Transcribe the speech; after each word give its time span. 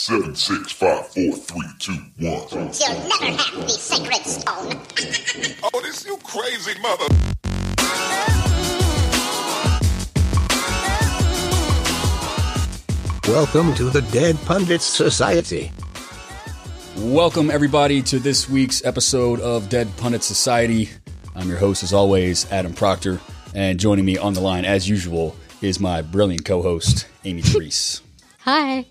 Seven, 0.00 0.32
six, 0.36 0.70
five, 0.70 1.08
four, 1.08 1.32
three, 1.32 1.68
two, 1.80 1.92
one. 2.20 2.46
You'll 2.50 3.08
never 3.08 3.36
have 3.36 3.62
the 3.62 3.68
sacred 3.68 4.24
stone. 4.24 4.80
Oh, 5.74 5.80
this 5.82 6.06
you 6.06 6.16
crazy 6.18 6.78
mother. 6.80 7.04
Welcome 13.26 13.74
to 13.74 13.90
the 13.90 14.02
Dead 14.12 14.38
Pundits 14.46 14.84
Society. 14.84 15.72
Welcome, 16.98 17.50
everybody, 17.50 18.00
to 18.02 18.20
this 18.20 18.48
week's 18.48 18.84
episode 18.84 19.40
of 19.40 19.68
Dead 19.68 19.88
Pundit 19.96 20.22
Society. 20.22 20.90
I'm 21.34 21.48
your 21.48 21.58
host, 21.58 21.82
as 21.82 21.92
always, 21.92 22.50
Adam 22.52 22.72
Proctor, 22.72 23.20
and 23.52 23.80
joining 23.80 24.04
me 24.04 24.16
on 24.16 24.34
the 24.34 24.40
line, 24.40 24.64
as 24.64 24.88
usual, 24.88 25.34
is 25.60 25.80
my 25.80 26.02
brilliant 26.02 26.44
co 26.44 26.62
host, 26.62 27.08
Amy 27.24 27.42
Therese. 27.42 28.00
Hi. 28.42 28.86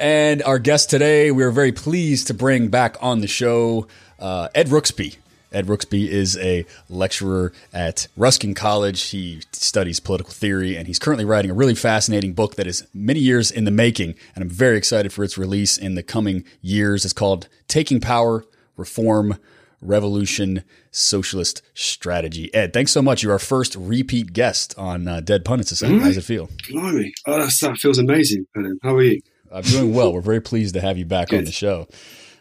And 0.00 0.42
our 0.44 0.58
guest 0.58 0.88
today, 0.88 1.30
we 1.30 1.42
are 1.42 1.50
very 1.50 1.72
pleased 1.72 2.28
to 2.28 2.34
bring 2.34 2.68
back 2.68 2.96
on 3.02 3.20
the 3.20 3.26
show 3.26 3.86
uh, 4.18 4.48
Ed 4.54 4.68
Rooksby. 4.68 5.18
Ed 5.52 5.66
Rooksby 5.66 6.08
is 6.08 6.38
a 6.38 6.64
lecturer 6.88 7.52
at 7.70 8.08
Ruskin 8.16 8.54
College. 8.54 9.10
He 9.10 9.42
studies 9.52 10.00
political 10.00 10.32
theory, 10.32 10.74
and 10.74 10.86
he's 10.86 10.98
currently 10.98 11.26
writing 11.26 11.50
a 11.50 11.54
really 11.54 11.74
fascinating 11.74 12.32
book 12.32 12.54
that 12.54 12.66
is 12.66 12.86
many 12.94 13.20
years 13.20 13.50
in 13.50 13.64
the 13.64 13.70
making. 13.70 14.14
And 14.34 14.42
I'm 14.42 14.48
very 14.48 14.78
excited 14.78 15.12
for 15.12 15.22
its 15.22 15.36
release 15.36 15.76
in 15.76 15.96
the 15.96 16.02
coming 16.02 16.44
years. 16.62 17.04
It's 17.04 17.12
called 17.12 17.48
Taking 17.68 18.00
Power, 18.00 18.46
Reform, 18.78 19.36
Revolution, 19.82 20.64
Socialist 20.90 21.60
Strategy. 21.74 22.54
Ed, 22.54 22.72
thanks 22.72 22.92
so 22.92 23.02
much. 23.02 23.22
You're 23.22 23.32
our 23.32 23.38
first 23.38 23.76
repeat 23.76 24.32
guest 24.32 24.74
on 24.78 25.06
uh, 25.06 25.20
Dead 25.20 25.44
Pundit 25.44 25.68
Society. 25.68 25.98
How 25.98 26.06
does 26.06 26.16
it 26.16 26.24
feel? 26.24 26.48
Blimey. 26.70 27.12
Oh, 27.26 27.36
that 27.38 27.76
feels 27.78 27.98
amazing. 27.98 28.46
Adam. 28.56 28.78
How 28.82 28.94
are 28.94 29.02
you? 29.02 29.20
I'm 29.52 29.62
doing 29.62 29.94
well. 29.94 30.12
We're 30.12 30.20
very 30.20 30.40
pleased 30.40 30.74
to 30.74 30.80
have 30.80 30.96
you 30.96 31.04
back 31.04 31.32
on 31.32 31.44
the 31.44 31.52
show. 31.52 31.88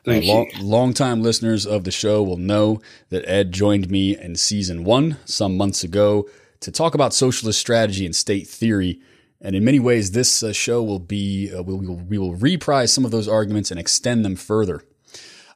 Thank 0.06 0.26
long, 0.26 0.50
you. 0.54 0.64
Longtime 0.64 1.22
listeners 1.22 1.66
of 1.66 1.84
the 1.84 1.92
show 1.92 2.24
will 2.24 2.38
know 2.38 2.82
that 3.10 3.28
Ed 3.28 3.52
joined 3.52 3.90
me 3.90 4.18
in 4.18 4.36
season 4.36 4.84
one 4.84 5.18
some 5.26 5.58
months 5.58 5.84
ago 5.84 6.28
to 6.62 6.72
talk 6.72 6.94
about 6.94 7.14
socialist 7.14 7.60
strategy 7.60 8.06
and 8.06 8.16
state 8.16 8.48
theory. 8.48 9.00
And 9.42 9.56
in 9.56 9.64
many 9.64 9.80
ways, 9.80 10.12
this 10.12 10.44
uh, 10.44 10.54
show 10.54 10.84
will 10.84 11.00
be 11.00 11.52
uh, 11.54 11.64
we, 11.64 11.74
will, 11.74 11.96
we 11.96 12.18
will 12.18 12.36
reprise 12.36 12.94
some 12.94 13.06
of 13.06 13.12
those 13.12 13.28
arguments 13.28 13.72
and 13.72 13.80
extend 13.80 14.24
them 14.24 14.36
further. 14.36 14.84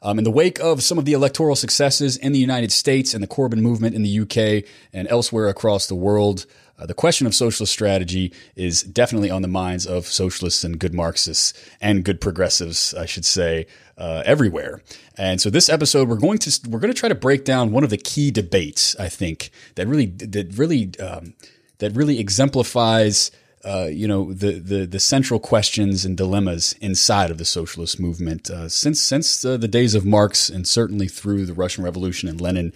Um, 0.02 0.18
in 0.18 0.26
the 0.26 0.32
wake 0.32 0.60
of 0.60 0.84
some 0.84 0.98
of 0.98 1.06
the 1.06 1.14
electoral 1.14 1.56
successes 1.56 2.18
in 2.18 2.34
the 2.34 2.40
United 2.40 2.74
States 2.74 3.14
and 3.14 3.24
the 3.24 3.28
Corbyn 3.28 3.62
movement 3.62 3.96
in 3.96 4.04
the 4.04 4.20
UK 4.20 4.70
and 4.92 5.08
elsewhere 5.08 5.48
across 5.48 5.88
the 5.88 5.96
world, 5.96 6.46
uh, 6.78 6.86
the 6.86 6.94
question 6.94 7.28
of 7.28 7.36
socialist 7.36 7.72
strategy 7.72 8.34
is 8.56 8.84
definitely 8.84 9.30
on 9.30 9.42
the 9.42 9.48
minds 9.48 9.86
of 9.86 10.08
socialists 10.08 10.64
and 10.64 10.80
good 10.80 10.94
Marxists 10.94 11.54
and 11.80 12.04
good 12.04 12.20
progressives, 12.20 12.94
I 12.96 13.06
should 13.06 13.26
say, 13.26 13.68
uh, 13.98 14.24
everywhere. 14.26 14.82
And 15.16 15.40
so, 15.40 15.50
this 15.50 15.70
episode, 15.70 16.10
we're 16.10 16.18
going 16.18 16.40
to 16.40 16.70
we're 16.70 16.80
going 16.80 16.94
to 16.94 17.00
try 17.00 17.10
to 17.10 17.16
break 17.16 17.46
down 17.46 17.72
one 17.72 17.84
of 17.84 17.92
the 17.92 17.98
key 17.98 18.32
debates. 18.32 18.96
I 19.00 19.08
think 19.08 19.52
that 19.76 19.88
really 19.88 20.08
that 20.08 20.58
really 20.58 20.92
um, 21.00 21.36
that 21.78 21.92
really 21.92 22.20
exemplifies 22.20 23.30
uh, 23.64 23.88
you 23.92 24.08
know 24.08 24.34
the, 24.34 24.54
the 24.54 24.86
the 24.86 25.00
central 25.00 25.40
questions 25.40 26.06
and 26.06 26.18
dilemmas 26.18 26.74
inside 26.82 27.30
of 27.30 27.38
the 27.38 27.46
socialist 27.46 28.00
movement 28.00 28.50
uh, 28.50 28.68
since 28.68 29.00
since 29.00 29.46
uh, 29.46 29.58
the 29.58 29.68
days 29.68 29.94
of 29.94 30.06
Marx 30.06 30.50
and 30.50 30.68
certainly 30.68 31.08
through 31.08 31.46
the 31.46 31.54
Russian 31.54 31.84
Revolution 31.84 32.28
and 32.28 32.42
Lenin 32.42 32.74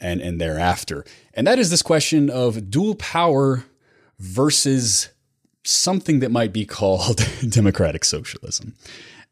and 0.00 0.20
and 0.20 0.40
thereafter. 0.40 1.04
And 1.34 1.46
that 1.46 1.58
is 1.58 1.70
this 1.70 1.82
question 1.82 2.30
of 2.30 2.70
dual 2.70 2.94
power 2.94 3.64
versus 4.18 5.10
something 5.64 6.20
that 6.20 6.30
might 6.30 6.52
be 6.52 6.64
called 6.64 7.26
democratic 7.48 8.04
socialism. 8.04 8.74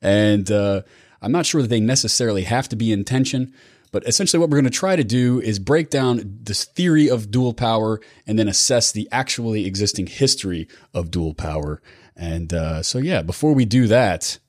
And 0.02 0.50
uh, 0.50 0.82
I'm 1.22 1.32
not 1.32 1.46
sure 1.46 1.62
that 1.62 1.68
they 1.68 1.80
necessarily 1.80 2.42
have 2.44 2.68
to 2.68 2.76
be 2.76 2.92
in 2.92 3.04
tension. 3.04 3.54
But 3.92 4.08
essentially, 4.08 4.40
what 4.40 4.50
we're 4.50 4.56
going 4.56 4.64
to 4.64 4.76
try 4.76 4.96
to 4.96 5.04
do 5.04 5.40
is 5.40 5.60
break 5.60 5.88
down 5.88 6.40
this 6.42 6.64
theory 6.64 7.08
of 7.08 7.30
dual 7.30 7.54
power 7.54 8.00
and 8.26 8.36
then 8.36 8.48
assess 8.48 8.90
the 8.90 9.08
actually 9.12 9.66
existing 9.66 10.08
history 10.08 10.66
of 10.92 11.12
dual 11.12 11.32
power. 11.32 11.80
And 12.16 12.52
uh, 12.52 12.82
so, 12.82 12.98
yeah, 12.98 13.22
before 13.22 13.54
we 13.54 13.64
do 13.64 13.86
that, 13.86 14.40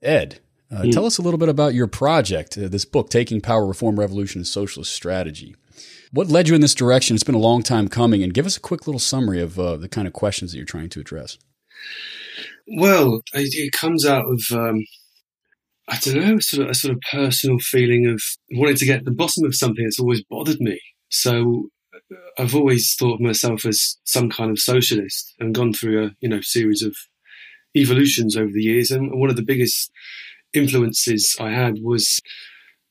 Ed, 0.00 0.38
uh, 0.70 0.84
tell 0.92 1.06
us 1.06 1.18
a 1.18 1.22
little 1.22 1.38
bit 1.38 1.48
about 1.48 1.74
your 1.74 1.88
project, 1.88 2.56
uh, 2.56 2.68
this 2.68 2.84
book, 2.84 3.10
Taking 3.10 3.40
Power, 3.40 3.66
Reform, 3.66 3.98
Revolution, 3.98 4.40
and 4.40 4.46
Socialist 4.46 4.92
Strategy. 4.92 5.56
What 6.14 6.28
led 6.28 6.48
you 6.48 6.54
in 6.54 6.60
this 6.60 6.76
direction? 6.76 7.16
It's 7.16 7.24
been 7.24 7.34
a 7.34 7.38
long 7.38 7.64
time 7.64 7.88
coming, 7.88 8.22
and 8.22 8.32
give 8.32 8.46
us 8.46 8.56
a 8.56 8.60
quick 8.60 8.86
little 8.86 9.00
summary 9.00 9.40
of 9.40 9.58
uh, 9.58 9.76
the 9.76 9.88
kind 9.88 10.06
of 10.06 10.12
questions 10.12 10.52
that 10.52 10.58
you're 10.58 10.64
trying 10.64 10.88
to 10.90 11.00
address. 11.00 11.38
Well, 12.68 13.22
it, 13.32 13.72
comes 13.72 14.06
out 14.06 14.24
of, 14.24 14.40
um, 14.52 14.84
I 15.88 15.98
don't 16.00 16.14
know, 16.14 16.38
sort 16.38 16.66
of 16.66 16.70
a 16.70 16.74
sort 16.74 16.94
of 16.94 17.00
personal 17.10 17.58
feeling 17.58 18.06
of 18.06 18.22
wanting 18.52 18.76
to 18.76 18.86
get 18.86 19.04
the 19.04 19.10
bottom 19.10 19.44
of 19.44 19.56
something 19.56 19.84
that's 19.84 19.98
always 19.98 20.22
bothered 20.30 20.60
me. 20.60 20.80
So 21.08 21.64
uh, 21.92 22.42
I've 22.42 22.54
always 22.54 22.94
thought 22.94 23.14
of 23.14 23.20
myself 23.20 23.66
as 23.66 23.96
some 24.04 24.30
kind 24.30 24.52
of 24.52 24.60
socialist 24.60 25.34
and 25.40 25.52
gone 25.52 25.72
through 25.72 26.04
a, 26.04 26.10
you 26.20 26.28
know, 26.28 26.42
series 26.42 26.82
of 26.82 26.94
evolutions 27.76 28.36
over 28.36 28.52
the 28.52 28.62
years. 28.62 28.92
And 28.92 29.18
one 29.18 29.30
of 29.30 29.36
the 29.36 29.42
biggest 29.42 29.90
influences 30.52 31.36
I 31.40 31.50
had 31.50 31.78
was 31.82 32.20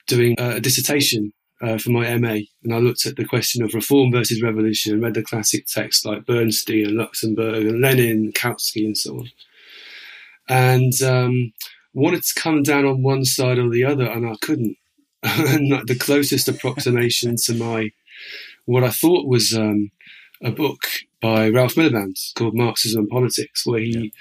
doing 0.07 0.35
a 0.37 0.59
dissertation 0.59 1.31
uh, 1.63 1.77
for 1.77 1.91
my 1.91 2.17
MA, 2.17 2.39
and 2.63 2.73
I 2.73 2.77
looked 2.77 3.05
at 3.05 3.15
the 3.15 3.25
question 3.25 3.63
of 3.63 3.73
reform 3.73 4.11
versus 4.11 4.41
revolution 4.41 4.93
and 4.93 5.01
read 5.01 5.13
the 5.13 5.23
classic 5.23 5.65
texts 5.65 6.03
like 6.03 6.25
Bernstein 6.25 6.87
and 6.87 6.97
Luxemburg 6.97 7.65
and 7.65 7.79
Lenin, 7.79 8.33
Kautsky, 8.33 8.85
and 8.85 8.97
so 8.97 9.19
on. 9.19 9.29
And 10.49 11.01
um, 11.01 11.53
wanted 11.93 12.23
to 12.23 12.39
come 12.39 12.63
down 12.63 12.85
on 12.85 13.01
one 13.01 13.23
side 13.23 13.59
or 13.59 13.69
the 13.69 13.85
other, 13.85 14.05
and 14.05 14.27
I 14.27 14.35
couldn't. 14.41 14.75
and 15.23 15.87
the 15.87 15.95
closest 15.97 16.49
approximation 16.49 17.37
to 17.45 17.53
my 17.53 17.91
what 18.65 18.83
I 18.83 18.89
thought 18.89 19.27
was 19.27 19.53
um, 19.55 19.91
a 20.43 20.51
book 20.51 20.81
by 21.21 21.47
Ralph 21.49 21.75
Miliband 21.75 22.33
called 22.35 22.55
Marxism 22.55 23.01
and 23.01 23.09
Politics, 23.09 23.65
where 23.65 23.79
he 23.79 24.11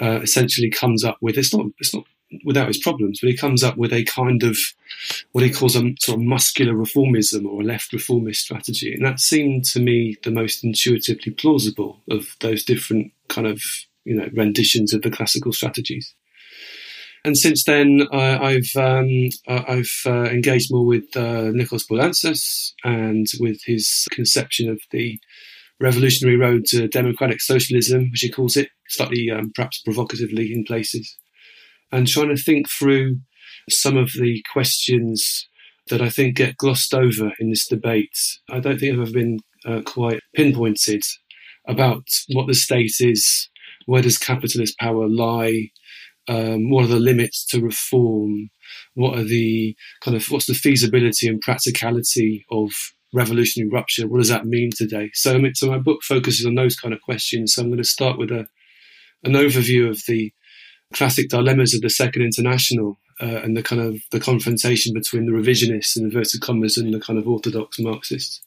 uh, 0.00 0.20
essentially 0.22 0.70
comes 0.70 1.02
up 1.02 1.18
with 1.20 1.36
it's 1.36 1.52
not 1.52 1.66
it's 1.78 1.92
not 1.92 2.04
without 2.44 2.68
his 2.68 2.78
problems, 2.78 3.20
but 3.20 3.30
he 3.30 3.36
comes 3.36 3.62
up 3.62 3.76
with 3.76 3.92
a 3.92 4.04
kind 4.04 4.42
of 4.42 4.56
what 5.32 5.44
he 5.44 5.50
calls 5.50 5.76
a 5.76 5.94
sort 6.00 6.18
of 6.18 6.24
muscular 6.24 6.74
reformism 6.74 7.46
or 7.46 7.60
a 7.60 7.64
left 7.64 7.92
reformist 7.92 8.40
strategy, 8.40 8.94
and 8.94 9.04
that 9.04 9.20
seemed 9.20 9.64
to 9.66 9.80
me 9.80 10.16
the 10.22 10.30
most 10.30 10.64
intuitively 10.64 11.32
plausible 11.32 12.00
of 12.10 12.36
those 12.40 12.64
different 12.64 13.12
kind 13.28 13.46
of 13.46 13.62
you 14.04 14.14
know 14.14 14.28
renditions 14.34 14.92
of 14.92 15.02
the 15.02 15.10
classical 15.10 15.52
strategies. 15.52 16.14
And 17.24 17.38
since 17.38 17.62
then, 17.64 18.08
uh, 18.12 18.38
I've 18.40 18.72
um, 18.76 19.28
I've 19.46 20.02
uh, 20.06 20.24
engaged 20.24 20.72
more 20.72 20.84
with 20.84 21.16
uh, 21.16 21.52
Nikos 21.52 21.86
Poulantzas 21.86 22.72
and 22.82 23.26
with 23.38 23.60
his 23.64 24.08
conception 24.10 24.68
of 24.68 24.80
the 24.90 25.20
revolutionary 25.80 26.36
road 26.36 26.64
to 26.66 26.88
democratic 26.88 27.40
socialism, 27.40 28.10
which 28.10 28.20
he 28.20 28.30
calls 28.30 28.56
it, 28.56 28.70
slightly 28.88 29.30
um, 29.30 29.52
perhaps 29.54 29.80
provocatively 29.80 30.52
in 30.52 30.64
places, 30.64 31.16
and 31.92 32.08
trying 32.08 32.34
to 32.34 32.42
think 32.42 32.68
through 32.68 33.18
some 33.68 33.96
of 33.96 34.10
the 34.12 34.42
questions 34.52 35.46
that 35.88 36.00
I 36.00 36.08
think 36.08 36.36
get 36.36 36.56
glossed 36.56 36.94
over 36.94 37.32
in 37.38 37.50
this 37.50 37.66
debate. 37.66 38.16
I 38.50 38.60
don't 38.60 38.78
think 38.78 38.94
I've 38.94 39.02
ever 39.02 39.12
been 39.12 39.38
uh, 39.64 39.82
quite 39.84 40.20
pinpointed 40.34 41.02
about 41.68 42.04
what 42.32 42.46
the 42.46 42.54
state 42.54 42.94
is, 43.00 43.48
where 43.86 44.02
does 44.02 44.18
capitalist 44.18 44.78
power 44.78 45.08
lie, 45.08 45.70
um, 46.28 46.70
what 46.70 46.84
are 46.84 46.88
the 46.88 46.98
limits 46.98 47.44
to 47.46 47.60
reform, 47.60 48.50
what 48.94 49.18
are 49.18 49.24
the 49.24 49.76
kind 50.02 50.16
of 50.16 50.24
what's 50.26 50.46
the 50.46 50.54
feasibility 50.54 51.28
and 51.28 51.40
practicality 51.40 52.44
of 52.50 52.70
revolutionary 53.12 53.70
rupture? 53.70 54.08
What 54.08 54.18
does 54.18 54.28
that 54.28 54.46
mean 54.46 54.70
today? 54.74 55.10
So, 55.14 55.34
I 55.34 55.38
mean, 55.38 55.54
so 55.54 55.68
my 55.68 55.78
book 55.78 56.02
focuses 56.02 56.46
on 56.46 56.54
those 56.54 56.76
kind 56.76 56.94
of 56.94 57.00
questions. 57.02 57.54
So 57.54 57.62
I'm 57.62 57.68
going 57.68 57.78
to 57.78 57.84
start 57.84 58.18
with 58.18 58.30
a 58.30 58.46
an 59.24 59.34
overview 59.34 59.88
of 59.88 60.02
the 60.08 60.32
classic 60.92 61.28
dilemmas 61.28 61.74
of 61.74 61.80
the 61.80 61.90
Second 61.90 62.22
International 62.22 62.98
uh, 63.20 63.40
and 63.42 63.56
the 63.56 63.62
kind 63.62 63.80
of 63.80 64.00
the 64.10 64.20
confrontation 64.20 64.92
between 64.92 65.26
the 65.26 65.32
revisionists 65.32 65.96
and 65.96 66.06
inverted 66.06 66.40
commas 66.40 66.76
and 66.76 66.92
the 66.92 67.00
kind 67.00 67.18
of 67.18 67.28
orthodox 67.28 67.78
Marxists, 67.78 68.42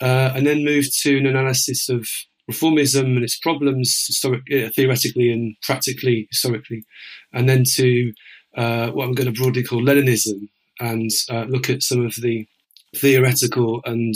uh, 0.00 0.32
and 0.34 0.46
then 0.46 0.64
move 0.64 0.86
to 1.02 1.18
an 1.18 1.26
analysis 1.26 1.88
of 1.88 2.08
reformism 2.50 3.16
and 3.16 3.24
its 3.24 3.38
problems 3.38 4.04
historic, 4.06 4.42
uh, 4.52 4.68
theoretically 4.74 5.32
and 5.32 5.56
practically 5.62 6.26
historically, 6.30 6.84
and 7.32 7.48
then 7.48 7.64
to 7.74 8.12
uh, 8.56 8.90
what 8.90 9.06
I'm 9.06 9.14
going 9.14 9.32
to 9.32 9.40
broadly 9.40 9.62
call 9.62 9.82
Leninism 9.82 10.48
and 10.80 11.10
uh, 11.30 11.44
look 11.44 11.70
at 11.70 11.82
some 11.82 12.04
of 12.04 12.14
the 12.16 12.46
theoretical 12.94 13.80
and 13.84 14.14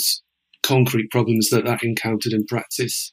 concrete 0.63 1.11
problems 1.11 1.51
that 1.51 1.65
that 1.65 1.83
encountered 1.83 2.33
in 2.33 2.45
practice 2.47 3.13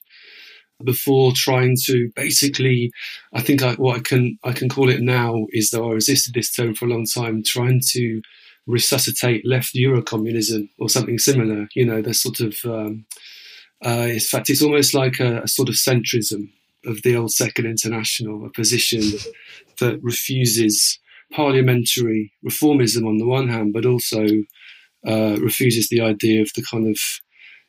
before 0.84 1.32
trying 1.36 1.76
to 1.86 2.12
basically 2.16 2.92
I 3.34 3.42
think 3.42 3.64
I, 3.64 3.74
what 3.76 3.98
I 3.98 4.00
can 4.02 4.38
I 4.44 4.52
can 4.52 4.70
call 4.70 4.90
it 4.90 5.02
now 5.02 5.48
is 5.52 5.72
though 5.72 5.90
I 5.90 5.94
resisted 5.94 6.34
this 6.34 6.52
term 6.52 6.76
for 6.76 6.86
a 6.86 6.90
long 6.90 7.06
time 7.06 7.44
trying 7.44 7.82
to 7.92 8.22
resuscitate 8.68 9.46
left 9.46 9.74
Eurocommunism 9.76 10.70
or 10.80 10.90
something 10.90 11.18
similar 11.18 11.68
you 11.76 11.86
know 11.86 12.02
the 12.02 12.14
sort 12.14 12.40
of 12.42 12.58
um, 12.66 13.06
uh, 13.86 14.08
in 14.10 14.20
fact 14.20 14.50
it's 14.50 14.62
almost 14.62 14.94
like 14.94 15.20
a, 15.20 15.44
a 15.44 15.48
sort 15.48 15.70
of 15.70 15.76
centrism 15.76 16.50
of 16.86 17.02
the 17.02 17.16
old 17.16 17.32
Second 17.32 17.66
International, 17.66 18.46
a 18.46 18.50
position 18.50 19.02
that 19.80 20.00
refuses 20.02 21.00
parliamentary 21.32 22.32
reformism 22.46 23.08
on 23.08 23.18
the 23.18 23.26
one 23.26 23.50
hand, 23.50 23.74
but 23.74 23.86
also 23.86 24.26
uh, 25.08 25.38
refuses 25.40 25.90
the 25.90 26.02
idea 26.02 26.42
of 26.42 26.50
the 26.56 26.64
kind 26.64 26.88
of, 26.88 26.98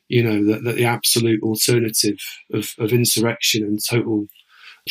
you 0.08 0.22
know, 0.22 0.44
that 0.46 0.62
the 0.64 0.84
absolute 0.84 1.42
alternative 1.42 2.18
of, 2.52 2.70
of, 2.78 2.92
insurrection 2.92 3.62
and 3.64 3.80
total 3.84 4.26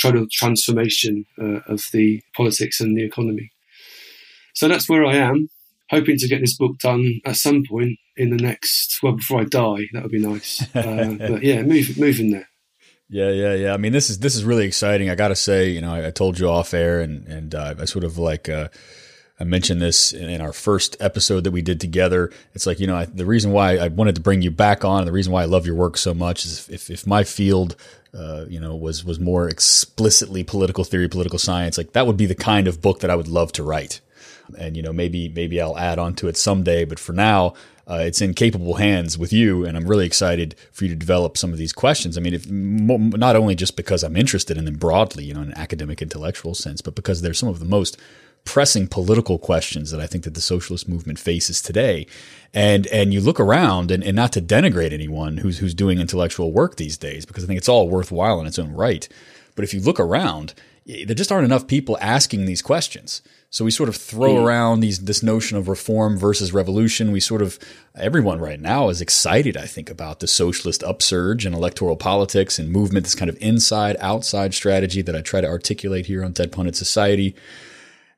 total 0.01 0.27
transformation 0.31 1.25
uh, 1.41 1.59
of 1.67 1.85
the 1.93 2.21
politics 2.35 2.81
and 2.81 2.97
the 2.97 3.05
economy. 3.05 3.51
So 4.53 4.67
that's 4.67 4.89
where 4.89 5.05
I 5.05 5.15
am, 5.15 5.49
hoping 5.89 6.17
to 6.17 6.27
get 6.27 6.41
this 6.41 6.57
book 6.57 6.77
done 6.79 7.21
at 7.25 7.37
some 7.37 7.63
point 7.69 7.97
in 8.17 8.29
the 8.29 8.37
next, 8.37 8.99
well, 9.01 9.13
before 9.13 9.41
I 9.41 9.45
die. 9.45 9.87
That 9.93 10.03
would 10.03 10.11
be 10.11 10.19
nice. 10.19 10.65
Uh, 10.75 11.13
but 11.17 11.43
yeah, 11.43 11.61
move, 11.61 11.97
moving 11.97 12.31
there. 12.31 12.49
Yeah, 13.09 13.29
yeah, 13.29 13.53
yeah. 13.53 13.73
I 13.73 13.77
mean, 13.77 13.93
this 13.93 14.09
is 14.09 14.19
this 14.19 14.35
is 14.35 14.43
really 14.43 14.65
exciting. 14.65 15.09
I 15.09 15.15
got 15.15 15.27
to 15.27 15.35
say, 15.35 15.69
you 15.69 15.81
know, 15.81 15.93
I, 15.93 16.07
I, 16.07 16.11
told 16.11 16.39
you 16.39 16.49
off 16.49 16.73
air, 16.73 17.01
and 17.01 17.27
and 17.27 17.53
uh, 17.53 17.75
I 17.79 17.85
sort 17.85 18.03
of 18.03 18.17
like 18.17 18.49
uh, 18.49 18.69
I 19.39 19.43
mentioned 19.43 19.81
this 19.81 20.13
in, 20.13 20.39
our 20.39 20.53
first 20.53 20.95
episode 21.01 21.43
that 21.43 21.51
we 21.51 21.61
did 21.61 21.81
together. 21.81 22.31
It's 22.53 22.65
like 22.65 22.79
you 22.79 22.87
know, 22.87 22.95
I, 22.95 23.05
the 23.05 23.25
reason 23.25 23.51
why 23.51 23.77
I 23.77 23.89
wanted 23.89 24.15
to 24.15 24.21
bring 24.21 24.41
you 24.41 24.51
back 24.51 24.85
on, 24.85 24.99
and 24.99 25.07
the 25.07 25.11
reason 25.11 25.33
why 25.33 25.41
I 25.41 25.45
love 25.45 25.65
your 25.65 25.75
work 25.75 25.97
so 25.97 26.13
much 26.13 26.45
is 26.45 26.69
if 26.69 26.89
if 26.89 27.05
my 27.05 27.23
field, 27.23 27.75
uh, 28.13 28.45
you 28.47 28.59
know, 28.59 28.75
was 28.75 29.03
was 29.03 29.19
more 29.19 29.49
explicitly 29.49 30.43
political 30.43 30.83
theory, 30.83 31.09
political 31.09 31.39
science, 31.39 31.77
like 31.77 31.91
that 31.93 32.07
would 32.07 32.17
be 32.17 32.25
the 32.25 32.35
kind 32.35 32.67
of 32.67 32.81
book 32.81 33.01
that 33.01 33.09
I 33.09 33.15
would 33.15 33.27
love 33.27 33.51
to 33.53 33.63
write. 33.63 33.99
And 34.57 34.77
you 34.77 34.83
know, 34.83 34.93
maybe 34.93 35.27
maybe 35.27 35.59
I'll 35.59 35.77
add 35.77 35.99
on 35.99 36.13
to 36.15 36.27
it 36.29 36.37
someday, 36.37 36.85
but 36.85 36.99
for 36.99 37.11
now, 37.11 37.55
uh, 37.87 38.03
it's 38.05 38.21
in 38.21 38.33
capable 38.33 38.75
hands 38.75 39.17
with 39.17 39.33
you, 39.33 39.65
and 39.65 39.75
I'm 39.75 39.87
really 39.87 40.05
excited 40.05 40.55
for 40.71 40.85
you 40.85 40.91
to 40.91 40.95
develop 40.95 41.37
some 41.37 41.51
of 41.51 41.57
these 41.57 41.73
questions. 41.73 42.17
I 42.17 42.21
mean, 42.21 42.33
if, 42.33 42.49
not 42.49 43.35
only 43.35 43.53
just 43.53 43.75
because 43.75 44.03
I'm 44.03 44.15
interested 44.15 44.57
in 44.57 44.65
them 44.65 44.75
broadly, 44.75 45.25
you 45.25 45.33
know, 45.33 45.41
in 45.41 45.49
an 45.49 45.57
academic 45.57 46.01
intellectual 46.01 46.55
sense, 46.55 46.81
but 46.81 46.95
because 46.95 47.21
they're 47.21 47.33
some 47.33 47.49
of 47.49 47.59
the 47.59 47.65
most 47.65 47.97
pressing 48.45 48.87
political 48.87 49.37
questions 49.37 49.91
that 49.91 49.99
I 49.99 50.07
think 50.07 50.23
that 50.23 50.35
the 50.35 50.41
socialist 50.41 50.87
movement 50.87 51.19
faces 51.19 51.61
today. 51.61 52.07
And 52.53 52.87
and 52.87 53.13
you 53.13 53.19
look 53.19 53.39
around, 53.39 53.91
and, 53.91 54.03
and 54.03 54.15
not 54.15 54.31
to 54.33 54.41
denigrate 54.41 54.93
anyone 54.93 55.37
who's 55.37 55.57
who's 55.57 55.73
doing 55.73 55.99
intellectual 55.99 56.53
work 56.53 56.77
these 56.77 56.97
days, 56.97 57.25
because 57.25 57.43
I 57.43 57.47
think 57.47 57.57
it's 57.57 57.69
all 57.69 57.89
worthwhile 57.89 58.39
in 58.39 58.47
its 58.47 58.59
own 58.59 58.71
right. 58.71 59.07
But 59.55 59.63
if 59.63 59.73
you 59.73 59.81
look 59.81 59.99
around, 59.99 60.53
there 60.85 61.15
just 61.15 61.31
aren't 61.31 61.45
enough 61.45 61.67
people 61.67 61.97
asking 61.99 62.45
these 62.45 62.61
questions. 62.61 63.21
So 63.49 63.63
we 63.65 63.71
sort 63.71 63.89
of 63.89 63.95
throw 63.95 64.35
mm. 64.35 64.43
around 64.43 64.81
these 64.81 64.99
this 64.99 65.23
notion 65.23 65.57
of 65.57 65.67
reform 65.67 66.17
versus 66.17 66.53
revolution. 66.53 67.11
We 67.11 67.19
sort 67.19 67.41
of 67.41 67.57
everyone 67.95 68.39
right 68.39 68.59
now 68.59 68.89
is 68.89 69.01
excited, 69.01 69.57
I 69.57 69.65
think, 69.65 69.89
about 69.89 70.19
the 70.19 70.27
socialist 70.27 70.83
upsurge 70.83 71.45
in 71.45 71.53
electoral 71.53 71.95
politics 71.95 72.59
and 72.59 72.69
movement, 72.69 73.05
this 73.05 73.15
kind 73.15 73.29
of 73.29 73.37
inside 73.41 73.97
outside 73.99 74.53
strategy 74.53 75.01
that 75.01 75.15
I 75.15 75.21
try 75.21 75.41
to 75.41 75.47
articulate 75.47 76.05
here 76.05 76.23
on 76.23 76.33
Dead 76.33 76.51
Pundit 76.51 76.75
Society. 76.75 77.35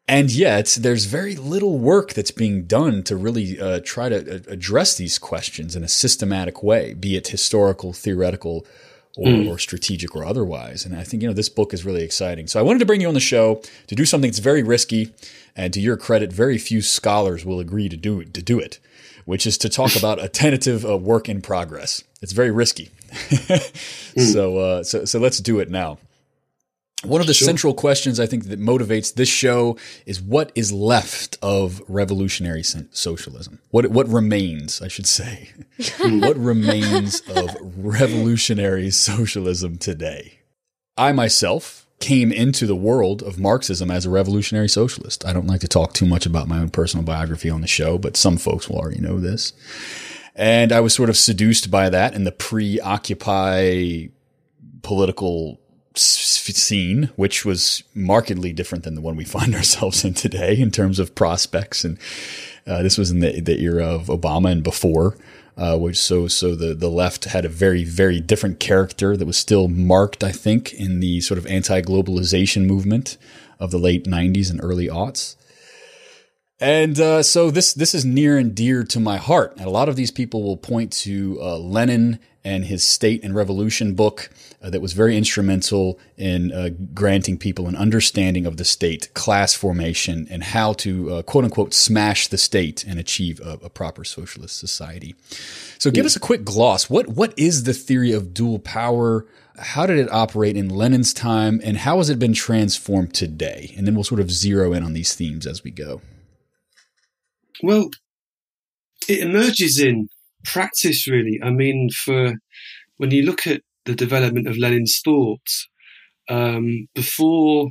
And 0.07 0.31
yet, 0.31 0.77
there's 0.80 1.04
very 1.06 1.36
little 1.36 1.77
work 1.77 2.13
that's 2.13 2.31
being 2.31 2.63
done 2.63 3.04
to 3.04 3.18
really 3.18 3.59
uh, 3.59 3.81
try 3.83 4.07
to 4.07 4.36
uh, 4.36 4.39
address 4.48 4.95
these 4.95 5.19
questions 5.19 5.75
in 5.75 5.83
a 5.83 5.89
systematic 5.89 6.63
way, 6.63 6.94
be 6.94 7.18
it 7.18 7.27
historical, 7.27 7.92
theoretical, 7.92 8.65
or, 9.18 9.25
mm. 9.25 9.50
or, 9.50 9.57
strategic 9.57 10.15
or 10.15 10.24
otherwise. 10.24 10.86
And 10.86 10.95
I 10.95 11.04
think, 11.04 11.24
you 11.24 11.27
know, 11.27 11.33
this 11.33 11.50
book 11.50 11.74
is 11.74 11.83
really 11.83 12.04
exciting. 12.04 12.48
So 12.48 12.59
I 12.59 12.63
wanted 12.63 12.80
to 12.80 12.86
bring 12.86 13.01
you 13.01 13.07
on 13.07 13.15
the 13.15 13.19
show 13.19 13.62
to 13.88 13.95
do 13.95 14.06
something 14.06 14.30
that's 14.30 14.39
very 14.39 14.63
risky. 14.63 15.13
And 15.56 15.74
to 15.74 15.81
your 15.81 15.98
credit, 15.98 16.31
very 16.31 16.57
few 16.57 16.81
scholars 16.81 17.44
will 17.44 17.60
agree 17.60 17.89
to 17.89 17.98
do, 17.98 18.24
to 18.24 18.42
do 18.42 18.60
it, 18.60 18.80
which 19.25 19.48
is 19.48 19.57
to 19.57 19.69
talk 19.69 19.95
about 19.95 20.24
a 20.24 20.30
tentative 20.30 20.86
uh, 20.86 20.98
work 20.98 21.27
in 21.27 21.42
progress. 21.42 22.03
It's 22.21 22.31
very 22.31 22.51
risky. 22.51 22.92
mm. 23.12 24.33
So, 24.33 24.57
uh, 24.57 24.83
so, 24.83 25.03
so 25.03 25.19
let's 25.19 25.39
do 25.39 25.60
it 25.60 25.69
now. 25.69 25.98
One 27.03 27.21
of 27.21 27.27
the 27.27 27.33
sure. 27.33 27.45
central 27.45 27.73
questions 27.75 28.19
I 28.19 28.25
think 28.25 28.45
that 28.45 28.59
motivates 28.59 29.13
this 29.13 29.29
show 29.29 29.77
is 30.07 30.19
what 30.19 30.51
is 30.55 30.71
left 30.71 31.38
of 31.44 31.81
revolutionary 31.88 32.63
socialism? 32.63 33.59
What 33.69 33.88
what 33.91 34.07
remains, 34.07 34.81
I 34.81 34.88
should 34.88 35.05
say. 35.05 35.51
what 35.99 36.38
remains 36.38 37.21
of 37.21 37.55
revolutionary 37.77 38.89
socialism 38.89 39.77
today? 39.77 40.39
I 40.97 41.11
myself 41.11 41.85
came 41.99 42.31
into 42.31 42.65
the 42.65 42.75
world 42.75 43.21
of 43.21 43.39
Marxism 43.39 43.91
as 43.91 44.05
a 44.05 44.09
revolutionary 44.09 44.69
socialist. 44.69 45.25
I 45.25 45.33
don't 45.33 45.47
like 45.47 45.61
to 45.61 45.67
talk 45.67 45.93
too 45.93 46.05
much 46.05 46.25
about 46.25 46.47
my 46.47 46.59
own 46.59 46.69
personal 46.69 47.03
biography 47.03 47.50
on 47.50 47.61
the 47.61 47.67
show, 47.67 48.00
but 48.00 48.17
some 48.17 48.38
folks 48.38 48.69
will 48.69 48.77
already 48.77 49.00
know 49.00 49.19
this. 49.19 49.53
And 50.35 50.71
I 50.71 50.79
was 50.79 50.93
sort 50.93 51.09
of 51.09 51.17
seduced 51.17 51.71
by 51.71 51.89
that 51.89 52.13
in 52.13 52.23
the 52.23 52.31
pre-occupy 52.31 54.07
political 54.83 55.59
scene, 55.99 57.09
which 57.15 57.45
was 57.45 57.83
markedly 57.94 58.53
different 58.53 58.83
than 58.83 58.95
the 58.95 59.01
one 59.01 59.15
we 59.15 59.25
find 59.25 59.55
ourselves 59.59 60.03
in 60.03 60.13
today 60.13 60.57
in 60.57 60.71
terms 60.71 60.99
of 60.99 61.15
prospects. 61.15 61.83
And 61.83 61.97
uh, 62.65 62.83
this 62.83 62.97
was 62.97 63.11
in 63.11 63.19
the, 63.19 63.39
the 63.41 63.59
era 63.61 63.85
of 63.85 64.07
Obama 64.07 64.51
and 64.51 64.63
before. 64.63 65.17
Uh, 65.57 65.75
which 65.75 65.97
so 65.97 66.27
so 66.27 66.53
the 66.53 66.75
the 66.75 66.88
left 66.88 67.25
had 67.25 67.44
a 67.44 67.49
very 67.49 67.83
very 67.83 68.19
different 68.19 68.59
character 68.59 69.17
that 69.17 69.25
was 69.25 69.38
still 69.38 69.67
marked, 69.67 70.23
I 70.23 70.31
think, 70.31 70.71
in 70.71 70.99
the 70.99 71.19
sort 71.21 71.39
of 71.39 71.47
anti-globalization 71.47 72.67
movement 72.67 73.17
of 73.59 73.71
the 73.71 73.79
late 73.79 74.03
'90s 74.03 74.51
and 74.51 74.59
early 74.61 74.88
aughts. 74.88 75.35
And 76.59 77.00
uh, 77.00 77.21
so 77.21 77.51
this 77.51 77.74
this 77.74 77.94
is 77.94 78.04
near 78.04 78.38
and 78.38 78.56
dear 78.56 78.83
to 78.86 79.00
my 79.00 79.18
heart. 79.18 79.54
And 79.57 79.68
a 79.68 79.69
lot 79.69 79.89
of 79.89 79.95
these 79.95 80.09
people 80.09 80.44
will 80.44 80.57
point 80.57 80.92
to 80.94 81.38
uh, 81.39 81.57
Lenin 81.57 82.19
and 82.44 82.65
his 82.65 82.83
State 82.83 83.24
and 83.24 83.36
Revolution 83.36 83.94
book 83.94 84.30
uh, 84.63 84.69
that 84.71 84.81
was 84.81 84.94
very 84.94 85.15
instrumental 85.15 86.00
in 86.18 86.51
uh, 86.51 86.69
granting 86.94 87.38
people 87.38 87.68
an 87.68 87.75
understanding 87.75 88.45
of 88.48 88.57
the 88.57 88.65
state, 88.65 89.13
class 89.13 89.54
formation, 89.54 90.27
and 90.31 90.44
how 90.45 90.74
to 90.74 91.13
uh, 91.13 91.21
quote 91.21 91.44
unquote 91.44 91.75
smash 91.75 92.27
the 92.27 92.38
state 92.39 92.83
and 92.86 93.00
achieve 93.00 93.39
a, 93.42 93.60
a 93.63 93.69
proper 93.69 94.03
socialist 94.03 94.57
society. 94.57 95.13
So, 95.77 95.92
give 95.92 96.06
yeah. 96.06 96.07
us 96.07 96.15
a 96.15 96.21
quick 96.21 96.44
gloss. 96.44 96.89
What 96.89 97.10
what 97.10 97.38
is 97.38 97.65
the 97.65 97.74
theory 97.74 98.13
of 98.13 98.33
dual 98.33 98.57
power? 98.57 99.27
How 99.60 99.86
did 99.86 99.98
it 100.00 100.12
operate 100.12 100.57
in 100.57 100.69
Lenin's 100.69 101.13
time, 101.13 101.62
and 101.63 101.77
how 101.77 101.98
has 101.98 102.10
it 102.10 102.18
been 102.18 102.33
transformed 102.33 103.13
today? 103.13 103.75
And 103.77 103.86
then 103.86 103.94
we'll 103.94 104.03
sort 104.03 104.21
of 104.21 104.31
zero 104.31 104.74
in 104.74 104.83
on 104.83 104.94
these 104.94 105.13
themes 105.13 105.45
as 105.45 105.63
we 105.63 105.69
go. 105.69 106.01
Well, 107.63 107.89
it 109.07 109.19
emerges 109.19 109.80
in 109.80 110.09
practice, 110.44 111.07
really. 111.07 111.39
I 111.44 111.50
mean, 111.50 111.89
for 111.89 112.36
when 112.98 113.12
you 113.12 113.24
look 113.24 113.48
at 113.48 113.62
the 113.86 113.95
development 113.95 114.48
of 114.48 114.57
Lenin's 114.57 115.00
thought, 115.04 115.48
um, 116.30 116.88
before 116.94 117.69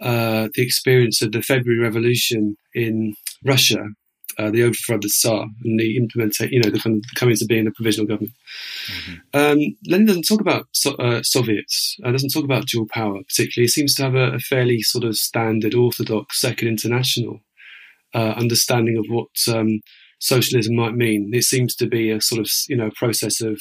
uh, 0.00 0.48
the 0.54 0.62
experience 0.62 1.22
of 1.22 1.32
the 1.32 1.42
February 1.42 1.80
Revolution 1.80 2.56
in 2.74 3.14
Russia, 3.44 3.84
uh, 4.38 4.50
the 4.50 4.64
overthrow 4.64 4.96
of 4.96 5.02
the 5.02 5.08
Tsar 5.08 5.46
and 5.64 5.78
the 5.78 5.96
implementation, 5.96 6.52
you 6.52 6.60
know, 6.60 6.70
the, 6.70 6.80
kind 6.80 6.96
of 6.96 7.02
coming 7.14 7.36
to 7.36 7.44
being 7.44 7.66
a 7.66 7.70
provisional 7.70 8.06
government. 8.06 8.34
Mm-hmm. 8.86 9.12
Um, 9.38 9.76
Lenin 9.86 10.06
doesn't 10.06 10.26
talk 10.26 10.40
about 10.40 10.66
so, 10.72 10.94
uh, 10.96 11.22
Soviets, 11.22 11.96
uh, 12.04 12.10
doesn't 12.10 12.30
talk 12.30 12.44
about 12.44 12.66
dual 12.66 12.86
power 12.90 13.22
particularly. 13.22 13.64
He 13.64 13.68
seems 13.68 13.94
to 13.94 14.02
have 14.02 14.14
a, 14.14 14.34
a 14.34 14.38
fairly 14.40 14.82
sort 14.82 15.04
of 15.04 15.16
standard 15.16 15.74
orthodox 15.74 16.40
Second 16.40 16.68
International 16.68 17.40
uh, 18.14 18.34
understanding 18.36 18.96
of 18.96 19.06
what 19.08 19.28
um, 19.48 19.80
socialism 20.20 20.76
might 20.76 20.94
mean. 20.94 21.30
It 21.32 21.44
seems 21.44 21.74
to 21.76 21.86
be 21.86 22.10
a 22.10 22.20
sort 22.20 22.40
of 22.40 22.50
you 22.68 22.76
know 22.76 22.90
process 22.96 23.40
of 23.40 23.60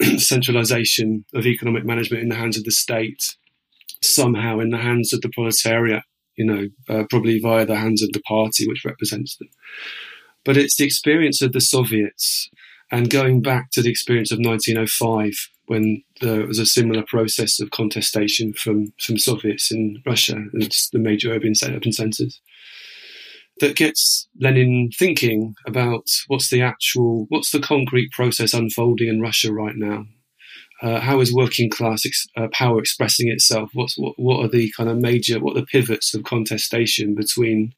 centralization 0.18 1.24
of 1.34 1.46
economic 1.46 1.84
management 1.84 2.22
in 2.22 2.28
the 2.28 2.36
hands 2.36 2.58
of 2.58 2.64
the 2.64 2.72
state, 2.72 3.22
somehow 4.02 4.58
in 4.58 4.70
the 4.70 4.78
hands 4.78 5.12
of 5.12 5.20
the 5.20 5.30
proletariat. 5.30 6.02
You 6.36 6.44
know, 6.44 6.66
uh, 6.90 7.04
probably 7.08 7.38
via 7.38 7.64
the 7.64 7.76
hands 7.76 8.02
of 8.02 8.10
the 8.12 8.20
party 8.20 8.68
which 8.68 8.84
represents 8.84 9.38
them. 9.38 9.48
But 10.44 10.58
it's 10.58 10.76
the 10.76 10.84
experience 10.84 11.40
of 11.40 11.52
the 11.52 11.62
Soviets 11.62 12.50
and 12.92 13.10
going 13.10 13.40
back 13.40 13.70
to 13.72 13.82
the 13.82 13.90
experience 13.90 14.30
of 14.30 14.38
1905 14.38 15.32
when 15.66 16.02
there 16.20 16.46
was 16.46 16.58
a 16.58 16.66
similar 16.66 17.02
process 17.06 17.58
of 17.58 17.70
contestation 17.70 18.52
from, 18.52 18.92
from 19.00 19.18
Soviets 19.18 19.72
in 19.72 20.02
Russia 20.06 20.36
and 20.52 20.70
the 20.92 20.98
major 20.98 21.32
urban, 21.32 21.54
urban 21.64 21.92
centers 21.92 22.40
that 23.60 23.76
gets 23.76 24.28
Lenin 24.38 24.90
thinking 24.96 25.54
about 25.66 26.04
what's 26.26 26.50
the 26.50 26.62
actual, 26.62 27.26
what's 27.28 27.50
the 27.50 27.60
concrete 27.60 28.10
process 28.12 28.52
unfolding 28.52 29.08
in 29.08 29.20
Russia 29.20 29.52
right 29.52 29.76
now. 29.76 30.04
Uh, 30.82 31.00
how 31.00 31.20
is 31.20 31.32
working 31.32 31.70
class 31.70 32.04
ex- 32.04 32.26
uh, 32.36 32.48
power 32.52 32.78
expressing 32.78 33.30
itself? 33.30 33.70
What's 33.72 33.96
what, 33.96 34.14
what 34.18 34.44
are 34.44 34.48
the 34.48 34.70
kind 34.76 34.90
of 34.90 34.98
major, 34.98 35.40
what 35.40 35.56
are 35.56 35.60
the 35.60 35.66
pivots 35.66 36.14
of 36.14 36.24
contestation 36.24 37.14
between 37.14 37.72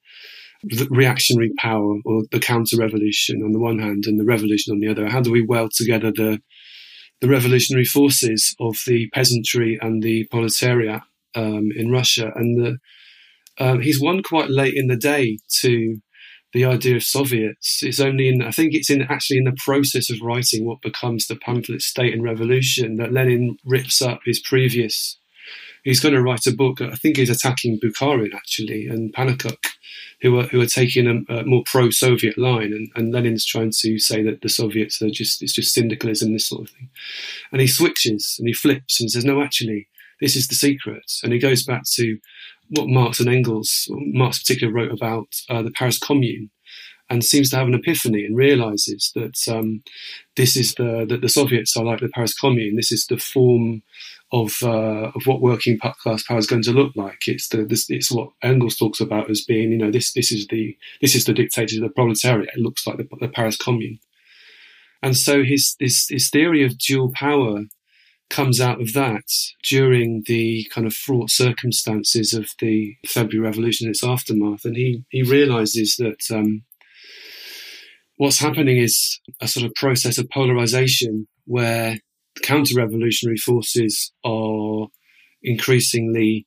the 0.65 0.89
reactionary 0.91 1.53
power 1.59 1.99
or 2.05 2.25
the 2.33 2.41
counter 2.41 2.77
revolution 2.77 3.43
on 3.45 3.53
the 3.53 3.61
one 3.61 3.79
hand 3.79 4.05
and 4.07 4.19
the 4.19 4.25
revolution 4.25 4.73
on 4.73 4.81
the 4.81 4.89
other? 4.89 5.09
How 5.09 5.21
do 5.21 5.31
we 5.31 5.43
weld 5.43 5.73
together 5.77 6.11
the 6.11 6.41
the 7.21 7.29
revolutionary 7.29 7.85
forces 7.85 8.55
of 8.61 8.77
the 8.87 9.09
peasantry 9.11 9.79
and 9.81 10.03
the 10.03 10.25
proletariat 10.31 11.03
um, 11.35 11.71
in 11.75 11.91
Russia 11.91 12.33
and 12.35 12.57
the 12.57 12.79
um, 13.59 13.81
he's 13.81 14.01
won 14.01 14.23
quite 14.23 14.51
late 14.51 14.75
in 14.75 14.87
the 14.87 14.97
day 14.97 15.39
to 15.61 15.97
the 16.53 16.65
idea 16.65 16.97
of 16.97 17.03
Soviets. 17.03 17.83
It's 17.83 18.01
only 18.01 18.29
in, 18.29 18.43
I 18.43 18.51
think 18.51 18.75
it's 18.75 18.91
in 18.91 19.03
actually 19.03 19.39
in 19.39 19.45
the 19.45 19.57
process 19.65 20.11
of 20.11 20.23
writing 20.23 20.65
what 20.65 20.81
becomes 20.81 21.27
the 21.27 21.37
pamphlet 21.37 21.83
State 21.83 22.15
and 22.15 22.23
Revolution 22.23 22.97
that 22.97 23.13
Lenin 23.13 23.59
rips 23.65 24.01
up 24.01 24.21
his 24.25 24.41
previous 24.41 25.19
he's 25.85 26.01
going 26.01 26.15
to 26.15 26.23
write 26.23 26.47
a 26.47 26.55
book. 26.55 26.81
I 26.81 26.95
think 26.97 27.17
he's 27.17 27.31
attacking 27.31 27.81
Bukharin 27.81 28.35
actually 28.35 28.87
and 28.87 29.13
Pannekoek, 29.15 29.67
who 30.21 30.39
are 30.39 30.45
who 30.45 30.61
are 30.61 30.67
taking 30.67 31.07
a, 31.07 31.35
a 31.35 31.45
more 31.45 31.63
pro-Soviet 31.65 32.37
line, 32.37 32.73
and, 32.73 32.91
and 32.95 33.13
Lenin's 33.13 33.47
trying 33.47 33.73
to 33.81 33.99
say 33.99 34.23
that 34.23 34.43
the 34.43 34.49
Soviets 34.49 35.01
are 35.03 35.11
just 35.11 35.43
it's 35.43 35.55
just 35.55 35.75
syndicalism, 35.75 36.33
this 36.33 36.49
sort 36.49 36.69
of 36.69 36.75
thing. 36.75 36.91
And 37.53 37.61
he 37.61 37.67
switches 37.67 38.37
and 38.39 38.49
he 38.49 38.55
flips 38.55 39.01
and 39.01 39.11
says, 39.11 39.25
no, 39.25 39.43
actually, 39.43 39.89
this 40.21 40.37
is 40.37 40.49
the 40.49 40.55
secret. 40.55 41.11
And 41.23 41.33
he 41.33 41.39
goes 41.39 41.65
back 41.65 41.83
to 41.95 42.19
what 42.71 42.89
Marx 42.89 43.21
and 43.21 43.29
Engels, 43.29 43.87
Marx 43.91 44.39
particularly 44.41 44.75
wrote 44.75 44.93
about 44.93 45.29
uh, 45.49 45.63
the 45.63 45.71
Paris 45.71 45.99
Commune, 45.99 46.51
and 47.11 47.25
seems 47.25 47.51
to 47.51 47.57
have 47.57 47.67
an 47.67 47.75
epiphany 47.75 48.25
and 48.25 48.37
realizes 48.37 49.13
that 49.15 49.37
um, 49.49 49.83
this 50.37 50.57
is 50.57 50.75
the 50.75 51.07
that 51.09 51.21
the 51.21 51.29
Soviets 51.29 51.77
are 51.77 51.85
like 51.85 52.01
the 52.01 52.09
Paris 52.09 52.39
Commune. 52.39 52.77
This 52.77 52.93
is 52.93 53.07
the 53.07 53.17
form 53.17 53.83
of 54.33 54.53
uh, 54.63 55.11
of 55.15 55.23
what 55.27 55.41
working 55.41 55.79
class 55.79 56.23
power 56.25 56.39
is 56.39 56.47
going 56.47 56.63
to 56.63 56.73
look 56.73 56.95
like. 56.97 57.27
It's 57.27 57.49
the 57.49 57.65
this, 57.65 57.89
it's 57.89 58.13
what 58.13 58.31
Engels 58.43 58.77
talks 58.77 59.01
about 59.01 59.31
as 59.31 59.45
being 59.45 59.73
you 59.73 59.79
know 59.79 59.91
this 59.91 60.13
this 60.13 60.31
is 60.31 60.47
the 60.49 60.77
this 61.01 61.15
is 61.15 61.25
the 61.25 61.35
dictator 61.35 61.77
of 61.77 61.83
the 61.83 61.95
proletariat. 61.95 62.51
It 62.55 62.61
looks 62.61 62.87
like 62.87 62.99
the, 62.99 63.09
the 63.21 63.29
Paris 63.29 63.57
Commune, 63.57 63.99
and 65.03 65.17
so 65.17 65.43
his 65.43 65.77
his 65.79 66.07
his 66.09 66.29
theory 66.29 66.65
of 66.65 66.79
dual 66.79 67.11
power 67.15 67.65
comes 68.31 68.61
out 68.61 68.81
of 68.81 68.93
that 68.93 69.25
during 69.65 70.23
the 70.27 70.67
kind 70.73 70.87
of 70.87 70.95
fraught 70.95 71.31
circumstances 71.31 72.35
of 72.35 72.51
the 72.61 72.95
February 73.07 73.49
Revolution 73.49 73.87
and 73.87 73.95
its 73.95 74.05
aftermath. 74.05 74.65
And 74.65 74.77
he, 74.77 75.05
he 75.11 75.23
realizes 75.23 75.97
that 75.97 76.23
um, 76.31 76.63
what's 78.17 78.39
happening 78.39 78.77
is 78.79 79.21
a 79.41 79.49
sort 79.49 79.65
of 79.65 79.75
process 79.75 80.19
of 80.19 80.29
polarization 80.31 81.27
where 81.47 81.99
counter 82.43 82.77
revolutionary 82.77 83.39
forces 83.39 84.13
are 84.25 84.89
increasingly 85.43 86.47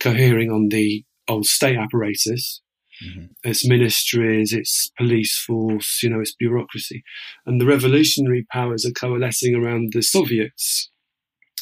cohering 0.00 0.50
on 0.50 0.68
the 0.68 1.04
old 1.28 1.46
state 1.46 1.78
apparatus. 1.78 2.60
Mm-hmm. 3.04 3.24
Its 3.42 3.66
ministries, 3.66 4.52
its 4.52 4.92
police 4.96 5.36
force, 5.44 6.00
you 6.02 6.10
know, 6.10 6.20
its 6.20 6.34
bureaucracy. 6.38 7.02
And 7.44 7.60
the 7.60 7.66
revolutionary 7.66 8.46
powers 8.52 8.86
are 8.86 8.92
coalescing 8.92 9.54
around 9.54 9.92
the 9.92 10.02
Soviets 10.02 10.90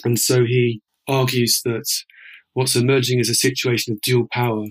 and 0.04 0.18
so 0.18 0.44
he 0.44 0.80
argues 1.08 1.60
that 1.64 1.86
what's 2.54 2.76
emerging 2.76 3.18
is 3.18 3.28
a 3.28 3.34
situation 3.34 3.92
of 3.92 4.00
dual 4.00 4.28
power, 4.30 4.64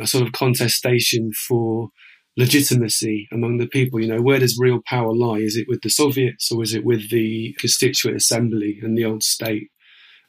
a 0.00 0.06
sort 0.06 0.26
of 0.26 0.32
contestation 0.32 1.30
for 1.46 1.90
legitimacy 2.36 3.28
among 3.32 3.58
the 3.58 3.66
people. 3.66 4.00
You 4.00 4.08
know, 4.08 4.22
where 4.22 4.38
does 4.38 4.58
real 4.60 4.80
power 4.86 5.14
lie? 5.14 5.38
Is 5.38 5.56
it 5.56 5.66
with 5.68 5.82
the 5.82 5.90
Soviets 5.90 6.50
or 6.50 6.62
is 6.62 6.74
it 6.74 6.84
with 6.84 7.10
the 7.10 7.54
Constituent 7.58 8.16
Assembly 8.16 8.78
and 8.82 8.96
the 8.96 9.04
old 9.04 9.22
state? 9.22 9.68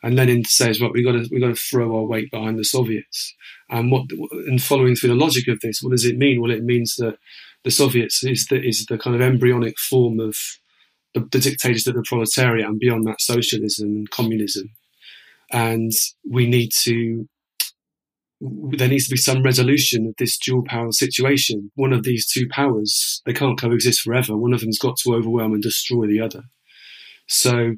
And 0.04 0.16
Lenin 0.16 0.44
says, 0.46 0.80
"Well, 0.80 0.92
we 0.94 1.04
got 1.04 1.14
to 1.14 1.28
we've 1.32 1.42
got 1.42 1.48
to 1.48 1.56
throw 1.56 1.96
our 1.96 2.06
weight 2.06 2.30
behind 2.30 2.60
the 2.60 2.64
Soviets." 2.64 3.34
And 3.70 3.92
what 3.92 4.06
and 4.48 4.62
following 4.62 4.96
through 4.96 5.10
the 5.10 5.16
logic 5.16 5.48
of 5.48 5.60
this, 5.62 5.80
what 5.82 5.92
does 5.92 6.06
it 6.06 6.18
mean? 6.18 6.42
Well, 6.42 6.52
it 6.52 6.64
means 6.64 6.96
that 6.98 7.18
the 7.64 7.72
Soviets 7.72 8.24
is 8.24 8.46
the 8.46 8.62
is 8.62 8.86
the 8.86 9.00
kind 9.00 9.16
of 9.16 9.22
embryonic 9.22 9.80
form 9.80 10.20
of 10.20 10.38
the, 11.16 11.28
the 11.32 11.40
dictators 11.40 11.88
of 11.88 11.96
the 11.96 12.04
proletariat 12.06 12.68
and 12.68 12.80
beyond 12.80 13.06
that 13.06 13.22
socialism 13.22 13.90
and 13.90 14.12
communism. 14.12 14.70
And 15.52 15.92
we 16.30 16.48
need 16.48 16.72
to 16.84 17.28
there 18.42 18.90
needs 18.90 19.06
to 19.06 19.12
be 19.12 19.18
some 19.18 19.42
resolution 19.42 20.08
of 20.08 20.16
this 20.18 20.38
dual 20.38 20.64
power 20.68 20.92
situation. 20.92 21.72
One 21.76 21.94
of 21.94 22.04
these 22.04 22.28
two 22.28 22.48
powers, 22.50 23.22
they 23.26 23.34
can't 23.34 23.60
coexist 23.60 24.02
forever. 24.02 24.36
One 24.36 24.54
of 24.54 24.60
them's 24.60 24.78
got 24.78 24.98
to 24.98 25.16
overwhelm 25.16 25.54
and 25.54 25.64
destroy 25.64 26.06
the 26.06 26.20
other. 26.20 26.44
So 27.28 27.76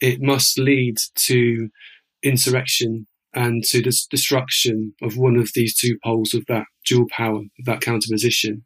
it 0.00 0.20
must 0.20 0.58
lead 0.58 0.98
to 1.14 1.70
insurrection 2.22 3.06
and 3.32 3.64
to 3.64 3.82
the 3.82 3.96
destruction 4.10 4.94
of 5.02 5.16
one 5.16 5.36
of 5.36 5.50
these 5.54 5.74
two 5.74 5.98
poles 6.04 6.34
of 6.34 6.44
that 6.46 6.66
dual 6.86 7.06
power, 7.10 7.38
of 7.38 7.64
that 7.64 7.80
counterposition 7.80 8.62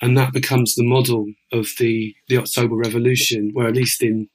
and 0.00 0.16
that 0.16 0.32
becomes 0.32 0.74
the 0.74 0.86
model 0.86 1.26
of 1.52 1.68
the 1.78 2.14
the 2.28 2.38
October 2.38 2.76
Revolution, 2.76 3.50
where 3.52 3.68
at 3.68 3.76
least 3.76 4.02
in 4.02 4.28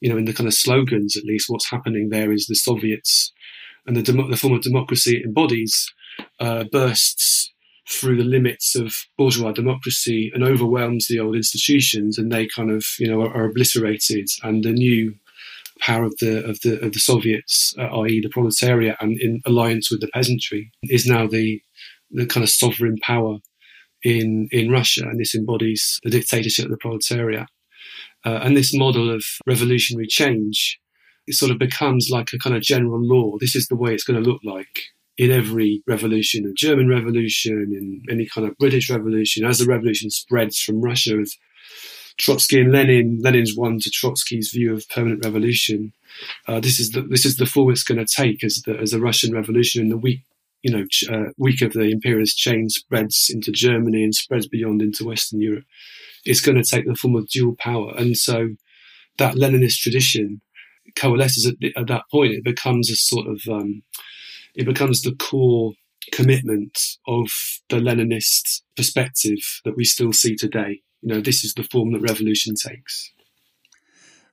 you 0.00 0.08
know 0.08 0.16
in 0.16 0.24
the 0.24 0.34
kind 0.34 0.46
of 0.46 0.54
slogans, 0.54 1.16
at 1.16 1.24
least 1.24 1.46
what's 1.48 1.70
happening 1.70 2.08
there 2.10 2.32
is 2.32 2.46
the 2.46 2.54
Soviets 2.54 3.32
and 3.86 3.96
the, 3.96 4.02
the 4.02 4.36
form 4.36 4.54
of 4.54 4.62
democracy 4.62 5.18
it 5.18 5.26
embodies 5.26 5.92
uh, 6.40 6.64
bursts 6.72 7.52
through 7.88 8.16
the 8.16 8.24
limits 8.24 8.74
of 8.74 8.94
bourgeois 9.18 9.52
democracy 9.52 10.30
and 10.34 10.42
overwhelms 10.42 11.06
the 11.06 11.20
old 11.20 11.36
institutions, 11.36 12.18
and 12.18 12.32
they 12.32 12.46
kind 12.46 12.70
of 12.70 12.84
you 12.98 13.08
know 13.08 13.22
are, 13.22 13.34
are 13.34 13.46
obliterated, 13.46 14.28
and 14.42 14.64
the 14.64 14.72
new 14.72 15.14
power 15.80 16.04
of 16.04 16.14
the 16.20 16.44
of 16.44 16.60
the 16.60 16.80
of 16.84 16.92
the 16.92 17.00
Soviets, 17.00 17.74
uh, 17.78 18.00
i.e., 18.00 18.20
the 18.22 18.30
proletariat, 18.30 18.96
and 19.00 19.20
in 19.20 19.42
alliance 19.44 19.90
with 19.90 20.00
the 20.00 20.08
peasantry, 20.08 20.70
is 20.84 21.06
now 21.06 21.26
the 21.26 21.60
the 22.10 22.26
kind 22.26 22.44
of 22.44 22.50
sovereign 22.50 22.96
power 23.02 23.38
in, 24.04 24.48
in 24.52 24.70
Russia, 24.70 25.02
and 25.02 25.18
this 25.18 25.34
embodies 25.34 25.98
the 26.04 26.10
dictatorship 26.10 26.66
of 26.66 26.70
the 26.70 26.76
proletariat. 26.76 27.48
Uh, 28.24 28.40
and 28.42 28.56
this 28.56 28.74
model 28.74 29.12
of 29.14 29.24
revolutionary 29.46 30.06
change, 30.06 30.78
it 31.26 31.34
sort 31.34 31.50
of 31.50 31.58
becomes 31.58 32.08
like 32.10 32.32
a 32.32 32.38
kind 32.38 32.54
of 32.54 32.62
general 32.62 33.00
law. 33.00 33.36
This 33.40 33.56
is 33.56 33.66
the 33.68 33.76
way 33.76 33.92
it's 33.92 34.04
going 34.04 34.22
to 34.22 34.30
look 34.30 34.40
like 34.44 34.82
in 35.16 35.30
every 35.30 35.82
revolution, 35.86 36.46
a 36.46 36.52
German 36.52 36.88
revolution, 36.88 37.72
in 37.72 38.02
any 38.10 38.26
kind 38.26 38.46
of 38.46 38.56
British 38.58 38.90
revolution, 38.90 39.44
as 39.44 39.58
the 39.58 39.66
revolution 39.66 40.10
spreads 40.10 40.60
from 40.60 40.80
Russia 40.80 41.16
with 41.16 41.32
Trotsky 42.16 42.60
and 42.60 42.72
Lenin, 42.72 43.20
Lenin's 43.22 43.56
one 43.56 43.78
to 43.80 43.90
Trotsky's 43.90 44.50
view 44.50 44.72
of 44.72 44.88
permanent 44.88 45.24
revolution. 45.24 45.92
Uh, 46.46 46.60
this 46.60 46.78
is 46.78 46.90
the 46.90 47.02
this 47.02 47.24
is 47.24 47.36
the 47.36 47.46
form 47.46 47.70
it's 47.70 47.82
going 47.82 48.04
to 48.04 48.06
take 48.06 48.44
as 48.44 48.62
the 48.66 48.76
as 48.76 48.92
the 48.92 49.00
Russian 49.00 49.32
Revolution 49.34 49.82
in 49.82 49.88
the 49.88 49.96
week 49.96 50.20
you 50.64 50.74
know, 50.74 50.84
uh, 51.12 51.30
weak 51.36 51.60
of 51.60 51.74
the 51.74 51.90
imperialist 51.90 52.38
chain 52.38 52.70
spreads 52.70 53.30
into 53.32 53.52
Germany 53.52 54.02
and 54.02 54.14
spreads 54.14 54.48
beyond 54.48 54.80
into 54.80 55.04
Western 55.04 55.42
Europe, 55.42 55.64
it's 56.24 56.40
going 56.40 56.60
to 56.60 56.68
take 56.68 56.86
the 56.86 56.94
form 56.94 57.16
of 57.16 57.28
dual 57.28 57.54
power. 57.58 57.92
And 57.98 58.16
so 58.16 58.48
that 59.18 59.34
Leninist 59.34 59.76
tradition 59.76 60.40
coalesces 60.96 61.46
at, 61.46 61.56
at 61.76 61.86
that 61.88 62.04
point. 62.10 62.32
It 62.32 62.44
becomes 62.44 62.90
a 62.90 62.96
sort 62.96 63.26
of, 63.26 63.42
um, 63.50 63.82
it 64.54 64.64
becomes 64.64 65.02
the 65.02 65.14
core 65.14 65.72
commitment 66.12 66.78
of 67.06 67.28
the 67.68 67.76
Leninist 67.76 68.62
perspective 68.74 69.38
that 69.66 69.76
we 69.76 69.84
still 69.84 70.14
see 70.14 70.34
today. 70.34 70.80
You 71.02 71.14
know, 71.14 71.20
this 71.20 71.44
is 71.44 71.52
the 71.52 71.64
form 71.64 71.92
that 71.92 72.00
revolution 72.00 72.54
takes. 72.54 73.12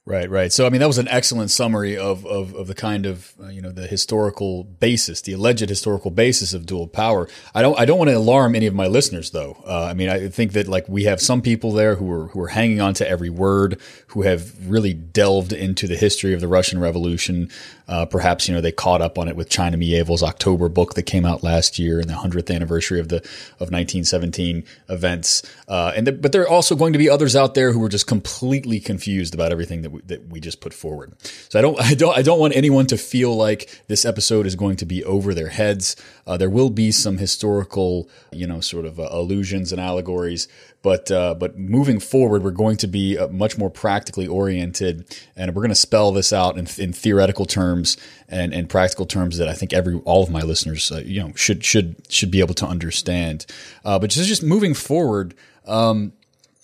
Right, 0.04 0.28
right. 0.32 0.52
So, 0.52 0.66
I 0.66 0.72
mean, 0.72 0.80
that 0.82 0.88
was 0.88 0.98
an 0.98 1.08
excellent 1.10 1.52
summary 1.52 1.96
of 1.96 2.26
of, 2.26 2.56
of 2.56 2.66
the 2.66 2.74
kind 2.74 3.06
of 3.06 3.36
uh, 3.40 3.50
you 3.50 3.62
know 3.62 3.72
the 3.72 3.86
historical 3.86 4.64
basis, 4.64 5.22
the 5.22 5.34
alleged 5.34 5.70
historical 5.70 6.10
basis 6.10 6.56
of 6.56 6.66
dual 6.66 6.88
power. 6.88 7.30
I 7.54 7.62
don't 7.62 7.80
I 7.80 7.86
don't 7.86 8.00
want 8.00 8.10
to 8.10 8.18
alarm 8.18 8.56
any 8.56 8.66
of 8.66 8.74
my 8.74 8.88
listeners, 8.88 9.30
though. 9.30 9.62
Uh, 9.64 9.84
I 9.84 9.94
mean, 9.94 10.10
I 10.10 10.28
think 10.28 10.54
that 10.54 10.68
like 10.68 10.90
we 10.90 11.04
have 11.04 11.22
some 11.22 11.44
people 11.44 11.72
there 11.72 11.98
who 11.98 12.12
are 12.12 12.30
who 12.30 12.42
are 12.42 12.48
hanging 12.48 12.82
on 12.82 12.96
to 12.96 13.08
every 13.08 13.30
word, 13.30 13.80
who 14.08 14.24
have 14.24 14.68
really 14.68 14.96
delved 14.96 15.54
into 15.54 15.86
the 15.86 15.96
history 15.96 16.34
of 16.34 16.42
the 16.42 16.48
Russian 16.48 16.80
Revolution. 16.80 17.52
Uh, 17.88 18.06
perhaps 18.06 18.48
you 18.48 18.56
know 18.56 18.62
they 18.62 18.72
caught 18.72 19.02
up 19.02 19.20
on 19.20 19.28
it 19.28 19.36
with 19.36 19.50
China 19.50 19.78
Mieville's 19.78 20.24
October 20.24 20.68
book 20.68 20.96
that 20.96 21.04
came 21.04 21.26
out 21.26 21.44
last 21.44 21.78
year 21.78 22.00
and 22.00 22.10
the 22.10 22.16
hundredth 22.16 22.50
anniversary 22.50 23.00
of 23.00 23.10
the 23.10 23.18
of 23.60 23.70
1917 23.70 24.64
events. 24.90 25.44
Uh, 25.68 25.94
and 25.96 26.08
the, 26.08 26.12
but 26.12 26.32
there 26.32 26.42
are 26.42 26.50
also 26.50 26.76
going 26.76 26.94
to 26.94 27.00
be 27.00 27.10
others 27.10 27.36
out 27.36 27.54
there 27.54 27.72
who 27.72 27.84
are 27.84 27.90
just 27.90 28.08
completely 28.08 28.80
confused 28.80 29.36
about 29.36 29.52
everything 29.52 29.84
that 29.84 29.91
we, 29.92 30.02
that 30.02 30.28
we 30.30 30.40
just 30.40 30.62
put 30.62 30.74
forward. 30.74 31.14
So 31.50 31.60
I 31.60 31.62
don't 31.62 31.80
I 31.92 31.94
don't 31.94 32.18
I 32.18 32.22
don't 32.22 32.40
want 32.40 32.56
anyone 32.56 32.88
to 32.88 32.98
feel 32.98 33.36
like 33.36 33.84
this 33.88 34.06
episode 34.06 34.46
is 34.46 34.56
going 34.56 34.78
to 34.78 34.86
be 34.86 35.04
over 35.04 35.34
their 35.34 35.50
heads. 35.50 35.96
Uh, 36.26 36.38
there 36.38 36.50
will 36.50 36.70
be 36.70 36.92
some 36.92 37.18
historical 37.18 38.10
you 38.32 38.48
know 38.48 38.60
sort 38.60 38.86
of 38.86 39.00
uh, 39.00 39.08
allusions 39.12 39.72
and 39.72 39.82
allegories 39.82 40.48
but 40.84 41.12
uh, 41.12 41.36
but 41.36 41.58
moving 41.58 42.00
forward, 42.00 42.44
we're 42.44 42.52
going 42.52 42.78
to 42.78 42.88
be 42.88 43.18
uh, 43.18 43.28
much 43.28 43.58
more 43.58 43.70
practically 43.70 44.28
oriented, 44.28 45.06
and 45.36 45.54
we're 45.54 45.62
going 45.62 45.70
to 45.70 45.76
spell 45.76 46.12
this 46.12 46.34
out 46.34 46.58
in, 46.58 46.68
in 46.80 46.92
theoretical 46.92 47.46
terms 47.46 47.98
and, 48.28 48.54
and 48.54 48.68
practical 48.68 49.06
terms 49.06 49.38
that 49.38 49.48
I 49.48 49.54
think 49.54 49.74
every 49.74 50.00
all 50.06 50.24
of 50.24 50.32
my 50.32 50.42
listeners 50.42 50.92
uh, 50.92 51.04
you 51.06 51.22
know 51.22 51.34
should 51.36 51.64
should 51.64 51.98
should 52.10 52.32
be 52.32 52.40
able 52.40 52.56
to 52.56 52.66
understand. 52.66 53.46
Uh, 53.86 54.00
but 54.00 54.10
just 54.10 54.28
just 54.28 54.44
moving 54.44 54.74
forward. 54.74 55.36
Um, 55.68 56.14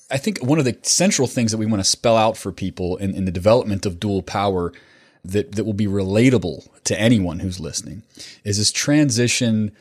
I 0.09 0.17
think 0.17 0.39
one 0.39 0.59
of 0.59 0.65
the 0.65 0.77
central 0.83 1.27
things 1.27 1.51
that 1.51 1.57
we 1.57 1.65
want 1.65 1.81
to 1.81 1.89
spell 1.89 2.15
out 2.15 2.37
for 2.37 2.51
people 2.51 2.97
in, 2.97 3.13
in 3.13 3.25
the 3.25 3.31
development 3.31 3.85
of 3.85 3.99
dual 3.99 4.21
power 4.21 4.71
that, 5.25 5.53
that 5.53 5.65
will 5.65 5.73
be 5.73 5.87
relatable 5.87 6.67
to 6.85 6.99
anyone 6.99 7.39
who's 7.39 7.59
listening 7.59 8.03
is 8.43 8.57
this 8.57 8.71
transition 8.71 9.71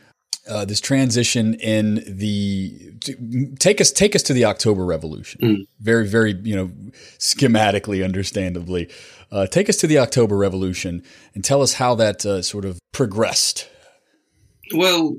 uh, 0.49 0.65
this 0.65 0.81
transition 0.81 1.55
in 1.55 2.03
the 2.07 2.93
take 3.59 3.81
us 3.81 3.91
take 3.91 4.15
us 4.15 4.23
to 4.23 4.33
the 4.33 4.45
October 4.45 4.85
Revolution. 4.85 5.41
Mm. 5.41 5.57
Very 5.81 6.07
very 6.07 6.35
you 6.45 6.55
know 6.55 6.71
schematically, 7.19 8.05
understandably, 8.05 8.89
uh, 9.33 9.47
take 9.47 9.69
us 9.69 9.77
to 9.79 9.89
the 9.89 9.99
October 9.99 10.37
Revolution 10.37 11.03
and 11.35 11.45
tell 11.45 11.63
us 11.63 11.75
how 11.75 11.97
that 11.97 12.25
uh, 12.25 12.43
sort 12.43 12.65
of 12.65 12.79
progressed. 12.93 13.69
Well, 14.73 15.17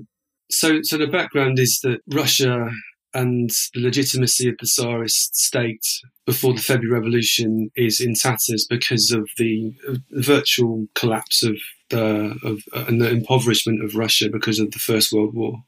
so 0.50 0.80
so 0.82 0.98
the 0.98 1.08
background 1.08 1.60
is 1.60 1.80
that 1.84 2.00
Russia 2.14 2.70
and 3.18 3.50
the 3.74 3.82
legitimacy 3.82 4.48
of 4.48 4.58
the 4.60 4.68
Tsarist 4.68 5.36
state 5.36 5.86
before 6.28 6.54
the 6.54 6.62
February 6.62 7.00
Revolution 7.00 7.72
is 7.76 8.00
in 8.00 8.14
tatters 8.14 8.68
because 8.70 9.12
of 9.12 9.28
the 9.38 9.74
virtual 10.12 10.86
collapse 10.94 11.42
of 11.42 11.58
the 11.90 12.38
of 12.44 12.60
uh, 12.76 12.86
and 12.88 13.02
the 13.02 13.10
impoverishment 13.10 13.84
of 13.84 13.96
Russia 13.96 14.30
because 14.30 14.60
of 14.60 14.70
the 14.72 14.80
First 14.80 15.12
World 15.12 15.34
War, 15.34 15.64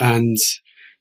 and 0.00 0.38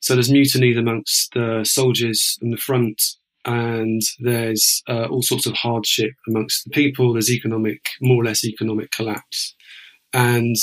so 0.01 0.15
there's 0.15 0.31
mutinies 0.31 0.77
amongst 0.77 1.33
the 1.33 1.63
soldiers 1.63 2.37
in 2.41 2.49
the 2.51 2.57
front, 2.57 3.01
and 3.45 4.01
there's 4.19 4.83
uh, 4.89 5.05
all 5.05 5.21
sorts 5.21 5.45
of 5.45 5.53
hardship 5.53 6.11
amongst 6.27 6.65
the 6.65 6.71
people. 6.71 7.13
There's 7.13 7.31
economic, 7.31 7.91
more 8.01 8.21
or 8.21 8.25
less 8.25 8.43
economic 8.43 8.91
collapse, 8.91 9.55
and 10.11 10.57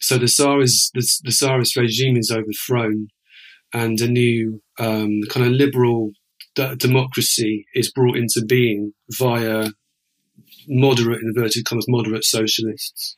so 0.00 0.18
the 0.18 0.26
Tsarist 0.26 0.92
the, 0.92 1.06
the 1.24 1.32
Tsarist 1.32 1.76
regime 1.76 2.18
is 2.18 2.30
overthrown, 2.30 3.08
and 3.72 4.00
a 4.00 4.08
new 4.08 4.62
um, 4.78 5.20
kind 5.30 5.46
of 5.46 5.52
liberal 5.52 6.12
d- 6.54 6.74
democracy 6.76 7.66
is 7.74 7.90
brought 7.90 8.16
into 8.16 8.44
being 8.46 8.92
via 9.10 9.68
moderate 10.68 11.22
inverted 11.22 11.64
commas 11.64 11.86
moderate 11.88 12.24
socialists, 12.24 13.16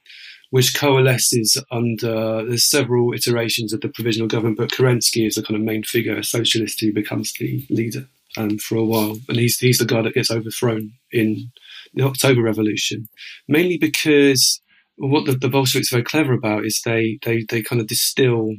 which 0.50 0.74
coalesces 0.74 1.62
under 1.70 2.44
there's 2.44 2.68
several 2.68 3.12
iterations 3.12 3.72
of 3.72 3.80
the 3.80 3.88
provisional 3.88 4.28
government, 4.28 4.58
but 4.58 4.70
Kerensky 4.70 5.26
is 5.26 5.34
the 5.34 5.42
kind 5.42 5.56
of 5.56 5.62
main 5.62 5.82
figure, 5.82 6.16
a 6.16 6.24
socialist 6.24 6.80
who 6.80 6.92
becomes 6.92 7.32
the 7.34 7.64
leader 7.70 8.06
um, 8.36 8.58
for 8.58 8.76
a 8.76 8.84
while, 8.84 9.18
and 9.28 9.38
he's 9.38 9.58
he's 9.58 9.78
the 9.78 9.84
guy 9.84 10.02
that 10.02 10.14
gets 10.14 10.30
overthrown 10.30 10.92
in 11.12 11.50
the 11.94 12.04
October 12.04 12.42
Revolution, 12.42 13.08
mainly 13.48 13.78
because 13.78 14.60
what 14.96 15.24
the, 15.24 15.32
the 15.32 15.48
Bolsheviks 15.48 15.92
are 15.92 15.96
very 15.96 16.04
clever 16.04 16.32
about 16.32 16.64
is 16.64 16.82
they 16.84 17.18
they 17.24 17.44
they 17.48 17.62
kind 17.62 17.80
of 17.80 17.88
distill 17.88 18.54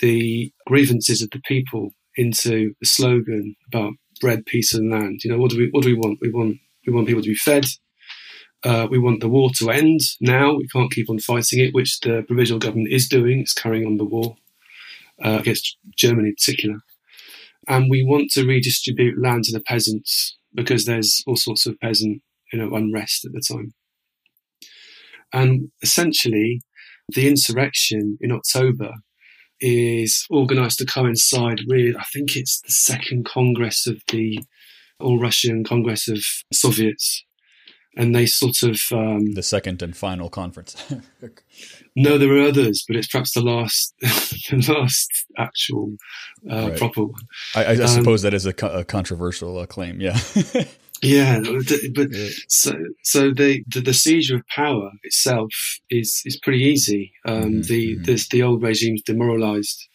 the 0.00 0.52
grievances 0.66 1.22
of 1.22 1.30
the 1.30 1.40
people 1.46 1.90
into 2.16 2.74
a 2.82 2.86
slogan 2.86 3.56
about 3.68 3.92
bread, 4.20 4.46
peace, 4.46 4.74
and 4.74 4.90
land. 4.90 5.20
You 5.24 5.32
know, 5.32 5.38
what 5.38 5.50
do 5.50 5.58
we 5.58 5.68
what 5.70 5.82
do 5.82 5.90
we 5.90 5.98
want? 5.98 6.18
We 6.20 6.30
want 6.30 6.58
we 6.86 6.92
want 6.92 7.06
people 7.06 7.22
to 7.22 7.28
be 7.28 7.34
fed. 7.34 7.66
Uh, 8.62 8.86
we 8.90 8.98
want 8.98 9.20
the 9.20 9.28
war 9.28 9.50
to 9.56 9.70
end 9.70 10.00
now. 10.20 10.54
We 10.54 10.66
can't 10.68 10.90
keep 10.90 11.10
on 11.10 11.18
fighting 11.18 11.60
it, 11.60 11.74
which 11.74 12.00
the 12.00 12.24
provisional 12.26 12.58
government 12.58 12.92
is 12.92 13.08
doing. 13.08 13.40
It's 13.40 13.52
carrying 13.52 13.86
on 13.86 13.98
the 13.98 14.04
war 14.04 14.36
uh, 15.22 15.38
against 15.40 15.76
Germany 15.96 16.30
in 16.30 16.34
particular. 16.34 16.78
And 17.68 17.90
we 17.90 18.04
want 18.04 18.30
to 18.32 18.46
redistribute 18.46 19.20
land 19.20 19.44
to 19.44 19.52
the 19.52 19.60
peasants 19.60 20.38
because 20.54 20.84
there's 20.84 21.22
all 21.26 21.36
sorts 21.36 21.66
of 21.66 21.78
peasant, 21.80 22.22
you 22.52 22.58
know, 22.58 22.74
unrest 22.74 23.24
at 23.24 23.32
the 23.32 23.42
time. 23.46 23.74
And 25.32 25.70
essentially, 25.82 26.62
the 27.08 27.28
insurrection 27.28 28.18
in 28.20 28.32
October 28.32 28.92
is 29.60 30.26
organised 30.30 30.78
to 30.78 30.86
coincide 30.86 31.60
with, 31.66 31.96
I 31.96 32.04
think 32.12 32.36
it's 32.36 32.60
the 32.60 32.72
second 32.72 33.24
Congress 33.24 33.86
of 33.86 34.02
the 34.08 34.40
All 35.00 35.18
Russian 35.18 35.64
Congress 35.64 36.08
of 36.08 36.22
Soviets. 36.52 37.24
And 37.96 38.12
they 38.12 38.26
sort 38.26 38.62
of. 38.64 38.80
Um, 38.90 39.34
the 39.34 39.42
second 39.42 39.80
and 39.80 39.96
final 39.96 40.28
conference. 40.28 40.74
no, 41.96 42.18
there 42.18 42.36
are 42.36 42.48
others, 42.48 42.84
but 42.88 42.96
it's 42.96 43.06
perhaps 43.06 43.34
the 43.34 43.40
last, 43.40 43.94
the 44.00 44.74
last 44.76 45.10
actual 45.38 45.94
uh, 46.50 46.70
right. 46.70 46.78
proper 46.78 47.04
one. 47.04 47.22
I, 47.54 47.64
I 47.64 47.74
um, 47.76 47.86
suppose 47.86 48.22
that 48.22 48.34
is 48.34 48.46
a, 48.46 48.52
co- 48.52 48.80
a 48.80 48.84
controversial 48.84 49.58
uh, 49.58 49.66
claim, 49.66 50.00
yeah. 50.00 50.18
Yeah, 51.04 51.40
but 51.94 52.12
yeah. 52.12 52.28
so 52.48 52.74
so 53.02 53.32
the, 53.32 53.64
the, 53.68 53.80
the 53.80 53.94
seizure 53.94 54.36
of 54.36 54.46
power 54.48 54.90
itself 55.02 55.52
is 55.90 56.22
is 56.24 56.38
pretty 56.38 56.62
easy. 56.64 57.12
Um, 57.26 57.34
mm-hmm. 57.34 57.60
The 57.62 57.96
mm-hmm. 57.96 58.14
the 58.30 58.42
old 58.42 58.62
regime's 58.62 59.02
demoralised, 59.02 59.88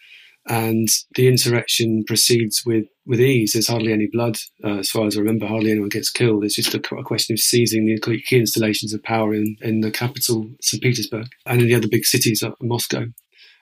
and 0.47 0.87
the 1.15 1.27
insurrection 1.27 2.03
proceeds 2.05 2.63
with 2.65 2.85
with 3.05 3.19
ease. 3.19 3.53
There's 3.53 3.67
hardly 3.67 3.93
any 3.93 4.07
blood, 4.11 4.37
uh, 4.63 4.79
as 4.79 4.89
far 4.89 5.07
as 5.07 5.17
I 5.17 5.21
remember. 5.21 5.47
Hardly 5.47 5.71
anyone 5.71 5.89
gets 5.89 6.11
killed. 6.11 6.43
It's 6.43 6.55
just 6.55 6.73
a, 6.73 6.95
a, 6.95 7.03
question 7.03 7.33
of 7.33 7.39
seizing 7.39 7.85
the 7.85 7.99
key 7.99 8.37
installations 8.37 8.93
of 8.93 9.03
power 9.03 9.33
in 9.33 9.57
in 9.61 9.81
the 9.81 9.91
capital, 9.91 10.49
St. 10.61 10.81
Petersburg, 10.81 11.27
and 11.45 11.61
in 11.61 11.67
the 11.67 11.75
other 11.75 11.87
big 11.89 12.05
cities, 12.05 12.41
like 12.43 12.53
Moscow. 12.61 13.05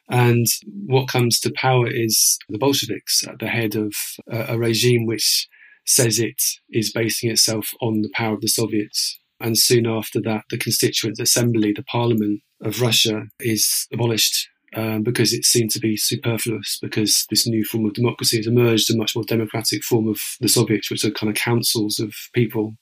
And 0.10 0.46
what 0.86 1.10
comes 1.10 1.40
to 1.42 1.54
power 1.56 1.88
is 1.88 2.38
the 2.50 2.58
Bolsheviks 2.58 3.28
at 3.28 3.40
the 3.40 3.48
head 3.48 3.76
of 3.76 3.94
a, 4.32 4.54
a 4.54 4.58
regime 4.58 5.06
which 5.06 5.48
says 5.88 6.20
it 6.20 6.42
is 6.70 6.92
basing 6.92 7.32
itself 7.32 7.70
on 7.82 8.02
the 8.02 8.12
power 8.14 8.36
of 8.36 8.42
the 8.42 8.48
Soviets. 8.48 9.20
And 9.40 9.58
soon 9.58 9.88
after 9.88 10.20
that, 10.22 10.44
the 10.50 10.58
Constituent 10.58 11.20
Assembly, 11.20 11.72
the 11.72 11.84
Parliament 11.84 12.42
of 12.62 12.82
Russia, 12.82 13.24
is 13.40 13.88
abolished 13.94 14.50
um, 14.76 15.04
because 15.04 15.34
it 15.34 15.46
seemed 15.46 15.72
to 15.72 15.80
be 15.80 15.96
superfluous 15.96 16.78
because 16.82 17.26
this 17.30 17.48
new 17.48 17.64
form 17.64 17.86
of 17.86 17.94
democracy 17.94 18.38
has 18.38 18.48
emerged, 18.48 18.92
a 18.92 18.98
much 18.98 19.16
more 19.16 19.24
democratic 19.26 19.84
form 19.84 20.08
of 20.08 20.20
the 20.42 20.50
Soviets, 20.50 20.92
which 20.92 21.06
are 21.06 21.12
kind 21.12 21.30
of 21.30 21.36
councils 21.36 22.00
of 22.00 22.14
people, 22.34 22.76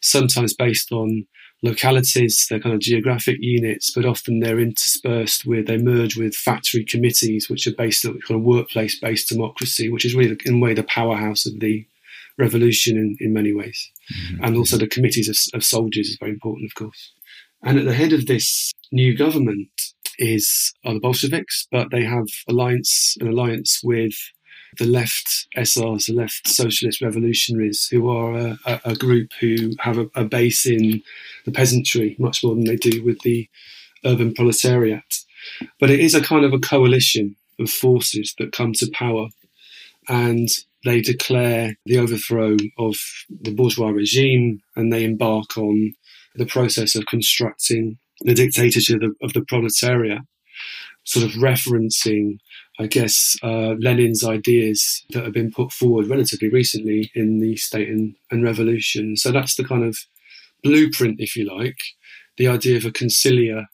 sometimes 0.00 0.54
based 0.54 0.92
on 0.92 1.26
localities, 1.62 2.46
they're 2.48 2.60
kind 2.60 2.74
of 2.74 2.80
geographic 2.80 3.38
units, 3.40 3.92
but 3.94 4.04
often 4.04 4.40
they're 4.40 4.58
interspersed 4.58 5.46
with, 5.46 5.66
they 5.66 5.78
merge 5.78 6.16
with 6.16 6.34
factory 6.34 6.84
committees, 6.84 7.48
which 7.48 7.66
are 7.66 7.74
based 7.74 8.04
on 8.04 8.18
kind 8.26 8.40
of 8.40 8.46
workplace 8.46 8.98
based 8.98 9.28
democracy, 9.28 9.88
which 9.88 10.04
is 10.04 10.14
really, 10.14 10.36
in 10.44 10.56
a 10.56 10.58
way, 10.58 10.74
the 10.74 10.82
powerhouse 10.82 11.46
of 11.46 11.58
the 11.60 11.86
revolution 12.38 12.96
in, 12.96 13.16
in 13.20 13.32
many 13.32 13.52
ways. 13.52 13.90
Mm-hmm. 14.12 14.44
And 14.44 14.56
also 14.56 14.76
the 14.76 14.86
committees 14.86 15.28
of, 15.28 15.36
of 15.58 15.64
soldiers 15.64 16.08
is 16.08 16.18
very 16.18 16.32
important, 16.32 16.70
of 16.70 16.74
course. 16.74 17.12
And 17.62 17.78
at 17.78 17.84
the 17.84 17.94
head 17.94 18.12
of 18.12 18.26
this 18.26 18.72
new 18.90 19.16
government 19.16 19.70
is 20.18 20.72
are 20.84 20.94
the 20.94 21.00
Bolsheviks, 21.00 21.66
but 21.70 21.90
they 21.90 22.04
have 22.04 22.26
alliance 22.48 23.16
an 23.20 23.28
alliance 23.28 23.80
with 23.82 24.14
the 24.78 24.86
left 24.86 25.46
SRs, 25.56 26.06
the 26.06 26.14
left 26.14 26.48
socialist 26.48 27.02
revolutionaries, 27.02 27.88
who 27.90 28.08
are 28.08 28.34
a, 28.36 28.58
a, 28.64 28.80
a 28.86 28.94
group 28.94 29.30
who 29.40 29.72
have 29.80 29.98
a, 29.98 30.06
a, 30.14 30.24
base 30.24 30.64
in 30.64 31.02
the 31.44 31.52
peasantry 31.52 32.16
much 32.18 32.42
more 32.42 32.54
than 32.54 32.64
they 32.64 32.76
do 32.76 33.04
with 33.04 33.20
the 33.20 33.48
urban 34.04 34.32
proletariat. 34.32 35.04
But 35.78 35.90
it 35.90 36.00
is 36.00 36.14
a 36.14 36.22
kind 36.22 36.44
of 36.44 36.54
a 36.54 36.58
coalition 36.58 37.36
of 37.58 37.68
forces 37.68 38.34
that 38.38 38.52
come 38.52 38.72
to 38.74 38.90
power, 38.92 39.28
and 40.08 40.48
they 40.84 41.00
declare 41.00 41.76
the 41.86 41.98
overthrow 41.98 42.56
of 42.78 42.94
the 43.28 43.54
bourgeois 43.54 43.90
regime 43.90 44.60
and 44.76 44.92
they 44.92 45.04
embark 45.04 45.56
on 45.56 45.94
the 46.34 46.46
process 46.46 46.94
of 46.94 47.06
constructing 47.06 47.98
the 48.20 48.34
dictatorship 48.34 49.02
of, 49.02 49.14
of 49.22 49.32
the 49.32 49.44
proletariat, 49.44 50.20
sort 51.04 51.24
of 51.24 51.32
referencing, 51.32 52.38
I 52.78 52.86
guess, 52.86 53.36
uh, 53.42 53.74
Lenin's 53.78 54.24
ideas 54.24 55.04
that 55.10 55.24
have 55.24 55.32
been 55.32 55.50
put 55.50 55.72
forward 55.72 56.08
relatively 56.08 56.48
recently 56.48 57.10
in 57.14 57.38
the 57.40 57.56
State 57.56 57.88
and, 57.88 58.14
and 58.30 58.42
Revolution. 58.42 59.16
So 59.16 59.32
that's 59.32 59.56
the 59.56 59.64
kind 59.64 59.84
of 59.84 59.98
blueprint, 60.62 61.20
if 61.20 61.36
you 61.36 61.44
like, 61.44 61.78
the 62.36 62.48
idea 62.48 62.76
of 62.76 62.84
a 62.84 62.90
concilia 62.90 63.66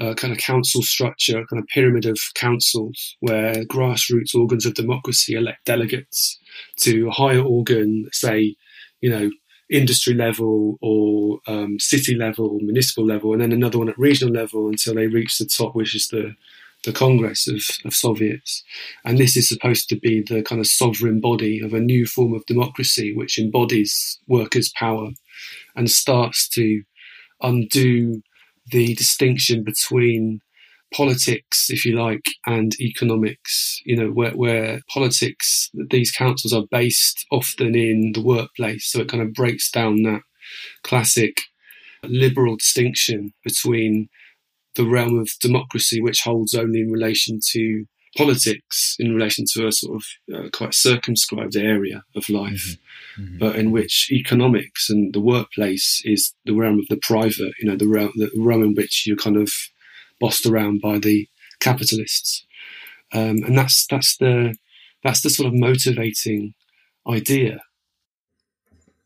uh, 0.00 0.14
kind 0.14 0.32
of 0.32 0.38
council 0.38 0.82
structure, 0.82 1.38
a 1.38 1.46
kind 1.46 1.62
of 1.62 1.68
pyramid 1.68 2.06
of 2.06 2.18
councils 2.34 3.16
where 3.20 3.64
grassroots 3.64 4.34
organs 4.34 4.66
of 4.66 4.74
democracy 4.74 5.34
elect 5.34 5.64
delegates 5.64 6.38
to 6.76 7.08
a 7.08 7.12
higher 7.12 7.42
organ, 7.42 8.08
say, 8.12 8.56
you 9.00 9.10
know, 9.10 9.30
industry 9.70 10.14
level 10.14 10.78
or 10.82 11.40
um, 11.46 11.78
city 11.78 12.14
level, 12.14 12.58
municipal 12.60 13.04
level, 13.04 13.32
and 13.32 13.42
then 13.42 13.52
another 13.52 13.78
one 13.78 13.88
at 13.88 13.98
regional 13.98 14.34
level 14.34 14.68
until 14.68 14.94
they 14.94 15.06
reach 15.06 15.38
the 15.38 15.46
top, 15.46 15.74
which 15.74 15.94
is 15.94 16.08
the 16.08 16.34
the 16.84 16.92
Congress 16.92 17.48
of, 17.48 17.62
of 17.86 17.94
Soviets. 17.94 18.62
And 19.06 19.16
this 19.16 19.38
is 19.38 19.48
supposed 19.48 19.88
to 19.88 19.96
be 19.96 20.22
the 20.22 20.42
kind 20.42 20.60
of 20.60 20.66
sovereign 20.66 21.18
body 21.18 21.60
of 21.60 21.72
a 21.72 21.80
new 21.80 22.06
form 22.06 22.34
of 22.34 22.44
democracy 22.44 23.14
which 23.14 23.38
embodies 23.38 24.18
workers' 24.28 24.70
power 24.76 25.08
and 25.74 25.90
starts 25.90 26.46
to 26.50 26.82
undo 27.40 28.22
the 28.70 28.94
distinction 28.94 29.62
between 29.64 30.40
politics, 30.92 31.66
if 31.70 31.84
you 31.84 31.98
like, 31.98 32.24
and 32.46 32.72
economics, 32.80 33.80
you 33.84 33.96
know, 33.96 34.08
where, 34.08 34.32
where 34.32 34.80
politics, 34.92 35.70
these 35.90 36.12
councils 36.12 36.52
are 36.52 36.64
based 36.70 37.26
often 37.32 37.74
in 37.74 38.12
the 38.14 38.22
workplace. 38.22 38.90
So 38.90 39.00
it 39.00 39.08
kind 39.08 39.22
of 39.22 39.32
breaks 39.32 39.70
down 39.70 40.02
that 40.02 40.20
classic 40.82 41.40
liberal 42.04 42.56
distinction 42.56 43.32
between 43.44 44.08
the 44.76 44.86
realm 44.86 45.18
of 45.18 45.30
democracy, 45.40 46.00
which 46.00 46.20
holds 46.22 46.54
only 46.54 46.80
in 46.80 46.90
relation 46.90 47.40
to 47.52 47.84
politics, 48.16 48.96
in 48.98 49.14
relation 49.14 49.44
to 49.52 49.66
a 49.66 49.72
sort 49.72 49.96
of 49.96 50.34
uh, 50.34 50.48
quite 50.52 50.74
circumscribed 50.74 51.56
area 51.56 52.02
of 52.16 52.28
life, 52.28 52.76
mm-hmm. 53.18 53.22
Mm-hmm. 53.22 53.38
but 53.38 53.56
in 53.56 53.70
which 53.70 54.10
economics 54.10 54.90
and 54.90 55.14
the 55.14 55.20
workplace 55.20 56.02
is 56.04 56.34
the 56.44 56.54
realm 56.54 56.78
of 56.78 56.86
the 56.88 57.00
private, 57.02 57.52
you 57.60 57.68
know, 57.68 57.76
the 57.76 57.88
realm, 57.88 58.12
the 58.16 58.30
realm 58.36 58.62
in 58.62 58.74
which 58.74 59.06
you're 59.06 59.16
kind 59.16 59.36
of 59.36 59.50
bossed 60.20 60.46
around 60.46 60.80
by 60.80 60.98
the 60.98 61.28
capitalists, 61.60 62.46
um, 63.12 63.42
and 63.44 63.56
that's 63.56 63.86
that's 63.86 64.16
the 64.16 64.54
that's 65.02 65.22
the 65.22 65.30
sort 65.30 65.48
of 65.48 65.54
motivating 65.54 66.54
idea. 67.08 67.60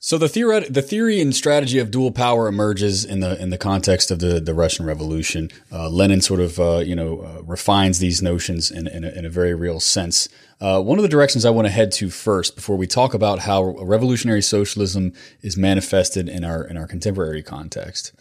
So 0.00 0.16
the 0.16 0.28
theory, 0.28 0.60
the 0.60 0.80
theory 0.80 1.20
and 1.20 1.34
strategy 1.34 1.80
of 1.80 1.90
dual 1.90 2.12
power 2.12 2.46
emerges 2.46 3.04
in 3.04 3.18
the 3.18 3.40
in 3.42 3.50
the 3.50 3.58
context 3.58 4.12
of 4.12 4.20
the, 4.20 4.38
the 4.38 4.54
Russian 4.54 4.86
Revolution. 4.86 5.50
Uh, 5.72 5.88
Lenin 5.88 6.20
sort 6.20 6.38
of 6.38 6.60
uh, 6.60 6.78
you 6.78 6.94
know 6.94 7.20
uh, 7.20 7.42
refines 7.42 7.98
these 7.98 8.22
notions 8.22 8.70
in, 8.70 8.86
in 8.86 9.02
a, 9.02 9.08
in, 9.08 9.24
a, 9.24 9.28
very 9.28 9.54
real 9.54 9.80
sense. 9.80 10.28
Uh, 10.60 10.80
one 10.80 10.98
of 10.98 11.02
the 11.02 11.08
directions 11.08 11.44
I 11.44 11.50
want 11.50 11.66
to 11.66 11.72
head 11.72 11.90
to 11.92 12.10
first, 12.10 12.54
before 12.54 12.76
we 12.76 12.86
talk 12.86 13.12
about 13.12 13.40
how 13.40 13.76
revolutionary 13.82 14.42
socialism 14.42 15.14
is 15.42 15.56
manifested 15.56 16.28
in 16.28 16.44
our 16.44 16.62
in 16.62 16.76
our 16.76 16.86
contemporary 16.86 17.42
context, 17.42 18.12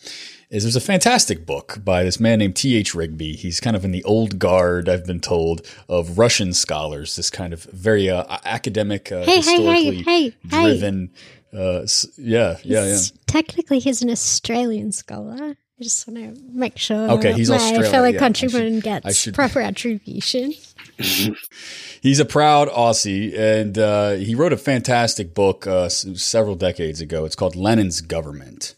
is 0.50 0.64
there's 0.64 0.76
a 0.76 0.82
fantastic 0.82 1.46
book 1.46 1.80
by 1.84 2.04
this 2.04 2.20
man 2.20 2.40
named 2.40 2.56
T.H. 2.56 2.96
Rigby. 2.96 3.34
He's 3.34 3.60
kind 3.60 3.76
of 3.76 3.84
in 3.84 3.92
the 3.92 4.04
old 4.04 4.40
guard, 4.40 4.88
I've 4.88 5.06
been 5.06 5.20
told, 5.20 5.62
of 5.90 6.18
Russian 6.18 6.54
scholars. 6.54 7.18
This 7.18 7.30
kind 7.30 7.54
of 7.54 7.64
very 7.66 8.10
uh, 8.10 8.24
academic, 8.46 9.12
uh, 9.12 9.26
hey, 9.26 9.38
historically 9.38 10.02
hey, 10.04 10.30
hey, 10.30 10.34
driven. 10.48 11.12
Uh, 11.54 11.86
yeah, 12.18 12.58
yeah, 12.64 12.86
yeah. 12.86 12.98
Technically, 13.26 13.80
he's 13.80 14.02
an 14.02 14.10
Australian 14.10 14.92
scholar. 14.92 15.56
I 15.80 15.84
just 15.84 16.08
want 16.08 16.18
to 16.18 16.42
make 16.52 16.78
sure 16.78 17.12
okay, 17.12 17.34
he's 17.34 17.50
my 17.50 17.56
Australian, 17.56 17.92
fellow 17.92 18.08
yeah, 18.08 18.20
countryman 18.20 18.76
should, 18.76 18.84
gets 18.84 19.16
should, 19.16 19.36
proper 19.36 19.62
attribution. 19.62 20.54
he's 22.02 22.20
a 22.20 22.26
proud 22.26 22.68
Aussie, 22.70 23.38
and 23.38 23.78
uh, 23.78 24.14
he 24.14 24.34
wrote 24.34 24.54
a 24.54 24.58
fantastic 24.58 25.34
book 25.34 25.68
uh, 25.68 25.88
several 25.88 26.56
decades 26.56 27.00
ago. 27.00 27.26
It's 27.26 27.36
called 27.36 27.56
Lenin's 27.56 28.02
Government 28.02 28.76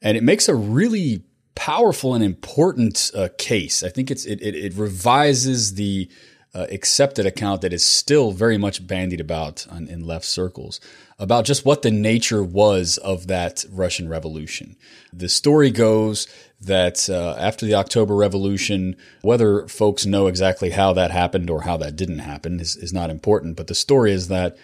and 0.00 0.16
it 0.16 0.22
makes 0.22 0.48
a 0.48 0.54
really 0.54 1.24
powerful 1.54 2.14
and 2.14 2.22
important 2.22 3.10
uh, 3.14 3.28
case. 3.36 3.82
I 3.82 3.88
think 3.88 4.10
it's 4.10 4.24
it, 4.24 4.40
it, 4.40 4.54
it 4.54 4.74
revises 4.74 5.74
the 5.74 6.08
uh, 6.54 6.66
accepted 6.70 7.26
account 7.26 7.62
that 7.62 7.72
is 7.72 7.84
still 7.84 8.32
very 8.32 8.56
much 8.56 8.86
bandied 8.86 9.20
about 9.20 9.66
on, 9.70 9.88
in 9.88 10.04
left 10.04 10.24
circles 10.24 10.80
about 11.18 11.44
just 11.44 11.64
what 11.64 11.82
the 11.82 11.90
nature 11.90 12.42
was 12.42 12.96
of 12.98 13.26
that 13.26 13.64
Russian 13.70 14.08
Revolution. 14.08 14.76
The 15.12 15.28
story 15.28 15.70
goes 15.70 16.28
that 16.60 17.10
uh, 17.10 17.36
after 17.38 17.66
the 17.66 17.74
October 17.74 18.14
Revolution, 18.14 18.96
whether 19.22 19.66
folks 19.66 20.06
know 20.06 20.28
exactly 20.28 20.70
how 20.70 20.92
that 20.92 21.10
happened 21.10 21.50
or 21.50 21.62
how 21.62 21.76
that 21.78 21.96
didn't 21.96 22.20
happen 22.20 22.60
is, 22.60 22.76
is 22.76 22.92
not 22.92 23.10
important. 23.10 23.56
But 23.56 23.66
the 23.66 23.74
story 23.74 24.12
is 24.12 24.28
that 24.28 24.56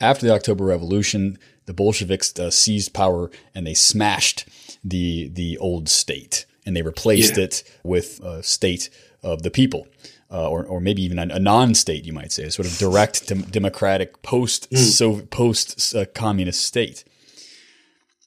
after 0.00 0.26
the 0.26 0.34
October 0.34 0.64
Revolution, 0.64 1.38
the 1.66 1.74
Bolsheviks 1.74 2.38
uh, 2.38 2.50
seized 2.50 2.94
power 2.94 3.30
and 3.54 3.66
they 3.66 3.74
smashed 3.74 4.48
the 4.84 5.28
the 5.28 5.58
old 5.58 5.88
state 5.88 6.46
and 6.64 6.76
they 6.76 6.82
replaced 6.82 7.36
yeah. 7.36 7.44
it 7.44 7.62
with 7.82 8.20
a 8.20 8.42
state 8.42 8.90
of 9.22 9.42
the 9.42 9.50
people. 9.50 9.88
Uh, 10.28 10.50
or, 10.50 10.64
or 10.64 10.80
maybe 10.80 11.02
even 11.02 11.20
a, 11.20 11.38
non-state, 11.38 12.04
you 12.04 12.12
might 12.12 12.32
say, 12.32 12.42
a 12.42 12.50
sort 12.50 12.66
of 12.66 12.76
direct 12.78 13.28
dem- 13.28 13.42
democratic 13.42 14.22
post 14.22 14.68
mm. 14.72 14.78
so 14.78 15.20
post 15.26 15.94
uh, 15.94 16.04
communist 16.16 16.64
state. 16.64 17.04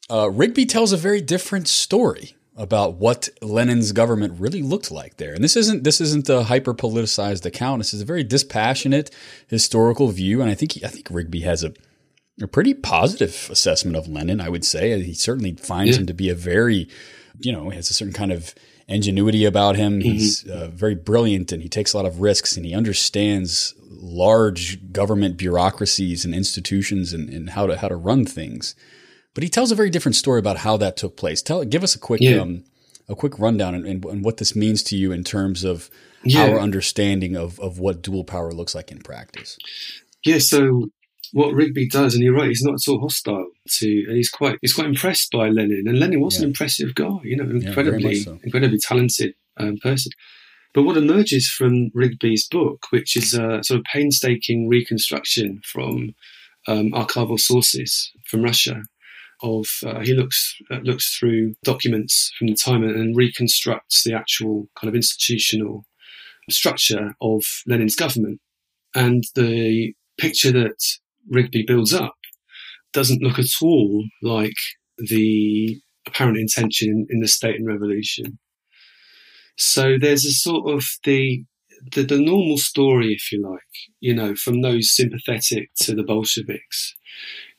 Uh, 0.09 0.29
Rigby 0.31 0.65
tells 0.65 0.93
a 0.93 0.97
very 0.97 1.19
different 1.19 1.67
story 1.67 2.37
about 2.55 2.95
what 2.95 3.27
Lenin's 3.41 3.91
government 3.91 4.39
really 4.39 4.61
looked 4.61 4.91
like 4.91 5.17
there, 5.17 5.33
and 5.33 5.43
this 5.43 5.57
isn't 5.57 5.83
this 5.83 5.99
isn't 5.99 6.29
a 6.29 6.43
hyper 6.43 6.73
politicized 6.73 7.45
account. 7.45 7.81
This 7.81 7.93
is 7.93 8.01
a 8.01 8.05
very 8.05 8.23
dispassionate 8.23 9.11
historical 9.47 10.07
view, 10.07 10.41
and 10.41 10.49
I 10.49 10.55
think 10.55 10.71
he, 10.71 10.85
I 10.85 10.87
think 10.87 11.09
Rigby 11.11 11.41
has 11.41 11.65
a 11.65 11.73
a 12.41 12.47
pretty 12.47 12.73
positive 12.73 13.49
assessment 13.51 13.97
of 13.97 14.07
Lenin, 14.07 14.41
I 14.41 14.49
would 14.49 14.65
say. 14.65 15.01
He 15.01 15.13
certainly 15.13 15.53
finds 15.53 15.95
yeah. 15.95 16.01
him 16.01 16.07
to 16.07 16.13
be 16.13 16.29
a 16.29 16.35
very, 16.35 16.87
you 17.39 17.51
know, 17.51 17.69
has 17.69 17.89
a 17.89 17.93
certain 17.93 18.13
kind 18.13 18.31
of 18.31 18.55
ingenuity 18.89 19.45
about 19.45 19.75
him. 19.75 19.99
Mm-hmm. 19.99 20.11
He's 20.11 20.47
uh, 20.47 20.69
very 20.73 20.95
brilliant 20.95 21.51
and 21.51 21.61
he 21.61 21.69
takes 21.69 21.93
a 21.93 21.97
lot 21.97 22.05
of 22.05 22.19
risks 22.19 22.57
and 22.57 22.65
he 22.65 22.73
understands 22.73 23.73
large 23.87 24.91
government 24.91 25.37
bureaucracies 25.37 26.25
and 26.25 26.33
institutions 26.33 27.13
and, 27.13 27.29
and 27.29 27.51
how 27.51 27.67
to 27.67 27.77
how 27.77 27.87
to 27.87 27.95
run 27.95 28.25
things. 28.25 28.75
But 29.33 29.43
he 29.43 29.49
tells 29.49 29.71
a 29.71 29.75
very 29.75 29.89
different 29.89 30.15
story 30.15 30.39
about 30.39 30.57
how 30.57 30.75
that 30.77 30.97
took 30.97 31.15
place. 31.15 31.41
Tell, 31.41 31.63
give 31.63 31.83
us 31.83 31.95
a 31.95 31.99
quick 31.99 32.21
yeah. 32.21 32.37
um, 32.37 32.63
a 33.07 33.15
quick 33.15 33.37
rundown 33.39 33.73
and, 33.73 33.85
and, 33.85 34.05
and, 34.05 34.23
what 34.23 34.37
this 34.37 34.55
means 34.55 34.83
to 34.83 34.95
you 34.95 35.11
in 35.11 35.23
terms 35.23 35.63
of 35.63 35.89
yeah. 36.23 36.43
our 36.43 36.59
understanding 36.59 37.35
of 37.35 37.59
of 37.59 37.79
what 37.79 38.01
dual 38.01 38.23
power 38.23 38.51
looks 38.51 38.73
like 38.73 38.91
in 38.91 38.99
practice. 38.99 39.57
Yeah, 40.25 40.39
so 40.39 40.89
what 41.33 41.53
Rigby 41.53 41.87
does, 41.87 42.13
and 42.13 42.23
you're 42.23 42.35
right, 42.35 42.49
he's 42.49 42.63
not 42.63 42.75
at 42.75 42.87
all 42.87 42.99
hostile 42.99 43.49
to, 43.77 44.05
and 44.07 44.15
he's 44.15 44.29
quite 44.29 44.57
he's 44.61 44.73
quite 44.73 44.87
impressed 44.87 45.31
by 45.31 45.49
Lenin, 45.49 45.85
and 45.87 45.99
Lenin 45.99 46.21
was 46.21 46.35
yeah. 46.35 46.43
an 46.43 46.49
impressive 46.49 46.95
guy, 46.95 47.19
you 47.23 47.37
know, 47.37 47.49
incredibly 47.49 48.15
yeah, 48.15 48.23
so. 48.23 48.39
incredibly 48.43 48.79
talented 48.79 49.33
um, 49.57 49.77
person. 49.77 50.11
But 50.73 50.83
what 50.83 50.97
emerges 50.97 51.49
from 51.49 51.89
Rigby's 51.93 52.47
book, 52.47 52.85
which 52.91 53.15
is 53.15 53.33
a 53.33 53.63
sort 53.63 53.79
of 53.79 53.85
painstaking 53.91 54.67
reconstruction 54.67 55.61
from 55.63 56.13
um, 56.67 56.91
archival 56.91 57.39
sources 57.39 58.11
from 58.25 58.43
Russia, 58.43 58.83
of 59.41 59.65
uh, 59.85 59.99
he 59.99 60.13
looks 60.13 60.55
uh, 60.71 60.79
looks 60.83 61.15
through 61.17 61.55
documents 61.63 62.31
from 62.37 62.47
the 62.47 62.55
time 62.55 62.83
and, 62.83 62.95
and 62.95 63.15
reconstructs 63.15 64.03
the 64.03 64.13
actual 64.13 64.67
kind 64.79 64.89
of 64.89 64.95
institutional 64.95 65.85
structure 66.49 67.15
of 67.21 67.43
Lenin's 67.65 67.95
government, 67.95 68.39
and 68.95 69.23
the 69.35 69.93
picture 70.19 70.51
that 70.51 70.83
Rigby 71.29 71.63
builds 71.65 71.93
up 71.93 72.15
doesn't 72.93 73.21
look 73.21 73.39
at 73.39 73.45
all 73.61 74.05
like 74.23 74.57
the 74.97 75.79
apparent 76.07 76.37
intention 76.37 77.05
in 77.09 77.19
the 77.19 77.27
state 77.27 77.55
and 77.55 77.67
revolution. 77.67 78.39
So 79.57 79.97
there's 79.99 80.25
a 80.25 80.31
sort 80.31 80.73
of 80.73 80.83
the, 81.03 81.43
the, 81.93 82.03
the 82.03 82.19
normal 82.19 82.57
story, 82.57 83.13
if 83.13 83.31
you 83.31 83.47
like, 83.47 83.59
you 83.99 84.15
know, 84.15 84.35
from 84.35 84.61
those 84.61 84.95
sympathetic 84.95 85.69
to 85.81 85.93
the 85.93 86.03
Bolsheviks, 86.03 86.95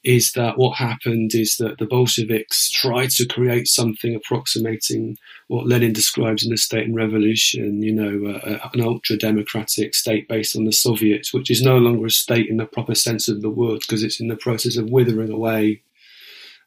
is 0.03 0.33
that 0.33 0.57
what 0.57 0.77
happened 0.77 1.35
is 1.35 1.57
that 1.57 1.79
the 1.79 1.87
Bolsheviks 1.87 2.71
tried 2.71 3.11
to 3.11 3.27
create 3.27 3.69
something 3.69 4.15
approximating 4.15 5.19
what 5.49 5.67
Lenin 5.67 5.93
describes 5.93 6.43
in 6.43 6.51
the 6.51 6.57
State 6.57 6.87
and 6.87 6.97
Revolution, 6.97 7.83
you 7.83 7.93
know, 7.93 8.31
uh, 8.31 8.69
an 8.73 8.81
ultra 8.81 9.17
democratic 9.17 9.95
state 9.95 10.27
based 10.27 10.57
on 10.57 10.65
the 10.65 10.73
Soviets, 10.73 11.35
which 11.35 11.51
is 11.51 11.61
no 11.61 11.77
longer 11.77 12.07
a 12.07 12.11
state 12.11 12.49
in 12.49 12.57
the 12.57 12.65
proper 12.65 12.95
sense 12.95 13.29
of 13.29 13.43
the 13.43 13.51
word 13.51 13.81
because 13.81 14.03
it's 14.03 14.21
in 14.21 14.29
the 14.29 14.37
process 14.37 14.77
of 14.77 14.89
withering 14.91 15.33
away. 15.33 15.83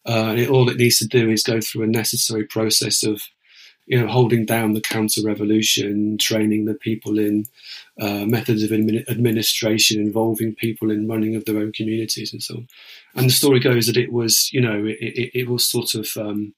Uh, 0.06 0.36
it, 0.38 0.50
all 0.50 0.70
it 0.70 0.78
needs 0.78 1.00
to 1.00 1.08
do 1.08 1.30
is 1.30 1.44
go 1.44 1.60
through 1.60 1.84
a 1.84 1.88
necessary 1.88 2.46
process 2.46 3.04
of 3.04 3.22
you 3.86 4.00
know, 4.00 4.08
holding 4.08 4.46
down 4.46 4.74
the 4.74 4.82
counter 4.82 5.22
revolution, 5.26 6.18
training 6.18 6.66
the 6.66 6.74
people 6.74 7.20
in 7.20 7.46
uh, 8.00 8.26
methods 8.26 8.64
of 8.64 8.70
admi- 8.70 9.08
administration, 9.10 10.02
involving 10.02 10.56
people 10.56 10.90
in 10.90 11.08
running 11.08 11.36
of 11.36 11.46
their 11.46 11.58
own 11.58 11.72
communities, 11.74 12.32
and 12.32 12.42
so 12.42 12.56
on. 12.56 12.68
And 13.16 13.28
the 13.28 13.34
story 13.34 13.60
goes 13.60 13.86
that 13.88 13.98
it 13.98 14.12
was, 14.12 14.50
you 14.52 14.62
know, 14.62 14.86
it, 14.86 14.98
it, 15.00 15.32
it 15.34 15.50
was 15.50 15.66
sort 15.66 15.94
of 15.94 16.10
um, 16.18 16.54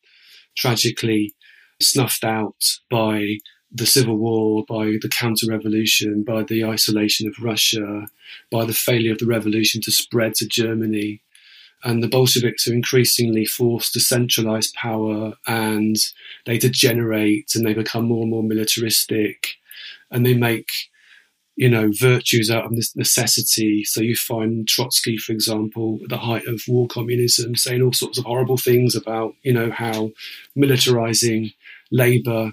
tragically 0.55 1.33
snuffed 1.81 2.23
out 2.23 2.55
by 2.89 3.37
the 3.71 3.85
civil 3.85 4.17
war, 4.17 4.63
by 4.67 4.97
the 5.01 5.09
counter 5.09 5.47
revolution, 5.49 6.23
by 6.23 6.43
the 6.43 6.63
isolation 6.63 7.27
of 7.27 7.43
Russia, 7.43 8.07
by 8.49 8.63
the 8.63 8.73
failure 8.73 9.11
of 9.11 9.17
the 9.17 9.25
revolution 9.25 9.81
to 9.81 9.91
spread 9.91 10.33
to 10.35 10.47
Germany. 10.47 11.21
And 11.83 12.01
the 12.01 12.07
Bolsheviks 12.07 12.67
are 12.67 12.73
increasingly 12.73 13.45
forced 13.45 13.93
to 13.93 13.99
centralize 13.99 14.71
power 14.75 15.33
and 15.45 15.97
they 16.45 16.57
degenerate 16.57 17.51
and 17.53 17.65
they 17.65 17.73
become 17.73 18.05
more 18.05 18.21
and 18.21 18.31
more 18.31 18.43
militaristic. 18.43 19.55
And 20.09 20.25
they 20.25 20.33
make 20.33 20.69
you 21.55 21.69
know 21.69 21.89
virtues 21.99 22.51
out 22.51 22.65
of 22.65 22.71
necessity 22.95 23.83
so 23.83 24.01
you 24.01 24.15
find 24.15 24.67
trotsky 24.67 25.17
for 25.17 25.31
example 25.31 25.99
at 26.03 26.09
the 26.09 26.17
height 26.17 26.45
of 26.47 26.61
war 26.67 26.87
communism 26.87 27.55
saying 27.55 27.81
all 27.81 27.93
sorts 27.93 28.17
of 28.17 28.25
horrible 28.25 28.57
things 28.57 28.95
about 28.95 29.33
you 29.41 29.53
know 29.53 29.71
how 29.71 30.11
militarizing 30.57 31.53
labor 31.91 32.51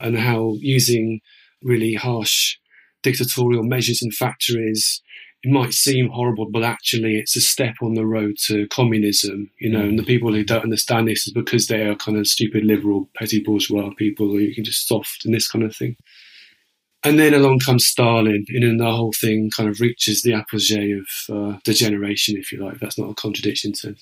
and 0.00 0.18
how 0.18 0.54
using 0.60 1.20
really 1.62 1.94
harsh 1.94 2.56
dictatorial 3.02 3.62
measures 3.62 4.02
in 4.02 4.10
factories 4.10 5.02
it 5.44 5.52
might 5.52 5.72
seem 5.72 6.08
horrible, 6.08 6.50
but 6.50 6.64
actually 6.64 7.16
it's 7.16 7.36
a 7.36 7.40
step 7.40 7.76
on 7.80 7.94
the 7.94 8.04
road 8.04 8.36
to 8.46 8.66
communism, 8.68 9.50
you 9.60 9.70
know, 9.70 9.82
and 9.82 9.98
the 9.98 10.02
people 10.02 10.32
who 10.32 10.42
don't 10.42 10.64
understand 10.64 11.06
this 11.06 11.28
is 11.28 11.32
because 11.32 11.68
they 11.68 11.82
are 11.82 11.94
kind 11.94 12.18
of 12.18 12.26
stupid 12.26 12.64
liberal, 12.64 13.08
petty 13.16 13.40
bourgeois 13.40 13.90
people 13.96 14.26
who 14.26 14.38
you 14.38 14.54
can 14.54 14.64
just 14.64 14.88
soft 14.88 15.24
and 15.24 15.32
this 15.32 15.48
kind 15.48 15.64
of 15.64 15.76
thing. 15.76 15.96
And 17.04 17.18
then 17.18 17.32
along 17.32 17.60
comes 17.60 17.86
Stalin, 17.86 18.44
and 18.48 18.62
then 18.62 18.76
the 18.78 18.90
whole 18.90 19.12
thing 19.12 19.50
kind 19.56 19.68
of 19.68 19.80
reaches 19.80 20.22
the 20.22 20.34
apogee 20.34 20.92
of 20.92 21.06
uh, 21.34 21.58
degeneration, 21.64 22.36
if 22.36 22.50
you 22.50 22.62
like. 22.64 22.80
That's 22.80 22.98
not 22.98 23.10
a 23.10 23.14
contradiction 23.14 23.72
to 23.80 23.94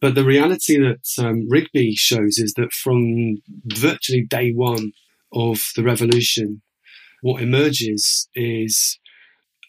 But 0.00 0.14
the 0.14 0.24
reality 0.24 0.78
that 0.78 1.06
um, 1.18 1.46
Rigby 1.48 1.94
shows 1.94 2.38
is 2.38 2.54
that 2.54 2.72
from 2.72 3.42
virtually 3.66 4.22
day 4.22 4.52
one 4.52 4.92
of 5.32 5.60
the 5.76 5.82
revolution, 5.82 6.62
what 7.20 7.42
emerges 7.42 8.28
is 8.34 8.98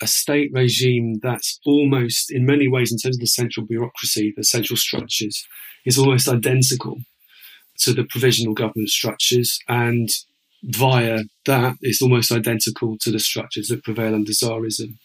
a 0.02 0.08
state 0.08 0.52
regime 0.54 1.20
that's 1.22 1.60
almost, 1.66 2.32
in 2.32 2.46
many 2.46 2.68
ways, 2.68 2.92
in 2.92 2.98
terms 2.98 3.18
of 3.18 3.22
the 3.22 3.28
central 3.28 3.66
bureaucracy, 3.66 4.34
the 4.38 4.44
central 4.44 4.78
structures, 4.78 5.46
is 5.86 5.98
almost 5.98 6.28
identical 6.28 6.98
to 7.80 7.94
the 7.94 8.06
provisional 8.06 8.54
government 8.54 8.90
structures. 8.90 9.60
And 9.68 10.10
via 10.64 11.24
that, 11.46 11.76
it's 11.82 12.02
almost 12.02 12.32
identical 12.32 12.98
to 13.02 13.12
the 13.12 13.20
structures 13.20 13.68
that 13.68 13.84
prevail 13.84 14.16
under 14.16 14.32
Tsarism. 14.32 14.98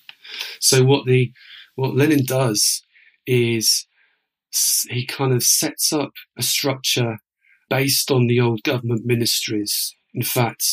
So 0.60 0.84
what 0.84 1.06
the 1.06 1.32
what 1.74 1.94
Lenin 1.94 2.24
does 2.24 2.82
is 3.26 3.86
he 4.88 5.06
kind 5.06 5.32
of 5.32 5.42
sets 5.42 5.92
up 5.92 6.12
a 6.36 6.42
structure 6.42 7.18
based 7.70 8.10
on 8.10 8.26
the 8.26 8.40
old 8.40 8.62
government 8.62 9.02
ministries. 9.06 9.94
In 10.14 10.22
fact, 10.22 10.64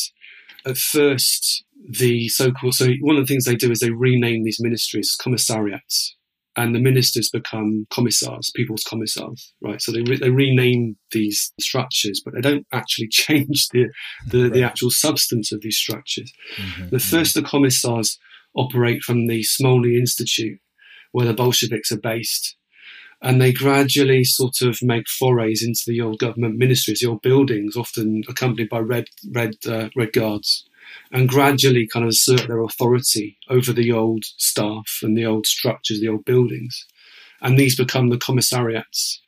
at 0.66 0.76
first, 0.76 1.64
the 1.88 2.28
so-called 2.28 2.74
so 2.74 2.88
one 3.00 3.16
of 3.16 3.26
the 3.26 3.32
things 3.32 3.44
they 3.44 3.56
do 3.56 3.70
is 3.70 3.80
they 3.80 3.90
rename 3.90 4.44
these 4.44 4.60
ministries 4.60 5.16
commissariats, 5.18 6.16
and 6.56 6.74
the 6.74 6.80
ministers 6.80 7.30
become 7.30 7.86
commissars, 7.90 8.50
people's 8.54 8.82
commissars, 8.84 9.52
right? 9.62 9.80
So 9.80 9.92
they 9.92 10.02
re- 10.02 10.18
they 10.18 10.30
rename 10.30 10.96
these 11.12 11.52
structures, 11.60 12.20
but 12.24 12.34
they 12.34 12.40
don't 12.40 12.66
actually 12.72 13.08
change 13.10 13.68
the 13.72 13.86
the, 14.28 14.48
the 14.50 14.62
actual 14.62 14.90
substance 14.90 15.52
of 15.52 15.60
these 15.60 15.76
structures. 15.78 16.32
Mhm, 16.58 16.90
The 16.90 16.96
mhm. 16.96 17.10
first 17.10 17.34
the 17.34 17.42
commissars 17.42 18.18
operate 18.54 19.02
from 19.02 19.26
the 19.26 19.42
Smolny 19.44 19.96
Institute, 19.98 20.58
where 21.12 21.26
the 21.26 21.34
Bolsheviks 21.34 21.92
are 21.92 22.00
based. 22.00 22.56
And 23.22 23.38
they 23.40 23.52
gradually 23.52 24.24
sort 24.24 24.62
of 24.62 24.78
make 24.82 25.06
forays 25.06 25.62
into 25.62 25.82
the 25.86 26.00
old 26.00 26.18
government 26.20 26.56
ministries, 26.56 27.00
the 27.00 27.08
old 27.08 27.20
buildings, 27.20 27.76
often 27.76 28.22
accompanied 28.28 28.70
by 28.70 28.78
red, 28.78 29.04
red, 29.34 29.52
uh, 29.66 29.90
red 29.94 30.14
guards, 30.14 30.64
and 31.12 31.28
gradually 31.28 31.88
kind 31.92 32.04
of 32.04 32.10
assert 32.10 32.46
their 32.46 32.62
authority 32.62 33.36
over 33.48 33.72
the 33.72 33.92
old 33.92 34.24
staff 34.38 35.00
and 35.02 35.16
the 35.16 35.26
old 35.26 35.46
structures, 35.46 36.00
the 36.00 36.08
old 36.08 36.24
buildings. 36.24 36.86
And 37.42 37.58
these 37.58 37.76
become 37.76 38.10
the 38.10 38.18
commissariats. 38.18 39.20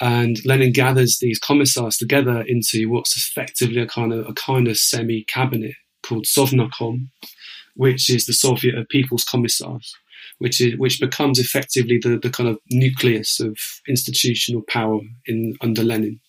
And 0.00 0.38
Lenin 0.44 0.72
gathers 0.72 1.18
these 1.20 1.38
commissars 1.38 1.96
together 1.96 2.42
into 2.46 2.88
what's 2.90 3.16
effectively 3.16 3.80
a 3.80 3.86
kind 3.86 4.12
of 4.12 4.26
a 4.26 4.32
kind 4.32 4.66
of 4.66 4.78
semi-cabinet 4.78 5.74
called 6.02 6.24
Sovnarkom, 6.24 7.08
which 7.74 8.08
is 8.08 8.26
the 8.26 8.32
Soviet 8.32 8.76
of 8.76 8.88
People's 8.88 9.24
Commissars, 9.24 9.94
which 10.38 10.60
is 10.60 10.78
which 10.78 11.00
becomes 11.00 11.38
effectively 11.38 11.98
the, 12.02 12.18
the 12.18 12.30
kind 12.30 12.48
of 12.48 12.58
nucleus 12.70 13.40
of 13.40 13.58
institutional 13.88 14.62
power 14.68 15.00
in 15.26 15.54
under 15.60 15.82
Lenin. 15.82 16.20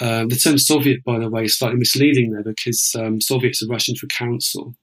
Um, 0.00 0.28
the 0.28 0.36
term 0.36 0.56
Soviet, 0.56 1.04
by 1.04 1.18
the 1.18 1.28
way, 1.28 1.44
is 1.44 1.58
slightly 1.58 1.78
misleading 1.78 2.32
there 2.32 2.42
because 2.42 2.94
um, 2.98 3.20
Soviet's 3.20 3.62
are 3.62 3.66
Russian 3.66 3.96
for 3.96 4.06
council. 4.06 4.74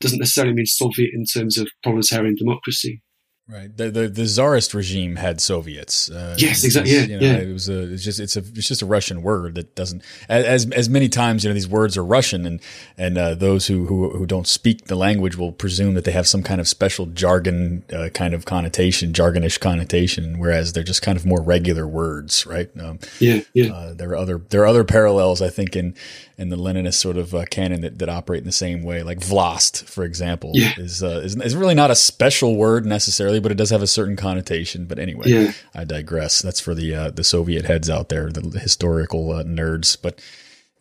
Doesn't 0.00 0.18
necessarily 0.18 0.54
mean 0.54 0.66
Soviet 0.66 1.10
in 1.12 1.24
terms 1.24 1.58
of 1.58 1.68
proletarian 1.82 2.34
democracy. 2.34 3.02
Right. 3.46 3.76
The, 3.76 3.90
the 3.90 4.08
the 4.08 4.24
czarist 4.24 4.72
regime 4.72 5.16
had 5.16 5.38
Soviets. 5.38 6.10
Uh, 6.10 6.34
Yes, 6.38 6.64
exactly. 6.64 6.94
Yeah, 6.94 7.02
you 7.02 7.20
know, 7.20 7.26
yeah. 7.26 7.36
It 7.36 7.52
was 7.52 7.68
a. 7.68 7.92
It's 7.92 8.02
just. 8.02 8.18
It's 8.18 8.36
a. 8.36 8.38
It's 8.38 8.66
just 8.66 8.80
a 8.80 8.86
Russian 8.86 9.20
word 9.22 9.56
that 9.56 9.74
doesn't. 9.74 10.02
As 10.30 10.64
as 10.70 10.88
many 10.88 11.10
times, 11.10 11.44
you 11.44 11.50
know, 11.50 11.54
these 11.54 11.68
words 11.68 11.98
are 11.98 12.04
Russian, 12.04 12.46
and 12.46 12.60
and 12.96 13.18
uh, 13.18 13.34
those 13.34 13.66
who, 13.66 13.84
who 13.84 14.16
who 14.16 14.24
don't 14.24 14.46
speak 14.46 14.86
the 14.86 14.96
language 14.96 15.36
will 15.36 15.52
presume 15.52 15.92
that 15.92 16.04
they 16.04 16.12
have 16.12 16.26
some 16.26 16.42
kind 16.42 16.58
of 16.58 16.66
special 16.66 17.04
jargon 17.04 17.84
uh, 17.92 18.08
kind 18.14 18.32
of 18.32 18.46
connotation, 18.46 19.12
jargonish 19.12 19.60
connotation, 19.60 20.38
whereas 20.38 20.72
they're 20.72 20.82
just 20.82 21.02
kind 21.02 21.18
of 21.18 21.26
more 21.26 21.42
regular 21.42 21.86
words, 21.86 22.46
right? 22.46 22.70
Um, 22.80 22.98
Yeah, 23.20 23.40
yeah. 23.52 23.74
uh, 23.74 23.92
there 23.92 24.08
are 24.08 24.16
other 24.16 24.38
there 24.48 24.62
are 24.62 24.66
other 24.66 24.84
parallels, 24.84 25.42
I 25.42 25.50
think, 25.50 25.76
in 25.76 25.94
in 26.38 26.48
the 26.48 26.56
Leninist 26.56 26.94
sort 26.94 27.16
of 27.18 27.32
uh, 27.34 27.44
canon 27.50 27.82
that, 27.82 27.98
that 27.98 28.08
operate 28.08 28.38
in 28.40 28.46
the 28.46 28.52
same 28.52 28.82
way. 28.82 29.02
Like 29.02 29.18
vlast, 29.20 29.84
for 29.84 30.02
example, 30.02 30.50
Yeah. 30.54 30.72
is, 30.78 31.02
uh, 31.02 31.20
is 31.22 31.36
is 31.36 31.54
really 31.54 31.74
not 31.74 31.90
a 31.90 31.94
special 31.94 32.56
word 32.56 32.86
necessarily, 32.86 33.33
but 33.40 33.52
it 33.52 33.56
does 33.56 33.70
have 33.70 33.82
a 33.82 33.86
certain 33.86 34.16
connotation. 34.16 34.86
But 34.86 34.98
anyway, 34.98 35.28
Yeah. 35.28 35.52
I 35.74 35.84
digress. 35.84 36.42
That's 36.42 36.60
for 36.60 36.74
the 36.74 36.94
uh, 36.94 37.10
the 37.10 37.24
Soviet 37.24 37.64
heads 37.64 37.88
out 37.90 38.08
there, 38.08 38.30
the 38.30 38.58
historical 38.58 39.32
uh, 39.32 39.44
nerds. 39.44 39.96
But 40.00 40.20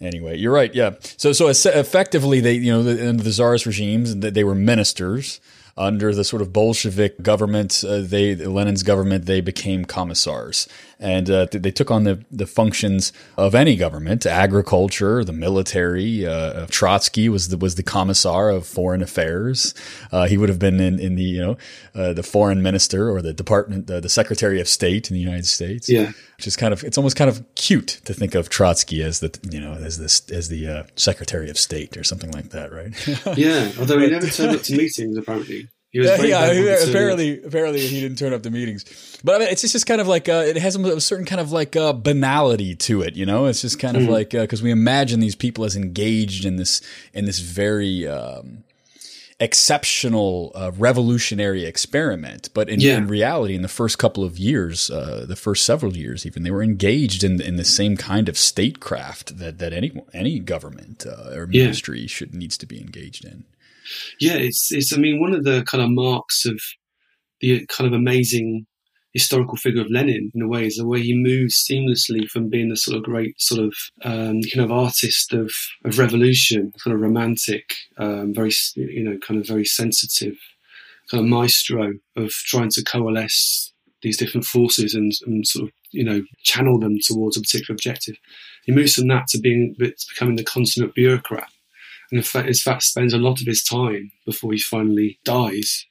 anyway, 0.02 0.38
you're 0.38 0.54
right. 0.54 0.74
Yeah. 0.74 0.92
So 1.18 1.34
so 1.34 1.48
effectively, 1.48 2.39
they 2.39 2.54
you 2.54 2.72
know 2.72 2.84
the, 2.84 3.10
under 3.10 3.24
the 3.24 3.32
czarist 3.32 3.66
regimes, 3.66 4.16
they, 4.18 4.30
they 4.30 4.44
were 4.44 4.56
ministers. 4.56 5.39
Under 5.76 6.13
the 6.13 6.24
sort 6.24 6.44
of 6.44 6.54
Bolshevik 6.54 7.24
government, 7.24 7.84
uh, 7.84 8.02
they 8.02 8.36
Lenin's 8.36 8.84
government, 8.84 9.26
they 9.26 9.42
became 9.42 9.86
commissars, 9.86 10.68
and 11.04 11.30
uh, 11.30 11.46
they 11.52 11.72
took 11.72 11.92
on 11.92 12.04
the 12.06 12.24
the 12.32 12.48
functions 12.48 13.13
of 13.38 13.54
any 13.54 13.76
government: 13.76 14.26
agriculture, 14.26 15.24
the 15.24 15.34
military. 15.34 16.26
Uh, 16.26 16.66
Trotsky 16.70 17.30
was 17.30 17.50
the 17.50 17.58
was 17.58 17.76
the 17.76 17.84
commissar 17.84 18.50
of 18.50 18.66
foreign 18.66 19.02
affairs. 19.04 19.76
Uh, 20.12 20.26
he 20.28 20.38
would 20.38 20.50
have 20.50 20.60
been 20.60 20.80
in, 20.80 21.00
in 21.00 21.16
the 21.16 21.24
you 21.24 21.42
know 21.42 21.58
uh, 21.94 22.13
the 22.13 22.24
foreign 22.24 22.62
minister 22.62 23.10
or 23.12 23.22
the 23.22 23.34
department, 23.34 23.89
uh, 23.92 24.00
the 24.00 24.10
secretary 24.10 24.60
of 24.62 24.68
state 24.68 25.10
in 25.12 25.16
the 25.16 25.22
United 25.22 25.46
States 25.46 25.89
Yeah. 25.89 26.12
which 26.38 26.48
is 26.48 26.56
kind 26.56 26.74
of 26.74 26.84
it's 26.84 26.98
almost 26.98 27.16
kind 27.18 27.30
of 27.30 27.44
cute 27.56 28.00
to 28.06 28.13
think 28.13 28.34
of 28.36 28.50
Trotsky 28.50 29.04
as 29.04 29.20
the 29.20 29.38
you 29.52 29.60
know 29.60 29.74
as 29.74 29.98
this 30.00 30.30
as 30.32 30.48
the 30.50 30.68
uh, 30.68 30.84
Secretary 30.96 31.50
of 31.50 31.58
State 31.58 31.98
or 31.98 32.04
something 32.04 32.32
like 32.32 32.50
that, 32.52 32.72
right? 32.72 32.94
Yeah, 33.38 33.72
although 33.80 34.00
he 34.00 34.08
never 34.16 34.28
turned 34.28 34.56
up 34.56 34.62
to 34.63 34.78
meetings, 34.78 35.18
apparently. 35.18 35.68
He 35.94 36.00
was 36.00 36.08
yeah, 36.10 36.52
yeah, 36.52 36.84
apparently, 36.90 37.44
apparently 37.44 37.80
he 37.80 38.02
didn't 38.02 38.18
turn 38.18 38.34
up 38.34 38.42
to 38.44 38.50
meetings. 38.50 38.84
But 39.24 39.36
I 39.36 39.40
mean, 39.40 39.48
it's 39.50 39.62
just, 39.62 39.74
just 39.74 39.86
kind 39.86 40.02
of 40.02 40.08
like 40.08 40.28
uh, 40.28 40.44
it 40.46 40.58
has 40.58 40.76
a 40.76 41.00
certain 41.00 41.26
kind 41.26 41.40
of 41.40 41.52
like 41.52 41.76
uh, 41.76 41.94
banality 41.94 42.76
to 42.78 43.04
it, 43.04 43.16
you 43.16 43.28
know. 43.28 43.46
It's 43.46 43.62
just 43.62 43.78
kind 43.80 43.96
of 43.96 44.04
like 44.04 44.32
because 44.32 44.64
we 44.64 44.72
imagine 44.72 45.20
these 45.20 45.36
people 45.36 45.66
as 45.66 45.76
engaged 45.76 46.46
in 46.46 46.56
this 46.56 46.82
in 47.14 47.26
this 47.26 47.38
very 47.40 48.08
um, 48.08 48.64
exceptional 49.40 50.52
uh, 50.56 50.72
revolutionary 50.78 51.64
experiment, 51.66 52.50
but 52.56 52.70
in, 52.70 52.80
Yeah. 52.80 52.98
in 52.98 53.08
reality, 53.08 53.54
in 53.56 53.62
the 53.62 53.68
first 53.68 54.00
couple 54.00 54.24
of 54.24 54.40
years, 54.40 54.90
uh, 54.90 55.26
the 55.28 55.36
first 55.36 55.64
several 55.64 55.96
years, 55.96 56.26
even 56.26 56.42
they 56.44 56.52
were 56.52 56.64
engaged 56.64 57.24
in 57.24 57.40
in 57.40 57.56
the 57.58 57.64
same 57.66 57.98
kind 57.98 58.28
of 58.30 58.36
statecraft 58.38 59.38
that 59.38 59.60
that 59.60 59.74
any 59.74 59.92
any 60.12 60.40
government 60.40 61.06
uh, 61.06 61.30
or 61.38 61.48
Yeah. 61.52 61.66
ministry 61.66 62.08
should 62.08 62.34
needs 62.34 62.58
to 62.58 62.66
be 62.66 62.80
engaged 62.82 63.26
in. 63.26 63.44
Yeah, 64.20 64.36
it's 64.36 64.72
it's. 64.72 64.94
I 64.94 64.98
mean, 64.98 65.20
one 65.20 65.34
of 65.34 65.44
the 65.44 65.64
kind 65.64 65.84
of 65.84 65.90
marks 65.92 66.46
of 66.46 66.60
the 67.42 67.66
kind 67.68 67.88
of 67.88 67.94
amazing 67.94 68.66
historical 69.14 69.56
figure 69.58 69.82
of 69.82 69.92
Lenin, 69.92 70.32
in 70.34 70.42
a 70.42 70.48
way, 70.48 70.66
is 70.66 70.78
the 70.78 70.88
way 70.88 71.02
he 71.02 71.16
moves 71.16 71.64
seamlessly 71.70 72.28
from 72.28 72.50
being 72.50 72.72
a 72.72 72.76
sort 72.76 72.98
of 72.98 73.04
great 73.04 73.40
sort 73.40 73.62
of 73.62 73.74
um, 74.04 74.42
kind 74.54 74.64
of 74.64 74.72
artist 74.72 75.34
of 75.34 75.52
of 75.86 76.00
revolution, 76.00 76.74
kind 76.84 76.96
of 76.96 77.02
romantic, 77.02 77.76
um, 77.98 78.34
very 78.34 78.52
you 78.76 79.04
know, 79.04 79.18
kind 79.20 79.40
of 79.40 79.48
very 79.48 79.66
sensitive, 79.66 80.36
kind 81.10 81.24
of 81.24 81.30
maestro 81.30 81.94
of 82.16 82.32
trying 82.32 82.70
to 82.70 82.84
coalesce 82.84 83.72
these 84.02 84.18
different 84.18 84.46
forces 84.46 84.94
and, 84.94 85.14
and 85.26 85.48
sort 85.48 85.66
of 85.66 85.72
you 85.92 86.04
know 86.04 86.22
channel 86.44 86.80
them 86.80 86.98
towards 87.02 87.38
a 87.38 87.42
particular 87.42 87.74
objective. 87.74 88.16
He 88.66 88.72
moves 88.72 88.96
from 88.96 89.08
that 89.10 89.28
to 89.28 89.40
being 89.40 89.76
becoming 89.78 90.36
the 90.36 90.44
consummate 90.44 90.96
bureaucrat 90.96 91.50
and 92.13 92.19
in 92.19 92.23
fact, 92.23 92.47
in 92.47 92.54
fact 92.54 92.84
spends 92.84 93.12
a 93.12 93.17
lot 93.17 93.41
of 93.41 93.47
his 93.47 93.63
time 93.63 94.12
before 94.23 94.52
he 94.52 94.60
finally 94.60 95.17
dies 95.26 95.88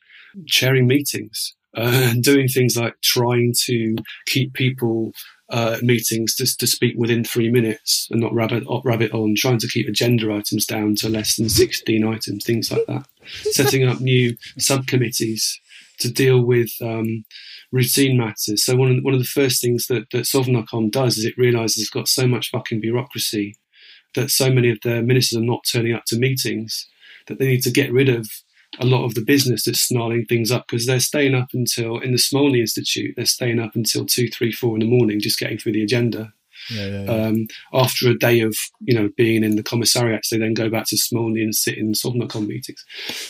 chairing 0.46 0.86
meetings 0.86 1.56
uh, 1.76 2.10
and 2.10 2.22
doing 2.22 2.46
things 2.46 2.76
like 2.76 2.94
trying 3.02 3.52
to 3.64 3.96
keep 4.26 4.54
people 4.54 5.10
uh, 5.50 5.74
at 5.78 5.82
meetings 5.82 6.36
to, 6.36 6.46
to 6.58 6.64
speak 6.64 6.94
within 6.96 7.24
three 7.24 7.50
minutes 7.50 8.06
and 8.12 8.20
not 8.20 8.32
rabbit, 8.32 8.62
rabbit 8.84 9.10
on, 9.10 9.34
trying 9.36 9.58
to 9.58 9.66
keep 9.66 9.88
agenda 9.88 10.32
items 10.32 10.64
down 10.64 10.94
to 10.94 11.08
less 11.08 11.34
than 11.34 11.48
16 11.48 12.04
items, 12.06 12.44
things 12.44 12.70
like 12.70 12.86
that. 12.86 13.04
Setting 13.50 13.82
up 13.82 14.00
new 14.00 14.36
subcommittees 14.58 15.60
to 15.98 16.12
deal 16.12 16.40
with 16.40 16.70
um, 16.80 17.24
routine 17.72 18.16
matters. 18.16 18.64
So 18.64 18.76
one 18.76 18.90
of, 18.90 18.96
the, 18.98 19.02
one 19.02 19.14
of 19.14 19.20
the 19.20 19.26
first 19.26 19.60
things 19.60 19.88
that, 19.88 20.08
that 20.12 20.22
Sovnarkom 20.22 20.92
does 20.92 21.18
is 21.18 21.24
it 21.24 21.36
realizes 21.36 21.78
it's 21.78 21.90
got 21.90 22.06
so 22.06 22.28
much 22.28 22.50
fucking 22.50 22.80
bureaucracy 22.80 23.56
that 24.14 24.30
so 24.30 24.52
many 24.52 24.70
of 24.70 24.78
their 24.82 25.02
ministers 25.02 25.38
are 25.38 25.44
not 25.44 25.64
turning 25.70 25.92
up 25.92 26.04
to 26.06 26.18
meetings 26.18 26.88
that 27.26 27.38
they 27.38 27.46
need 27.46 27.62
to 27.62 27.70
get 27.70 27.92
rid 27.92 28.08
of 28.08 28.28
a 28.78 28.86
lot 28.86 29.04
of 29.04 29.14
the 29.14 29.24
business 29.24 29.64
that's 29.64 29.80
snarling 29.80 30.24
things 30.24 30.50
up 30.50 30.66
because 30.66 30.86
they're 30.86 31.00
staying 31.00 31.34
up 31.34 31.48
until 31.52 31.98
in 31.98 32.12
the 32.12 32.18
Smolny 32.18 32.60
Institute 32.60 33.14
they're 33.16 33.26
staying 33.26 33.58
up 33.58 33.74
until 33.74 34.06
two, 34.06 34.28
three, 34.28 34.52
four 34.52 34.74
in 34.74 34.80
the 34.80 34.86
morning 34.86 35.20
just 35.20 35.38
getting 35.38 35.58
through 35.58 35.72
the 35.72 35.82
agenda. 35.82 36.32
Yeah, 36.70 36.86
yeah, 36.86 37.02
yeah. 37.02 37.26
Um, 37.26 37.46
after 37.74 38.08
a 38.08 38.16
day 38.16 38.40
of 38.40 38.56
you 38.80 38.94
know 38.94 39.10
being 39.16 39.42
in 39.42 39.56
the 39.56 39.62
commissariats, 39.62 40.30
they 40.30 40.38
then 40.38 40.54
go 40.54 40.70
back 40.70 40.86
to 40.86 40.96
Smolny 40.96 41.42
and 41.42 41.54
sit 41.54 41.76
in 41.76 41.92
Sovnarkom 41.92 42.46
meetings. 42.46 42.84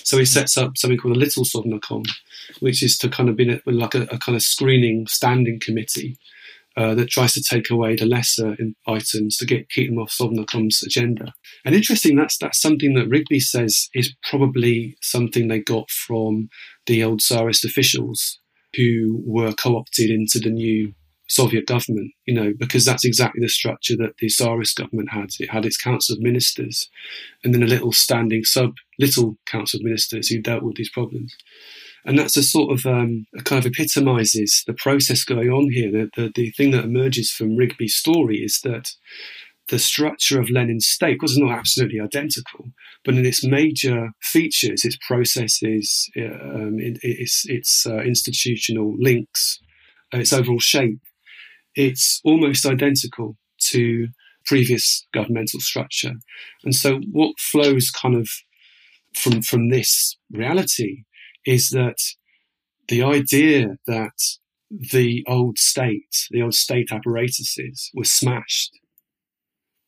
So 0.04 0.18
he 0.18 0.26
sets 0.26 0.58
up 0.58 0.76
something 0.76 0.98
called 0.98 1.16
a 1.16 1.18
Little 1.18 1.44
Sovnarkom, 1.44 2.04
which 2.60 2.82
is 2.82 2.98
to 2.98 3.08
kind 3.08 3.28
of 3.28 3.36
be 3.36 3.60
like 3.66 3.94
a, 3.94 4.02
a 4.02 4.18
kind 4.18 4.36
of 4.36 4.42
screening 4.42 5.06
standing 5.06 5.58
committee 5.60 6.18
uh, 6.76 6.94
that 6.94 7.10
tries 7.10 7.34
to 7.34 7.42
take 7.42 7.70
away 7.70 7.96
the 7.96 8.06
lesser 8.06 8.56
items 8.86 9.36
to 9.36 9.46
get 9.46 9.68
keep 9.70 9.90
them 9.90 9.98
off 9.98 10.10
Sovnarkom's 10.10 10.82
agenda. 10.82 11.32
And 11.64 11.74
interesting, 11.74 12.16
that's 12.16 12.38
that's 12.38 12.60
something 12.60 12.94
that 12.94 13.08
Rigby 13.08 13.40
says 13.40 13.88
is 13.94 14.14
probably 14.28 14.96
something 15.02 15.48
they 15.48 15.60
got 15.60 15.90
from 15.90 16.48
the 16.86 17.04
old 17.04 17.20
Tsarist 17.20 17.64
officials 17.64 18.38
who 18.74 19.22
were 19.26 19.52
co-opted 19.52 20.10
into 20.10 20.38
the 20.38 20.50
new 20.50 20.94
Soviet 21.28 21.66
government, 21.66 22.12
you 22.26 22.34
know, 22.34 22.52
because 22.58 22.84
that's 22.84 23.06
exactly 23.06 23.40
the 23.40 23.48
structure 23.48 23.96
that 23.96 24.16
the 24.18 24.28
Tsarist 24.28 24.76
government 24.76 25.10
had. 25.12 25.30
It 25.38 25.50
had 25.50 25.64
its 25.64 25.78
council 25.78 26.14
of 26.14 26.22
ministers 26.22 26.90
and 27.42 27.54
then 27.54 27.62
a 27.62 27.66
little 27.66 27.92
standing 27.92 28.44
sub 28.44 28.74
little 28.98 29.36
council 29.46 29.78
of 29.78 29.84
ministers 29.84 30.28
who 30.28 30.42
dealt 30.42 30.62
with 30.62 30.76
these 30.76 30.90
problems. 30.90 31.34
And 32.04 32.18
that's 32.18 32.36
a 32.36 32.42
sort 32.42 32.72
of 32.72 32.84
um, 32.84 33.26
a 33.38 33.42
kind 33.42 33.64
of 33.64 33.70
epitomizes 33.70 34.64
the 34.66 34.74
process 34.74 35.24
going 35.24 35.50
on 35.50 35.70
here. 35.70 35.90
The, 35.90 36.10
the, 36.16 36.32
the 36.34 36.50
thing 36.50 36.72
that 36.72 36.84
emerges 36.84 37.30
from 37.30 37.56
Rigby's 37.56 37.94
story 37.96 38.38
is 38.38 38.60
that 38.64 38.90
the 39.68 39.78
structure 39.78 40.40
of 40.40 40.50
Lenin's 40.50 40.86
state, 40.86 41.18
it's 41.22 41.38
not 41.38 41.56
absolutely 41.56 42.00
identical, 42.00 42.72
but 43.04 43.14
in 43.14 43.24
its 43.24 43.44
major 43.44 44.10
features, 44.20 44.84
its 44.84 44.98
processes, 45.06 46.10
um, 46.18 46.76
its, 46.78 47.44
its 47.46 47.86
uh, 47.86 47.98
institutional 48.00 48.94
links, 48.98 49.60
uh, 50.12 50.18
its 50.18 50.32
overall 50.32 50.58
shape, 50.58 50.98
it's 51.74 52.20
almost 52.24 52.66
identical 52.66 53.36
to 53.70 54.08
previous 54.44 55.06
governmental 55.14 55.60
structure. 55.60 56.14
And 56.64 56.74
so 56.74 57.00
what 57.12 57.38
flows 57.38 57.90
kind 57.90 58.16
of 58.16 58.28
from, 59.14 59.42
from 59.42 59.68
this 59.68 60.16
reality 60.32 61.04
is 61.46 61.70
that 61.70 61.96
the 62.88 63.02
idea 63.02 63.76
that 63.86 64.18
the 64.70 65.24
old 65.28 65.58
state, 65.58 66.28
the 66.30 66.42
old 66.42 66.54
state 66.54 66.88
apparatuses 66.90 67.90
were 67.94 68.04
smashed 68.04 68.78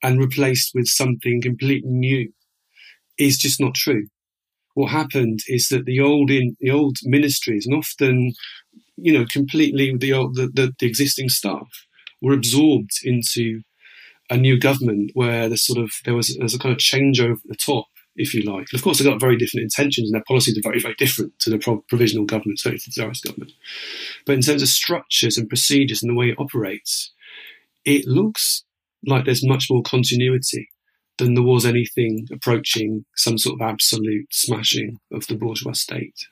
and 0.03 0.21
replaced 0.21 0.73
with 0.75 0.87
something 0.87 1.41
completely 1.41 1.91
new 1.91 2.31
is 3.19 3.39
just 3.39 3.61
not 3.61 3.75
true. 3.75 4.07
What 4.75 4.91
happened 4.91 5.41
is 5.47 5.69
that 5.69 5.87
the 5.87 6.01
old 6.01 6.31
in 6.31 6.57
the 6.61 6.71
old 6.71 6.99
ministries 7.05 7.67
and 7.67 7.75
often, 7.75 8.33
you 8.97 9.13
know, 9.13 9.25
completely 9.33 9.97
the 9.97 10.13
old 10.13 10.35
the, 10.35 10.49
the, 10.49 10.73
the 10.79 10.87
existing 10.87 11.29
staff 11.29 11.69
were 12.21 12.35
absorbed 12.35 12.91
into 13.05 13.61
a 14.31 14.37
new 14.37 14.59
government 14.59 15.11
where 15.15 15.49
the 15.49 15.57
sort 15.57 15.79
of 15.79 15.93
there 16.05 16.15
was 16.15 16.37
there's 16.39 16.55
a 16.55 16.59
kind 16.59 16.73
of 16.73 16.79
change 16.79 17.21
over 17.21 17.41
the 17.45 17.57
top, 17.57 17.87
if 18.17 18.35
you 18.35 18.43
like. 18.43 18.67
And 18.71 18.79
of 18.79 18.83
course, 18.83 18.99
they've 18.99 19.09
got 19.09 19.21
very 19.21 19.37
different 19.37 19.65
intentions, 19.65 20.09
and 20.09 20.15
their 20.15 20.25
policies 20.27 20.59
are 20.59 20.63
very 20.63 20.81
very 20.81 20.95
different 20.95 21.39
to 21.41 21.51
the 21.51 21.59
pro- 21.59 21.85
provisional 21.89 22.25
government, 22.25 22.61
certainly 22.61 22.79
to 22.81 22.91
the 22.91 22.93
Tsarist 22.93 23.25
government. 23.25 23.53
But 24.27 24.35
in 24.35 24.43
terms 24.43 24.63
of 24.63 24.69
structures 24.69 25.37
and 25.37 25.49
procedures 25.49 26.03
and 26.03 26.11
the 26.11 26.19
way 26.19 26.31
it 26.31 26.39
operates, 26.39 27.13
it 27.85 28.07
looks 28.07 28.65
like 29.07 29.25
there's 29.25 29.47
much 29.47 29.67
more 29.71 29.83
continuity 29.83 30.71
than 31.19 31.35
there 31.35 31.45
was 31.45 31.65
anything 31.65 32.27
approaching 32.33 33.05
some 33.17 33.39
sort 33.39 33.61
of 33.61 33.67
absolute 33.67 34.27
smashing 34.33 34.99
of 35.13 35.27
the 35.27 35.37
bourgeois 35.37 35.73
state. 35.73 36.27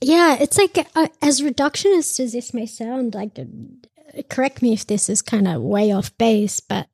Yeah, 0.00 0.36
it's 0.40 0.58
like 0.58 0.78
uh, 0.94 1.08
as 1.22 1.40
reductionist 1.40 2.20
as 2.20 2.32
this 2.32 2.54
may 2.54 2.66
sound, 2.66 3.14
like 3.14 3.38
uh, 3.38 4.22
correct 4.28 4.62
me 4.62 4.72
if 4.72 4.86
this 4.86 5.08
is 5.08 5.22
kind 5.22 5.46
of 5.46 5.62
way 5.62 5.92
off 5.92 6.16
base, 6.16 6.60
but 6.60 6.88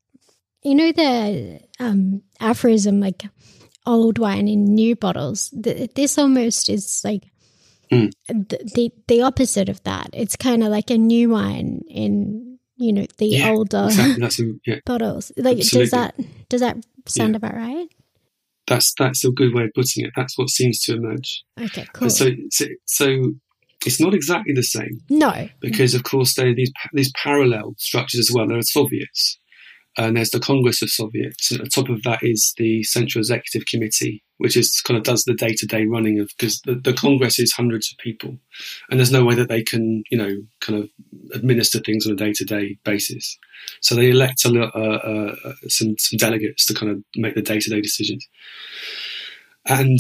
you 0.62 0.74
know 0.74 0.90
the 0.92 1.60
um, 1.78 2.22
aphorism 2.40 3.00
like 3.00 3.24
old 3.86 4.18
wine 4.18 4.48
in 4.48 4.64
new 4.64 4.96
bottles. 4.96 5.50
This 5.52 6.18
almost 6.18 6.68
is 6.68 7.02
like 7.04 7.22
Mm. 7.92 8.10
the, 8.28 8.90
the 9.06 9.22
opposite 9.22 9.68
of 9.68 9.80
that. 9.84 10.10
It's 10.12 10.34
kind 10.34 10.64
of 10.64 10.70
like 10.70 10.90
a 10.90 10.98
new 10.98 11.30
wine 11.30 11.82
in 11.88 12.58
you 12.76 12.92
know 12.92 13.06
the 13.18 13.26
Yeah, 13.26 13.50
older 13.50 13.86
Exactly. 13.86 14.46
A, 14.66 14.70
yeah, 14.70 14.80
bottles. 14.84 15.30
Like 15.36 15.58
does 15.58 15.92
that 15.92 16.14
does 16.48 16.60
that 16.62 16.76
sound 17.06 17.34
Yeah. 17.34 17.36
about 17.36 17.54
right? 17.54 17.86
that's 18.66 18.92
that's 18.98 19.24
a 19.24 19.30
good 19.30 19.54
way 19.54 19.64
of 19.64 19.70
putting 19.74 20.04
it. 20.04 20.10
That's 20.16 20.36
what 20.36 20.48
seems 20.50 20.80
to 20.82 20.94
emerge. 20.96 21.44
Okay, 21.60 21.86
cool. 21.92 22.06
And 22.06 22.12
so, 22.12 22.30
so, 22.50 22.64
so 22.86 23.32
it's 23.86 24.00
not 24.00 24.14
exactly 24.14 24.52
the 24.54 24.62
same 24.64 24.98
no, 25.08 25.48
because, 25.60 25.94
of 25.94 26.02
course, 26.02 26.34
there 26.34 26.48
are 26.48 26.54
these 26.54 26.72
these 26.92 27.12
parallel 27.12 27.74
structures 27.78 28.18
as 28.28 28.34
well. 28.34 28.48
There 28.48 28.58
are 28.58 28.62
Soviets, 28.62 29.38
and 29.96 30.16
there's 30.16 30.30
the 30.30 30.40
Congress 30.40 30.82
of 30.82 30.90
Soviets. 30.90 31.52
At 31.52 31.62
the 31.62 31.70
top 31.70 31.88
of 31.88 32.02
that 32.02 32.22
is 32.22 32.54
the 32.58 32.82
Central 32.84 33.20
Executive 33.20 33.66
Committee, 33.66 34.22
which 34.38 34.56
is 34.56 34.80
kind 34.82 34.98
of 34.98 35.04
does 35.04 35.24
the 35.24 35.34
day 35.34 35.54
to 35.54 35.66
day 35.66 35.86
running 35.86 36.20
of 36.20 36.30
because 36.36 36.60
the, 36.62 36.74
the 36.74 36.92
Congress 36.92 37.38
is 37.38 37.52
hundreds 37.52 37.90
of 37.90 37.98
people, 37.98 38.36
and 38.90 38.98
there's 38.98 39.12
no 39.12 39.24
way 39.24 39.34
that 39.34 39.48
they 39.48 39.62
can, 39.62 40.02
you 40.10 40.18
know, 40.18 40.36
kind 40.60 40.78
of 40.82 40.90
administer 41.34 41.80
things 41.80 42.06
on 42.06 42.12
a 42.12 42.16
day 42.16 42.32
to 42.32 42.44
day 42.44 42.78
basis. 42.84 43.38
So 43.80 43.94
they 43.94 44.10
elect 44.10 44.44
a, 44.44 44.62
uh, 44.62 45.34
uh, 45.44 45.52
some 45.68 45.96
some 45.98 46.18
delegates 46.18 46.66
to 46.66 46.74
kind 46.74 46.92
of 46.92 47.02
make 47.16 47.34
the 47.34 47.42
day 47.42 47.58
to 47.58 47.70
day 47.70 47.80
decisions, 47.80 48.26
and 49.66 49.98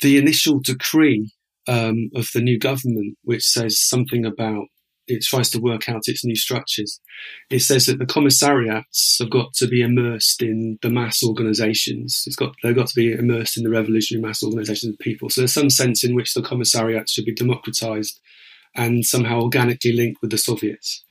the 0.00 0.18
initial 0.18 0.60
decree 0.60 1.32
um, 1.66 2.10
of 2.14 2.28
the 2.34 2.40
new 2.40 2.58
government, 2.58 3.16
which 3.22 3.44
says 3.44 3.80
something 3.80 4.24
about 4.24 4.66
it 5.08 5.24
tries 5.24 5.50
to 5.50 5.60
work 5.60 5.88
out 5.88 6.02
its 6.06 6.24
new 6.24 6.36
structures. 6.36 7.00
It 7.50 7.60
says 7.60 7.86
that 7.86 7.98
the 7.98 8.06
commissariats 8.06 9.16
have 9.18 9.30
got 9.30 9.54
to 9.54 9.66
be 9.66 9.80
immersed 9.80 10.42
in 10.42 10.78
the 10.82 10.90
mass 10.90 11.22
organisations. 11.22 12.22
It's 12.26 12.36
got 12.36 12.54
they've 12.62 12.74
got 12.74 12.88
to 12.88 12.94
be 12.94 13.12
immersed 13.12 13.56
in 13.56 13.64
the 13.64 13.70
revolutionary 13.70 14.26
mass 14.26 14.42
organisations 14.42 14.94
of 14.94 14.98
people. 14.98 15.30
So 15.30 15.40
there's 15.40 15.54
some 15.54 15.70
sense 15.70 16.04
in 16.04 16.14
which 16.14 16.34
the 16.34 16.42
commissariats 16.42 17.12
should 17.12 17.24
be 17.24 17.34
democratised 17.34 18.18
and 18.74 19.04
somehow 19.04 19.40
organically 19.40 19.92
linked 19.92 20.20
with 20.22 20.30
the 20.30 20.38
Soviets. 20.38 21.04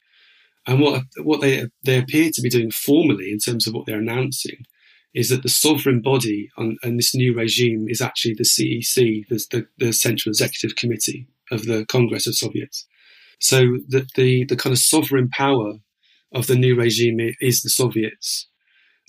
And 0.65 0.81
what 0.81 1.03
what 1.23 1.41
they 1.41 1.67
they 1.83 1.97
appear 1.97 2.29
to 2.33 2.41
be 2.41 2.49
doing 2.49 2.71
formally 2.71 3.31
in 3.31 3.39
terms 3.39 3.67
of 3.67 3.73
what 3.73 3.85
they're 3.85 3.99
announcing 3.99 4.65
is 5.13 5.29
that 5.29 5.41
the 5.41 5.49
sovereign 5.49 6.01
body 6.01 6.49
on, 6.57 6.77
on 6.83 6.97
this 6.97 7.15
new 7.15 7.33
regime 7.33 7.87
is 7.89 8.01
actually 8.01 8.35
the 8.35 8.43
CEC, 8.43 9.27
the, 9.29 9.45
the, 9.49 9.67
the 9.77 9.91
Central 9.91 10.29
Executive 10.29 10.75
Committee 10.75 11.27
of 11.49 11.65
the 11.65 11.85
Congress 11.87 12.27
of 12.27 12.35
Soviets. 12.35 12.85
So 13.39 13.59
that 13.89 14.07
the, 14.15 14.45
the 14.45 14.55
kind 14.55 14.73
of 14.73 14.79
sovereign 14.79 15.29
power 15.29 15.73
of 16.33 16.47
the 16.47 16.55
new 16.55 16.75
regime 16.75 17.17
is 17.39 17.61
the 17.61 17.69
Soviets, 17.69 18.47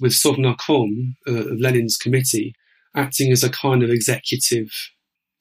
with 0.00 0.12
Sovnarkom, 0.12 1.14
uh, 1.26 1.54
Lenin's 1.58 1.96
committee, 1.96 2.54
acting 2.94 3.32
as 3.32 3.42
a 3.42 3.50
kind 3.50 3.82
of 3.82 3.90
executive, 3.90 4.68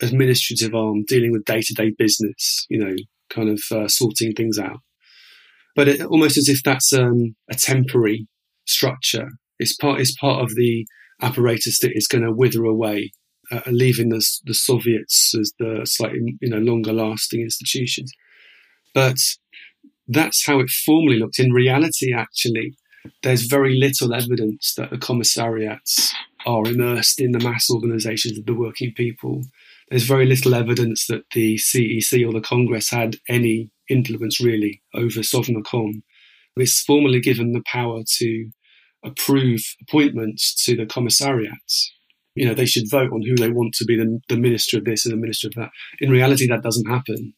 administrative 0.01 0.73
arm 0.73 1.03
dealing 1.07 1.31
with 1.31 1.45
day 1.45 1.61
to 1.61 1.73
day 1.73 1.91
business, 1.97 2.65
you 2.69 2.79
know, 2.79 2.95
kind 3.29 3.49
of 3.49 3.61
uh, 3.71 3.87
sorting 3.87 4.33
things 4.33 4.57
out. 4.57 4.79
But 5.75 5.87
it, 5.87 6.01
almost 6.01 6.37
as 6.37 6.49
if 6.49 6.63
that's 6.63 6.91
um, 6.93 7.35
a 7.49 7.55
temporary 7.55 8.27
structure. 8.65 9.29
It's 9.59 9.75
part, 9.75 9.99
it's 9.99 10.15
part 10.15 10.43
of 10.43 10.55
the 10.55 10.85
apparatus 11.21 11.79
that 11.81 11.95
is 11.95 12.07
going 12.07 12.23
to 12.23 12.31
wither 12.31 12.63
away, 12.63 13.11
uh, 13.51 13.61
leaving 13.67 14.09
the, 14.09 14.25
the 14.45 14.53
Soviets 14.53 15.33
as 15.39 15.51
the 15.59 15.81
slightly, 15.85 16.37
you 16.41 16.49
know, 16.49 16.57
longer 16.57 16.93
lasting 16.93 17.41
institutions. 17.41 18.11
But 18.93 19.17
that's 20.07 20.45
how 20.45 20.59
it 20.59 20.69
formally 20.69 21.17
looked. 21.17 21.39
In 21.39 21.51
reality, 21.51 22.13
actually, 22.13 22.75
there's 23.23 23.45
very 23.45 23.77
little 23.77 24.13
evidence 24.13 24.73
that 24.75 24.89
the 24.89 24.97
commissariats 24.97 26.13
are 26.45 26.65
immersed 26.65 27.19
in 27.19 27.31
the 27.31 27.39
mass 27.39 27.69
organisations 27.69 28.37
of 28.37 28.45
the 28.45 28.53
working 28.53 28.93
people. 28.95 29.43
There's 29.89 30.03
very 30.03 30.25
little 30.25 30.55
evidence 30.55 31.07
that 31.07 31.23
the 31.33 31.55
CEC 31.55 32.27
or 32.27 32.33
the 32.33 32.41
Congress 32.41 32.89
had 32.89 33.17
any 33.29 33.69
influence 33.89 34.41
really 34.41 34.81
over 34.93 35.21
Sovnarkom. 35.21 36.01
It's 36.55 36.81
formally 36.81 37.19
given 37.19 37.51
the 37.51 37.63
power 37.65 38.01
to 38.17 38.49
approve 39.03 39.61
appointments 39.81 40.55
to 40.65 40.75
the 40.75 40.85
commissariats. 40.85 41.93
You 42.35 42.47
know, 42.47 42.53
they 42.53 42.65
should 42.65 42.89
vote 42.89 43.11
on 43.11 43.23
who 43.23 43.35
they 43.35 43.49
want 43.49 43.73
to 43.75 43.85
be 43.85 43.95
the, 43.95 44.19
the 44.29 44.37
minister 44.37 44.77
of 44.77 44.85
this 44.85 45.05
and 45.05 45.13
the 45.13 45.21
minister 45.21 45.47
of 45.47 45.55
that. 45.55 45.69
In 45.99 46.11
reality, 46.11 46.47
that 46.47 46.63
doesn't 46.63 46.89
happen. 46.89 47.33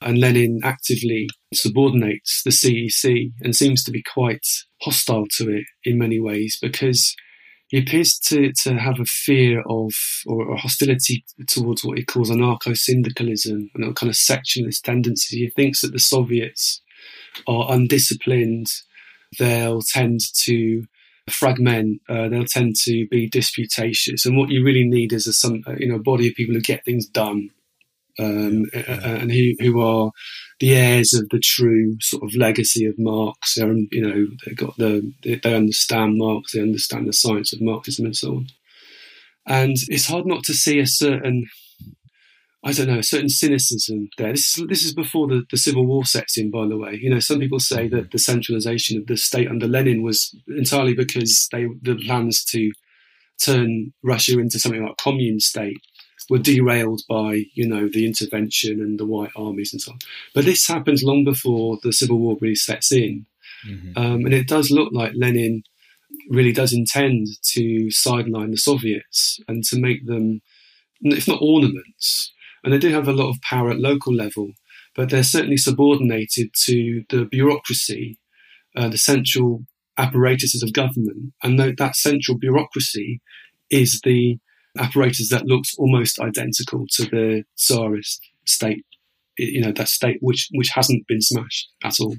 And 0.00 0.18
Lenin 0.18 0.60
actively 0.62 1.28
subordinates 1.52 2.42
the 2.44 2.50
CEC 2.50 3.32
and 3.42 3.54
seems 3.54 3.82
to 3.84 3.90
be 3.90 4.02
quite 4.02 4.46
hostile 4.82 5.26
to 5.38 5.50
it 5.50 5.64
in 5.84 5.98
many 5.98 6.20
ways 6.20 6.56
because 6.60 7.16
he 7.68 7.78
appears 7.78 8.18
to, 8.26 8.52
to 8.62 8.78
have 8.78 8.98
a 8.98 9.04
fear 9.04 9.62
of 9.68 9.92
or 10.26 10.52
a 10.52 10.56
hostility 10.56 11.24
towards 11.48 11.84
what 11.84 11.98
he 11.98 12.04
calls 12.04 12.30
anarcho 12.30 12.76
syndicalism 12.76 13.70
and 13.74 13.84
a 13.84 13.92
kind 13.92 14.08
of 14.08 14.16
sectionalist 14.16 14.82
tendency. 14.82 15.38
He 15.38 15.50
thinks 15.50 15.82
that 15.82 15.92
the 15.92 15.98
Soviets 15.98 16.80
are 17.46 17.66
undisciplined, 17.70 18.68
they'll 19.38 19.82
tend 19.82 20.20
to 20.44 20.84
fragment, 21.28 22.00
uh, 22.08 22.28
they'll 22.28 22.46
tend 22.46 22.74
to 22.84 23.06
be 23.10 23.28
disputatious, 23.28 24.24
and 24.24 24.36
what 24.36 24.48
you 24.48 24.64
really 24.64 24.84
need 24.84 25.12
is 25.12 25.26
a 25.26 25.32
some 25.32 25.62
you 25.78 25.88
know 25.88 25.98
body 25.98 26.28
of 26.28 26.34
people 26.34 26.54
who 26.54 26.60
get 26.62 26.84
things 26.84 27.06
done 27.06 27.50
um, 28.18 28.64
and 28.72 29.30
who, 29.30 29.54
who 29.60 29.80
are 29.80 30.10
the 30.60 30.74
heirs 30.74 31.14
of 31.14 31.28
the 31.30 31.40
true 31.40 31.96
sort 32.00 32.24
of 32.24 32.34
legacy 32.34 32.84
of 32.84 32.98
Marx. 32.98 33.54
They're, 33.54 33.72
you 33.72 34.02
know, 34.02 34.26
they 34.44 34.52
got 34.52 34.76
the, 34.76 35.12
they, 35.22 35.36
they 35.36 35.54
understand 35.54 36.18
Marx, 36.18 36.52
they 36.52 36.60
understand 36.60 37.06
the 37.06 37.12
science 37.12 37.52
of 37.52 37.60
Marxism 37.60 38.06
and 38.06 38.16
so 38.16 38.36
on. 38.36 38.46
And 39.46 39.76
it's 39.88 40.08
hard 40.08 40.26
not 40.26 40.44
to 40.44 40.52
see 40.52 40.78
a 40.78 40.86
certain, 40.86 41.46
I 42.62 42.72
don't 42.72 42.88
know, 42.88 42.98
a 42.98 43.04
certain 43.04 43.30
cynicism 43.30 44.08
there. 44.18 44.32
This 44.32 44.58
is 44.58 44.66
this 44.68 44.82
is 44.82 44.94
before 44.94 45.26
the, 45.26 45.44
the 45.50 45.56
Civil 45.56 45.86
War 45.86 46.04
sets 46.04 46.36
in, 46.36 46.50
by 46.50 46.66
the 46.66 46.76
way. 46.76 46.98
You 47.00 47.08
know, 47.08 47.20
some 47.20 47.38
people 47.38 47.60
say 47.60 47.88
that 47.88 48.10
the 48.10 48.18
centralization 48.18 48.98
of 48.98 49.06
the 49.06 49.16
state 49.16 49.48
under 49.48 49.66
Lenin 49.66 50.02
was 50.02 50.36
entirely 50.48 50.92
because 50.92 51.48
they 51.50 51.66
the 51.80 51.96
plans 52.04 52.44
to 52.46 52.70
turn 53.42 53.92
Russia 54.02 54.38
into 54.38 54.58
something 54.58 54.82
like 54.82 54.92
a 54.98 55.02
commune 55.02 55.40
state 55.40 55.78
were 56.28 56.38
derailed 56.38 57.02
by, 57.08 57.44
you 57.54 57.66
know, 57.66 57.88
the 57.88 58.06
intervention 58.06 58.80
and 58.80 58.98
the 58.98 59.06
white 59.06 59.30
armies 59.36 59.72
and 59.72 59.80
so 59.80 59.92
on. 59.92 59.98
But 60.34 60.44
this 60.44 60.66
happens 60.66 61.02
long 61.02 61.24
before 61.24 61.78
the 61.82 61.92
Civil 61.92 62.18
War 62.18 62.36
really 62.40 62.54
sets 62.54 62.92
in. 62.92 63.26
Um, 63.96 64.24
and 64.24 64.34
it 64.34 64.46
does 64.46 64.70
look 64.70 64.90
like 64.92 65.12
Lenin 65.14 65.62
really 66.28 66.52
does 66.52 66.72
intend 66.72 67.26
to 67.54 67.90
sideline 67.90 68.50
the 68.50 68.56
Soviets 68.56 69.40
and 69.48 69.64
to 69.64 69.80
make 69.80 70.06
them, 70.06 70.40
if 71.00 71.26
not 71.26 71.40
ornaments, 71.40 72.32
and 72.62 72.72
they 72.72 72.78
do 72.78 72.90
have 72.90 73.08
a 73.08 73.12
lot 73.12 73.30
of 73.30 73.40
power 73.42 73.70
at 73.70 73.78
local 73.78 74.14
level, 74.14 74.52
but 74.94 75.10
they're 75.10 75.22
certainly 75.22 75.56
subordinated 75.56 76.50
to 76.64 77.04
the 77.08 77.24
bureaucracy, 77.24 78.18
uh, 78.76 78.88
the 78.88 78.98
central 78.98 79.64
apparatuses 79.96 80.62
of 80.62 80.72
government. 80.72 81.32
And 81.42 81.58
that 81.58 81.96
central 81.96 82.36
bureaucracy 82.36 83.20
is 83.70 84.00
the 84.02 84.38
apparatus 84.76 85.30
that 85.30 85.46
looks 85.46 85.74
almost 85.78 86.20
identical 86.20 86.84
to 86.90 87.04
the 87.04 87.44
Tsarist 87.56 88.20
state 88.44 88.84
you 89.38 89.60
know, 89.60 89.72
that 89.72 89.88
state 89.88 90.18
which 90.20 90.48
which 90.52 90.70
hasn't 90.74 91.06
been 91.06 91.20
smashed 91.20 91.70
at 91.84 91.98
all. 92.00 92.16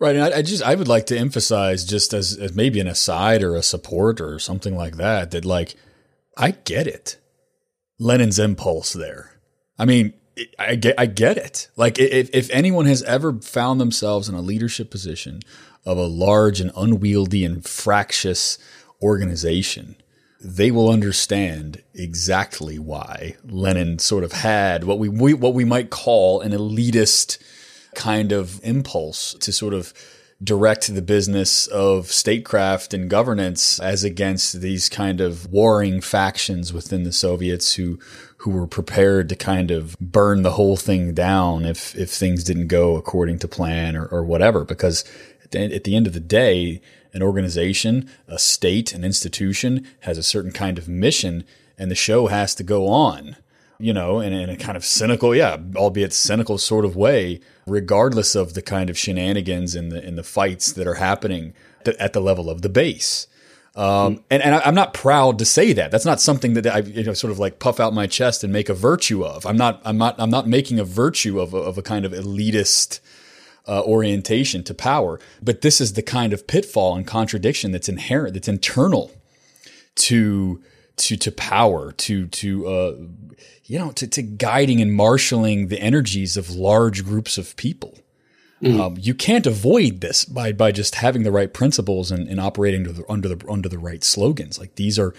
Right, 0.00 0.14
and 0.14 0.32
I, 0.32 0.38
I, 0.38 0.42
just 0.42 0.62
I 0.62 0.76
would 0.76 0.86
like 0.86 1.06
to 1.06 1.18
emphasize 1.18 1.84
just 1.84 2.14
as, 2.14 2.36
as 2.36 2.54
maybe 2.54 2.78
an 2.78 2.86
aside 2.86 3.42
or 3.42 3.56
a 3.56 3.62
support 3.62 4.20
or 4.20 4.38
something 4.38 4.76
like 4.76 4.96
that 4.96 5.32
that 5.32 5.44
like 5.44 5.74
I 6.36 6.52
get 6.52 6.86
it, 6.86 7.18
Lenin's 7.98 8.38
impulse 8.38 8.92
there. 8.92 9.40
I 9.76 9.84
mean, 9.84 10.14
I 10.58 10.76
get 10.76 10.94
I 10.98 11.06
get 11.06 11.36
it. 11.36 11.68
Like 11.76 11.98
if 11.98 12.30
if 12.32 12.48
anyone 12.50 12.86
has 12.86 13.02
ever 13.02 13.40
found 13.40 13.80
themselves 13.80 14.28
in 14.28 14.36
a 14.36 14.40
leadership 14.40 14.90
position 14.90 15.40
of 15.84 15.98
a 15.98 16.06
large 16.06 16.60
and 16.60 16.70
unwieldy 16.76 17.44
and 17.44 17.64
fractious 17.64 18.58
organization, 19.02 19.96
they 20.40 20.70
will 20.70 20.90
understand 20.90 21.82
exactly 21.94 22.78
why 22.78 23.36
Lenin 23.44 23.98
sort 23.98 24.22
of 24.22 24.32
had 24.32 24.84
what 24.84 24.98
we, 24.98 25.08
we 25.08 25.34
what 25.34 25.54
we 25.54 25.64
might 25.64 25.90
call 25.90 26.40
an 26.40 26.52
elitist 26.52 27.38
kind 27.94 28.30
of 28.30 28.60
impulse 28.62 29.34
to 29.34 29.52
sort 29.52 29.74
of 29.74 29.92
direct 30.42 30.94
the 30.94 31.02
business 31.02 31.66
of 31.66 32.12
statecraft 32.12 32.94
and 32.94 33.10
governance 33.10 33.80
as 33.80 34.04
against 34.04 34.60
these 34.60 34.88
kind 34.88 35.20
of 35.20 35.50
warring 35.50 36.00
factions 36.00 36.72
within 36.72 37.02
the 37.02 37.12
Soviets 37.12 37.74
who 37.74 37.98
who 38.38 38.52
were 38.52 38.68
prepared 38.68 39.28
to 39.28 39.34
kind 39.34 39.72
of 39.72 39.98
burn 39.98 40.42
the 40.42 40.52
whole 40.52 40.76
thing 40.76 41.12
down 41.12 41.64
if 41.64 41.96
if 41.96 42.10
things 42.10 42.44
didn't 42.44 42.68
go 42.68 42.94
according 42.94 43.40
to 43.40 43.48
plan 43.48 43.96
or, 43.96 44.06
or 44.06 44.22
whatever. 44.22 44.64
Because 44.64 45.04
at 45.42 45.50
the, 45.50 45.74
at 45.74 45.82
the 45.82 45.96
end 45.96 46.06
of 46.06 46.12
the 46.12 46.20
day 46.20 46.80
an 47.12 47.22
organization 47.22 48.08
a 48.26 48.38
state 48.38 48.92
an 48.92 49.04
institution 49.04 49.86
has 50.00 50.18
a 50.18 50.22
certain 50.22 50.52
kind 50.52 50.78
of 50.78 50.88
mission 50.88 51.44
and 51.76 51.90
the 51.90 51.94
show 51.94 52.26
has 52.26 52.54
to 52.54 52.62
go 52.62 52.86
on 52.88 53.36
you 53.78 53.92
know, 53.92 54.20
in, 54.20 54.32
in 54.32 54.50
a 54.50 54.56
kind 54.56 54.76
of 54.76 54.84
cynical, 54.84 55.34
yeah, 55.34 55.56
albeit 55.76 56.12
cynical 56.12 56.58
sort 56.58 56.84
of 56.84 56.96
way, 56.96 57.40
regardless 57.66 58.34
of 58.34 58.54
the 58.54 58.62
kind 58.62 58.90
of 58.90 58.98
shenanigans 58.98 59.74
and 59.74 59.92
the 59.92 60.04
in 60.04 60.16
the 60.16 60.24
fights 60.24 60.72
that 60.72 60.86
are 60.86 60.94
happening 60.94 61.54
at 61.98 62.12
the 62.12 62.20
level 62.20 62.50
of 62.50 62.62
the 62.62 62.68
base. 62.68 63.28
Um, 63.76 64.24
and, 64.28 64.42
and 64.42 64.56
I, 64.56 64.68
am 64.68 64.74
not 64.74 64.92
proud 64.92 65.38
to 65.38 65.44
say 65.44 65.72
that. 65.72 65.92
That's 65.92 66.04
not 66.04 66.20
something 66.20 66.54
that 66.54 66.66
I 66.66 66.78
you 66.78 67.04
know 67.04 67.12
sort 67.12 67.30
of 67.30 67.38
like 67.38 67.60
puff 67.60 67.78
out 67.78 67.94
my 67.94 68.08
chest 68.08 68.42
and 68.42 68.52
make 68.52 68.68
a 68.68 68.74
virtue 68.74 69.24
of. 69.24 69.46
I'm 69.46 69.56
not. 69.56 69.80
I'm 69.84 69.96
not. 69.96 70.16
I'm 70.18 70.30
not 70.30 70.48
making 70.48 70.80
a 70.80 70.84
virtue 70.84 71.38
of 71.38 71.54
a, 71.54 71.58
of 71.58 71.78
a 71.78 71.82
kind 71.82 72.04
of 72.04 72.10
elitist 72.10 72.98
uh, 73.68 73.82
orientation 73.82 74.64
to 74.64 74.74
power. 74.74 75.20
But 75.42 75.60
this 75.60 75.80
is 75.80 75.92
the 75.92 76.02
kind 76.02 76.32
of 76.32 76.46
pitfall 76.46 76.96
and 76.96 77.06
contradiction 77.06 77.70
that's 77.70 77.88
inherent, 77.88 78.34
that's 78.34 78.48
internal 78.48 79.12
to 79.96 80.62
to 80.96 81.16
to 81.16 81.30
power, 81.30 81.92
to 81.92 82.26
to 82.26 82.66
uh, 82.66 82.96
you 83.68 83.78
know, 83.78 83.92
to, 83.92 84.06
to 84.06 84.22
guiding 84.22 84.80
and 84.80 84.92
marshaling 84.92 85.68
the 85.68 85.80
energies 85.80 86.36
of 86.36 86.50
large 86.50 87.04
groups 87.04 87.36
of 87.36 87.54
people. 87.56 87.98
Mm. 88.62 88.80
Um, 88.80 88.96
you 88.98 89.14
can't 89.14 89.46
avoid 89.46 90.00
this 90.00 90.24
by 90.24 90.52
by 90.52 90.72
just 90.72 90.96
having 90.96 91.22
the 91.22 91.30
right 91.30 91.52
principles 91.52 92.10
and, 92.10 92.26
and 92.28 92.40
operating 92.40 92.82
the, 92.82 93.04
under 93.08 93.28
the 93.28 93.48
under 93.48 93.68
the 93.68 93.78
right 93.78 94.02
slogans. 94.02 94.58
Like 94.58 94.74
these 94.74 94.98
are 94.98 95.14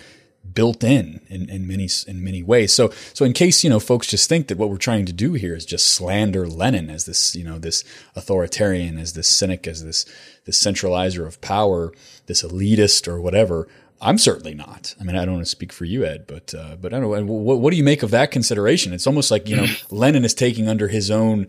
built 0.54 0.84
in, 0.84 1.22
in 1.28 1.50
in 1.50 1.68
many 1.68 1.90
in 2.08 2.24
many 2.24 2.44
ways. 2.44 2.74
So 2.74 2.92
so 3.14 3.26
in 3.26 3.34
case 3.34 3.64
you 3.64 3.70
know 3.70 3.80
folks 3.80 4.08
just 4.08 4.30
think 4.30 4.48
that 4.48 4.58
what 4.58 4.70
we're 4.70 4.78
trying 4.78 5.06
to 5.06 5.14
do 5.14 5.34
here 5.34 5.56
is 5.56 5.66
just 5.66 5.88
slander 5.88 6.48
Lenin 6.48 6.90
as 6.90 7.06
this 7.06 7.36
you 7.36 7.44
know 7.44 7.60
this 7.60 7.84
authoritarian, 8.16 8.98
as 8.98 9.14
this 9.14 9.28
cynic, 9.28 9.68
as 9.68 9.84
this 9.84 10.06
this 10.46 10.62
centralizer 10.62 11.28
of 11.28 11.42
power, 11.42 11.94
this 12.28 12.44
elitist 12.44 13.08
or 13.08 13.22
whatever. 13.22 13.68
I'm 14.02 14.18
certainly 14.18 14.56
not. 14.56 14.96
I 15.00 15.04
mean, 15.04 15.18
I 15.18 15.26
don't 15.26 15.36
want 15.36 15.46
to 15.46 15.52
speak 15.52 15.74
for 15.74 15.84
you, 15.84 16.06
Ed, 16.06 16.26
but 16.28 16.54
uh, 16.54 16.78
but 16.80 16.94
I 16.94 17.00
don't 17.00 17.12
know. 17.12 17.34
What, 17.34 17.60
what 17.60 17.72
do 17.72 17.78
you 17.78 17.84
make 17.84 18.02
of 18.02 18.12
that 18.12 18.32
consideration? 18.32 18.94
It's 18.94 19.08
almost 19.08 19.30
like 19.30 19.50
you 19.50 19.58
know, 19.58 19.66
Lenin 19.92 20.24
is 20.24 20.34
taking 20.34 20.68
under 20.68 20.88
his 20.88 21.12
own. 21.12 21.48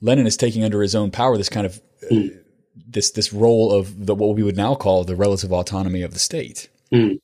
Lenin 0.00 0.26
is 0.26 0.36
taking 0.36 0.62
under 0.62 0.80
his 0.80 0.94
own 0.94 1.10
power 1.10 1.36
this 1.36 1.48
kind 1.48 1.66
of 1.66 1.82
uh, 2.10 2.16
this 2.86 3.10
this 3.10 3.32
role 3.32 3.72
of 3.72 4.06
the 4.06 4.14
what 4.14 4.36
we 4.36 4.44
would 4.44 4.56
now 4.56 4.74
call 4.76 5.02
the 5.04 5.16
relative 5.16 5.52
autonomy 5.52 6.02
of 6.02 6.12
the 6.12 6.20
state. 6.20 6.68
Mm. 6.92 7.18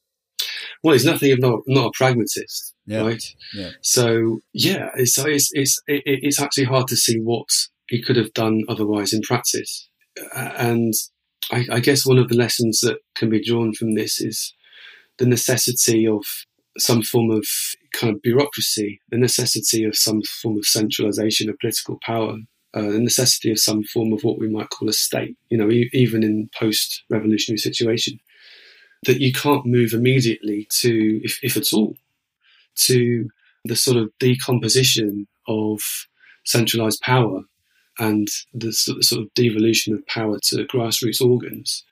Well, 0.85 0.93
he's 0.93 1.07
nothing 1.07 1.30
if 1.30 1.39
not 1.39 1.61
not 1.66 1.87
a 1.87 1.93
pragmatist, 1.95 2.74
yeah. 2.87 3.01
right? 3.01 3.24
Yeah. 3.55 3.70
So 3.80 4.41
yeah, 4.53 4.91
it's 4.97 5.16
it's 5.18 5.51
it's 5.55 5.80
it's 5.89 6.41
actually 6.41 6.64
hard 6.64 6.89
to 6.89 6.97
see 6.97 7.18
what 7.18 7.49
he 7.89 8.03
could 8.03 8.16
have 8.16 8.35
done 8.35 8.62
otherwise 8.68 9.14
in 9.14 9.22
practice, 9.22 9.89
and 10.35 10.93
I, 11.51 11.66
I 11.72 11.80
guess 11.80 12.07
one 12.07 12.18
of 12.18 12.28
the 12.28 12.37
lessons 12.37 12.80
that 12.80 12.99
can 13.16 13.30
be 13.30 13.43
drawn 13.43 13.72
from 13.72 13.95
this 13.95 14.20
is 14.20 14.55
the 15.18 15.26
necessity 15.26 16.07
of 16.07 16.22
some 16.76 17.03
form 17.03 17.30
of 17.30 17.47
kind 17.95 18.14
of 18.14 18.20
bureaucracy, 18.20 19.01
the 19.11 19.18
necessity 19.18 19.85
of 19.85 19.97
some 19.97 20.20
form 20.43 20.59
of 20.59 20.66
centralization 20.66 21.49
of 21.49 21.57
political 21.61 21.99
power, 22.05 22.37
uh, 22.74 22.82
the 22.82 22.99
necessity 22.99 23.51
of 23.51 23.59
some 23.59 23.82
form 23.85 24.12
of 24.12 24.22
what 24.22 24.39
we 24.39 24.49
might 24.49 24.68
call 24.70 24.89
a 24.89 24.93
state, 24.93 25.37
you 25.49 25.57
know, 25.57 25.70
e- 25.70 25.89
even 25.93 26.22
in 26.22 26.51
post 26.59 27.05
revolutionary 27.11 27.59
situation, 27.59 28.18
that 29.05 29.20
you 29.20 29.32
can't 29.32 29.66
move 29.66 29.92
immediately 29.92 30.68
to, 30.80 31.20
if, 31.24 31.38
if 31.42 31.57
at 31.57 31.72
all, 31.72 31.96
to 32.76 33.28
the 33.64 33.76
sort 33.76 33.96
of 33.96 34.11
decomposition 34.18 35.26
of 35.48 35.80
centralized 36.44 37.00
power 37.00 37.42
and 37.98 38.28
the 38.52 38.72
sort 38.72 39.22
of 39.22 39.32
devolution 39.34 39.94
of 39.94 40.07
power 40.07 40.38
to 40.42 40.64
grassroots 40.64 41.20
organs 41.20 41.84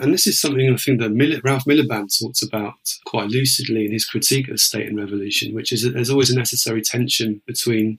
and 0.00 0.12
this 0.12 0.26
is 0.26 0.40
something 0.40 0.70
I 0.72 0.76
think 0.76 1.00
that 1.00 1.40
Ralph 1.44 1.64
Miliband 1.64 2.16
talks 2.18 2.42
about 2.42 2.74
quite 3.04 3.28
lucidly 3.28 3.84
in 3.84 3.92
his 3.92 4.04
critique 4.04 4.48
of 4.48 4.60
state 4.60 4.86
and 4.86 4.96
revolution, 4.96 5.54
which 5.54 5.72
is 5.72 5.82
that 5.82 5.94
there's 5.94 6.10
always 6.10 6.30
a 6.30 6.36
necessary 6.36 6.82
tension 6.82 7.42
between 7.46 7.98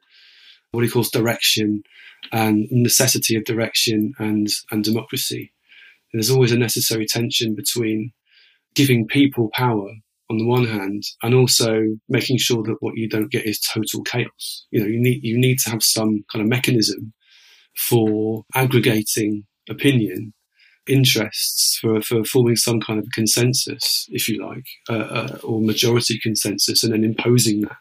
what 0.71 0.83
he 0.83 0.89
calls 0.89 1.09
direction 1.09 1.83
and 2.31 2.67
necessity 2.71 3.35
of 3.35 3.43
direction 3.43 4.13
and, 4.17 4.47
and 4.71 4.83
democracy. 4.83 5.51
There's 6.13 6.31
always 6.31 6.51
a 6.51 6.57
necessary 6.57 7.05
tension 7.05 7.53
between 7.53 8.13
giving 8.79 9.05
people 9.05 9.49
power 9.53 9.89
on 10.29 10.37
the 10.37 10.45
one 10.45 10.65
hand 10.65 11.03
and 11.21 11.35
also 11.35 11.83
making 12.07 12.37
sure 12.37 12.63
that 12.63 12.77
what 12.79 12.95
you 12.95 13.09
don't 13.09 13.29
get 13.29 13.45
is 13.45 13.59
total 13.59 14.01
chaos. 14.03 14.65
You 14.71 14.79
know, 14.79 14.85
you 14.85 15.01
need 15.01 15.19
you 15.21 15.37
need 15.37 15.59
to 15.59 15.69
have 15.69 15.83
some 15.83 16.23
kind 16.31 16.41
of 16.41 16.47
mechanism 16.47 17.13
for 17.75 18.45
aggregating 18.55 19.43
opinion 19.69 20.33
interests 20.87 21.77
for, 21.79 22.01
for 22.01 22.23
forming 22.23 22.55
some 22.55 22.79
kind 22.79 22.99
of 22.99 23.05
consensus, 23.13 24.07
if 24.09 24.29
you 24.29 24.43
like, 24.43 24.65
uh, 24.89 25.07
uh, 25.19 25.37
or 25.43 25.61
majority 25.61 26.17
consensus, 26.23 26.83
and 26.83 26.93
then 26.93 27.03
imposing 27.03 27.61
that, 27.61 27.77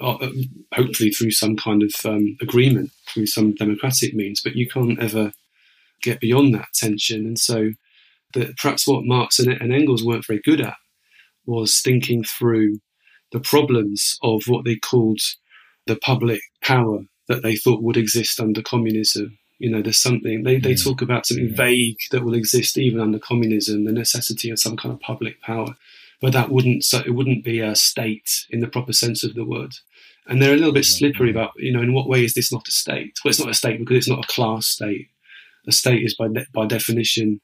uh, 0.00 0.14
uh, 0.14 0.30
hopefully 0.74 1.10
through 1.10 1.32
some 1.32 1.56
kind 1.56 1.82
of 1.82 1.92
um, 2.06 2.36
agreement, 2.40 2.90
through 3.08 3.26
some 3.26 3.52
democratic 3.54 4.14
means. 4.14 4.40
But 4.42 4.54
you 4.54 4.68
can't 4.68 4.98
ever 5.00 5.32
get 6.02 6.20
beyond 6.20 6.54
that 6.54 6.68
tension. 6.72 7.26
And 7.26 7.38
so, 7.38 7.72
the, 8.34 8.54
perhaps 8.60 8.86
what 8.86 9.04
Marx 9.04 9.38
and, 9.38 9.48
and 9.48 9.72
Engels 9.72 10.04
weren't 10.04 10.26
very 10.26 10.40
good 10.44 10.60
at 10.60 10.76
was 11.46 11.80
thinking 11.80 12.22
through 12.24 12.78
the 13.32 13.40
problems 13.40 14.18
of 14.22 14.42
what 14.46 14.64
they 14.64 14.76
called 14.76 15.20
the 15.86 15.96
public 15.96 16.40
power 16.62 17.00
that 17.28 17.42
they 17.42 17.56
thought 17.56 17.82
would 17.82 17.96
exist 17.96 18.40
under 18.40 18.62
communism 18.62 19.38
you 19.58 19.68
know, 19.70 19.82
there's 19.82 20.00
something 20.00 20.44
they, 20.44 20.58
they 20.58 20.74
mm. 20.74 20.84
talk 20.84 21.02
about 21.02 21.26
something 21.26 21.52
vague 21.52 21.98
that 22.12 22.24
will 22.24 22.34
exist 22.34 22.78
even 22.78 23.00
under 23.00 23.18
communism, 23.18 23.84
the 23.84 23.92
necessity 23.92 24.50
of 24.50 24.60
some 24.60 24.76
kind 24.76 24.92
of 24.92 25.00
public 25.00 25.40
power, 25.42 25.74
but 26.20 26.32
that 26.32 26.50
wouldn't 26.50 26.84
so 26.84 27.00
it 27.00 27.14
wouldn't 27.14 27.44
be 27.44 27.60
a 27.60 27.74
state 27.74 28.46
in 28.50 28.60
the 28.60 28.68
proper 28.68 28.92
sense 28.92 29.24
of 29.24 29.34
the 29.34 29.44
word. 29.44 29.72
And 30.26 30.40
they're 30.40 30.52
a 30.52 30.56
little 30.56 30.72
bit 30.72 30.84
slippery 30.84 31.28
mm. 31.28 31.32
about 31.32 31.52
you 31.56 31.72
know 31.72 31.82
in 31.82 31.92
what 31.92 32.08
way 32.08 32.24
is 32.24 32.34
this 32.34 32.52
not 32.52 32.68
a 32.68 32.72
state? 32.72 33.18
Well, 33.24 33.30
it's 33.30 33.40
not 33.40 33.50
a 33.50 33.54
state 33.54 33.78
because 33.78 33.96
it's 33.96 34.08
not 34.08 34.24
a 34.24 34.28
class 34.28 34.66
state. 34.66 35.08
A 35.66 35.72
state 35.72 36.04
is 36.04 36.14
by 36.14 36.28
by 36.54 36.66
definition 36.66 37.40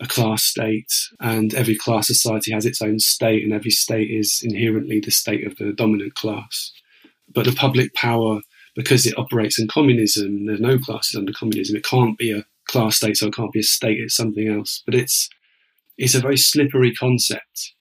a 0.00 0.06
class 0.06 0.44
state, 0.44 0.92
and 1.20 1.54
every 1.54 1.76
class 1.76 2.06
society 2.06 2.52
has 2.52 2.66
its 2.66 2.82
own 2.82 2.98
state, 2.98 3.42
and 3.42 3.52
every 3.52 3.70
state 3.70 4.10
is 4.10 4.40
inherently 4.42 5.00
the 5.00 5.10
state 5.10 5.46
of 5.46 5.56
the 5.56 5.72
dominant 5.72 6.14
class. 6.14 6.72
But 7.32 7.46
the 7.46 7.52
public 7.52 7.94
power 7.94 8.40
because 8.76 9.06
it 9.06 9.18
operates 9.18 9.58
in 9.58 9.66
communism, 9.66 10.46
there's 10.46 10.60
no 10.60 10.78
classes 10.78 11.16
under 11.16 11.32
communism. 11.32 11.76
It 11.76 11.84
can't 11.84 12.16
be 12.18 12.30
a 12.30 12.44
class 12.66 12.96
state, 12.96 13.16
so 13.16 13.28
it 13.28 13.34
can't 13.34 13.52
be 13.52 13.60
a 13.60 13.64
state. 13.64 13.98
It's 13.98 14.14
something 14.14 14.46
else. 14.48 14.82
But 14.84 14.94
it's 14.94 15.28
it's 15.96 16.14
a 16.14 16.20
very 16.20 16.36
slippery 16.36 16.94
concept, 16.94 17.72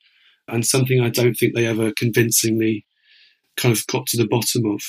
and 0.47 0.65
something 0.65 1.01
I 1.01 1.09
don't 1.09 1.35
think 1.35 1.53
they 1.53 1.65
ever 1.65 1.91
convincingly 1.95 2.85
kind 3.57 3.75
of 3.75 3.85
got 3.87 4.07
to 4.07 4.17
the 4.17 4.27
bottom 4.27 4.65
of. 4.65 4.81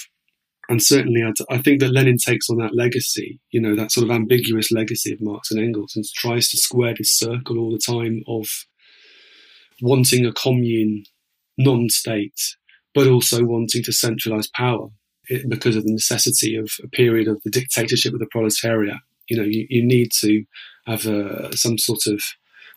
And 0.68 0.82
certainly, 0.82 1.22
I, 1.22 1.32
I 1.48 1.58
think 1.58 1.80
that 1.80 1.92
Lenin 1.92 2.18
takes 2.18 2.50
on 2.50 2.58
that 2.58 2.74
legacy, 2.74 3.40
you 3.50 3.60
know, 3.60 3.76
that 3.76 3.92
sort 3.92 4.04
of 4.04 4.10
ambiguous 4.10 4.72
legacy 4.72 5.12
of 5.12 5.20
Marx 5.20 5.50
and 5.50 5.60
Engels, 5.60 5.94
and 5.94 6.04
tries 6.16 6.48
to 6.50 6.56
square 6.56 6.94
this 6.96 7.16
circle 7.16 7.58
all 7.58 7.70
the 7.70 7.78
time 7.78 8.22
of 8.26 8.46
wanting 9.80 10.26
a 10.26 10.32
commune 10.32 11.04
non-state, 11.58 12.40
but 12.94 13.06
also 13.06 13.44
wanting 13.44 13.82
to 13.84 13.92
centralize 13.92 14.48
power 14.48 14.88
eh, 15.30 15.42
because 15.48 15.76
of 15.76 15.84
the 15.84 15.92
necessity 15.92 16.56
of 16.56 16.70
a 16.82 16.88
period 16.88 17.28
of 17.28 17.40
the 17.44 17.50
dictatorship 17.50 18.12
of 18.12 18.18
the 18.18 18.28
proletariat. 18.30 18.98
You 19.28 19.38
know, 19.38 19.44
you, 19.44 19.66
you 19.68 19.84
need 19.84 20.10
to 20.20 20.44
have 20.86 21.06
a, 21.06 21.56
some 21.56 21.78
sort 21.78 22.06
of 22.06 22.22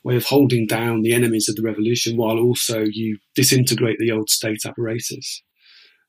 way 0.04 0.16
of 0.16 0.26
holding 0.26 0.66
down 0.66 1.02
the 1.02 1.14
enemies 1.14 1.50
of 1.50 1.56
the 1.56 1.62
revolution 1.62 2.18
while 2.18 2.38
also 2.38 2.84
you 2.84 3.18
disintegrate 3.36 3.98
the 4.00 4.12
old 4.12 4.30
state 4.30 4.62
apparatus. 4.66 5.44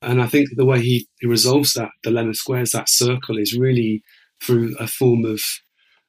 And 0.03 0.23
I 0.23 0.27
think 0.27 0.49
the 0.55 0.65
way 0.65 0.81
he, 0.81 1.07
he 1.19 1.27
resolves 1.27 1.75
that, 1.75 1.91
the 2.03 2.11
Lenin 2.11 2.35
squares 2.35 2.73
that 2.73 2.89
circle, 2.89 3.37
is 3.37 3.59
really 3.59 4.03
through 4.43 4.75
a 4.79 4.87
form 4.87 5.25
of 5.25 5.41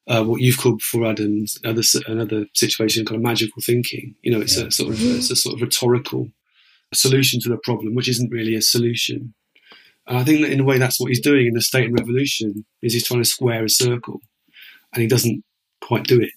uh, 0.07 0.23
what 0.23 0.41
you've 0.41 0.57
called 0.57 0.79
before, 0.79 1.05
Adam, 1.05 1.45
another, 1.63 1.83
another 2.07 2.45
situation, 2.55 3.05
kind 3.05 3.17
of 3.17 3.23
magical 3.23 3.61
thinking. 3.61 4.15
You 4.21 4.31
know, 4.31 4.41
it's 4.41 4.57
yeah. 4.57 4.67
a 4.67 4.71
sort 4.71 4.93
of 4.93 5.01
it's 5.01 5.29
a 5.29 5.35
sort 5.35 5.55
of 5.55 5.61
rhetorical 5.61 6.29
solution 6.93 7.39
to 7.41 7.49
the 7.49 7.59
problem, 7.63 7.95
which 7.95 8.09
isn't 8.09 8.31
really 8.31 8.55
a 8.55 8.61
solution. 8.61 9.33
And 10.07 10.17
I 10.17 10.23
think 10.23 10.41
that 10.41 10.51
in 10.51 10.59
a 10.59 10.63
way, 10.63 10.77
that's 10.77 10.99
what 10.99 11.09
he's 11.09 11.21
doing 11.21 11.47
in 11.47 11.53
the 11.53 11.61
State 11.61 11.85
and 11.85 11.97
Revolution. 11.97 12.65
Is 12.81 12.93
he's 12.93 13.05
trying 13.05 13.21
to 13.21 13.29
square 13.29 13.63
a 13.63 13.69
circle, 13.69 14.19
and 14.93 15.01
he 15.01 15.07
doesn't 15.07 15.43
quite 15.81 16.05
do 16.05 16.19
it. 16.19 16.31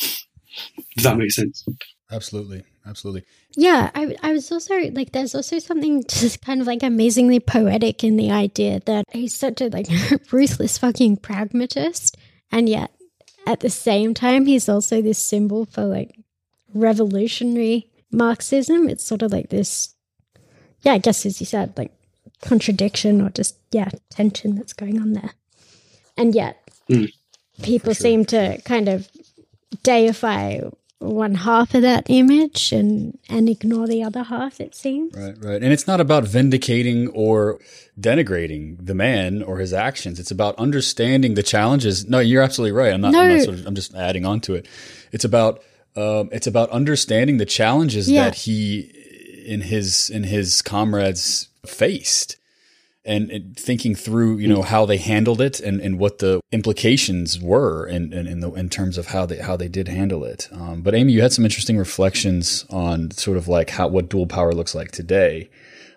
Does 0.96 1.04
that 1.04 1.18
make 1.18 1.32
sense? 1.32 1.64
Absolutely, 2.10 2.64
absolutely. 2.86 3.24
Yeah, 3.56 3.90
I, 3.94 4.16
I 4.22 4.32
was 4.32 4.50
also 4.50 4.74
like, 4.90 5.12
there's 5.12 5.34
also 5.34 5.58
something 5.58 6.04
just 6.08 6.42
kind 6.42 6.60
of 6.60 6.66
like 6.66 6.82
amazingly 6.82 7.40
poetic 7.40 8.04
in 8.04 8.16
the 8.16 8.30
idea 8.30 8.80
that 8.86 9.04
he's 9.12 9.34
such 9.34 9.60
a 9.60 9.68
like 9.68 9.86
ruthless 10.32 10.78
fucking 10.78 11.18
pragmatist, 11.18 12.16
and 12.50 12.68
yet 12.68 12.90
at 13.46 13.60
the 13.60 13.70
same 13.70 14.14
time, 14.14 14.46
he's 14.46 14.68
also 14.68 15.02
this 15.02 15.18
symbol 15.18 15.66
for 15.66 15.84
like 15.84 16.18
revolutionary 16.72 17.90
Marxism. 18.10 18.88
It's 18.88 19.04
sort 19.04 19.22
of 19.22 19.32
like 19.32 19.50
this, 19.50 19.94
yeah, 20.82 20.92
I 20.92 20.98
guess 20.98 21.26
as 21.26 21.40
you 21.40 21.46
said, 21.46 21.76
like 21.76 21.92
contradiction 22.40 23.20
or 23.20 23.30
just, 23.30 23.56
yeah, 23.70 23.90
tension 24.10 24.54
that's 24.56 24.72
going 24.72 25.00
on 25.00 25.12
there. 25.12 25.30
And 26.16 26.34
yet, 26.34 26.58
mm, 26.90 27.12
people 27.62 27.92
sure. 27.92 28.02
seem 28.02 28.24
to 28.26 28.60
kind 28.64 28.88
of 28.88 29.08
deify 29.82 30.60
one 31.04 31.34
half 31.34 31.74
of 31.74 31.82
that 31.82 32.06
image 32.08 32.72
and 32.72 33.18
and 33.28 33.48
ignore 33.48 33.86
the 33.86 34.02
other 34.02 34.22
half 34.22 34.60
it 34.60 34.74
seems. 34.74 35.14
Right 35.14 35.36
right. 35.40 35.62
And 35.62 35.72
it's 35.72 35.86
not 35.86 36.00
about 36.00 36.24
vindicating 36.24 37.08
or 37.08 37.58
denigrating 38.00 38.76
the 38.84 38.94
man 38.94 39.42
or 39.42 39.58
his 39.58 39.72
actions. 39.72 40.18
It's 40.18 40.30
about 40.30 40.56
understanding 40.56 41.34
the 41.34 41.42
challenges. 41.42 42.08
No 42.08 42.18
you're 42.18 42.42
absolutely 42.42 42.72
right. 42.72 42.92
I'm 42.92 43.00
not, 43.00 43.12
no. 43.12 43.20
I'm, 43.20 43.36
not 43.36 43.44
sort 43.44 43.58
of, 43.58 43.66
I'm 43.66 43.74
just 43.74 43.94
adding 43.94 44.24
on 44.24 44.40
to 44.40 44.54
it. 44.54 44.66
It's 45.12 45.24
about 45.24 45.62
um, 45.96 46.28
it's 46.32 46.46
about 46.46 46.70
understanding 46.70 47.36
the 47.36 47.46
challenges 47.46 48.10
yeah. 48.10 48.24
that 48.24 48.34
he 48.34 48.80
in 49.46 49.60
his 49.60 50.10
in 50.10 50.24
his 50.24 50.62
comrades 50.62 51.48
faced 51.64 52.36
and, 53.04 53.30
and, 53.30 53.56
thinking 53.56 53.94
through, 53.94 54.38
you 54.38 54.48
know, 54.48 54.62
how 54.62 54.86
they 54.86 54.96
handled 54.96 55.40
it 55.40 55.60
and, 55.60 55.80
and 55.80 55.98
what 55.98 56.18
the 56.18 56.40
implications 56.52 57.38
were 57.38 57.86
in, 57.86 58.12
in, 58.12 58.26
in, 58.26 58.40
the, 58.40 58.50
in 58.52 58.68
terms 58.68 58.96
of 58.96 59.08
how 59.08 59.26
they, 59.26 59.36
how 59.38 59.56
they 59.56 59.68
did 59.68 59.88
handle 59.88 60.24
it. 60.24 60.48
Um, 60.52 60.80
but 60.80 60.94
Amy, 60.94 61.12
you 61.12 61.20
had 61.20 61.32
some 61.32 61.44
interesting 61.44 61.76
reflections 61.76 62.64
on 62.70 63.10
sort 63.10 63.36
of 63.36 63.46
like 63.46 63.70
how, 63.70 63.88
what 63.88 64.08
dual 64.08 64.26
power 64.26 64.52
looks 64.52 64.74
like 64.74 64.90
today. 64.90 65.50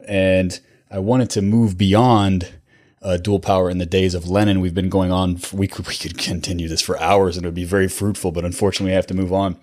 And 0.08 0.60
I 0.92 1.00
wanted 1.00 1.30
to 1.32 1.42
move 1.42 1.78
beyond 1.78 2.54
uh, 3.02 3.18
dual 3.18 3.40
power 3.40 3.70
in 3.70 3.78
the 3.78 3.86
days 3.86 4.14
of 4.14 4.28
Lenin. 4.28 4.60
We've 4.60 4.74
been 4.74 4.90
going 4.90 5.12
on, 5.12 5.40
we 5.54 5.68
could, 5.68 5.88
we 5.88 5.96
could 5.96 6.18
continue 6.18 6.68
this 6.68 6.82
for 6.82 7.00
hours 7.00 7.38
and 7.38 7.46
it 7.46 7.48
would 7.48 7.56
be 7.56 7.64
very 7.64 7.88
fruitful, 7.88 8.32
but 8.32 8.44
unfortunately 8.44 8.92
I 8.92 8.96
have 8.96 9.08
to 9.08 9.14
move 9.14 9.32
on. 9.32 9.58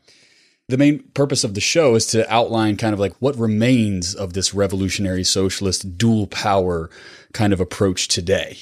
The 0.69 0.79
main 0.79 1.01
purpose 1.15 1.45
of 1.45 1.55
the 1.55 1.61
show 1.61 1.95
is 1.95 2.07
to 2.09 2.33
outline 2.33 2.77
kind 2.77 2.95
of 2.95 3.01
like 3.01 3.15
what 3.21 3.37
remains 3.37 4.15
of 4.15 4.33
this 4.33 4.55
revolutionary 4.55 5.25
socialist 5.25 5.99
dual 5.99 6.27
power 6.27 6.89
kind 7.35 7.53
of 7.53 7.61
approach 7.61 8.09
today. 8.09 8.61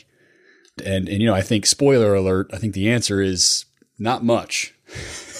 And, 0.84 1.08
and 1.08 1.20
you 1.20 1.26
know, 1.26 1.34
I 1.34 1.42
think 1.42 1.64
spoiler 1.64 2.14
alert, 2.14 2.50
I 2.52 2.58
think 2.58 2.74
the 2.74 2.90
answer 2.90 3.20
is 3.20 3.66
not 3.98 4.24
much. 4.24 4.74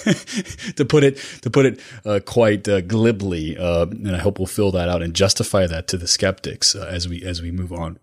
to 0.75 0.83
put 0.83 1.03
it 1.03 1.17
to 1.43 1.49
put 1.49 1.65
it 1.65 1.79
uh, 2.05 2.19
quite 2.25 2.67
uh, 2.67 2.81
glibly, 2.81 3.57
uh, 3.57 3.85
and 3.85 4.15
I 4.15 4.19
hope 4.19 4.37
we'll 4.37 4.47
fill 4.47 4.71
that 4.71 4.89
out 4.89 5.01
and 5.01 5.13
justify 5.13 5.65
that 5.67 5.87
to 5.89 5.97
the 5.97 6.07
skeptics 6.07 6.75
uh, 6.75 6.85
as 6.89 7.07
we 7.07 7.23
as 7.23 7.41
we 7.41 7.51
move 7.51 7.71
on. 7.71 7.99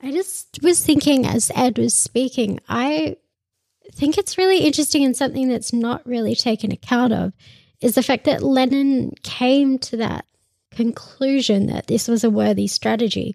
I 0.00 0.12
just 0.12 0.60
was 0.62 0.82
thinking 0.84 1.26
as 1.26 1.50
Ed 1.54 1.78
was 1.78 1.92
speaking, 1.92 2.60
I 2.68 3.16
think 3.92 4.16
it's 4.16 4.38
really 4.38 4.58
interesting 4.58 5.04
and 5.04 5.16
something 5.16 5.48
that's 5.48 5.72
not 5.72 6.06
really 6.06 6.34
taken 6.34 6.72
account 6.72 7.12
of 7.12 7.32
is 7.80 7.94
the 7.94 8.02
fact 8.02 8.24
that 8.24 8.42
Lenin 8.42 9.12
came 9.22 9.78
to 9.78 9.96
that 9.98 10.24
conclusion 10.70 11.66
that 11.66 11.86
this 11.86 12.08
was 12.08 12.24
a 12.24 12.30
worthy 12.30 12.66
strategy 12.66 13.34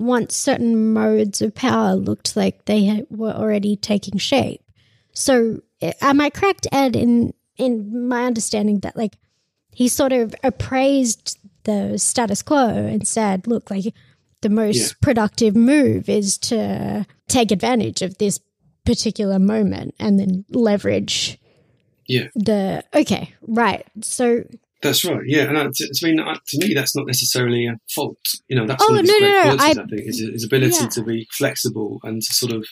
once 0.00 0.34
certain 0.34 0.92
modes 0.92 1.42
of 1.42 1.54
power 1.54 1.94
looked 1.94 2.34
like 2.34 2.64
they 2.64 3.04
were 3.10 3.32
already 3.32 3.76
taking 3.76 4.18
shape. 4.18 4.62
So, 5.12 5.60
eh, 5.82 5.92
am 6.00 6.20
I 6.20 6.30
correct, 6.30 6.66
Ed, 6.72 6.96
in 6.96 7.34
in 7.58 8.08
my 8.08 8.24
understanding 8.24 8.80
that 8.80 8.96
like 8.96 9.18
he 9.72 9.88
sort 9.88 10.12
of 10.12 10.34
appraised 10.42 11.38
the 11.64 11.98
status 11.98 12.42
quo 12.42 12.68
and 12.68 13.06
said, 13.06 13.46
"Look, 13.46 13.70
like 13.70 13.94
the 14.40 14.48
most 14.48 14.78
yeah. 14.78 14.92
productive 15.02 15.54
move 15.54 16.08
is 16.08 16.38
to 16.38 17.06
take 17.28 17.50
advantage 17.50 18.00
of 18.00 18.16
this 18.16 18.40
particular 18.86 19.38
moment 19.38 19.94
and 20.00 20.18
then 20.18 20.46
leverage." 20.50 21.38
Yeah. 22.10 22.26
The 22.34 22.84
okay, 22.92 23.32
right. 23.46 23.86
So 24.02 24.42
that's 24.82 25.04
right. 25.04 25.22
Yeah, 25.24 25.44
and 25.44 25.56
I, 25.56 25.64
to, 25.72 25.88
to, 25.92 26.06
me, 26.06 26.16
to 26.16 26.58
me, 26.58 26.74
that's 26.74 26.96
not 26.96 27.06
necessarily 27.06 27.66
a 27.66 27.78
fault. 27.88 28.18
You 28.48 28.56
know, 28.56 28.66
that's 28.66 28.82
oh, 28.82 28.90
one 28.90 28.98
of 28.98 29.02
his 29.02 29.10
no, 29.10 29.18
great 29.18 29.28
no, 29.28 29.34
no. 29.34 29.42
qualities. 29.42 29.78
I, 29.78 29.82
I 29.82 29.86
think 29.86 30.08
is 30.08 30.18
his 30.18 30.44
ability 30.44 30.76
yeah. 30.80 30.88
to 30.88 31.04
be 31.04 31.28
flexible 31.30 32.00
and 32.02 32.20
to 32.20 32.34
sort 32.34 32.52
of, 32.52 32.66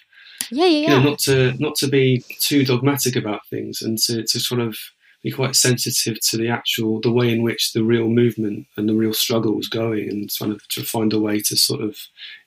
yeah, 0.50 0.64
yeah, 0.64 0.66
yeah. 0.66 0.80
You 0.80 0.88
know, 0.88 1.10
not 1.10 1.18
to 1.20 1.52
not 1.58 1.74
to 1.76 1.86
be 1.86 2.24
too 2.40 2.64
dogmatic 2.64 3.14
about 3.14 3.46
things 3.48 3.80
and 3.80 3.96
to 3.98 4.24
to 4.24 4.40
sort 4.40 4.60
of 4.60 4.76
be 5.22 5.30
quite 5.30 5.54
sensitive 5.54 6.18
to 6.30 6.36
the 6.36 6.48
actual 6.48 7.00
the 7.00 7.12
way 7.12 7.30
in 7.30 7.42
which 7.42 7.72
the 7.74 7.84
real 7.84 8.08
movement 8.08 8.66
and 8.76 8.88
the 8.88 8.96
real 8.96 9.12
struggle 9.12 9.54
was 9.54 9.68
going, 9.68 10.08
and 10.08 10.30
trying 10.30 10.58
to, 10.58 10.60
to 10.70 10.82
find 10.82 11.12
a 11.12 11.20
way 11.20 11.38
to 11.40 11.56
sort 11.56 11.80
of 11.80 11.96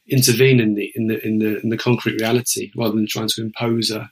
intervene 0.09 0.59
in 0.59 0.75
the 0.75 0.91
in 0.95 1.07
the 1.07 1.25
in 1.25 1.39
the 1.39 1.61
in 1.61 1.69
the 1.69 1.77
concrete 1.77 2.19
reality 2.19 2.69
rather 2.75 2.95
than 2.95 3.07
trying 3.07 3.29
to 3.29 3.41
impose 3.41 3.91
a 3.91 4.11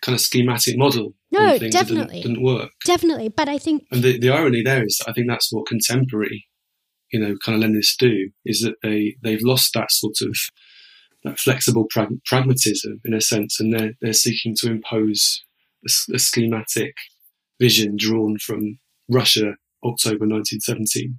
kind 0.00 0.14
of 0.14 0.20
schematic 0.20 0.78
model 0.78 1.14
no, 1.32 1.58
definitely 1.58 2.22
didn't, 2.22 2.34
didn't, 2.34 2.42
work. 2.42 2.70
Definitely, 2.84 3.28
but 3.28 3.48
I 3.48 3.58
think 3.58 3.84
and 3.90 4.02
the, 4.02 4.18
the 4.18 4.30
irony 4.30 4.62
there 4.62 4.84
is, 4.84 5.00
I 5.06 5.12
think 5.12 5.28
that's 5.28 5.52
what 5.52 5.66
contemporary, 5.66 6.46
you 7.12 7.20
know, 7.20 7.36
kind 7.44 7.62
of 7.62 7.68
Leninists 7.68 7.96
do 7.98 8.30
is 8.44 8.60
that 8.60 8.74
they 8.82 9.16
they've 9.22 9.42
lost 9.42 9.72
that 9.74 9.90
sort 9.90 10.16
of 10.22 10.36
that 11.24 11.38
flexible 11.38 11.86
prag- 11.90 12.24
pragmatism 12.26 13.00
in 13.04 13.14
a 13.14 13.20
sense, 13.20 13.58
and 13.60 13.72
they're 13.72 13.92
they're 14.00 14.12
seeking 14.12 14.54
to 14.56 14.70
impose 14.70 15.42
a, 15.86 16.14
a 16.14 16.18
schematic 16.18 16.94
vision 17.60 17.96
drawn 17.96 18.38
from 18.38 18.78
Russia, 19.08 19.54
October 19.84 20.26
1917, 20.26 21.18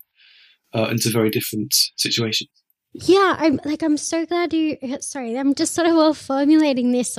uh, 0.76 0.90
into 0.90 1.10
very 1.12 1.30
different 1.30 1.74
situations. 1.98 2.50
Yeah, 2.94 3.36
I'm 3.40 3.60
like 3.66 3.82
I'm 3.82 3.98
so 3.98 4.26
glad 4.26 4.54
you. 4.54 4.78
Sorry, 5.00 5.38
I'm 5.38 5.56
just 5.56 5.74
sort 5.74 5.88
of 5.88 5.96
well 5.96 6.14
formulating 6.14 6.92
this 6.92 7.18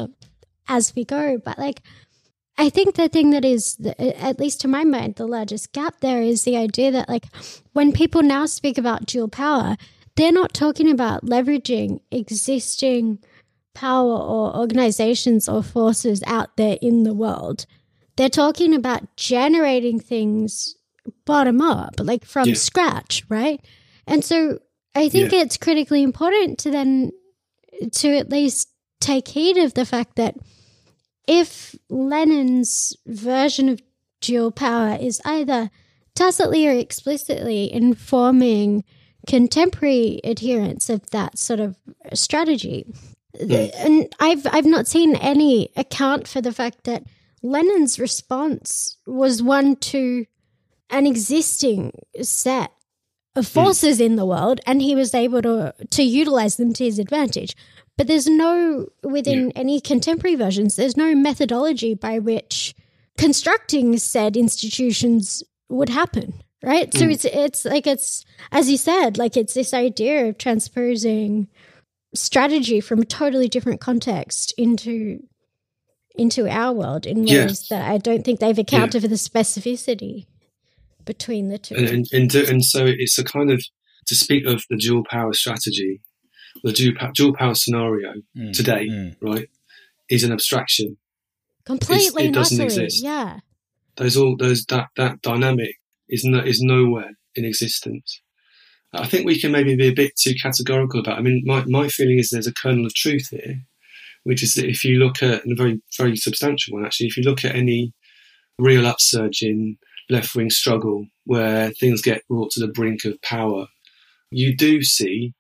as 0.69 0.95
we 0.95 1.05
go, 1.05 1.39
but 1.45 1.59
like 1.59 1.83
I 2.57 2.71
think 2.71 2.95
the 2.95 3.09
thing 3.09 3.31
that 3.31 3.45
is, 3.45 3.77
at 3.99 4.39
least 4.39 4.61
to 4.61 4.69
my 4.69 4.85
mind, 4.85 5.17
the 5.17 5.27
largest 5.27 5.73
gap 5.73 6.01
there 6.01 6.23
is 6.23 6.45
the 6.45 6.57
idea 6.57 6.93
that, 6.93 7.09
like, 7.09 7.27
when 7.73 7.93
people 7.93 8.23
now 8.23 8.47
speak 8.47 8.79
about 8.79 9.07
dual 9.07 9.29
power, 9.29 9.77
they're 10.17 10.31
not 10.31 10.55
talking 10.55 10.89
about 10.89 11.25
leveraging 11.25 12.01
existing 12.13 13.19
power 13.75 14.17
or 14.17 14.57
organizations 14.57 15.49
or 15.49 15.63
forces 15.63 16.23
out 16.27 16.57
there 16.57 16.79
in 16.81 17.03
the 17.03 17.15
world. 17.15 17.67
They're 18.17 18.29
talking 18.29 18.73
about 18.73 19.17
generating 19.17 19.99
things 19.99 20.77
bottom 21.25 21.61
up, 21.61 21.95
like 21.99 22.25
from 22.25 22.51
yeah. 22.51 22.55
scratch, 22.55 23.25
right? 23.29 23.61
And 24.07 24.25
so 24.25 24.61
I 24.95 25.09
think 25.09 25.33
yeah. 25.33 25.41
it's 25.41 25.57
critically 25.57 26.03
important 26.03 26.59
to 26.61 26.71
then 26.71 27.11
to 27.93 28.17
at 28.17 28.31
least 28.31 28.69
take 29.01 29.27
heed 29.27 29.57
of 29.57 29.75
the 29.75 29.85
fact 29.85 30.15
that 30.17 30.37
if 31.27 31.75
Lenin's 31.89 32.97
version 33.07 33.68
of 33.68 33.81
dual 34.20 34.51
power 34.51 34.97
is 35.01 35.20
either 35.25 35.70
tacitly 36.14 36.66
or 36.66 36.72
explicitly 36.72 37.72
informing 37.72 38.85
contemporary 39.27 40.20
adherents 40.25 40.89
of 40.91 41.11
that 41.11 41.39
sort 41.39 41.61
of 41.61 41.77
strategy. 42.12 42.87
Hmm. 43.39 43.53
And 43.77 44.14
I've 44.20 44.47
I've 44.47 44.66
not 44.66 44.87
seen 44.87 45.16
any 45.16 45.70
account 45.77 46.29
for 46.29 46.41
the 46.41 46.53
fact 46.53 46.85
that 46.85 47.05
Lenin's 47.43 47.99
response 47.99 48.97
was 49.07 49.43
one 49.43 49.77
to 49.77 50.27
an 50.91 51.07
existing 51.07 51.93
set 52.22 52.70
forces 53.43 53.99
mm. 53.99 54.07
in 54.07 54.16
the 54.16 54.26
world 54.26 54.61
and 54.66 54.80
he 54.80 54.95
was 54.95 55.14
able 55.14 55.43
to 55.43 55.74
to 55.91 56.03
utilize 56.03 56.57
them 56.57 56.72
to 56.72 56.85
his 56.85 56.99
advantage 56.99 57.57
but 57.97 58.07
there's 58.07 58.26
no, 58.26 58.89
within 59.03 59.47
yeah. 59.47 59.53
any 59.57 59.80
contemporary 59.80 60.35
versions, 60.35 60.76
there's 60.76 60.97
no 60.97 61.14
methodology 61.14 61.95
by 61.95 62.18
which 62.18 62.74
constructing 63.16 63.97
said 63.99 64.37
institutions 64.37 65.43
would 65.68 65.89
happen. 65.89 66.35
Right. 66.62 66.91
Mm. 66.91 66.99
So 66.99 67.09
it's, 67.09 67.24
it's 67.24 67.64
like, 67.64 67.87
it's, 67.87 68.24
as 68.51 68.70
you 68.70 68.78
said, 68.78 69.18
like 69.18 69.37
it's 69.37 69.55
this 69.55 69.74
idea 69.74 70.28
of 70.28 70.39
transposing 70.39 71.49
strategy 72.14 72.80
from 72.80 73.01
a 73.01 73.05
totally 73.05 73.49
different 73.49 73.80
context 73.80 74.55
into 74.57 75.20
into 76.16 76.49
our 76.49 76.72
world 76.72 77.07
in 77.07 77.24
ways 77.24 77.66
that 77.70 77.91
I 77.91 77.99
don't 77.99 78.24
think 78.24 78.39
they've 78.39 78.57
accounted 78.57 78.95
yeah. 78.95 79.01
for 79.01 79.09
the 79.09 79.16
specificity 79.16 80.26
between 81.05 81.49
the 81.49 81.59
two. 81.59 81.75
And, 81.75 81.89
and, 81.89 82.07
and, 82.13 82.35
and, 82.35 82.65
so 82.65 82.85
it's 82.87 83.19
a 83.19 83.25
kind 83.25 83.51
of, 83.51 83.63
to 84.07 84.15
speak 84.15 84.47
of 84.47 84.65
the 84.71 84.77
dual 84.77 85.05
power 85.09 85.33
strategy, 85.33 86.01
the 86.63 86.73
dual, 86.73 86.95
dual 87.15 87.35
power 87.35 87.55
scenario 87.55 88.15
Mm, 88.37 88.53
today, 88.53 88.87
mm. 88.89 89.17
right, 89.21 89.49
is 90.11 90.25
an 90.25 90.33
abstraction. 90.33 90.97
Completely 91.65 92.27
it 92.27 92.35
doesn't 92.35 92.61
utterly, 92.61 92.85
exist. 92.85 93.03
Yeah. 93.03 93.41
Those 93.97 94.17
all 94.17 94.37
those 94.37 94.65
that 94.67 94.89
that 94.97 95.23
dynamic 95.23 95.77
is 96.09 96.25
no, 96.25 96.41
is 96.41 96.61
nowhere 96.61 97.13
in 97.35 97.45
existence. 97.45 98.21
I 98.93 99.07
think 99.07 99.25
we 99.27 99.41
can 99.41 99.51
maybe 99.51 99.75
be 99.77 99.89
a 99.89 99.95
bit 99.95 100.13
too 100.17 100.35
categorical 100.41 101.01
about. 101.01 101.17
It. 101.17 101.21
I 101.21 101.23
mean, 101.23 101.43
my 101.45 101.65
my 101.67 101.89
feeling 101.89 102.19
is 102.19 102.31
there's 102.31 102.47
a 102.47 102.53
kernel 102.53 102.87
of 102.87 102.95
truth 102.95 103.29
here, 103.31 103.63
which 104.25 104.43
is 104.43 104.55
that 104.55 104.69
if 104.69 104.85
you 104.85 104.99
look 104.99 105.23
at 105.23 105.45
and 105.45 105.53
a 105.53 105.57
very 105.57 105.81
very 105.97 106.17
substantial 106.17 106.75
one 106.75 106.85
actually, 106.85 107.07
if 107.07 107.17
you 107.17 107.23
look 107.23 107.45
at 107.45 107.55
any 107.55 107.93
real 108.59 108.87
upsurge 108.87 109.43
in 109.43 109.79
left 110.11 110.35
wing 110.35 110.51
struggle 110.51 111.07
where 111.25 111.71
things 111.73 112.03
get 112.03 112.27
brought 112.29 112.51
to 112.51 112.61
the 112.61 112.73
brink 112.73 113.05
of 113.05 113.21
power, 113.23 113.67
you 114.31 114.57
do 114.57 114.83
see 114.83 115.33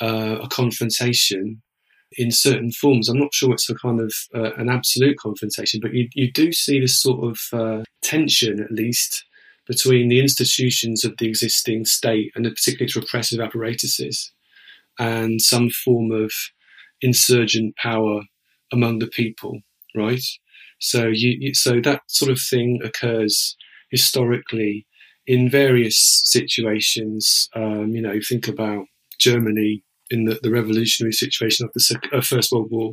uh, 0.00 0.38
a 0.42 0.48
confrontation 0.48 1.62
in 2.16 2.30
certain 2.30 2.70
forms. 2.70 3.08
I'm 3.08 3.18
not 3.18 3.34
sure 3.34 3.52
it's 3.52 3.70
a 3.70 3.74
kind 3.74 4.00
of 4.00 4.14
uh, 4.34 4.52
an 4.54 4.68
absolute 4.68 5.18
confrontation, 5.18 5.80
but 5.80 5.94
you, 5.94 6.08
you 6.14 6.30
do 6.30 6.52
see 6.52 6.80
this 6.80 7.00
sort 7.00 7.24
of 7.24 7.40
uh, 7.58 7.84
tension, 8.02 8.60
at 8.60 8.70
least, 8.70 9.24
between 9.66 10.08
the 10.08 10.20
institutions 10.20 11.04
of 11.04 11.16
the 11.18 11.28
existing 11.28 11.84
state 11.84 12.30
and 12.34 12.44
particularly 12.44 12.84
its 12.84 12.96
repressive 12.96 13.40
apparatuses 13.40 14.32
and 14.98 15.40
some 15.40 15.70
form 15.70 16.12
of 16.12 16.32
insurgent 17.00 17.76
power 17.76 18.22
among 18.72 18.98
the 18.98 19.06
people, 19.06 19.60
right? 19.96 20.22
So 20.80 21.06
you 21.06 21.54
so 21.54 21.80
that 21.80 22.02
sort 22.08 22.30
of 22.30 22.38
thing 22.38 22.80
occurs 22.84 23.56
historically 23.90 24.86
in 25.26 25.50
various 25.50 26.22
situations. 26.24 27.48
Um, 27.54 27.88
you 27.94 28.02
know, 28.02 28.18
think 28.28 28.48
about 28.48 28.86
Germany 29.18 29.82
in 30.10 30.24
the, 30.24 30.38
the 30.42 30.50
revolutionary 30.50 31.12
situation 31.12 31.66
of 31.66 31.72
the 31.72 32.00
uh, 32.12 32.20
First 32.20 32.52
World 32.52 32.68
War. 32.70 32.92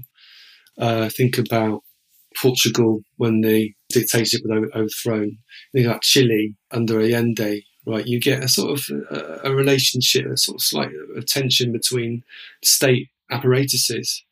Uh, 0.77 1.09
think 1.09 1.37
about 1.37 1.83
Portugal 2.41 3.01
when 3.17 3.41
the 3.41 3.73
dictatorship 3.89 4.41
was 4.45 4.69
overthrown. 4.73 5.37
Think 5.73 5.87
about 5.87 6.01
Chile 6.01 6.55
under 6.71 7.01
Allende. 7.01 7.63
Right, 7.83 8.05
you 8.05 8.19
get 8.21 8.43
a 8.43 8.47
sort 8.47 8.77
of 8.77 8.85
uh, 9.11 9.39
a 9.43 9.55
relationship, 9.55 10.27
a 10.27 10.37
sort 10.37 10.57
of 10.57 10.61
slight 10.61 10.89
a 11.17 11.23
tension 11.23 11.71
between 11.71 12.23
state 12.63 13.09
apparatuses 13.31 14.23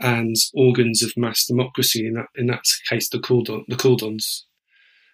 and 0.00 0.34
organs 0.54 1.00
of 1.00 1.12
mass 1.16 1.46
democracy. 1.46 2.04
In 2.04 2.14
that, 2.14 2.26
in 2.34 2.46
that 2.46 2.64
case, 2.88 3.08
the 3.08 3.20
cordon, 3.20 3.64
the 3.68 3.76
cordons, 3.76 4.44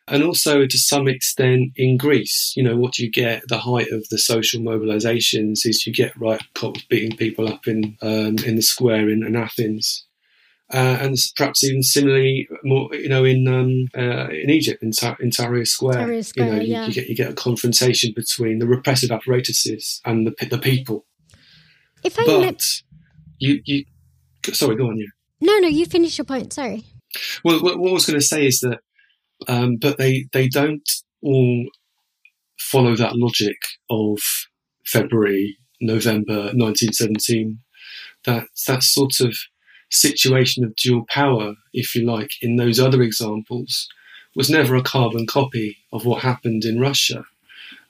and 0.09 0.23
also 0.23 0.67
to 0.67 0.79
some 0.79 1.09
extent 1.09 1.73
in 1.77 1.97
Greece. 1.97 2.53
You 2.57 2.63
know, 2.63 2.77
what 2.77 2.99
you 2.99 3.11
get 3.11 3.43
at 3.43 3.49
the 3.49 3.59
height 3.59 3.91
of 3.93 4.09
the 4.09 4.19
social 4.19 4.61
mobilizations 4.61 5.65
is 5.65 5.87
you 5.87 5.93
get 5.93 6.19
right 6.19 6.43
cops 6.55 6.85
beating 6.85 7.17
people 7.17 7.49
up 7.49 7.67
in 7.67 7.97
um, 8.03 8.37
in 8.45 8.57
the 8.57 8.63
square 8.63 9.09
in, 9.09 9.25
in 9.25 9.37
Athens. 9.37 10.05
Uh, 10.73 10.99
and 11.01 11.17
perhaps 11.37 11.63
even 11.63 11.81
similarly, 11.81 12.49
more 12.65 12.93
you 12.93 13.09
know, 13.09 13.25
in 13.25 13.47
um, 13.47 13.87
uh, 13.97 14.29
in 14.31 14.51
Egypt, 14.51 14.83
in, 14.83 14.91
Ta- 14.91 15.17
in 15.21 15.31
Tahrir 15.31 15.65
Square, 15.65 16.09
Tahrir 16.09 16.37
you 16.37 16.45
know, 16.45 16.61
you, 16.61 16.73
yeah. 16.73 16.87
you 16.87 16.93
get 16.93 17.09
you 17.09 17.15
get 17.15 17.31
a 17.31 17.35
confrontation 17.35 18.13
between 18.17 18.59
the 18.59 18.67
repressive 18.67 19.13
apparatuses 19.13 20.01
and 20.05 20.27
the 20.27 20.47
the 20.47 20.59
people. 20.59 21.07
If 22.03 22.19
I 22.19 22.25
But 22.27 22.65
you 23.39 23.61
you 23.65 23.85
sorry, 24.53 24.75
go 24.75 24.89
on, 24.89 24.97
you. 24.97 25.09
no, 25.41 25.57
no, 25.59 25.69
you 25.69 25.87
finish 25.87 26.19
your 26.19 26.25
point. 26.25 26.53
Sorry. 26.53 26.83
Well, 27.45 27.63
what, 27.63 27.79
what 27.79 27.91
I 27.91 27.93
was 27.93 28.07
going 28.07 28.19
to 28.19 28.27
say 28.27 28.47
is 28.47 28.61
that, 28.61 28.81
um, 29.49 29.77
but 29.77 29.99
they 29.99 30.27
they 30.33 30.49
don't 30.49 30.89
all 31.23 31.67
follow 32.59 32.97
that 32.97 33.17
logic 33.17 33.57
of 33.91 34.19
February, 34.85 35.59
November, 35.81 36.53
1917. 36.55 37.59
That 38.25 38.49
that 38.67 38.83
sort 38.83 39.21
of 39.21 39.37
situation 39.91 40.65
of 40.65 40.75
dual 40.77 41.05
power, 41.09 41.55
if 41.73 41.95
you 41.95 42.05
like, 42.05 42.31
in 42.43 42.57
those 42.57 42.81
other 42.81 43.03
examples, 43.03 43.89
was 44.35 44.51
never 44.51 44.75
a 44.75 44.83
carbon 44.83 45.27
copy 45.27 45.79
of 45.93 46.05
what 46.05 46.23
happened 46.23 46.65
in 46.65 46.81
Russia, 46.81 47.25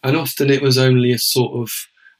and 0.02 0.16
often 0.16 0.50
it 0.50 0.62
was 0.62 0.78
only 0.78 1.12
a 1.12 1.18
sort 1.18 1.60
of 1.60 1.70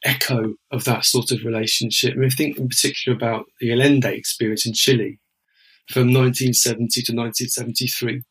echo 0.05 0.55
of 0.71 0.85
that 0.85 1.05
sort 1.05 1.31
of 1.31 1.45
relationship. 1.45 2.15
I 2.15 2.17
mean, 2.17 2.31
think 2.31 2.59
in 2.59 2.69
particular 2.69 3.17
about 3.17 3.47
the 3.61 3.73
Allende 3.73 4.07
experience 4.07 4.67
in 4.67 4.73
Chile 4.73 5.19
from 5.91 6.13
1970 6.13 7.03
to 7.03 7.13
1973. 7.13 8.23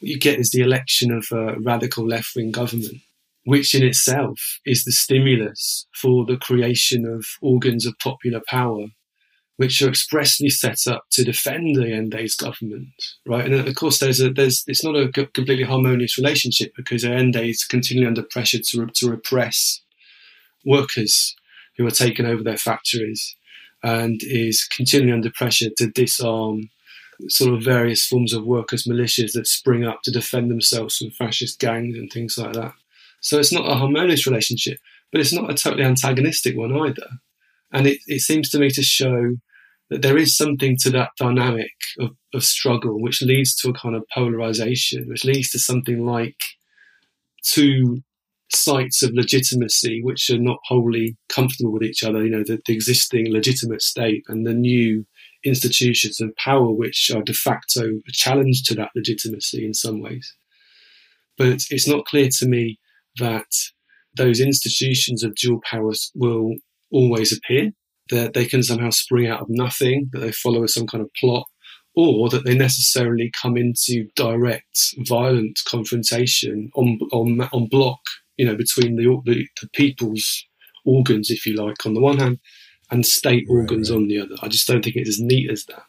What 0.00 0.10
you 0.10 0.18
get 0.18 0.38
is 0.38 0.50
the 0.50 0.60
election 0.60 1.10
of 1.10 1.26
a 1.32 1.58
radical 1.60 2.06
left 2.06 2.36
wing 2.36 2.50
government, 2.50 2.98
which 3.44 3.74
in 3.74 3.82
itself 3.82 4.38
is 4.66 4.84
the 4.84 4.92
stimulus 4.92 5.86
for 5.94 6.26
the 6.26 6.36
creation 6.36 7.06
of 7.06 7.24
organs 7.40 7.86
of 7.86 7.98
popular 7.98 8.42
power, 8.46 8.86
which 9.56 9.80
are 9.80 9.88
expressly 9.88 10.50
set 10.50 10.86
up 10.86 11.04
to 11.12 11.24
defend 11.24 11.76
Allende's 11.76 12.34
government, 12.34 12.88
right? 13.24 13.50
And 13.50 13.66
of 13.66 13.74
course, 13.74 13.98
there's 13.98 14.20
a 14.20 14.30
there's 14.30 14.64
it's 14.66 14.84
not 14.84 14.96
a 14.96 15.08
completely 15.08 15.64
harmonious 15.64 16.18
relationship 16.18 16.72
because 16.76 17.04
Allende 17.04 17.48
is 17.48 17.64
continually 17.64 18.06
under 18.06 18.22
pressure 18.22 18.58
to 18.58 18.86
to 18.86 19.10
repress 19.10 19.80
workers 20.66 21.34
who 21.78 21.86
are 21.86 21.90
taking 21.90 22.26
over 22.26 22.42
their 22.42 22.58
factories 22.58 23.36
and 23.82 24.20
is 24.24 24.64
continually 24.64 25.12
under 25.12 25.30
pressure 25.30 25.70
to 25.76 25.90
disarm 25.90 26.68
sort 27.28 27.54
of 27.54 27.62
various 27.62 28.06
forms 28.06 28.32
of 28.32 28.44
workers' 28.44 28.84
militias 28.84 29.32
that 29.32 29.46
spring 29.46 29.84
up 29.84 30.00
to 30.02 30.10
defend 30.10 30.50
themselves 30.50 30.96
from 30.96 31.10
fascist 31.10 31.58
gangs 31.58 31.96
and 31.96 32.10
things 32.10 32.36
like 32.38 32.52
that. 32.52 32.72
So 33.20 33.38
it's 33.38 33.52
not 33.52 33.70
a 33.70 33.74
harmonious 33.74 34.26
relationship, 34.26 34.78
but 35.10 35.20
it's 35.20 35.32
not 35.32 35.50
a 35.50 35.54
totally 35.54 35.84
antagonistic 35.84 36.56
one 36.56 36.76
either. 36.76 37.08
And 37.72 37.86
it, 37.86 37.98
it 38.06 38.20
seems 38.20 38.50
to 38.50 38.58
me 38.58 38.70
to 38.70 38.82
show 38.82 39.36
that 39.90 40.02
there 40.02 40.16
is 40.16 40.36
something 40.36 40.76
to 40.80 40.90
that 40.90 41.10
dynamic 41.18 41.72
of, 42.00 42.10
of 42.34 42.44
struggle 42.44 43.00
which 43.00 43.22
leads 43.22 43.54
to 43.56 43.70
a 43.70 43.74
kind 43.74 43.94
of 43.94 44.04
polarization, 44.12 45.08
which 45.08 45.24
leads 45.24 45.50
to 45.50 45.58
something 45.58 46.04
like 46.04 46.36
two 47.44 48.02
sites 48.52 49.02
of 49.02 49.12
legitimacy 49.12 50.00
which 50.02 50.30
are 50.30 50.38
not 50.38 50.58
wholly 50.64 51.16
comfortable 51.28 51.72
with 51.72 51.82
each 51.82 52.02
other, 52.02 52.24
you 52.24 52.30
know, 52.30 52.44
the, 52.44 52.60
the 52.66 52.72
existing 52.72 53.32
legitimate 53.32 53.82
state 53.82 54.22
and 54.28 54.46
the 54.46 54.54
new 54.54 55.04
institutions 55.46 56.20
of 56.20 56.34
power 56.36 56.70
which 56.70 57.10
are 57.14 57.22
de 57.22 57.32
facto 57.32 57.84
a 57.84 58.12
challenge 58.12 58.64
to 58.64 58.74
that 58.74 58.90
legitimacy 58.94 59.64
in 59.64 59.74
some 59.74 60.00
ways. 60.00 60.34
But 61.38 61.64
it's 61.70 61.88
not 61.88 62.06
clear 62.06 62.28
to 62.38 62.46
me 62.46 62.78
that 63.18 63.46
those 64.16 64.40
institutions 64.40 65.22
of 65.22 65.34
dual 65.34 65.60
powers 65.70 66.10
will 66.14 66.54
always 66.90 67.36
appear, 67.36 67.72
that 68.10 68.34
they 68.34 68.46
can 68.46 68.62
somehow 68.62 68.90
spring 68.90 69.28
out 69.28 69.40
of 69.40 69.48
nothing, 69.50 70.08
that 70.12 70.20
they 70.20 70.32
follow 70.32 70.66
some 70.66 70.86
kind 70.86 71.02
of 71.02 71.12
plot, 71.14 71.46
or 71.94 72.28
that 72.28 72.44
they 72.44 72.54
necessarily 72.54 73.30
come 73.30 73.56
into 73.56 74.06
direct, 74.16 74.94
violent 75.08 75.58
confrontation 75.66 76.70
on 76.74 76.98
on 77.12 77.40
on 77.52 77.68
block, 77.68 78.00
you 78.36 78.46
know, 78.46 78.56
between 78.56 78.96
the 78.96 79.04
the, 79.24 79.46
the 79.60 79.68
people's 79.72 80.44
organs, 80.84 81.30
if 81.30 81.44
you 81.46 81.54
like, 81.54 81.84
on 81.84 81.94
the 81.94 82.00
one 82.00 82.18
hand, 82.18 82.38
and 82.90 83.04
state 83.04 83.46
Right, 83.48 83.60
organs 83.60 83.90
right. 83.90 83.96
on 83.96 84.08
the 84.08 84.20
other. 84.20 84.36
I 84.42 84.48
just 84.48 84.66
don't 84.68 84.82
think 84.84 84.96
it's 84.96 85.08
as 85.08 85.20
neat 85.20 85.50
as 85.50 85.64
that. 85.66 85.82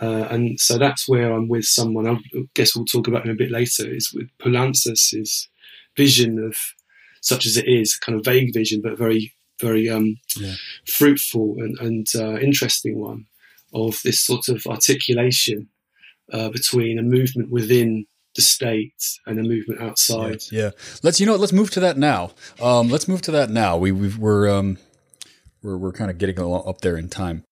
Uh, 0.00 0.26
and 0.30 0.60
so 0.60 0.76
that's 0.78 1.08
where 1.08 1.32
I'm 1.32 1.48
with 1.48 1.64
someone. 1.64 2.06
I 2.06 2.18
guess 2.54 2.76
we'll 2.76 2.84
talk 2.84 3.08
about 3.08 3.24
him 3.24 3.30
a 3.30 3.34
bit 3.36 3.50
later. 3.50 3.88
Is 3.88 4.12
with 4.12 4.28
Poulantzas's 4.38 5.48
vision 5.96 6.38
of 6.44 6.54
such 7.22 7.46
as 7.46 7.56
it 7.56 7.66
is, 7.66 7.96
kind 7.96 8.18
of 8.18 8.24
vague 8.24 8.52
vision, 8.52 8.80
but 8.82 8.98
very, 8.98 9.34
very 9.60 9.88
um, 9.88 10.16
Yeah. 10.36 10.54
fruitful 10.86 11.56
and, 11.58 11.78
and 11.80 12.06
uh, 12.14 12.38
interesting 12.38 12.98
one 13.00 13.26
of 13.72 13.98
this 14.04 14.20
sort 14.20 14.48
of 14.48 14.66
articulation 14.66 15.68
uh, 16.32 16.50
between 16.50 16.98
a 16.98 17.02
movement 17.02 17.50
within 17.50 18.06
the 18.36 18.42
state 18.42 18.92
and 19.26 19.38
a 19.38 19.42
movement 19.42 19.80
outside. 19.80 20.40
Yeah. 20.52 20.70
Let's 21.02 21.18
you 21.20 21.26
know 21.26 21.36
let's 21.36 21.52
move 21.54 21.70
to 21.70 21.80
that 21.80 21.96
now. 21.96 22.32
Um, 22.60 22.90
let's 22.90 23.08
move 23.08 23.22
to 23.22 23.30
that 23.32 23.48
now. 23.50 23.78
We 23.78 23.92
we've, 23.92 24.18
we're 24.18 24.48
um, 24.50 24.76
we're 25.66 25.76
we're 25.76 25.92
kind 25.92 26.10
of 26.10 26.18
getting 26.18 26.38
up 26.38 26.80
there 26.80 26.96
in 26.96 27.08
time. 27.08 27.44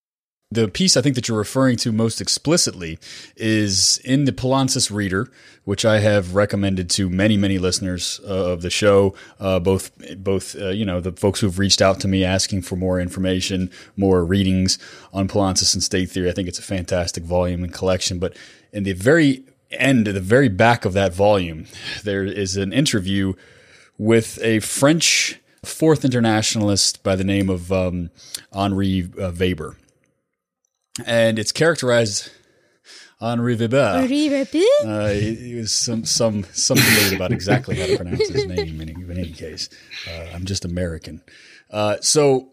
The 0.50 0.68
piece 0.68 0.96
I 0.96 1.00
think 1.00 1.16
that 1.16 1.26
you're 1.26 1.38
referring 1.38 1.78
to 1.78 1.90
most 1.90 2.20
explicitly 2.20 2.98
is 3.36 3.98
in 4.04 4.24
the 4.24 4.30
Poulantzas 4.30 4.88
Reader, 4.88 5.28
which 5.64 5.84
I 5.84 5.98
have 5.98 6.36
recommended 6.36 6.88
to 6.90 7.10
many, 7.10 7.36
many 7.36 7.58
listeners 7.58 8.20
uh, 8.24 8.52
of 8.52 8.62
the 8.62 8.70
show. 8.70 9.16
Uh, 9.40 9.58
both, 9.58 9.90
both, 10.22 10.54
uh, 10.54 10.68
you 10.68 10.84
know, 10.84 11.00
the 11.00 11.10
folks 11.10 11.40
who've 11.40 11.58
reached 11.58 11.82
out 11.82 11.98
to 12.00 12.08
me 12.08 12.24
asking 12.24 12.62
for 12.62 12.76
more 12.76 13.00
information, 13.00 13.68
more 13.96 14.24
readings 14.24 14.78
on 15.12 15.26
Poulantzas 15.26 15.74
and 15.74 15.82
state 15.82 16.10
theory. 16.10 16.28
I 16.28 16.32
think 16.32 16.46
it's 16.46 16.60
a 16.60 16.62
fantastic 16.62 17.24
volume 17.24 17.64
and 17.64 17.74
collection. 17.74 18.20
But 18.20 18.36
in 18.72 18.84
the 18.84 18.92
very 18.92 19.42
end, 19.72 20.06
the 20.06 20.20
very 20.20 20.48
back 20.48 20.84
of 20.84 20.92
that 20.92 21.12
volume, 21.12 21.66
there 22.04 22.24
is 22.24 22.56
an 22.56 22.72
interview 22.72 23.32
with 23.98 24.38
a 24.40 24.60
French 24.60 25.40
fourth 25.64 26.04
internationalist 26.04 27.02
by 27.02 27.16
the 27.16 27.24
name 27.24 27.48
of 27.50 27.72
um, 27.72 28.10
Henri 28.52 29.08
uh, 29.20 29.32
Weber. 29.38 29.76
And 31.04 31.38
it's 31.38 31.50
characterized 31.52 32.30
Henri 33.20 33.56
Weber. 33.56 33.76
Uh, 34.84 35.08
it, 35.10 35.40
it 35.40 35.56
was 35.56 35.72
some 35.72 36.04
some 36.04 36.44
some 36.52 36.76
debate 36.76 37.12
about 37.14 37.32
exactly 37.32 37.76
how 37.76 37.86
to 37.86 37.96
pronounce 37.96 38.28
his 38.28 38.46
name. 38.46 38.80
In, 38.80 38.88
in 38.90 39.10
any 39.10 39.32
case, 39.32 39.68
uh, 40.08 40.26
I'm 40.34 40.44
just 40.44 40.64
American. 40.64 41.22
Uh, 41.70 41.96
so 42.00 42.52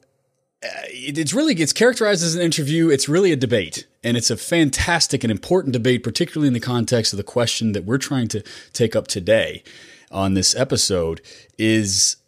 it- 0.64 1.18
it's 1.20 1.34
really 1.34 1.54
it's 1.56 1.74
characterized 1.74 2.24
as 2.24 2.36
an 2.36 2.42
interview. 2.42 2.90
It's 2.90 3.08
really 3.10 3.32
a 3.32 3.36
debate, 3.36 3.86
and 4.04 4.18
it's 4.18 4.32
a 4.32 4.38
fantastic 4.38 5.24
and 5.24 5.30
important 5.30 5.74
debate, 5.74 6.04
particularly 6.04 6.48
in 6.48 6.54
the 6.54 6.60
context 6.60 7.14
of 7.14 7.18
the 7.18 7.24
question 7.24 7.74
that 7.74 7.86
we're 7.86 7.98
trying 8.00 8.28
to 8.30 8.44
take 8.74 8.96
up 8.96 9.08
today 9.08 9.64
on 10.12 10.34
this 10.34 10.56
episode. 10.56 11.22
Is 11.60 12.16
uh, 12.16 12.21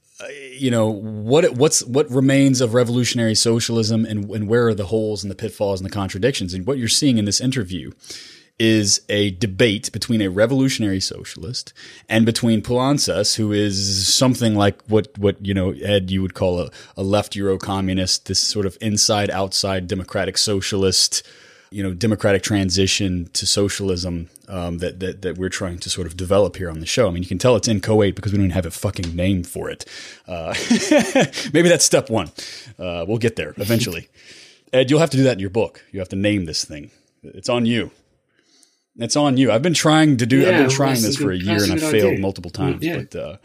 you 0.51 0.71
know 0.71 0.87
what 0.87 1.53
what's 1.55 1.83
what 1.83 2.09
remains 2.09 2.61
of 2.61 2.73
revolutionary 2.73 3.35
socialism, 3.35 4.05
and 4.05 4.29
and 4.29 4.47
where 4.47 4.67
are 4.67 4.73
the 4.73 4.85
holes 4.85 5.23
and 5.23 5.31
the 5.31 5.35
pitfalls 5.35 5.79
and 5.81 5.89
the 5.89 5.93
contradictions? 5.93 6.53
And 6.53 6.65
what 6.65 6.77
you're 6.77 6.87
seeing 6.87 7.17
in 7.17 7.25
this 7.25 7.41
interview 7.41 7.91
is 8.59 9.01
a 9.09 9.31
debate 9.31 9.91
between 9.91 10.21
a 10.21 10.29
revolutionary 10.29 10.99
socialist 10.99 11.73
and 12.07 12.25
between 12.25 12.61
Poulantzas, 12.61 13.35
who 13.35 13.51
is 13.51 14.13
something 14.13 14.55
like 14.55 14.81
what, 14.83 15.17
what, 15.17 15.43
you 15.43 15.53
know, 15.53 15.71
Ed, 15.71 16.11
you 16.11 16.21
would 16.21 16.35
call 16.35 16.59
a, 16.59 16.69
a 16.95 17.03
left 17.03 17.35
Euro 17.35 17.57
communist, 17.57 18.27
this 18.27 18.39
sort 18.39 18.65
of 18.65 18.77
inside 18.79 19.31
outside 19.31 19.87
democratic 19.87 20.37
socialist, 20.37 21.23
you 21.73 21.81
know, 21.81 21.91
democratic 21.91 22.43
transition 22.43 23.27
to 23.33 23.47
socialism 23.47 24.29
um, 24.47 24.77
that, 24.77 24.99
that, 24.99 25.23
that 25.23 25.37
we're 25.39 25.49
trying 25.49 25.79
to 25.79 25.89
sort 25.89 26.05
of 26.05 26.15
develop 26.15 26.55
here 26.55 26.69
on 26.69 26.79
the 26.79 26.85
show. 26.85 27.07
I 27.07 27.11
mean, 27.11 27.23
you 27.23 27.27
can 27.27 27.39
tell 27.39 27.55
it's 27.55 27.67
inchoate 27.67 28.15
because 28.15 28.31
we 28.31 28.37
don't 28.37 28.45
even 28.45 28.53
have 28.53 28.67
a 28.67 28.71
fucking 28.71 29.15
name 29.15 29.43
for 29.43 29.71
it. 29.71 29.83
Uh, 30.27 30.53
maybe 31.53 31.69
that's 31.69 31.83
step 31.83 32.11
one. 32.11 32.27
Uh, 32.77 33.05
we'll 33.07 33.17
get 33.17 33.37
there 33.37 33.55
eventually. 33.57 34.07
Ed, 34.73 34.91
you'll 34.91 34.99
have 34.99 35.09
to 35.09 35.17
do 35.17 35.23
that 35.23 35.33
in 35.33 35.39
your 35.39 35.49
book. 35.49 35.83
You 35.91 35.99
have 35.99 36.09
to 36.09 36.15
name 36.15 36.45
this 36.45 36.63
thing. 36.63 36.91
It's 37.23 37.49
on 37.49 37.65
you. 37.65 37.89
It's 38.97 39.15
on 39.15 39.37
you. 39.37 39.51
I've 39.51 39.63
been 39.63 39.73
trying 39.73 40.17
to 40.17 40.25
do. 40.27 40.47
I've 40.47 40.57
been 40.57 40.69
trying 40.69 41.01
this 41.01 41.17
for 41.17 41.31
a 41.31 41.37
year, 41.37 41.63
and 41.63 41.73
I've 41.73 41.81
failed 41.89 42.19
multiple 42.19 42.51
times. 42.51 42.83
Yeah. 42.83 42.97
But 42.97 43.15
uh, 43.15 43.37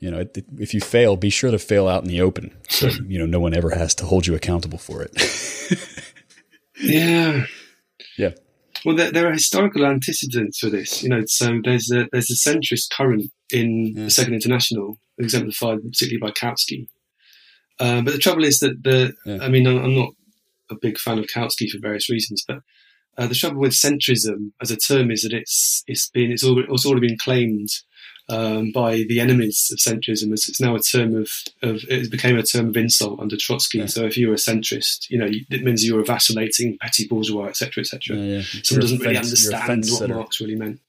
you 0.00 0.10
know, 0.10 0.20
it, 0.20 0.44
if 0.58 0.72
you 0.72 0.80
fail, 0.80 1.16
be 1.16 1.28
sure 1.28 1.50
to 1.50 1.58
fail 1.58 1.86
out 1.88 2.02
in 2.02 2.08
the 2.08 2.22
open, 2.22 2.54
so 2.68 2.88
you 3.06 3.18
know 3.18 3.26
no 3.26 3.40
one 3.40 3.52
ever 3.52 3.70
has 3.70 3.94
to 3.96 4.06
hold 4.06 4.26
you 4.26 4.34
accountable 4.34 4.78
for 4.78 5.02
it. 5.02 5.12
Yeah. 6.78 7.46
Yeah, 8.16 8.30
Well, 8.84 8.96
there, 8.96 9.10
there 9.10 9.28
are 9.28 9.32
historical 9.32 9.84
antecedents 9.84 10.58
for 10.58 10.70
this. 10.70 11.02
You 11.02 11.08
know, 11.08 11.22
so 11.26 11.60
there's 11.64 11.90
a 11.90 12.06
there's 12.12 12.30
a 12.30 12.48
centrist 12.48 12.90
current 12.96 13.30
in 13.52 13.92
the 13.94 14.10
Second 14.10 14.34
International, 14.34 14.98
exemplified 15.18 15.78
particularly 15.82 16.20
by 16.20 16.30
Kautsky. 16.30 16.88
Uh, 17.78 18.00
but 18.02 18.12
the 18.12 18.18
trouble 18.18 18.44
is 18.44 18.58
that 18.60 18.82
the 18.82 19.14
Yeah. 19.24 19.38
I 19.42 19.48
mean, 19.48 19.66
I'm 19.66 19.78
I'm 19.78 19.94
not 19.94 20.10
a 20.70 20.76
big 20.80 20.98
fan 20.98 21.18
of 21.18 21.26
Kautsky 21.26 21.68
for 21.68 21.78
various 21.80 22.10
reasons, 22.10 22.44
but 22.46 22.58
uh, 23.18 23.26
the 23.26 23.34
trouble 23.34 23.60
with 23.60 23.72
centrism 23.72 24.52
as 24.60 24.70
a 24.70 24.76
term 24.76 25.10
is 25.10 25.22
that 25.22 25.32
it's 25.32 25.82
it's 25.86 26.08
been 26.10 26.30
it's 26.30 26.44
already, 26.44 26.68
it's 26.70 26.86
already 26.86 27.06
been 27.06 27.18
claimed 27.18 27.68
um, 28.28 28.72
by 28.72 29.04
the 29.08 29.20
enemies 29.20 29.70
of 29.72 29.78
centrism. 29.78 30.32
It's, 30.32 30.48
it's 30.48 30.60
now 30.60 30.74
a 30.74 30.80
term 30.80 31.14
of, 31.14 31.28
of 31.62 31.82
it 31.88 32.10
became 32.10 32.36
a 32.36 32.42
term 32.42 32.68
of 32.68 32.76
insult 32.76 33.20
under 33.20 33.36
Trotsky. 33.36 33.78
Yeah. 33.78 33.86
So 33.86 34.04
if 34.04 34.16
you're 34.18 34.32
a 34.32 34.36
centrist, 34.36 35.08
you 35.10 35.18
know 35.18 35.28
it 35.50 35.62
means 35.62 35.86
you're 35.86 36.00
a 36.00 36.04
vacillating 36.04 36.78
petty 36.80 37.06
bourgeois, 37.06 37.46
etc., 37.46 37.82
etc. 37.82 38.16
yeah, 38.16 38.38
yeah. 38.38 38.42
Someone 38.62 38.80
doesn't 38.80 38.98
really 38.98 39.12
you're 39.14 39.22
a 39.22 39.24
understand 39.24 39.84
what. 39.90 40.10
Marx 40.10 40.40
really 40.40 40.56
meant. 40.56 40.80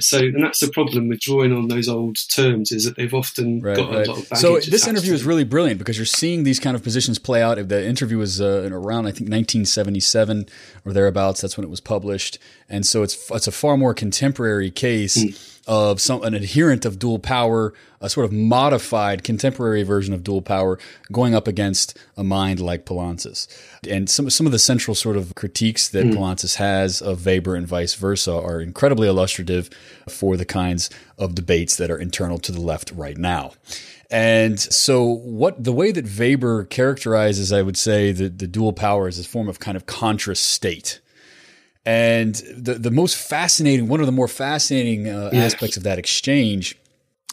So, 0.00 0.18
and 0.18 0.42
that's 0.42 0.58
the 0.58 0.70
problem 0.70 1.06
with 1.08 1.20
drawing 1.20 1.52
on 1.52 1.68
those 1.68 1.88
old 1.88 2.16
terms 2.34 2.72
is 2.72 2.84
that 2.84 2.96
they've 2.96 3.14
often 3.14 3.60
Right, 3.60 3.76
got 3.76 3.90
right. 3.90 4.06
a 4.06 4.10
lot 4.10 4.18
of 4.22 4.28
baggage. 4.28 4.40
So 4.40 4.58
this 4.58 4.88
interview 4.88 5.14
is 5.14 5.22
really 5.22 5.44
brilliant 5.44 5.78
because 5.78 5.96
you're 5.96 6.04
seeing 6.04 6.42
these 6.42 6.58
kind 6.58 6.74
of 6.74 6.82
positions 6.82 7.20
play 7.20 7.40
out. 7.40 7.68
The 7.68 7.86
interview 7.86 8.18
was 8.18 8.40
uh, 8.40 8.64
in 8.66 8.72
around 8.72 9.06
I 9.06 9.12
think 9.12 9.30
1977 9.30 10.46
or 10.84 10.92
thereabouts. 10.92 11.40
That's 11.40 11.56
when 11.56 11.62
it 11.64 11.70
was 11.70 11.80
published, 11.80 12.38
and 12.68 12.84
so 12.84 13.04
it's 13.04 13.30
it's 13.30 13.46
a 13.46 13.52
far 13.52 13.76
more 13.76 13.94
contemporary 13.94 14.70
case 14.72 15.14
Hmm. 15.22 15.28
Of 15.66 16.00
some 16.00 16.22
an 16.22 16.34
adherent 16.34 16.84
of 16.84 16.98
dual 16.98 17.18
power, 17.18 17.72
a 18.00 18.10
sort 18.10 18.26
of 18.26 18.32
modified 18.32 19.24
contemporary 19.24 19.82
version 19.82 20.12
of 20.12 20.22
dual 20.22 20.42
power, 20.42 20.78
going 21.10 21.34
up 21.34 21.48
against 21.48 21.96
a 22.16 22.24
mind 22.24 22.60
like 22.60 22.84
Poulantzas. 22.84 23.48
And 23.88 24.08
some 24.08 24.28
some 24.30 24.46
of 24.46 24.52
the 24.52 24.58
central 24.58 24.94
sort 24.94 25.16
of 25.16 25.34
critiques 25.34 25.88
that. 25.88 26.04
Hmm. 26.04 26.14
Poulantzas 26.14 26.56
has 26.56 27.00
of 27.02 27.24
Weber 27.26 27.54
and 27.54 27.66
vice 27.66 27.94
versa 27.94 28.32
are 28.32 28.60
incredibly 28.60 29.08
illustrative 29.08 29.70
for 30.08 30.36
the 30.36 30.44
kinds 30.44 30.90
of 31.18 31.34
debates 31.34 31.76
that 31.76 31.90
are 31.90 31.98
internal 31.98 32.38
to 32.38 32.52
the 32.52 32.60
left 32.60 32.90
right 32.92 33.16
now. 33.16 33.52
And 34.10 34.60
so, 34.60 35.04
what 35.04 35.62
the 35.62 35.72
way 35.72 35.90
that 35.90 36.06
Weber 36.18 36.64
characterizes, 36.66 37.52
I 37.52 37.62
would 37.62 37.76
say, 37.76 38.12
the, 38.12 38.28
the 38.28 38.46
dual 38.46 38.72
power 38.72 39.08
is 39.08 39.18
a 39.18 39.24
form 39.24 39.48
of 39.48 39.58
kind 39.58 39.76
of 39.76 39.86
contra 39.86 40.36
state. 40.36 41.00
And 41.86 42.34
the, 42.56 42.74
the 42.74 42.90
most 42.90 43.16
fascinating, 43.16 43.88
one 43.88 44.00
of 44.00 44.06
the 44.06 44.12
more 44.12 44.28
fascinating 44.28 45.08
uh, 45.08 45.30
Yeah. 45.32 45.44
aspects 45.44 45.76
of 45.76 45.82
that 45.82 45.98
exchange 45.98 46.76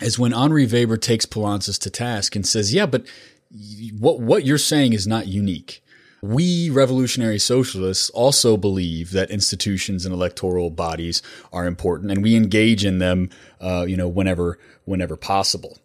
is 0.02 0.20
when 0.20 0.34
Henri 0.34 0.66
Weber 0.66 0.98
takes 0.98 1.26
Poulantzas 1.26 1.80
to 1.80 1.90
task 1.90 2.36
and 2.36 2.46
says, 2.46 2.74
"Yeah, 2.74 2.86
but 2.86 3.06
what 3.98 4.20
what 4.20 4.46
you're 4.46 4.58
saying 4.58 4.94
is 4.94 5.08
not 5.08 5.28
unique. 5.28 5.82
We 6.22 6.70
revolutionary 6.70 7.40
socialists 7.40 8.10
also 8.12 8.56
believe 8.58 9.12
that 9.12 9.32
institutions 9.32 10.06
and 10.06 10.14
electoral 10.14 10.70
bodies 10.70 11.22
are 11.52 11.66
important, 11.66 12.12
and 12.12 12.22
we 12.22 12.36
engage 12.36 12.86
in 12.86 13.00
them, 13.00 13.30
uh, 13.60 13.86
you 13.88 13.96
know, 13.98 14.08
whenever 14.08 14.58
whenever 14.86 15.16
possible." 15.16 15.78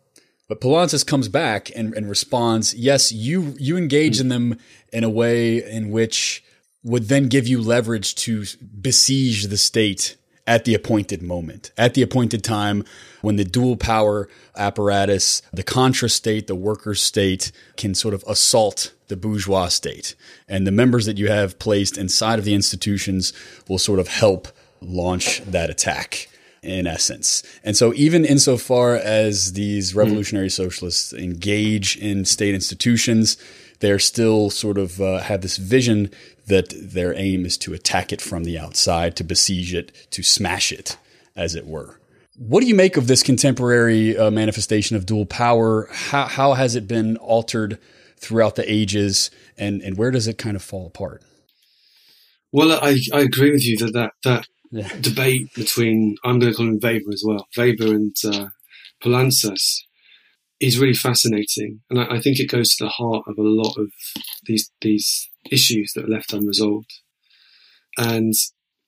But 0.48 0.60
Poulantzas 0.60 1.04
comes 1.04 1.28
back 1.28 1.70
and, 1.76 1.94
and 1.94 2.08
responds, 2.08 2.74
"Yes, 2.74 3.12
you 3.12 3.54
you 3.58 3.76
engage 3.76 4.18
in 4.20 4.28
them 4.28 4.58
in 4.92 5.04
a 5.04 5.10
way 5.10 5.62
in 5.62 5.90
which 5.90 6.42
would 6.86 7.08
then 7.08 7.26
give 7.28 7.48
you 7.48 7.60
leverage 7.60 8.14
to 8.14 8.44
besiege 8.80 9.48
the 9.48 9.56
state 9.56 10.16
at 10.46 10.64
the 10.64 10.74
appointed 10.74 11.20
moment, 11.20 11.72
at 11.76 11.94
the 11.94 12.02
appointed 12.02 12.44
time 12.44 12.84
when 13.20 13.34
the 13.34 13.44
dual 13.44 13.76
power 13.76 14.28
apparatus, 14.56 15.42
the 15.52 15.64
contra 15.64 16.08
state, 16.08 16.46
the 16.46 16.54
worker 16.54 16.94
state 16.94 17.50
can 17.76 17.92
sort 17.92 18.14
of 18.14 18.22
assault 18.28 18.92
the 19.08 19.16
bourgeois 19.16 19.66
state. 19.66 20.14
And 20.48 20.64
the 20.64 20.70
members 20.70 21.06
that 21.06 21.18
you 21.18 21.26
have 21.26 21.58
placed 21.58 21.98
inside 21.98 22.38
of 22.38 22.44
the 22.44 22.54
institutions 22.54 23.32
will 23.68 23.78
sort 23.78 23.98
of 23.98 24.06
help 24.06 24.46
launch 24.80 25.42
that 25.44 25.68
attack 25.68 26.28
in 26.62 26.86
essence. 26.86 27.42
And 27.64 27.76
so, 27.76 27.92
even 27.94 28.24
insofar 28.24 28.94
as 28.94 29.54
these 29.54 29.94
revolutionary 29.94 30.50
socialists 30.50 31.12
engage 31.12 31.96
in 31.96 32.24
state 32.24 32.54
institutions, 32.54 33.36
they're 33.80 33.98
still 33.98 34.50
sort 34.50 34.78
of 34.78 35.00
uh, 35.00 35.18
have 35.18 35.42
this 35.42 35.56
vision 35.56 36.10
that 36.46 36.72
their 36.76 37.14
aim 37.16 37.44
is 37.44 37.58
to 37.58 37.74
attack 37.74 38.12
it 38.12 38.20
from 38.20 38.44
the 38.44 38.58
outside, 38.58 39.16
to 39.16 39.24
besiege 39.24 39.74
it, 39.74 39.92
to 40.10 40.22
smash 40.22 40.72
it, 40.72 40.96
as 41.34 41.54
it 41.54 41.66
were. 41.66 42.00
What 42.36 42.60
do 42.60 42.66
you 42.66 42.74
make 42.74 42.96
of 42.96 43.06
this 43.06 43.22
contemporary 43.22 44.16
uh, 44.16 44.30
manifestation 44.30 44.96
of 44.96 45.06
dual 45.06 45.26
power? 45.26 45.88
How, 45.90 46.26
how 46.26 46.52
has 46.54 46.74
it 46.74 46.86
been 46.86 47.16
altered 47.16 47.78
throughout 48.18 48.56
the 48.56 48.70
ages, 48.70 49.30
and, 49.58 49.82
and 49.82 49.96
where 49.98 50.10
does 50.10 50.26
it 50.26 50.38
kind 50.38 50.56
of 50.56 50.62
fall 50.62 50.86
apart? 50.86 51.22
Well, 52.52 52.72
I, 52.72 52.96
I 53.12 53.20
agree 53.20 53.50
with 53.50 53.64
you 53.64 53.76
that 53.78 53.92
that, 53.92 54.12
that 54.24 54.46
Yeah. 54.70 54.88
debate 55.00 55.54
between, 55.54 56.16
I'm 56.24 56.38
going 56.38 56.52
to 56.52 56.56
call 56.56 56.66
him 56.66 56.80
Weber 56.82 57.12
as 57.12 57.22
well, 57.24 57.46
Weber 57.56 57.94
and 57.94 58.14
uh, 58.24 58.48
is 60.58 60.78
really 60.78 60.94
fascinating. 60.94 61.80
And 61.90 62.00
I, 62.00 62.16
I 62.16 62.20
think 62.20 62.40
it 62.40 62.50
goes 62.50 62.74
to 62.74 62.84
the 62.84 62.90
heart 62.90 63.24
of 63.28 63.38
a 63.38 63.42
lot 63.42 63.76
of 63.78 63.90
these, 64.46 64.70
these 64.80 65.30
issues 65.50 65.92
that 65.94 66.04
are 66.04 66.08
left 66.08 66.32
unresolved. 66.32 66.92
And 67.98 68.32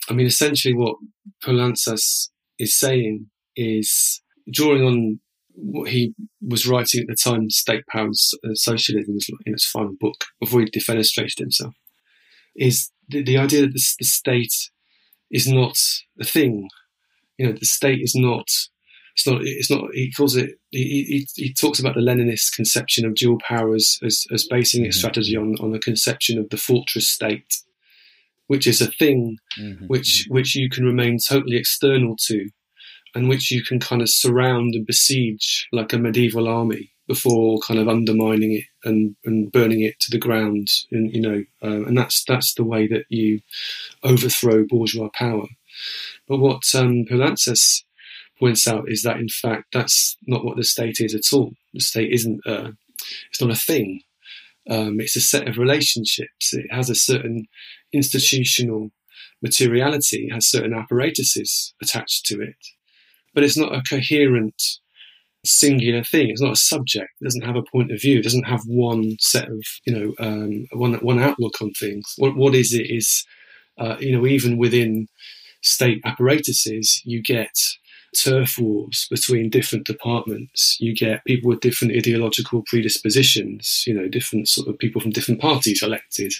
I 0.08 0.14
mean, 0.14 0.26
essentially 0.26 0.74
what 0.74 0.96
Poulantzas 1.42 2.28
is 2.58 2.78
saying 2.78 3.26
is 3.56 4.22
drawing 4.50 4.82
on 4.82 5.20
what 5.54 5.90
he 5.90 6.14
was 6.40 6.66
writing 6.66 7.00
at 7.02 7.08
the 7.08 7.16
time, 7.16 7.50
State 7.50 7.84
Power 7.90 8.06
and 8.06 8.14
uh, 8.44 8.54
Socialism, 8.54 9.16
in 9.44 9.52
his 9.52 9.64
final 9.64 9.94
book, 9.98 10.24
before 10.40 10.60
he 10.60 10.66
defenestrated 10.66 11.38
himself, 11.38 11.74
is 12.56 12.90
the, 13.08 13.22
the 13.22 13.36
idea 13.36 13.62
that 13.62 13.72
the, 13.72 13.84
the 13.98 14.04
state 14.04 14.54
is 15.30 15.48
not 15.48 15.76
a 16.20 16.24
thing. 16.24 16.68
You 17.38 17.46
know, 17.46 17.52
the 17.52 17.66
state 17.66 18.00
is 18.02 18.14
not. 18.14 18.48
It's 19.18 19.26
not. 19.26 19.40
It's 19.42 19.70
not. 19.70 19.92
He 19.92 20.12
calls 20.12 20.36
it. 20.36 20.60
He, 20.70 21.26
he, 21.34 21.42
he 21.42 21.52
talks 21.52 21.80
about 21.80 21.96
the 21.96 22.00
Leninist 22.00 22.54
conception 22.54 23.04
of 23.04 23.16
dual 23.16 23.38
power 23.40 23.74
as, 23.74 23.98
as, 24.04 24.26
as 24.32 24.46
basing 24.46 24.84
its 24.84 24.98
strategy 24.98 25.36
on 25.36 25.56
on 25.60 25.72
the 25.72 25.80
conception 25.80 26.38
of 26.38 26.50
the 26.50 26.56
fortress 26.56 27.08
state, 27.08 27.56
which 28.46 28.68
is 28.68 28.80
a 28.80 28.86
thing 28.86 29.38
which 29.88 30.28
which 30.30 30.54
you 30.54 30.70
can 30.70 30.84
remain 30.84 31.18
totally 31.18 31.56
external 31.56 32.14
to, 32.26 32.48
and 33.12 33.28
which 33.28 33.50
you 33.50 33.64
can 33.64 33.80
kind 33.80 34.02
of 34.02 34.08
surround 34.08 34.76
and 34.76 34.86
besiege 34.86 35.66
like 35.72 35.92
a 35.92 35.98
medieval 35.98 36.46
army 36.46 36.92
before 37.08 37.58
kind 37.66 37.80
of 37.80 37.88
undermining 37.88 38.52
it 38.52 38.64
and, 38.84 39.16
and 39.24 39.50
burning 39.50 39.82
it 39.82 39.98
to 39.98 40.12
the 40.12 40.18
ground. 40.18 40.68
And 40.92 41.12
you 41.12 41.20
know, 41.20 41.44
um, 41.62 41.86
and 41.86 41.98
that's 41.98 42.22
that's 42.22 42.54
the 42.54 42.62
way 42.62 42.86
that 42.86 43.06
you 43.08 43.40
overthrow 44.04 44.64
bourgeois 44.64 45.08
power. 45.12 45.48
But 46.28 46.38
what 46.38 46.62
um, 46.74 47.04
Poulantzas 47.10 47.82
points 48.38 48.66
out 48.66 48.84
is 48.88 49.02
that 49.02 49.18
in 49.18 49.28
fact 49.28 49.64
that's 49.72 50.16
not 50.26 50.44
what 50.44 50.56
the 50.56 50.64
state 50.64 50.96
is 51.00 51.14
at 51.14 51.32
all. 51.32 51.52
The 51.74 51.80
state 51.80 52.12
isn't 52.12 52.40
a, 52.46 52.72
it's 53.30 53.40
not 53.40 53.50
a 53.50 53.56
thing. 53.56 54.02
Um, 54.70 55.00
it's 55.00 55.16
a 55.16 55.20
set 55.20 55.48
of 55.48 55.56
relationships. 55.56 56.52
It 56.52 56.66
has 56.70 56.90
a 56.90 56.94
certain 56.94 57.46
institutional 57.92 58.90
materiality, 59.42 60.26
it 60.26 60.34
has 60.34 60.50
certain 60.50 60.74
apparatuses 60.74 61.74
attached 61.80 62.26
to 62.26 62.40
it, 62.40 62.56
but 63.34 63.44
it's 63.44 63.56
not 63.56 63.74
a 63.74 63.82
coherent 63.82 64.62
singular 65.44 66.02
thing. 66.02 66.28
It's 66.30 66.42
not 66.42 66.52
a 66.52 66.56
subject. 66.56 67.10
It 67.20 67.24
doesn't 67.24 67.44
have 67.44 67.56
a 67.56 67.62
point 67.62 67.92
of 67.92 68.00
view. 68.00 68.18
It 68.18 68.24
doesn't 68.24 68.46
have 68.46 68.62
one 68.66 69.16
set 69.20 69.48
of, 69.48 69.64
you 69.86 69.94
know, 69.94 70.12
um, 70.18 70.66
one 70.72 70.94
one 70.94 71.20
outlook 71.20 71.60
on 71.60 71.72
things. 71.72 72.14
What 72.16 72.36
what 72.36 72.54
is 72.54 72.74
it? 72.74 72.90
Is 72.90 73.24
uh, 73.78 73.96
you 74.00 74.12
know, 74.12 74.26
even 74.26 74.58
within 74.58 75.08
state 75.62 76.00
apparatuses, 76.04 77.00
you 77.04 77.22
get 77.22 77.56
turf 78.22 78.56
wars 78.58 79.06
between 79.10 79.50
different 79.50 79.86
departments. 79.86 80.76
You 80.80 80.94
get 80.94 81.24
people 81.24 81.48
with 81.48 81.60
different 81.60 81.94
ideological 81.94 82.62
predispositions. 82.66 83.84
You 83.86 83.94
know, 83.94 84.08
different 84.08 84.48
sort 84.48 84.68
of 84.68 84.78
people 84.78 85.00
from 85.00 85.10
different 85.10 85.40
parties 85.40 85.82
elected. 85.82 86.32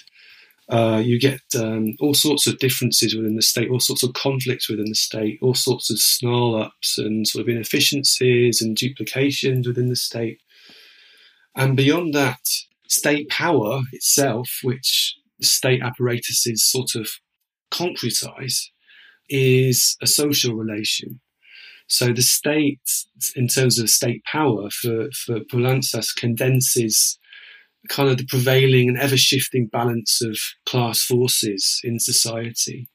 Uh, 0.69 1.01
you 1.03 1.19
get 1.19 1.41
um, 1.57 1.95
all 1.99 2.13
sorts 2.13 2.45
of 2.45 2.59
differences 2.59 3.15
within 3.15 3.35
the 3.35 3.41
state, 3.41 3.71
all 3.71 3.79
sorts 3.79 4.03
of 4.03 4.13
conflicts 4.13 4.69
within 4.69 4.85
the 4.85 4.95
state, 4.95 5.39
all 5.41 5.55
sorts 5.55 5.89
of 5.89 5.97
snarl 5.97 6.55
ups 6.55 6.99
and 6.99 7.27
sort 7.27 7.41
of 7.41 7.49
inefficiencies 7.49 8.61
and 8.61 8.77
duplications 8.77 9.67
within 9.67 9.89
the 9.89 9.95
state. 9.95 10.39
And 11.55 11.75
beyond 11.75 12.13
that, 12.13 12.39
state 12.87 13.29
power 13.29 13.81
itself, 13.91 14.59
which 14.61 15.15
the 15.39 15.45
state 15.45 15.81
apparatuses 15.81 16.63
sort 16.69 16.93
of 16.93 17.09
concretize, 17.71 18.65
is 19.27 19.97
a 20.01 20.07
social 20.07 20.53
relation. 20.53 21.19
So 21.89 22.13
the 22.13 22.21
state, 22.21 22.79
in 23.35 23.47
terms 23.47 23.79
of 23.79 23.89
state 23.89 24.23
power, 24.23 24.69
for, 24.69 25.09
for 25.25 25.39
Poulantzas, 25.39 26.15
condenses 26.15 27.17
kind 27.89 28.09
of 28.09 28.17
the 28.17 28.25
prevailing 28.25 28.89
and 28.89 28.97
ever 28.97 29.17
shifting 29.17 29.67
balance 29.67 30.21
of 30.21 30.37
class 30.65 31.01
forces 31.03 31.81
in 31.83 31.99
society. 31.99 32.87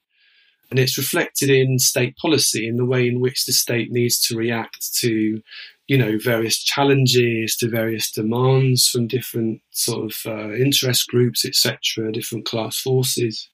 And 0.70 0.78
it's 0.78 0.96
reflected 0.96 1.50
in 1.50 1.78
state 1.78 2.16
policy, 2.16 2.68
in 2.68 2.76
the 2.76 2.84
way 2.84 3.06
in 3.06 3.20
which 3.20 3.44
the 3.44 3.52
state 3.52 3.88
needs 3.90 4.20
to 4.26 4.36
react 4.36 4.94
to, 5.00 5.40
you 5.88 5.98
know, 5.98 6.16
various 6.22 6.62
challenges, 6.62 7.56
to 7.56 7.68
various 7.68 8.10
demands 8.12 8.88
from 8.88 9.08
different 9.08 9.60
sort 9.70 10.04
of 10.04 10.16
uh, 10.24 10.52
interest 10.54 11.08
groups, 11.08 11.44
etc., 11.44 12.12
different 12.12 12.46
class 12.46 12.78
forces. 12.78 13.48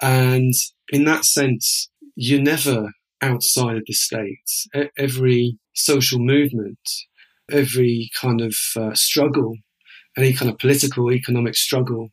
And 0.00 0.54
in 0.88 1.04
that 1.04 1.24
sense, 1.24 1.90
you're 2.16 2.40
never 2.40 2.90
outside 3.22 3.76
of 3.76 3.84
the 3.86 3.92
state. 3.92 4.88
Every 4.98 5.58
social 5.74 6.18
movement, 6.18 6.78
every 7.50 8.10
kind 8.20 8.40
of 8.40 8.54
uh, 8.76 8.94
struggle 8.94 9.54
any 10.16 10.32
kind 10.32 10.50
of 10.50 10.58
political, 10.58 11.12
economic 11.12 11.54
struggle 11.54 12.10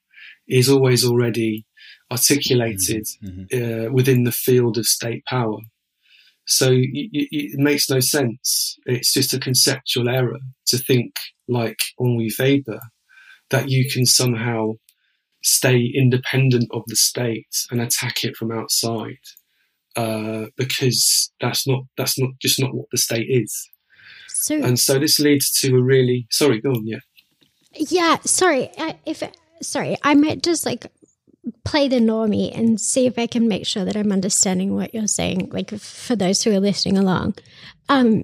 is 0.48 0.70
always 0.70 1.06
already 1.06 1.66
articulated 2.12 3.06
mm-hmm. 3.24 3.42
mm-hmm. 3.42 3.88
uh, 3.88 3.92
within 3.92 4.24
the 4.24 4.32
field 4.32 4.78
of 4.78 4.86
state 4.86 5.24
power. 5.26 5.60
So 6.46 6.70
y- 6.70 7.10
y- 7.14 7.28
it 7.32 7.60
makes 7.60 7.90
no 7.90 8.02
sense. 8.02 8.78
It's 8.86 9.14
just 9.14 9.34
a 9.34 9.40
conceptual 9.40 10.10
error 10.10 10.40
to 10.68 10.78
think 10.78 11.16
like 11.48 11.80
Henri 11.98 12.30
Weber 12.38 12.82
that 13.50 13.70
you 13.70 13.90
can 13.90 14.06
somehow 14.06 14.74
stay 15.42 15.92
independent 15.94 16.70
of 16.72 16.84
the 16.88 16.96
state 16.96 17.56
and 17.72 17.82
attack 17.82 18.24
it 18.24 18.36
from 18.36 18.52
outside, 18.52 19.20
uh, 19.96 20.46
because 20.58 21.32
that's 21.40 21.68
not 21.68 21.84
that's 21.98 22.20
not 22.20 22.32
just 22.40 22.60
not 22.60 22.74
what 22.74 22.88
the 22.92 22.98
state 22.98 23.28
is. 23.30 23.70
So, 24.30 24.56
and 24.56 24.78
so 24.78 25.00
this 25.00 25.20
leads 25.20 25.52
to 25.62 25.76
a 25.76 25.82
really 25.82 26.28
sorry, 26.30 26.60
go 26.60 26.72
on, 26.72 26.86
yeah. 26.86 27.00
Yeah, 27.76 28.18
sorry. 28.26 28.70
If 29.06 29.24
sorry, 29.62 29.98
I 30.04 30.16
might 30.16 30.44
just 30.44 30.66
like 30.66 30.88
play 31.66 31.88
the 31.88 32.00
normie 32.00 32.56
and 32.58 32.80
see 32.80 33.06
if 33.06 33.18
I 33.18 33.28
can 33.28 33.48
make 33.48 33.66
sure 33.66 33.86
that 33.86 33.96
I'm 33.96 34.12
understanding 34.12 34.76
what 34.76 34.94
you're 34.94 35.08
saying. 35.08 35.50
Like 35.52 35.72
for 35.72 36.16
those 36.16 36.44
who 36.44 36.52
are 36.52 36.60
listening 36.60 36.98
along, 36.98 37.36
um, 37.90 38.24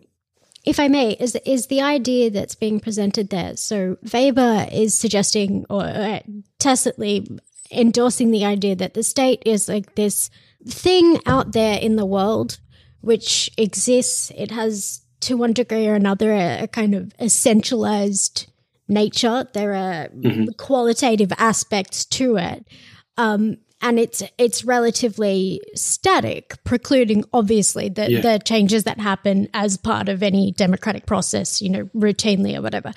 if 0.66 0.80
I 0.80 0.88
may, 0.88 1.12
is 1.14 1.36
is 1.46 1.68
the 1.68 1.82
idea 1.82 2.30
that's 2.30 2.56
being 2.56 2.80
presented 2.80 3.30
there? 3.30 3.56
So 3.56 3.98
Weber 4.14 4.68
is 4.72 4.98
suggesting 4.98 5.66
or 5.70 5.84
uh, 5.84 6.20
tacitly 6.60 7.28
endorsing 7.72 8.32
the 8.32 8.46
idea 8.46 8.76
that 8.76 8.94
the 8.94 9.04
state 9.04 9.42
is 9.46 9.70
like 9.70 9.96
this 9.96 10.30
thing 10.68 11.20
out 11.26 11.54
there 11.54 11.80
in 11.80 11.96
the 11.96 12.06
world 12.06 12.60
which 13.02 13.50
exists. 13.58 14.32
It 14.36 14.52
has, 14.52 15.02
to 15.22 15.38
one 15.38 15.54
degree 15.54 15.88
or 15.88 15.96
another, 15.96 16.32
a, 16.32 16.64
a 16.64 16.68
kind 16.68 16.96
of 16.96 17.14
essentialized 17.20 18.48
nature. 18.88 19.48
There 19.54 19.74
are 19.74 20.10
mm-hmm. 20.10 20.52
qualitative 20.58 21.32
aspects 21.38 22.06
to 22.06 22.38
it. 22.38 22.66
Um, 23.18 23.58
and 23.82 24.00
it's 24.00 24.22
it's 24.38 24.66
relatively 24.66 25.62
static, 25.74 26.62
precluding 26.64 27.24
obviously 27.34 27.90
the, 27.90 28.12
yeah. 28.12 28.22
the 28.22 28.40
changes 28.40 28.84
that 28.84 29.00
happen 29.00 29.48
as 29.54 29.78
part 29.78 30.10
of 30.10 30.22
any 30.22 30.52
democratic 30.52 31.06
process, 31.06 31.62
you 31.62 31.70
know, 31.70 31.86
routinely 31.96 32.58
or 32.58 32.62
whatever. 32.62 32.92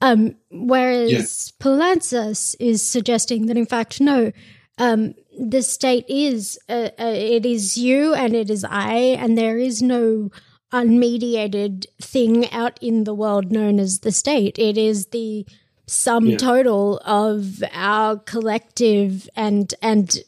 Um, 0.00 0.36
whereas 0.50 1.52
yeah. 1.60 1.64
Poulantzas 1.64 2.54
is 2.60 2.86
suggesting 2.86 3.46
that 3.46 3.56
in 3.56 3.66
fact, 3.66 4.00
no, 4.00 4.32
um, 4.78 5.14
the 5.38 5.62
state 5.62 6.04
is 6.08 6.58
uh, 6.68 6.90
uh, 6.98 7.14
it 7.14 7.46
is 7.46 7.78
you 7.78 8.14
and 8.14 8.34
it 8.34 8.50
is 8.50 8.64
I, 8.64 8.94
and 8.94 9.38
there 9.38 9.58
is 9.58 9.82
no 9.82 10.30
unmediated 10.72 11.86
thing 12.02 12.50
out 12.50 12.78
in 12.82 13.04
the 13.04 13.14
world 13.14 13.50
known 13.52 13.78
as 13.78 14.00
the 14.00 14.12
state. 14.12 14.58
It 14.58 14.76
is 14.76 15.06
the 15.06 15.46
sum 15.86 16.26
yeah. 16.26 16.36
total 16.36 17.00
of 17.04 17.62
our 17.72 18.16
collective 18.16 19.28
and 19.36 19.74
and 19.82 20.18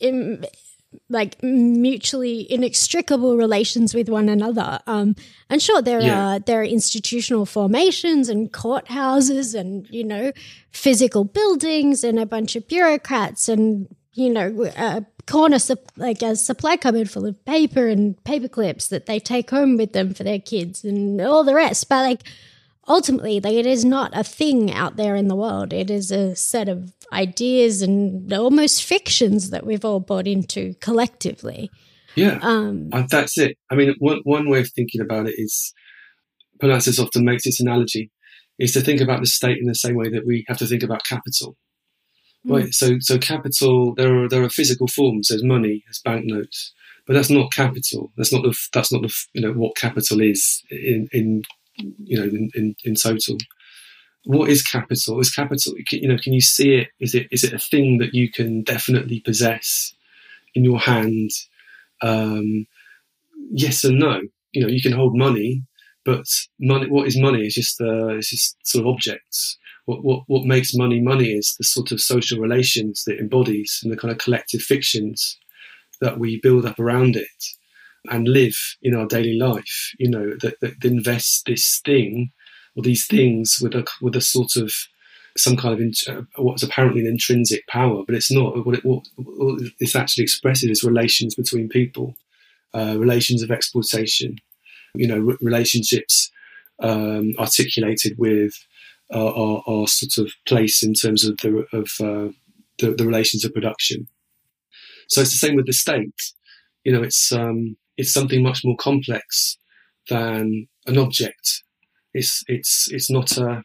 Im, 0.00 0.44
like 1.10 1.42
mutually 1.42 2.50
inextricable 2.50 3.36
relations 3.36 3.94
with 3.94 4.08
one 4.08 4.28
another. 4.28 4.80
Um, 4.86 5.16
and 5.50 5.60
sure, 5.60 5.82
there 5.82 6.00
yeah. 6.00 6.34
are 6.34 6.38
there 6.38 6.60
are 6.60 6.64
institutional 6.64 7.46
formations 7.46 8.28
and 8.28 8.52
courthouses 8.52 9.58
and 9.58 9.88
you 9.90 10.04
know 10.04 10.32
physical 10.72 11.24
buildings 11.24 12.04
and 12.04 12.18
a 12.18 12.26
bunch 12.26 12.56
of 12.56 12.68
bureaucrats 12.68 13.48
and 13.48 13.88
you 14.12 14.30
know 14.30 14.70
uh, 14.76 15.00
corner 15.26 15.58
like 15.96 16.22
a 16.22 16.34
supply 16.36 16.76
cupboard 16.76 17.10
full 17.10 17.26
of 17.26 17.44
paper 17.44 17.86
and 17.86 18.22
paper 18.24 18.48
clips 18.48 18.88
that 18.88 19.06
they 19.06 19.18
take 19.18 19.50
home 19.50 19.76
with 19.76 19.92
them 19.92 20.14
for 20.14 20.24
their 20.24 20.40
kids 20.40 20.84
and 20.84 21.20
all 21.20 21.44
the 21.44 21.54
rest. 21.54 21.88
But 21.88 22.02
like 22.02 22.22
ultimately, 22.88 23.40
like 23.40 23.54
it 23.54 23.66
is 23.66 23.84
not 23.84 24.10
a 24.14 24.24
thing 24.24 24.72
out 24.72 24.96
there 24.96 25.14
in 25.14 25.28
the 25.28 25.36
world. 25.36 25.72
It 25.72 25.90
is 25.90 26.10
a 26.10 26.34
set 26.34 26.68
of 26.68 26.92
ideas 27.12 27.82
and 27.82 28.32
almost 28.32 28.84
fictions 28.84 29.50
that 29.50 29.66
we've 29.66 29.84
all 29.84 30.00
bought 30.00 30.26
into 30.26 30.74
collectively. 30.80 31.70
Yeah, 32.14 32.38
um, 32.42 32.90
that's 33.10 33.38
it. 33.38 33.56
I 33.70 33.74
mean, 33.76 33.94
one 33.98 34.20
one 34.24 34.48
way 34.48 34.60
of 34.60 34.70
thinking 34.70 35.00
about 35.00 35.28
it 35.28 35.34
is, 35.36 35.72
Poulantzas 36.60 36.98
often 36.98 37.24
makes 37.24 37.44
this 37.44 37.60
analogy, 37.60 38.10
is 38.58 38.72
to 38.72 38.80
think 38.80 39.00
about 39.00 39.20
the 39.20 39.26
state 39.26 39.58
in 39.58 39.68
the 39.68 39.74
same 39.74 39.94
way 39.94 40.08
that 40.08 40.26
we 40.26 40.44
have 40.48 40.58
to 40.58 40.66
think 40.66 40.82
about 40.82 41.04
capital. 41.04 41.56
Right. 42.44 42.64
Hmm. 42.64 42.70
So, 42.70 42.96
so 43.00 43.18
capital. 43.18 43.94
There 43.94 44.24
are 44.24 44.28
there 44.28 44.42
are 44.42 44.48
physical 44.48 44.88
forms. 44.88 45.28
There's 45.28 45.44
money. 45.44 45.82
There's 45.86 46.00
banknotes. 46.04 46.72
But 47.06 47.14
that's 47.14 47.30
not 47.30 47.52
capital. 47.52 48.12
That's 48.16 48.32
not 48.32 48.42
the. 48.42 48.56
That's 48.72 48.92
not 48.92 49.02
the. 49.02 49.14
You 49.34 49.42
know 49.42 49.52
what 49.52 49.76
capital 49.76 50.20
is 50.20 50.62
in 50.70 51.08
in 51.12 51.42
you 51.78 52.18
know 52.18 52.24
in 52.24 52.50
in, 52.54 52.74
in 52.84 52.94
total. 52.94 53.36
What 54.24 54.50
is 54.50 54.62
capital? 54.62 55.20
Is 55.20 55.30
capital? 55.30 55.74
You 55.90 56.08
know, 56.08 56.18
can 56.22 56.32
you 56.32 56.40
see 56.40 56.74
it? 56.74 56.88
Is 57.00 57.14
it 57.14 57.28
is 57.30 57.44
it 57.44 57.52
a 57.52 57.58
thing 57.58 57.98
that 57.98 58.14
you 58.14 58.30
can 58.30 58.62
definitely 58.62 59.20
possess 59.20 59.94
in 60.54 60.64
your 60.64 60.78
hand? 60.78 61.30
Um, 62.02 62.66
yes 63.50 63.84
and 63.84 63.98
no. 63.98 64.20
You 64.52 64.62
know, 64.62 64.68
you 64.68 64.82
can 64.82 64.92
hold 64.92 65.16
money, 65.16 65.62
but 66.04 66.26
money. 66.60 66.90
What 66.90 67.06
is 67.06 67.18
money? 67.18 67.42
It's 67.42 67.54
just 67.54 67.80
uh, 67.80 68.08
it's 68.08 68.30
just 68.30 68.56
sort 68.64 68.84
of 68.84 68.92
objects 68.92 69.58
what, 69.88 70.04
what, 70.04 70.24
what 70.26 70.44
makes 70.44 70.74
money 70.74 71.00
money 71.00 71.30
is 71.30 71.54
the 71.56 71.64
sort 71.64 71.92
of 71.92 72.00
social 72.00 72.38
relations 72.38 73.04
that 73.04 73.14
it 73.14 73.20
embodies 73.20 73.80
and 73.82 73.90
the 73.90 73.96
kind 73.96 74.12
of 74.12 74.18
collective 74.18 74.60
fictions 74.60 75.38
that 76.02 76.18
we 76.18 76.38
build 76.42 76.66
up 76.66 76.78
around 76.78 77.16
it 77.16 77.44
and 78.06 78.28
live 78.28 78.56
in 78.82 78.94
our 78.94 79.06
daily 79.06 79.36
life, 79.36 79.92
you 79.98 80.10
know, 80.10 80.30
that, 80.40 80.60
that 80.60 80.84
invest 80.84 81.44
this 81.46 81.80
thing 81.84 82.30
or 82.76 82.82
these 82.82 83.06
things 83.06 83.58
with 83.60 83.74
a, 83.74 83.86
with 84.00 84.16
a 84.16 84.20
sort 84.20 84.56
of 84.56 84.72
some 85.36 85.56
kind 85.56 85.74
of 85.74 85.80
in, 85.80 85.92
uh, 86.08 86.22
what's 86.36 86.62
apparently 86.62 87.00
an 87.00 87.06
intrinsic 87.06 87.66
power, 87.66 88.02
but 88.04 88.14
it's 88.14 88.30
not. 88.30 88.64
What, 88.66 88.78
it, 88.78 88.84
what, 88.84 89.06
what 89.16 89.60
it's 89.78 89.96
actually 89.96 90.24
expresses 90.24 90.68
is 90.68 90.84
relations 90.84 91.34
between 91.34 91.68
people, 91.68 92.16
uh, 92.74 92.96
relations 92.98 93.42
of 93.42 93.50
exploitation, 93.50 94.36
you 94.94 95.06
know, 95.06 95.36
relationships 95.40 96.30
um, 96.80 97.34
articulated 97.38 98.18
with 98.18 98.52
our, 99.12 99.62
our, 99.66 99.86
sort 99.86 100.26
of 100.26 100.32
place 100.46 100.82
in 100.82 100.92
terms 100.94 101.24
of 101.24 101.38
the 101.38 101.66
of 101.72 101.90
uh, 102.00 102.32
the, 102.78 102.94
the, 102.96 103.06
relations 103.06 103.44
of 103.44 103.54
production. 103.54 104.06
So 105.08 105.22
it's 105.22 105.30
the 105.30 105.46
same 105.46 105.56
with 105.56 105.66
the 105.66 105.72
state. 105.72 106.32
You 106.84 106.92
know, 106.92 107.02
it's 107.02 107.32
um, 107.32 107.76
it's 107.98 108.12
something 108.12 108.42
much 108.42 108.60
more 108.64 108.76
complex 108.76 109.58
than 110.08 110.68
an 110.86 110.96
object. 110.98 111.62
It's 112.14 112.42
it's 112.46 112.88
it's 112.90 113.10
not 113.10 113.36
a 113.36 113.62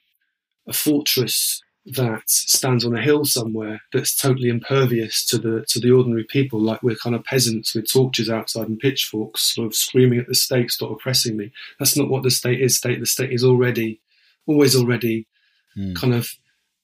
a 0.68 0.74
fortress 0.74 1.62
that 1.86 2.22
stands 2.28 2.86
on 2.86 2.96
a 2.96 3.02
hill 3.02 3.26
somewhere 3.26 3.82
that's 3.92 4.16
totally 4.16 4.48
impervious 4.48 5.26
to 5.26 5.38
the 5.38 5.66
to 5.68 5.80
the 5.80 5.92
ordinary 5.92 6.26
people, 6.30 6.60
like 6.62 6.82
we're 6.84 6.96
kind 6.96 7.16
of 7.16 7.24
peasants 7.26 7.76
with 7.76 7.92
torches 7.92 8.30
outside 8.30 8.68
and 8.70 8.80
pitchforks, 8.80 9.54
sort 9.54 9.68
of 9.68 9.76
screaming 9.76 10.20
at 10.20 10.28
the 10.28 10.36
state, 10.36 10.72
"Stop 10.72 10.92
oppressing 10.92 11.36
me." 11.38 11.52
That's 11.80 11.98
not 11.98 12.10
what 12.10 12.24
the 12.24 12.32
state 12.32 12.62
is. 12.62 12.78
State 12.78 13.00
the 13.02 13.06
state 13.06 13.32
is 13.34 13.44
already, 13.44 14.00
always 14.46 14.76
already, 14.76 15.28
Hmm. 15.76 15.94
kind 15.94 16.14
of 16.14 16.30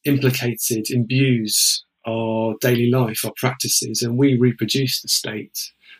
implicated, 0.05 0.89
imbues 0.89 1.83
our 2.07 2.55
daily 2.61 2.89
life, 2.89 3.23
our 3.23 3.33
practices, 3.37 4.01
and 4.01 4.17
we 4.17 4.35
reproduce 4.35 5.01
the 5.01 5.07
state, 5.07 5.57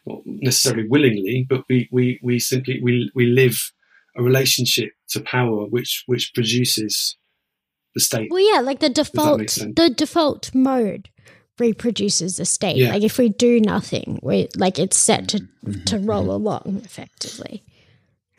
not 0.09 0.21
necessarily 0.25 0.87
willingly, 0.89 1.45
but 1.49 1.63
we 1.69 1.87
we 1.91 2.19
we 2.23 2.39
simply 2.39 2.79
we 2.83 3.09
we 3.15 3.25
live 3.27 3.71
a 4.17 4.23
relationship 4.23 4.89
to 5.09 5.21
power 5.21 5.65
which 5.67 6.03
which 6.07 6.31
produces 6.33 7.17
the 7.95 8.01
state. 8.01 8.27
Well, 8.31 8.53
yeah, 8.53 8.61
like 8.61 8.79
the 8.79 8.89
default, 8.89 9.39
the 9.75 9.93
default 9.95 10.53
mode 10.53 11.09
reproduces 11.59 12.37
the 12.37 12.45
state. 12.45 12.77
Yeah. 12.77 12.91
Like 12.93 13.03
if 13.03 13.17
we 13.17 13.29
do 13.29 13.59
nothing, 13.59 14.19
we 14.23 14.47
like 14.55 14.79
it's 14.79 14.97
set 14.97 15.27
to 15.29 15.39
Mm-hmm. 15.65 15.83
to 15.91 15.99
roll 15.99 16.31
along 16.31 16.81
effectively, 16.85 17.63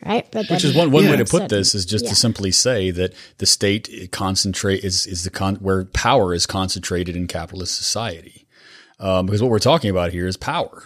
right? 0.03 0.25
But 0.31 0.49
Which 0.49 0.63
then 0.63 0.71
is 0.71 0.75
one, 0.75 0.89
one 0.89 1.05
way 1.05 1.17
to 1.17 1.23
put 1.23 1.29
Certain- 1.43 1.47
this 1.59 1.75
is 1.75 1.85
just 1.85 2.05
yeah. 2.05 2.09
to 2.09 2.15
simply 2.15 2.49
say 2.49 2.89
that 2.89 3.13
the 3.37 3.45
state 3.45 4.09
concentrate 4.11 4.83
is 4.83 5.05
is 5.05 5.23
the 5.23 5.29
con 5.29 5.57
where 5.57 5.85
power 5.85 6.33
is 6.33 6.47
concentrated 6.47 7.15
in 7.15 7.27
capitalist 7.27 7.77
society. 7.77 8.47
Um, 8.99 9.27
because 9.27 9.39
what 9.43 9.51
we're 9.51 9.59
talking 9.59 9.91
about 9.91 10.11
here 10.13 10.25
is 10.25 10.35
power. 10.35 10.83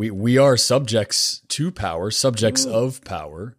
We 0.00 0.10
we 0.10 0.38
are 0.38 0.56
subjects 0.56 1.42
to 1.48 1.70
power, 1.70 2.10
subjects 2.10 2.64
mm. 2.64 2.72
of 2.72 3.04
power, 3.04 3.54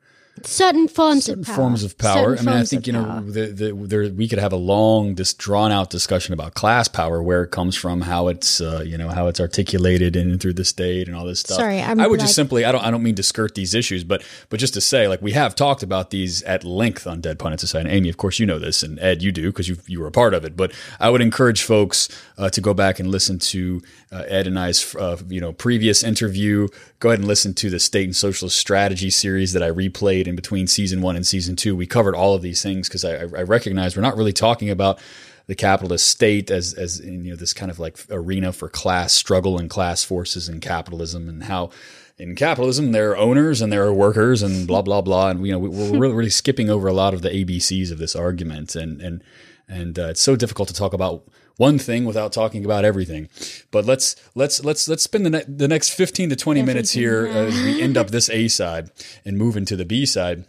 certain 0.48 0.88
forms 0.88 1.26
certain 1.26 1.42
of 1.42 1.48
power. 1.48 1.56
forms 1.56 1.84
of 1.84 1.98
power. 1.98 2.38
Certain 2.38 2.48
I 2.48 2.52
mean, 2.52 2.62
I 2.62 2.66
think 2.66 2.88
you 2.88 2.94
know 2.94 3.22
the, 3.22 3.48
the, 3.48 3.74
there 3.74 4.10
we 4.10 4.28
could 4.28 4.40
have 4.40 4.54
a 4.54 4.58
long, 4.58 5.16
just 5.16 5.38
drawn 5.38 5.72
out 5.72 5.90
discussion 5.90 6.34
about 6.34 6.54
class 6.54 6.88
power, 6.88 7.22
where 7.22 7.44
it 7.44 7.52
comes 7.52 7.76
from, 7.76 8.02
how 8.02 8.28
it's 8.28 8.62
uh, 8.62 8.84
you 8.86 8.98
know 8.98 9.10
how 9.10 9.28
it's 9.28 9.40
articulated 9.40 10.16
and 10.16 10.42
through 10.42 10.54
the 10.54 10.66
state 10.66 11.08
and 11.08 11.16
all 11.16 11.26
this 11.26 11.42
stuff. 11.42 11.58
Sorry, 11.58 11.82
I'm 11.82 12.00
I 12.00 12.08
would 12.08 12.20
just 12.20 12.36
simply 12.36 12.66
I 12.66 12.72
don't 12.72 12.84
I 12.84 12.92
don't 12.92 13.04
mean 13.04 13.16
to 13.16 13.24
skirt 13.24 13.56
these 13.56 13.74
issues, 13.74 14.04
but 14.04 14.24
but 14.50 14.60
just 14.60 14.74
to 14.76 14.82
say 14.82 15.08
like 15.08 15.22
we 15.22 15.32
have 15.34 15.56
talked 15.56 15.84
about 15.84 16.10
these 16.10 16.42
at 16.44 16.64
length 16.64 17.08
on 17.08 17.22
Dead 17.22 17.40
Pundit 17.40 17.60
Society. 17.60 17.82
And 17.82 17.90
Amy, 17.90 18.10
of 18.10 18.18
course, 18.18 18.40
you 18.40 18.46
know 18.46 18.60
this, 18.60 18.84
and 18.84 19.00
Ed, 19.00 19.22
you 19.24 19.32
do 19.32 19.48
because 19.52 19.68
you 19.68 19.78
you 19.88 20.00
were 20.00 20.08
a 20.08 20.12
part 20.12 20.34
of 20.34 20.46
it. 20.46 20.56
But 20.56 20.74
I 21.00 21.10
would 21.10 21.22
encourage 21.22 21.64
folks 21.64 22.10
uh, 22.38 22.50
to 22.50 22.62
go 22.62 22.74
back 22.74 23.00
and 23.00 23.10
listen 23.10 23.40
to 23.40 23.82
uh, 24.12 24.24
Ed 24.28 24.48
and 24.48 24.60
I's 24.60 24.96
uh, 24.96 25.18
you 25.28 25.42
know 25.42 25.54
previous 25.54 26.04
interview. 26.04 26.68
Go 27.00 27.10
ahead 27.10 27.20
and 27.20 27.28
listen 27.28 27.54
to 27.56 27.70
the 27.70 27.80
State 27.80 28.06
and 28.06 28.16
Socialist 28.16 28.58
Strategy 28.58 29.10
series 29.10 29.54
that 29.54 29.64
I 29.64 29.70
replayed 29.70 30.28
in 30.32 30.36
between 30.36 30.66
season 30.66 31.02
one 31.02 31.16
and 31.16 31.26
season 31.26 31.56
two. 31.56 31.76
We 31.76 31.86
covered 31.86 32.16
all 32.16 32.34
of 32.34 32.42
these 32.42 32.64
things 32.64 32.88
because 32.88 33.06
I, 33.06 33.20
I 33.20 33.44
recognize 33.44 33.96
we're 33.96 34.02
not 34.02 34.18
really 34.18 34.34
talking 34.34 34.70
about 34.70 35.00
the 35.48 35.56
capitalist 35.56 36.08
state 36.08 36.50
as 36.50 36.74
as 36.74 37.00
in, 37.00 37.26
you 37.26 37.32
know 37.32 37.36
this 37.36 37.54
kind 37.54 37.70
of 37.70 37.78
like 37.78 37.98
arena 38.10 38.54
for 38.54 38.70
class 38.70 39.14
struggle 39.14 39.58
and 39.60 39.70
class 39.70 40.04
forces 40.04 40.48
in 40.48 40.60
capitalism 40.60 41.28
and 41.28 41.44
how 41.44 41.70
in 42.18 42.36
capitalism 42.36 42.92
there 42.92 43.12
are 43.12 43.18
owners 43.18 43.62
and 43.62 43.72
there 43.72 43.84
are 43.84 43.94
workers 43.94 44.42
and 44.42 44.68
blah 44.68 44.82
blah 44.82 45.02
blah 45.02 45.30
and 45.30 45.46
you 45.46 45.52
know 45.52 45.60
we, 45.60 45.70
we're 45.70 46.00
really, 46.00 46.14
really 46.14 46.30
skipping 46.30 46.70
over 46.70 46.88
a 46.88 46.94
lot 46.94 47.14
of 47.14 47.22
the 47.22 47.30
ABCs 47.30 47.92
of 47.92 47.98
this 47.98 48.16
argument 48.16 48.76
and 48.76 49.02
and 49.02 49.24
and 49.68 50.00
uh, 50.00 50.08
it's 50.08 50.22
so 50.22 50.36
difficult 50.36 50.68
to 50.68 50.74
talk 50.74 50.94
about 50.94 51.24
one 51.62 51.78
thing 51.78 52.06
without 52.06 52.34
talking 52.34 52.66
about 52.66 52.84
everything. 52.84 53.30
But 53.70 53.86
let's 53.86 54.16
let's 54.34 54.66
let's 54.66 54.88
let's 54.88 55.04
spend 55.04 55.26
the 55.28 55.30
ne- 55.30 55.46
the 55.48 55.68
next 55.68 55.90
fifteen 55.90 56.30
to 56.32 56.36
twenty 56.36 56.64
minutes 56.64 56.92
here 56.92 57.28
as 57.28 57.54
we 57.54 57.82
end 57.82 57.98
up 57.98 58.10
this 58.16 58.30
A 58.32 58.48
side 58.48 58.90
and 59.24 59.38
move 59.38 59.56
into 59.56 59.76
the 59.76 59.86
B 59.86 60.06
side 60.06 60.46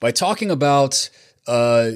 by 0.00 0.10
talking 0.10 0.50
about 0.50 1.08
uh, 1.46 1.92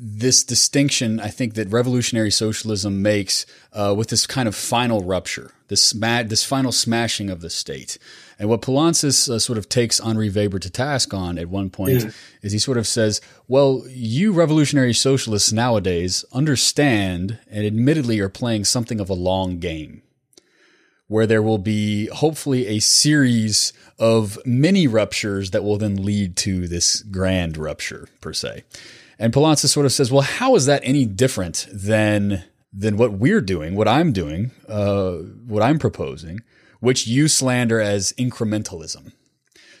this 0.00 0.44
distinction, 0.44 1.18
I 1.18 1.28
think 1.28 1.54
that 1.54 1.68
revolutionary 1.72 2.30
socialism 2.30 3.02
makes 3.02 3.46
uh, 3.72 3.94
with 3.96 4.10
this 4.10 4.26
kind 4.26 4.46
of 4.46 4.54
final 4.54 5.02
rupture, 5.02 5.50
this 5.66 5.82
sma- 5.82 6.24
this 6.24 6.44
final 6.44 6.72
smashing 6.72 7.30
of 7.30 7.40
the 7.40 7.50
state. 7.50 7.98
And 8.38 8.48
what 8.48 8.62
Poulantzas 8.62 9.28
uh, 9.28 9.38
sort 9.38 9.58
of 9.58 9.68
takes 9.68 9.98
Henri 9.98 10.30
Weber 10.30 10.60
to 10.60 10.70
task 10.70 11.12
on 11.12 11.38
at 11.38 11.48
one 11.48 11.70
point 11.70 12.14
is 12.42 12.52
he 12.52 12.58
sort 12.58 12.78
of 12.78 12.86
says, 12.86 13.20
"Well, 13.48 13.84
you 13.88 14.32
revolutionary 14.32 14.94
socialists 14.94 15.52
nowadays 15.52 16.24
understand 16.32 17.38
and 17.50 17.66
admittedly 17.66 18.20
are 18.20 18.28
playing 18.28 18.64
something 18.64 19.00
of 19.00 19.10
a 19.10 19.14
long 19.14 19.58
game." 19.58 20.02
where 21.08 21.26
there 21.26 21.42
will 21.42 21.58
be 21.58 22.06
hopefully 22.08 22.66
a 22.66 22.78
series 22.78 23.72
of 23.98 24.38
mini 24.44 24.86
ruptures 24.86 25.50
that 25.50 25.64
will 25.64 25.78
then 25.78 25.96
lead 26.04 26.36
to 26.36 26.68
this 26.68 27.00
grand 27.02 27.56
rupture 27.56 28.08
per 28.20 28.32
se. 28.32 28.62
And 29.18 29.32
Poulantzas 29.32 29.70
sort 29.70 29.86
of 29.86 29.92
says, 29.92 30.12
well, 30.12 30.22
how 30.22 30.54
is 30.54 30.66
that 30.66 30.82
any 30.84 31.04
different 31.04 31.66
than 31.72 32.44
than 32.70 32.98
what 32.98 33.12
we're 33.12 33.40
doing, 33.40 33.74
what 33.74 33.88
I'm 33.88 34.12
doing, 34.12 34.50
uh, 34.68 35.12
what 35.46 35.62
I'm 35.62 35.78
proposing, 35.78 36.40
which 36.80 37.06
you 37.06 37.28
slander 37.28 37.80
as 37.80 38.12
incrementalism? 38.14 39.12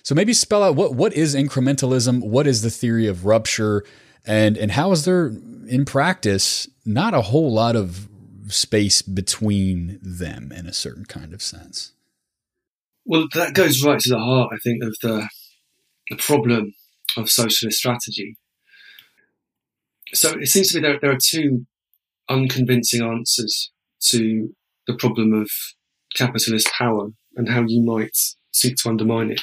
So 0.02 0.14
maybe 0.14 0.32
spell 0.32 0.62
out 0.62 0.74
what 0.74 0.94
what 0.94 1.12
is 1.12 1.34
incrementalism, 1.34 2.22
what 2.22 2.46
is 2.46 2.62
the 2.62 2.70
theory 2.70 3.06
of 3.06 3.26
rupture, 3.26 3.84
and 4.26 4.56
and 4.56 4.72
how 4.72 4.92
is 4.92 5.04
there 5.04 5.32
in 5.66 5.84
practice 5.84 6.68
not 6.84 7.12
a 7.14 7.20
whole 7.22 7.52
lot 7.52 7.76
of 7.76 8.08
space 8.48 9.02
between 9.02 9.98
them 10.02 10.50
in 10.52 10.66
a 10.66 10.72
certain 10.72 11.04
kind 11.04 11.34
of 11.34 11.42
sense. 11.42 11.92
Well, 13.04 13.26
that 13.34 13.54
goes 13.54 13.84
right 13.84 14.00
to 14.00 14.08
the 14.08 14.18
heart, 14.18 14.50
I 14.52 14.58
think, 14.62 14.82
of 14.82 14.96
the 15.02 15.28
the 16.10 16.16
problem 16.16 16.74
of 17.16 17.30
socialist 17.30 17.78
strategy. 17.78 18.36
So 20.14 20.38
it 20.38 20.46
seems 20.46 20.68
to 20.68 20.78
me 20.78 20.82
there, 20.82 20.98
there 21.00 21.12
are 21.12 21.18
two 21.22 21.66
unconvincing 22.28 23.02
answers 23.02 23.70
to 24.04 24.54
the 24.86 24.94
problem 24.94 25.34
of 25.34 25.50
capitalist 26.14 26.68
power 26.76 27.08
and 27.36 27.48
how 27.48 27.64
you 27.66 27.82
might 27.82 28.16
seek 28.52 28.76
to 28.76 28.88
undermine 28.88 29.30
it. 29.30 29.42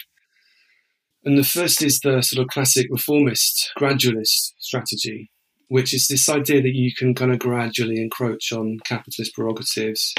And 1.23 1.37
the 1.37 1.43
first 1.43 1.81
is 1.81 1.99
the 1.99 2.21
sort 2.21 2.43
of 2.43 2.49
classic 2.49 2.87
reformist, 2.91 3.71
gradualist 3.79 4.53
strategy, 4.59 5.31
which 5.69 5.93
is 5.93 6.07
this 6.07 6.29
idea 6.29 6.61
that 6.61 6.75
you 6.75 6.93
can 6.95 7.15
kind 7.15 7.31
of 7.31 7.39
gradually 7.39 7.99
encroach 7.99 8.51
on 8.51 8.79
capitalist 8.85 9.33
prerogatives, 9.33 10.13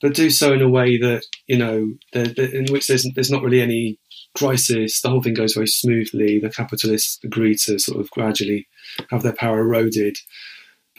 but 0.00 0.14
do 0.14 0.30
so 0.30 0.54
in 0.54 0.62
a 0.62 0.68
way 0.68 0.96
that 0.96 1.24
you 1.46 1.58
know, 1.58 1.92
in 2.14 2.66
which 2.70 2.86
there's 2.86 3.06
there's 3.14 3.30
not 3.30 3.42
really 3.42 3.60
any 3.60 3.98
crisis. 4.36 5.00
The 5.00 5.10
whole 5.10 5.22
thing 5.22 5.34
goes 5.34 5.52
very 5.52 5.66
smoothly. 5.66 6.38
The 6.38 6.48
capitalists 6.48 7.18
agree 7.22 7.54
to 7.66 7.78
sort 7.78 8.00
of 8.00 8.10
gradually 8.10 8.66
have 9.10 9.22
their 9.22 9.34
power 9.34 9.60
eroded, 9.60 10.16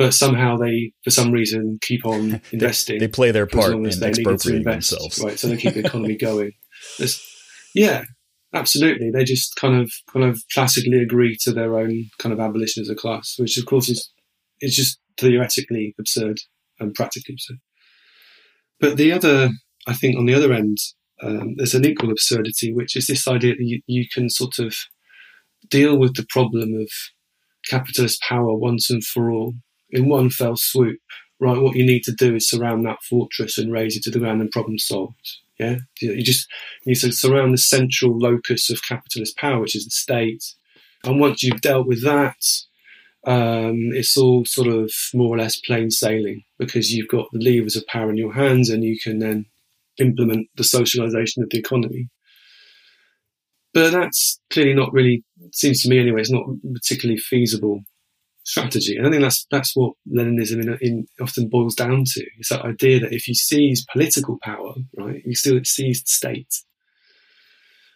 but 0.02 0.16
somehow 0.16 0.58
they, 0.58 0.94
for 1.04 1.12
some 1.12 1.32
reason, 1.32 1.78
keep 1.80 2.08
on 2.08 2.42
investing. 2.52 2.98
They 2.98 3.08
play 3.08 3.30
their 3.30 3.46
part 3.46 3.74
in 3.74 3.84
they 3.84 4.10
expropriating 4.10 4.62
invest, 4.68 4.90
themselves. 4.90 5.20
right? 5.20 5.38
So 5.38 5.48
they 5.48 5.58
keep 5.58 5.76
the 5.76 5.86
economy 5.86 6.16
going. 6.20 6.54
Yeah, 7.76 8.06
absolutely. 8.52 9.12
They 9.12 9.24
just 9.24 9.56
kind 9.58 9.80
of 9.80 9.92
kind 10.12 10.26
of 10.26 10.42
classically 10.52 11.04
agree 11.04 11.38
to 11.42 11.52
their 11.52 11.78
own 11.78 12.10
kind 12.18 12.34
of 12.34 12.40
abolition 12.40 12.82
as 12.82 12.90
a 12.90 12.96
class, 12.96 13.36
which 13.38 13.60
of 13.60 13.68
course 13.68 13.90
is 13.90 14.12
is 14.60 14.76
just 14.76 15.00
theoretically 15.20 15.94
absurd 16.00 16.40
and 16.80 16.96
practically 16.96 17.36
absurd. 17.36 17.60
But 18.80 18.98
the 18.98 19.12
other, 19.12 19.52
I 19.88 19.94
think, 19.94 20.18
on 20.18 20.26
the 20.26 20.34
other 20.34 20.52
end, 20.52 20.78
um, 21.22 21.54
there's 21.58 21.76
an 21.76 21.86
equal 21.86 22.10
absurdity, 22.10 22.74
which 22.74 22.96
is 22.96 23.06
this 23.06 23.28
idea 23.28 23.54
that 23.54 23.64
you, 23.64 23.82
you 23.86 24.06
can 24.12 24.32
sort 24.32 24.58
of 24.58 24.76
deal 25.70 25.96
with 25.96 26.16
the 26.16 26.26
problem 26.28 26.74
of 26.74 26.90
capitalist 27.70 28.20
power 28.28 28.56
once 28.56 28.90
and 28.90 29.04
for 29.04 29.30
all 29.30 29.54
in 29.92 30.10
one 30.10 30.30
fell 30.30 30.56
swoop. 30.56 31.00
Right, 31.40 31.60
what 31.60 31.76
you 31.76 31.84
need 31.84 32.04
to 32.04 32.12
do 32.12 32.36
is 32.36 32.48
surround 32.48 32.86
that 32.86 33.02
fortress 33.02 33.58
and 33.58 33.72
raze 33.72 33.98
it 33.98 34.04
to 34.04 34.12
the 34.12 34.20
ground 34.20 34.42
and 34.42 34.52
problem 34.52 34.78
solved. 34.78 35.38
Yeah, 35.60 35.78
you 36.00 36.22
just 36.22 36.48
need 36.86 36.96
to 36.98 37.12
surround 37.12 37.54
the 37.54 37.58
central 37.58 38.18
locus 38.18 38.70
of 38.70 38.84
capitalist 38.84 39.38
power, 39.38 39.60
which 39.60 39.76
is 39.76 39.86
the 39.86 39.92
state. 39.92 40.44
And 41.04 41.20
once 41.20 41.42
you've 41.42 41.62
dealt 41.62 41.88
with 41.88 42.04
that, 42.04 42.38
um, 43.26 43.90
it's 43.94 44.18
all 44.18 44.46
sort 44.46 44.68
of 44.68 44.92
more 45.14 45.36
or 45.36 45.38
less 45.38 45.60
plain 45.60 45.92
sailing 45.92 46.44
because 46.58 46.92
you've 46.92 47.08
got 47.08 47.28
the 47.32 47.44
levers 47.44 47.76
of 47.76 47.86
power 47.88 48.10
in 48.10 48.18
your 48.18 48.34
hands 48.34 48.70
and 48.70 48.84
you 48.84 48.98
can 49.00 49.20
then 49.20 49.46
implement 50.00 50.48
the 50.56 50.64
socialization 50.64 51.44
of 51.44 51.50
the 51.50 51.60
economy. 51.60 52.10
But 53.74 53.92
that's 53.92 54.40
clearly 54.50 54.74
not 54.74 54.92
really, 54.92 55.24
seems 55.54 55.82
to 55.82 55.90
me 55.90 56.00
anyway, 56.00 56.22
it's 56.22 56.32
not 56.32 56.46
particularly 56.74 57.20
feasible 57.20 57.84
strategy. 58.44 58.96
And 58.98 59.08
I 59.08 59.10
think 59.10 59.22
that's 59.22 59.46
that's 59.52 59.76
what 59.76 59.94
Leninism 60.12 60.62
in, 60.62 60.78
in 60.82 61.08
often 61.22 61.48
boils 61.48 61.76
down 61.76 62.04
to. 62.06 62.26
It's 62.38 62.50
that 62.50 62.66
idea 62.66 63.00
that 63.00 63.14
if 63.14 63.28
you 63.28 63.36
seize 63.36 63.86
political 63.92 64.38
power, 64.42 64.74
right, 64.98 65.22
you 65.26 65.36
still 65.36 65.60
seize 65.64 66.02
the 66.02 66.10
state, 66.10 66.54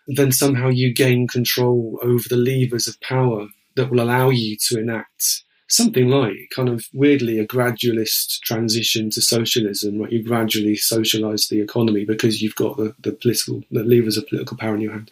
then 0.07 0.31
somehow 0.31 0.69
you 0.69 0.93
gain 0.93 1.27
control 1.27 1.99
over 2.01 2.23
the 2.29 2.37
levers 2.37 2.87
of 2.87 2.99
power 3.01 3.47
that 3.75 3.89
will 3.89 4.01
allow 4.01 4.29
you 4.29 4.57
to 4.67 4.79
enact 4.79 5.43
something 5.67 6.07
like 6.07 6.35
kind 6.55 6.69
of 6.69 6.85
weirdly 6.93 7.39
a 7.39 7.47
gradualist 7.47 8.39
transition 8.41 9.09
to 9.09 9.21
socialism, 9.21 9.99
right? 9.99 10.11
You 10.11 10.23
gradually 10.23 10.75
socialize 10.75 11.47
the 11.47 11.59
economy 11.59 12.05
because 12.05 12.41
you've 12.41 12.55
got 12.55 12.77
the, 12.77 12.93
the 12.99 13.13
political 13.13 13.63
the 13.71 13.83
levers 13.83 14.17
of 14.17 14.27
political 14.27 14.57
power 14.57 14.75
in 14.75 14.81
your 14.81 14.93
hand. 14.93 15.11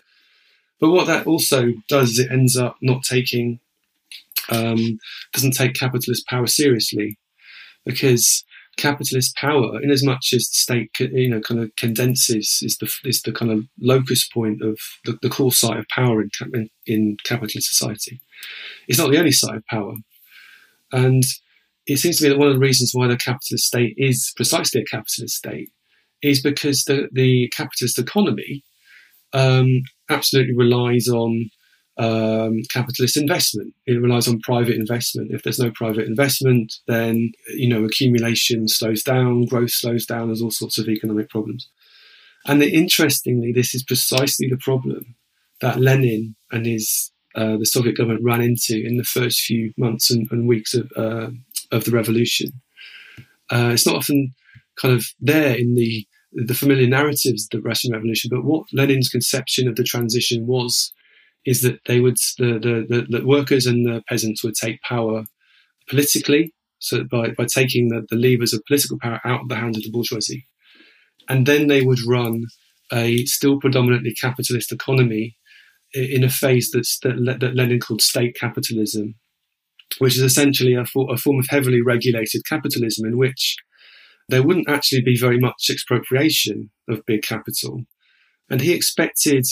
But 0.79 0.91
what 0.91 1.07
that 1.07 1.27
also 1.27 1.71
does 1.88 2.11
is 2.11 2.19
it 2.19 2.31
ends 2.31 2.57
up 2.57 2.77
not 2.81 3.03
taking 3.03 3.59
um, 4.49 4.97
doesn't 5.33 5.51
take 5.51 5.73
capitalist 5.75 6.25
power 6.27 6.47
seriously 6.47 7.17
because 7.85 8.43
capitalist 8.77 9.35
power, 9.35 9.81
in 9.81 9.91
as 9.91 10.03
much 10.03 10.31
as 10.33 10.49
the 10.49 10.55
state, 10.55 10.89
you 10.99 11.29
know, 11.29 11.41
kind 11.41 11.59
of 11.61 11.75
condenses, 11.75 12.59
is 12.61 12.77
the 12.77 12.91
is 13.07 13.21
the 13.21 13.31
kind 13.31 13.51
of 13.51 13.65
locus 13.79 14.27
point 14.27 14.61
of 14.61 14.79
the, 15.05 15.17
the 15.21 15.29
core 15.29 15.51
site 15.51 15.77
of 15.77 15.87
power 15.89 16.21
in, 16.21 16.29
in, 16.53 16.69
in 16.85 17.17
capitalist 17.25 17.69
society. 17.69 18.21
It's 18.87 18.99
not 18.99 19.11
the 19.11 19.19
only 19.19 19.31
site 19.31 19.57
of 19.57 19.65
power, 19.69 19.93
and 20.91 21.23
it 21.85 21.97
seems 21.97 22.17
to 22.17 22.23
me 22.23 22.29
that 22.29 22.39
one 22.39 22.47
of 22.47 22.53
the 22.53 22.59
reasons 22.59 22.91
why 22.93 23.07
the 23.07 23.17
capitalist 23.17 23.65
state 23.65 23.93
is 23.97 24.31
precisely 24.35 24.81
a 24.81 24.85
capitalist 24.85 25.35
state 25.35 25.69
is 26.21 26.41
because 26.41 26.83
the 26.85 27.09
the 27.11 27.51
capitalist 27.55 27.99
economy 27.99 28.63
um, 29.33 29.81
absolutely 30.09 30.55
relies 30.55 31.07
on 31.07 31.49
um, 31.97 32.61
capitalist 32.71 33.17
investment. 33.17 33.73
It 33.85 34.01
relies 34.01 34.27
on 34.27 34.39
private 34.39 34.75
investment. 34.75 35.31
If 35.31 35.43
there's 35.43 35.59
no 35.59 35.71
private 35.71 36.07
investment, 36.07 36.73
then 36.87 37.31
you 37.49 37.69
know 37.69 37.83
accumulation 37.85 38.67
slows 38.67 39.03
down, 39.03 39.45
growth 39.45 39.71
slows 39.71 40.05
down. 40.05 40.27
There's 40.27 40.41
all 40.41 40.51
sorts 40.51 40.77
of 40.77 40.87
economic 40.87 41.29
problems. 41.29 41.69
And 42.45 42.61
the, 42.61 42.73
interestingly, 42.73 43.53
this 43.53 43.73
is 43.73 43.83
precisely 43.83 44.49
the 44.49 44.57
problem 44.57 45.15
that 45.61 45.79
Lenin 45.79 46.35
and 46.51 46.65
his 46.65 47.11
uh, 47.35 47.57
the 47.57 47.65
Soviet 47.65 47.97
government 47.97 48.23
ran 48.23 48.41
into 48.41 48.75
in 48.83 48.97
the 48.97 49.03
first 49.03 49.41
few 49.41 49.73
months 49.77 50.11
and, 50.11 50.27
and 50.31 50.47
weeks 50.47 50.73
of 50.73 50.91
uh, 50.95 51.29
of 51.71 51.85
the 51.85 51.91
revolution. 51.91 52.51
Uh, 53.51 53.69
it's 53.73 53.85
not 53.85 53.95
often 53.95 54.33
kind 54.81 54.95
of 54.95 55.05
there 55.19 55.55
in 55.55 55.75
the 55.75 56.07
the 56.33 56.55
familiar 56.55 56.87
narratives 56.87 57.45
of 57.45 57.49
the 57.51 57.61
Russian 57.61 57.93
Revolution, 57.93 58.29
but 58.33 58.43
what 58.43 58.65
Lenin's 58.73 59.09
conception 59.09 59.67
of 59.67 59.75
the 59.75 59.83
transition 59.83 60.47
was 60.47 60.91
is 61.45 61.61
that 61.61 61.79
they 61.85 61.99
would 61.99 62.17
the, 62.37 62.53
the, 62.53 62.85
the, 62.87 63.19
the 63.19 63.25
workers 63.25 63.65
and 63.65 63.85
the 63.85 64.01
peasants 64.07 64.43
would 64.43 64.55
take 64.55 64.81
power 64.81 65.25
politically, 65.89 66.53
so 66.79 67.03
by, 67.03 67.31
by 67.31 67.45
taking 67.45 67.89
the, 67.89 68.05
the 68.09 68.15
levers 68.15 68.53
of 68.53 68.61
political 68.67 68.97
power 68.99 69.19
out 69.25 69.41
of 69.41 69.49
the 69.49 69.55
hands 69.55 69.77
of 69.77 69.83
the 69.83 69.91
bourgeoisie. 69.91 70.45
And 71.29 71.45
then 71.45 71.67
they 71.67 71.81
would 71.81 71.99
run 72.07 72.45
a 72.91 73.25
still 73.25 73.59
predominantly 73.59 74.13
capitalist 74.13 74.71
economy 74.71 75.37
in 75.93 76.23
a 76.23 76.29
phase 76.29 76.71
that's, 76.71 76.99
that, 76.99 77.37
that 77.39 77.55
Lenin 77.55 77.79
called 77.79 78.01
state 78.01 78.35
capitalism, 78.39 79.15
which 79.99 80.15
is 80.15 80.23
essentially 80.23 80.73
a, 80.73 80.85
for, 80.85 81.13
a 81.13 81.17
form 81.17 81.39
of 81.39 81.47
heavily 81.49 81.81
regulated 81.81 82.41
capitalism 82.47 83.05
in 83.05 83.17
which 83.17 83.55
there 84.29 84.43
wouldn't 84.43 84.69
actually 84.69 85.01
be 85.01 85.17
very 85.17 85.39
much 85.39 85.69
expropriation 85.69 86.71
of 86.89 87.05
big 87.05 87.21
capital. 87.21 87.81
And 88.49 88.61
he 88.61 88.73
expected 88.73 89.45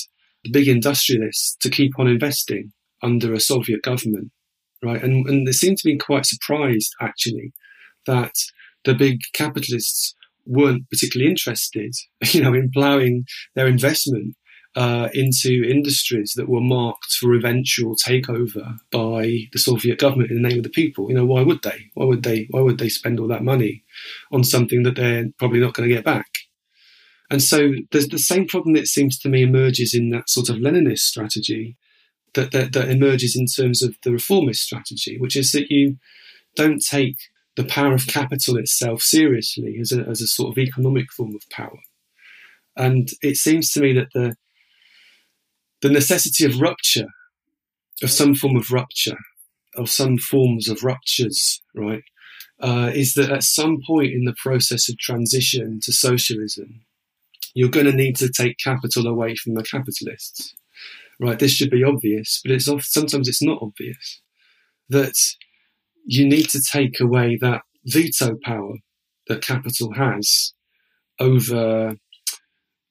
the 0.43 0.51
big 0.51 0.67
industrialists 0.67 1.55
to 1.61 1.69
keep 1.69 1.97
on 1.99 2.07
investing 2.07 2.71
under 3.03 3.33
a 3.33 3.39
Soviet 3.39 3.81
government, 3.81 4.31
right? 4.83 5.01
And, 5.01 5.27
and 5.27 5.47
they 5.47 5.51
seem 5.51 5.75
to 5.75 5.83
be 5.83 5.97
quite 5.97 6.25
surprised, 6.25 6.93
actually, 7.01 7.53
that 8.05 8.33
the 8.85 8.93
big 8.93 9.19
capitalists 9.33 10.15
weren't 10.45 10.89
particularly 10.89 11.29
interested, 11.29 11.93
you 12.31 12.41
know, 12.41 12.53
in 12.53 12.71
ploughing 12.71 13.25
their 13.55 13.67
investment 13.67 14.35
uh, 14.75 15.09
into 15.13 15.63
industries 15.63 16.33
that 16.35 16.47
were 16.47 16.61
marked 16.61 17.13
for 17.19 17.33
eventual 17.33 17.95
takeover 17.95 18.77
by 18.91 19.47
the 19.51 19.59
Soviet 19.59 19.99
government 19.99 20.31
in 20.31 20.41
the 20.41 20.47
name 20.47 20.57
of 20.57 20.63
the 20.63 20.69
people. 20.69 21.09
You 21.09 21.15
know, 21.15 21.25
why 21.25 21.41
would 21.41 21.61
they? 21.63 21.89
Why 21.93 22.05
would 22.05 22.23
they? 22.23 22.47
Why 22.51 22.61
would 22.61 22.77
they 22.77 22.89
spend 22.89 23.19
all 23.19 23.27
that 23.27 23.43
money 23.43 23.83
on 24.31 24.43
something 24.43 24.83
that 24.83 24.95
they're 24.95 25.25
probably 25.37 25.59
not 25.59 25.73
going 25.73 25.89
to 25.89 25.95
get 25.95 26.05
back? 26.05 26.30
And 27.32 27.41
so 27.41 27.71
there's 27.91 28.09
the 28.09 28.19
same 28.19 28.45
problem 28.45 28.75
that 28.75 28.88
seems 28.88 29.17
to 29.19 29.29
me 29.29 29.41
emerges 29.41 29.93
in 29.93 30.09
that 30.09 30.29
sort 30.29 30.49
of 30.49 30.57
Leninist 30.57 30.99
strategy 30.99 31.77
that, 32.34 32.51
that, 32.51 32.73
that 32.73 32.89
emerges 32.89 33.38
in 33.38 33.45
terms 33.45 33.82
of 33.82 33.95
the 34.03 34.11
reformist 34.11 34.61
strategy, 34.61 35.17
which 35.17 35.38
is 35.38 35.53
that 35.53 35.71
you 35.71 35.95
don't 36.57 36.84
take 36.86 37.15
the 37.55 37.63
power 37.63 37.93
of 37.93 38.05
capital 38.07 38.57
itself 38.57 39.01
seriously 39.01 39.77
as 39.79 39.93
a, 39.93 40.01
as 40.01 40.21
a 40.21 40.27
sort 40.27 40.51
of 40.51 40.57
economic 40.57 41.09
form 41.13 41.34
of 41.34 41.49
power. 41.49 41.79
And 42.75 43.07
it 43.21 43.38
seems 43.38 43.71
to 43.71 43.79
me 43.79 43.93
that 43.93 44.09
the 44.13 44.36
the 45.82 45.89
necessity 45.89 46.45
of 46.45 46.61
rupture, 46.61 47.07
of 48.03 48.11
some 48.11 48.36
form 48.36 48.55
of 48.55 48.71
rupture, 48.71 49.17
of 49.75 49.89
some 49.89 50.17
forms 50.17 50.69
of 50.69 50.84
ruptures, 50.84 51.63
right, 51.73 52.03
uh, 52.59 52.91
is 52.93 53.15
that 53.15 53.32
at 53.32 53.41
some 53.41 53.79
point 53.88 54.11
in 54.11 54.25
the 54.25 54.36
process 54.38 54.89
of 54.89 54.99
transition 54.99 55.79
to 55.82 55.91
socialism, 55.91 56.86
you're 57.54 57.70
going 57.70 57.86
to 57.86 57.91
need 57.91 58.16
to 58.18 58.30
take 58.30 58.58
capital 58.64 59.08
away 59.08 59.36
from 59.36 59.56
the 59.56 59.64
capitalists. 59.64 60.54
Right, 61.20 61.38
this 61.38 61.52
should 61.52 61.70
be 61.70 61.84
obvious, 61.84 62.41
but 62.43 62.52
it's 62.52 62.66
sometimes 62.66 63.28
it's 63.28 63.43
not 63.43 63.62
obvious 63.62 64.22
that 64.89 65.14
you 66.04 66.28
need 66.28 66.49
to 66.49 66.62
take 66.72 66.99
away 66.99 67.38
that 67.39 67.62
veto 67.86 68.36
power 68.43 68.74
that 69.28 69.43
capital 69.43 69.93
has 69.93 70.54
over 71.20 71.95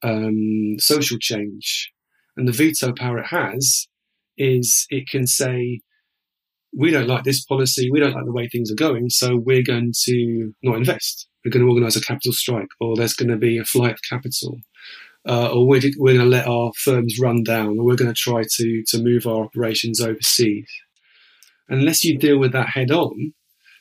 um, 0.02 0.76
social 0.78 1.18
change. 1.18 1.90
And 2.36 2.46
the 2.46 2.52
veto 2.52 2.92
power 2.92 3.18
it 3.18 3.26
has 3.26 3.88
is 4.38 4.86
it 4.90 5.08
can 5.08 5.26
say, 5.26 5.80
we 6.76 6.92
don't 6.92 7.08
like 7.08 7.24
this 7.24 7.44
policy, 7.44 7.90
we 7.90 7.98
don't 7.98 8.14
like 8.14 8.24
the 8.24 8.32
way 8.32 8.48
things 8.48 8.70
are 8.70 8.76
going, 8.76 9.10
so 9.10 9.36
we're 9.36 9.64
going 9.64 9.92
to 10.04 10.52
not 10.62 10.76
invest 10.76 11.29
we're 11.44 11.50
going 11.50 11.64
to 11.64 11.68
organise 11.68 11.96
a 11.96 12.00
capital 12.00 12.32
strike, 12.32 12.68
or 12.80 12.96
there's 12.96 13.14
going 13.14 13.30
to 13.30 13.36
be 13.36 13.58
a 13.58 13.64
flight 13.64 13.94
of 13.94 14.00
capital, 14.08 14.58
uh, 15.28 15.50
or 15.52 15.66
we're, 15.66 15.80
we're 15.98 16.14
going 16.14 16.24
to 16.24 16.36
let 16.36 16.46
our 16.46 16.72
firms 16.76 17.18
run 17.20 17.42
down, 17.42 17.78
or 17.78 17.84
we're 17.84 17.96
going 17.96 18.12
to 18.12 18.20
try 18.20 18.42
to 18.42 18.82
to 18.88 19.02
move 19.02 19.26
our 19.26 19.44
operations 19.44 20.00
overseas. 20.00 20.68
Unless 21.68 22.04
you 22.04 22.18
deal 22.18 22.38
with 22.38 22.52
that 22.52 22.70
head 22.70 22.90
on, 22.90 23.32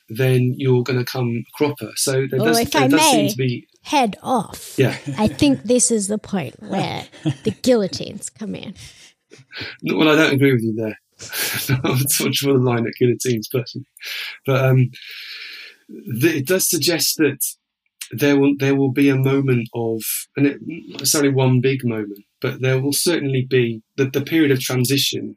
then 0.10 0.54
you're 0.58 0.84
going 0.84 1.00
to 1.00 1.06
come 1.06 1.44
cropper. 1.56 1.92
So 1.96 2.28
there 2.30 2.42
oh, 2.42 2.46
does, 2.46 2.60
if 2.60 2.72
there 2.72 2.84
I 2.84 2.88
does 2.88 3.00
may, 3.00 3.12
seem 3.12 3.30
to 3.30 3.38
be 3.38 3.68
head 3.84 4.18
off. 4.22 4.76
Yeah. 4.78 4.96
I 5.18 5.28
think 5.28 5.64
this 5.64 5.92
is 5.92 6.08
the 6.08 6.18
point 6.18 6.56
where 6.60 7.06
the 7.44 7.52
guillotines 7.52 8.30
come 8.30 8.56
in. 8.56 8.74
well, 9.84 10.10
I 10.10 10.16
don't 10.16 10.34
agree 10.34 10.52
with 10.52 10.64
you 10.64 10.74
there. 10.76 10.98
I'm 11.84 11.98
sort 12.08 12.30
of 12.30 12.34
draw 12.34 12.54
the 12.54 12.60
line 12.60 12.88
at 12.88 12.94
guillotines 12.98 13.50
personally, 13.50 13.88
but 14.46 14.64
um, 14.64 14.90
it 15.90 16.48
does 16.48 16.70
suggest 16.70 17.18
that 17.18 17.40
there 18.12 18.40
will 18.40 18.56
there 18.58 18.76
will 18.76 18.92
be 18.92 19.10
a 19.10 19.16
moment 19.16 19.68
of, 19.74 20.02
and 20.36 20.48
it, 20.48 20.60
it's 20.68 21.16
only 21.16 21.30
one 21.30 21.62
big 21.62 21.84
moment, 21.84 22.26
but 22.42 22.62
there 22.62 22.82
will 22.82 22.94
certainly 22.94 23.46
be 23.48 23.82
the, 23.98 24.10
the 24.10 24.22
period 24.22 24.52
of 24.52 24.60
transition 24.60 25.36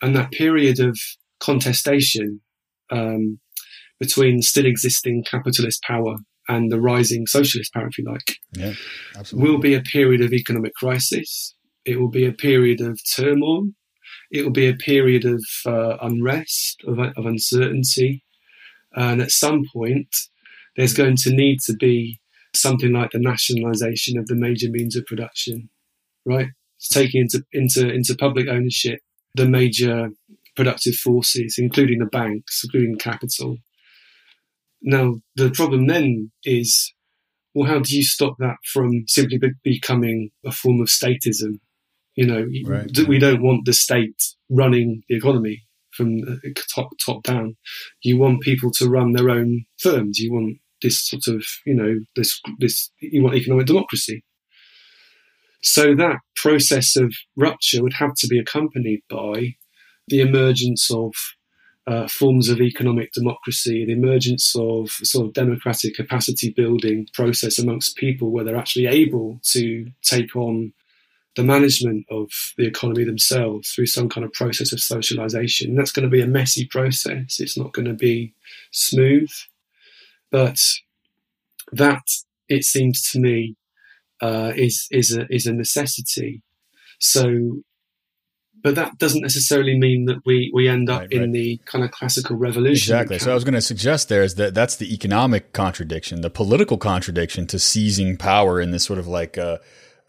and 0.00 0.16
that 0.16 0.32
period 0.32 0.80
of 0.80 0.98
contestation 1.40 2.40
um, 2.90 3.38
between 3.98 4.42
still 4.42 4.66
existing 4.66 5.24
capitalist 5.24 5.82
power 5.82 6.16
and 6.48 6.70
the 6.70 6.80
rising 6.80 7.26
socialist 7.26 7.72
power, 7.72 7.86
if 7.86 7.98
you 7.98 8.04
like, 8.04 8.36
yeah, 8.52 8.72
absolutely. 9.16 9.50
will 9.50 9.58
be 9.58 9.74
a 9.74 9.80
period 9.80 10.20
of 10.20 10.32
economic 10.32 10.74
crisis. 10.74 11.54
It 11.84 12.00
will 12.00 12.10
be 12.10 12.26
a 12.26 12.32
period 12.32 12.80
of 12.80 13.00
turmoil. 13.16 13.68
It 14.30 14.44
will 14.44 14.52
be 14.52 14.68
a 14.68 14.74
period 14.74 15.24
of 15.24 15.44
uh, 15.66 15.98
unrest, 16.00 16.82
of, 16.86 16.98
of 16.98 17.26
uncertainty, 17.26 18.24
and 18.94 19.20
at 19.22 19.30
some 19.30 19.64
point, 19.72 20.08
there's 20.76 20.94
going 20.94 21.16
to 21.16 21.30
need 21.34 21.60
to 21.66 21.74
be 21.74 22.20
something 22.54 22.92
like 22.92 23.10
the 23.12 23.18
nationalization 23.18 24.18
of 24.18 24.26
the 24.26 24.34
major 24.34 24.68
means 24.70 24.96
of 24.96 25.06
production, 25.06 25.68
right? 26.26 26.48
It's 26.78 26.88
taking 26.88 27.22
into, 27.22 27.44
into, 27.52 27.88
into 27.90 28.14
public 28.16 28.48
ownership 28.48 29.00
the 29.34 29.48
major 29.48 30.10
productive 30.56 30.94
forces, 30.94 31.56
including 31.58 32.00
the 32.00 32.06
banks, 32.06 32.62
including 32.64 32.98
capital. 32.98 33.56
Now, 34.82 35.14
the 35.36 35.50
problem 35.50 35.86
then 35.86 36.30
is, 36.44 36.92
well, 37.54 37.68
how 37.70 37.78
do 37.78 37.96
you 37.96 38.02
stop 38.02 38.36
that 38.38 38.56
from 38.72 39.04
simply 39.08 39.38
be- 39.38 39.52
becoming 39.62 40.30
a 40.44 40.52
form 40.52 40.80
of 40.80 40.88
statism? 40.88 41.60
You 42.14 42.26
know, 42.26 42.46
Right. 42.66 42.90
we 43.08 43.18
don't 43.18 43.42
want 43.42 43.64
the 43.64 43.72
state 43.72 44.20
running 44.50 45.02
the 45.08 45.16
economy 45.16 45.64
from 45.96 46.40
top 46.74 46.90
top 47.04 47.22
down. 47.22 47.56
You 48.02 48.18
want 48.18 48.42
people 48.42 48.70
to 48.72 48.88
run 48.88 49.12
their 49.12 49.30
own 49.30 49.64
firms. 49.78 50.18
You 50.18 50.32
want 50.32 50.58
this 50.82 51.08
sort 51.08 51.26
of 51.28 51.44
you 51.64 51.74
know 51.74 52.00
this 52.16 52.40
this 52.58 52.90
you 53.00 53.22
want 53.22 53.36
economic 53.36 53.66
democracy. 53.66 54.24
So 55.62 55.94
that 55.94 56.16
process 56.34 56.96
of 56.96 57.14
rupture 57.36 57.82
would 57.82 57.94
have 57.94 58.14
to 58.16 58.26
be 58.26 58.38
accompanied 58.38 59.02
by 59.08 59.54
the 60.08 60.20
emergence 60.20 60.90
of 60.90 61.12
uh, 61.86 62.06
forms 62.08 62.48
of 62.48 62.60
economic 62.60 63.12
democracy, 63.12 63.84
the 63.84 63.92
emergence 63.92 64.54
of 64.56 64.90
sort 64.90 65.26
of 65.26 65.34
democratic 65.34 65.94
capacity 65.94 66.50
building 66.50 67.06
process 67.12 67.58
amongst 67.58 67.96
people 67.96 68.30
where 68.30 68.44
they're 68.44 68.56
actually 68.56 68.86
able 68.86 69.38
to 69.42 69.86
take 70.02 70.36
on 70.36 70.72
the 71.36 71.42
management 71.42 72.04
of 72.10 72.30
the 72.58 72.66
economy 72.66 73.04
themselves 73.04 73.70
through 73.70 73.86
some 73.86 74.08
kind 74.08 74.24
of 74.24 74.32
process 74.32 74.72
of 74.72 74.80
socialization. 74.80 75.70
And 75.70 75.78
that's 75.78 75.92
going 75.92 76.04
to 76.04 76.10
be 76.10 76.20
a 76.20 76.26
messy 76.26 76.66
process. 76.66 77.40
It's 77.40 77.56
not 77.56 77.72
going 77.72 77.86
to 77.86 77.94
be 77.94 78.34
smooth, 78.70 79.30
but 80.30 80.58
that 81.72 82.02
it 82.48 82.64
seems 82.64 83.10
to 83.10 83.18
me 83.18 83.56
uh, 84.20 84.52
is 84.56 84.86
is 84.90 85.16
a 85.16 85.26
is 85.34 85.46
a 85.46 85.52
necessity. 85.52 86.42
So 86.98 87.62
but 88.62 88.76
that 88.76 88.98
doesn't 88.98 89.22
necessarily 89.22 89.76
mean 89.76 90.04
that 90.04 90.18
we 90.24 90.50
we 90.54 90.68
end 90.68 90.88
up 90.88 91.00
Right, 91.00 91.12
in 91.12 91.20
right. 91.22 91.32
the 91.32 91.60
kind 91.64 91.84
of 91.84 91.90
classical 91.90 92.36
revolution. 92.36 92.94
Exactly. 92.94 93.18
So 93.18 93.32
I 93.32 93.34
was 93.34 93.44
going 93.44 93.54
to 93.54 93.60
suggest 93.60 94.08
there 94.08 94.22
is 94.22 94.36
that 94.36 94.54
that's 94.54 94.76
the 94.76 94.92
economic 94.94 95.52
contradiction, 95.52 96.20
the 96.20 96.30
political 96.30 96.78
contradiction 96.78 97.46
to 97.48 97.58
seizing 97.58 98.16
power 98.16 98.60
in 98.60 98.70
this 98.70 98.84
sort 98.84 98.98
of 98.98 99.08
like 99.08 99.36
uh, 99.36 99.58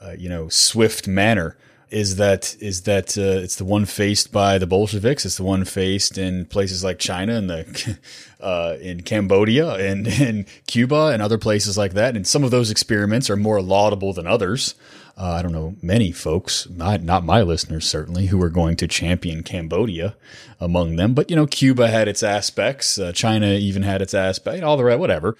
uh, 0.03 0.11
you 0.17 0.29
know 0.29 0.49
swift 0.49 1.07
manner. 1.07 1.57
Is 1.89 2.15
that 2.15 2.55
is 2.59 2.81
that 2.83 3.15
uh, 3.19 3.43
it's 3.43 3.55
the 3.57 3.65
one 3.65 3.85
faced 3.85 4.31
by 4.31 4.57
the 4.57 4.65
Bolsheviks? 4.65 5.25
It's 5.25 5.37
the 5.37 5.43
one 5.43 5.63
faced 5.63 6.17
in 6.17 6.45
places 6.45 6.83
like 6.83 6.97
China 6.97 7.35
and 7.35 7.49
the 7.49 7.99
uh, 8.41 8.77
in 8.81 9.03
Cambodia 9.03 9.75
and 9.75 10.07
in 10.21 10.47
Cuba 10.65 11.11
and 11.13 11.21
other 11.21 11.37
places 11.37 11.77
like 11.77 11.93
that. 11.93 12.15
And 12.15 12.25
some 12.25 12.43
of 12.43 12.49
those 12.49 12.71
experiments 12.71 13.29
are 13.29 13.35
more 13.35 13.61
laudable 13.61 14.11
than 14.11 14.25
others. 14.25 14.73
Uh, 15.15 15.33
I 15.33 15.41
don't 15.43 15.51
know 15.51 15.75
many 15.83 16.11
folks, 16.11 16.67
not 16.67 17.03
not 17.03 17.23
my 17.23 17.43
listeners 17.43 17.87
certainly, 17.87 18.27
who 18.27 18.41
are 18.41 18.49
going 18.49 18.75
to 18.77 18.87
champion 18.87 19.43
Cambodia 19.43 20.15
among 20.59 20.95
them. 20.95 21.13
But 21.13 21.29
you 21.29 21.35
know, 21.35 21.45
Cuba 21.45 21.89
had 21.89 22.07
its 22.07 22.23
aspects. 22.23 22.97
Uh, 22.97 23.11
China 23.11 23.53
even 23.53 23.83
had 23.83 24.01
its 24.01 24.15
aspect. 24.15 24.63
All 24.63 24.77
the 24.77 24.83
right, 24.83 24.97
whatever. 24.97 25.37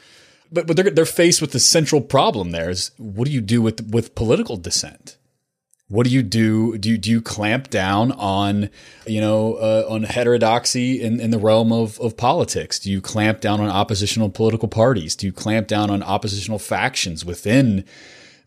But 0.53 0.67
but 0.67 0.77
they're 0.77 0.91
they're 0.91 1.05
faced 1.05 1.41
with 1.41 1.51
the 1.51 1.59
central 1.59 1.99
problem. 1.99 2.51
There 2.51 2.69
is 2.69 2.91
what 2.97 3.25
do 3.25 3.33
you 3.33 3.41
do 3.41 3.61
with 3.61 3.89
with 3.89 4.15
political 4.15 4.55
dissent? 4.55 5.17
What 5.93 6.07
do 6.07 6.11
you 6.11 6.23
do? 6.23 6.77
Do 6.79 6.89
you, 6.89 6.97
do 6.97 7.11
you 7.11 7.21
clamp 7.21 7.69
down 7.69 8.13
on, 8.13 8.71
you 9.05 9.21
know, 9.21 9.55
uh, 9.55 9.85
on 9.87 10.01
heterodoxy 10.03 10.99
in, 10.99 11.19
in 11.19 11.29
the 11.29 11.37
realm 11.37 11.71
of, 11.71 11.99
of 11.99 12.17
politics? 12.17 12.79
Do 12.79 12.89
you 12.89 12.99
clamp 12.99 13.41
down 13.41 13.59
on 13.59 13.69
oppositional 13.69 14.29
political 14.29 14.67
parties? 14.67 15.15
Do 15.15 15.27
you 15.27 15.31
clamp 15.33 15.67
down 15.67 15.91
on 15.91 16.01
oppositional 16.01 16.57
factions 16.57 17.23
within 17.23 17.85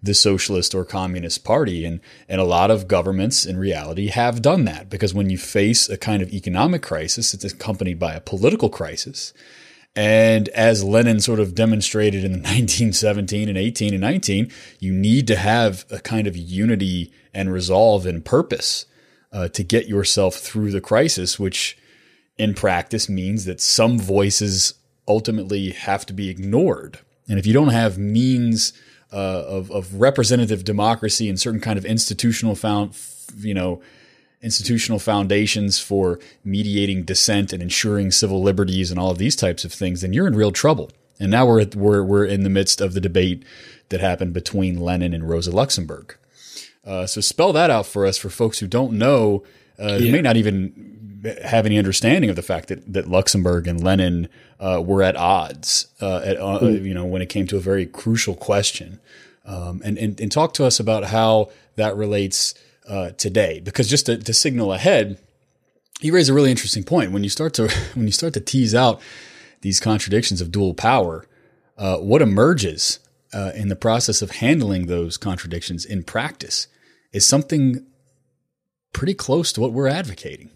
the 0.03 0.13
socialist 0.13 0.75
or 0.75 0.85
communist 0.85 1.45
party? 1.45 1.85
And 1.85 2.01
and 2.29 2.41
a 2.41 2.45
lot 2.45 2.73
of 2.73 2.89
governments 2.89 3.47
in 3.47 3.59
reality 3.59 4.09
have 4.09 4.43
done 4.43 4.65
that 4.65 4.91
because 4.91 5.15
when 5.15 5.31
you 5.31 5.39
face 5.39 5.89
a 5.89 5.97
kind 5.97 6.23
of 6.23 6.33
economic 6.33 6.83
crisis, 6.83 7.33
it's 7.33 7.45
accompanied 7.45 8.01
by 8.01 8.15
a 8.15 8.21
political 8.21 8.71
crisis. 8.71 9.33
And 9.97 10.51
as 10.51 10.85
Lenin 10.85 11.21
sort 11.21 11.41
of 11.41 11.55
demonstrated 11.55 12.23
in 12.23 12.33
1917 12.33 13.49
and 13.49 13.59
18 13.59 13.95
and 13.95 14.01
19, 14.03 14.53
you 14.79 14.93
need 14.93 15.27
to 15.27 15.37
have 15.37 15.87
a 15.91 15.99
kind 15.99 16.27
of 16.27 16.37
unity 16.37 17.11
and 17.33 17.53
resolve 17.53 18.07
and 18.07 18.25
purpose 18.25 18.85
uh, 19.33 19.49
to 19.49 19.65
get 19.65 19.89
yourself 19.89 20.37
through 20.37 20.71
the 20.71 20.81
crisis, 20.81 21.39
which 21.39 21.77
in 22.39 22.55
practice 22.55 23.09
means 23.09 23.47
that 23.47 23.61
some 23.61 23.99
voices 23.99 24.75
ultimately 25.09 25.71
have 25.71 26.05
to 26.07 26.13
be 26.13 26.29
ignored. 26.29 26.99
And 27.29 27.39
if 27.39 27.47
you 27.47 27.53
don't 27.53 27.69
have 27.69 27.99
means 27.99 28.73
uh, 29.13 29.45
of, 29.47 29.71
of 29.71 29.95
representative 29.95 30.65
democracy 30.65 31.29
and 31.29 31.41
certain 31.41 31.61
kind 31.61 31.79
of 31.79 31.85
institutional 31.85 32.55
found, 32.55 32.97
you 33.39 33.55
know, 33.55 33.81
institutional 34.43 34.99
foundations 34.99 35.79
for 35.79 36.19
mediating 36.45 37.05
dissent 37.05 37.53
and 37.53 37.63
ensuring 37.63 38.11
civil 38.11 38.43
liberties 38.43 38.91
and 38.91 39.01
all 39.01 39.11
of 39.11 39.19
these 39.19 39.35
types 39.37 39.65
of 39.65 39.73
things, 39.73 40.01
then 40.03 40.13
you're 40.13 40.27
in 40.27 40.37
real 40.37 40.53
trouble. 40.53 40.91
And 41.19 41.31
now 41.31 41.47
we're 41.47 41.61
at, 41.61 41.75
we're 41.75 42.03
we're 42.03 42.27
in 42.27 42.43
the 42.43 42.51
midst 42.51 42.81
of 42.81 42.93
the 42.95 43.01
debate 43.01 43.43
that 43.89 44.01
happened 44.01 44.33
between 44.35 44.79
Lenin 44.79 45.15
and 45.15 45.29
Rosa 45.29 45.51
Luxemburg. 45.51 46.17
Uh, 46.85 47.07
so 47.07 47.21
spell 47.21 47.53
that 47.55 47.71
out 47.71 47.87
for 47.87 48.05
us 48.07 48.19
for 48.19 48.29
folks 48.29 48.59
who 48.59 48.67
don't 48.67 48.93
know, 48.93 49.43
uh, 49.79 49.99
who 49.99 50.05
Yeah. 50.05 50.13
may 50.13 50.21
not 50.23 50.37
even 50.37 50.93
have 51.43 51.67
any 51.67 51.79
understanding 51.79 52.31
of 52.31 52.37
the 52.37 52.43
fact 52.43 52.69
that 52.69 52.93
that 52.93 53.09
Luxemburg 53.09 53.67
and 53.67 53.83
Lenin 53.83 54.29
uh, 54.61 54.83
were 54.85 55.03
at 55.03 55.17
odds. 55.17 55.87
Uh, 56.01 56.19
at, 56.25 56.37
uh, 56.41 56.61
you 56.69 56.95
know, 56.95 57.05
when 57.05 57.23
it 57.23 57.29
came 57.29 57.47
to 57.49 57.57
a 57.57 57.61
very 57.61 57.87
crucial 57.87 58.35
question, 58.37 59.01
um, 59.47 59.81
and, 59.85 59.97
and 59.99 60.21
and 60.21 60.31
talk 60.31 60.53
to 60.55 60.65
us 60.65 60.79
about 60.79 61.05
how 61.05 61.51
that 61.77 61.97
relates 61.97 62.55
uh, 62.89 63.11
today. 63.13 63.61
Because 63.61 63.89
just 63.89 64.07
to, 64.07 64.17
to 64.17 64.33
signal 64.33 64.73
ahead, 64.73 65.19
you 66.01 66.13
raise 66.15 66.29
a 66.29 66.35
really 66.35 66.51
interesting 66.51 66.85
point 66.85 67.13
when 67.13 67.25
you 67.25 67.31
start 67.31 67.55
to 67.55 67.69
when 67.95 68.07
you 68.07 68.13
start 68.13 68.35
to 68.35 68.41
tease 68.41 68.75
out 68.75 69.01
these 69.63 69.81
contradictions 69.81 70.41
of 70.41 70.53
dual 70.53 70.75
power. 70.75 71.27
Uh, 71.79 71.99
what 71.99 72.23
emerges 72.23 73.01
uh, 73.35 73.53
in 73.55 73.69
the 73.69 73.77
process 73.77 74.23
of 74.23 74.31
handling 74.31 74.87
those 74.87 75.17
contradictions 75.17 75.85
in 75.85 76.03
practice 76.03 76.69
is 77.13 77.27
something 77.27 77.85
pretty 78.93 79.13
close 79.13 79.53
to 79.53 79.61
what 79.61 79.73
we're 79.73 79.89
advocating, 79.89 80.51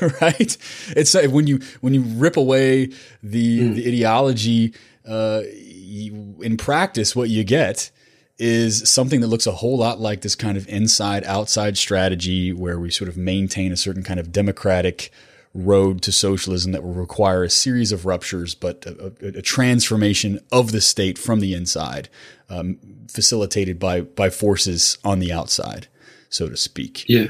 right? 0.20 0.56
It's 0.90 1.14
uh, 1.14 1.26
when 1.30 1.46
you 1.46 1.60
when 1.80 1.94
you 1.94 2.02
rip 2.02 2.36
away 2.36 2.90
the 3.22 3.72
the 3.72 3.88
ideology 3.88 4.74
uh, 5.06 5.42
you, 5.52 6.36
in 6.42 6.56
practice, 6.56 7.16
what 7.16 7.28
you 7.28 7.44
get 7.44 7.90
is 8.38 8.88
something 8.88 9.20
that 9.20 9.28
looks 9.28 9.46
a 9.46 9.52
whole 9.52 9.78
lot 9.78 10.00
like 10.00 10.22
this 10.22 10.34
kind 10.34 10.56
of 10.56 10.68
inside 10.68 11.24
outside 11.24 11.76
strategy 11.76 12.52
where 12.52 12.78
we 12.78 12.90
sort 12.90 13.08
of 13.08 13.16
maintain 13.16 13.72
a 13.72 13.76
certain 13.76 14.02
kind 14.02 14.18
of 14.18 14.32
democratic 14.32 15.12
road 15.54 16.00
to 16.02 16.12
socialism 16.12 16.72
that 16.72 16.82
will 16.82 16.94
require 16.94 17.44
a 17.44 17.50
series 17.50 17.92
of 17.92 18.06
ruptures, 18.06 18.54
but 18.54 18.86
a, 18.86 19.12
a, 19.22 19.38
a 19.38 19.42
transformation 19.42 20.40
of 20.50 20.72
the 20.72 20.80
state 20.80 21.18
from 21.18 21.40
the 21.40 21.54
inside, 21.54 22.08
um, 22.48 22.78
facilitated 23.08 23.78
by 23.78 24.00
by 24.00 24.30
forces 24.30 24.98
on 25.04 25.18
the 25.18 25.32
outside, 25.32 25.88
so 26.28 26.48
to 26.48 26.56
speak. 26.56 27.04
Yeah, 27.08 27.28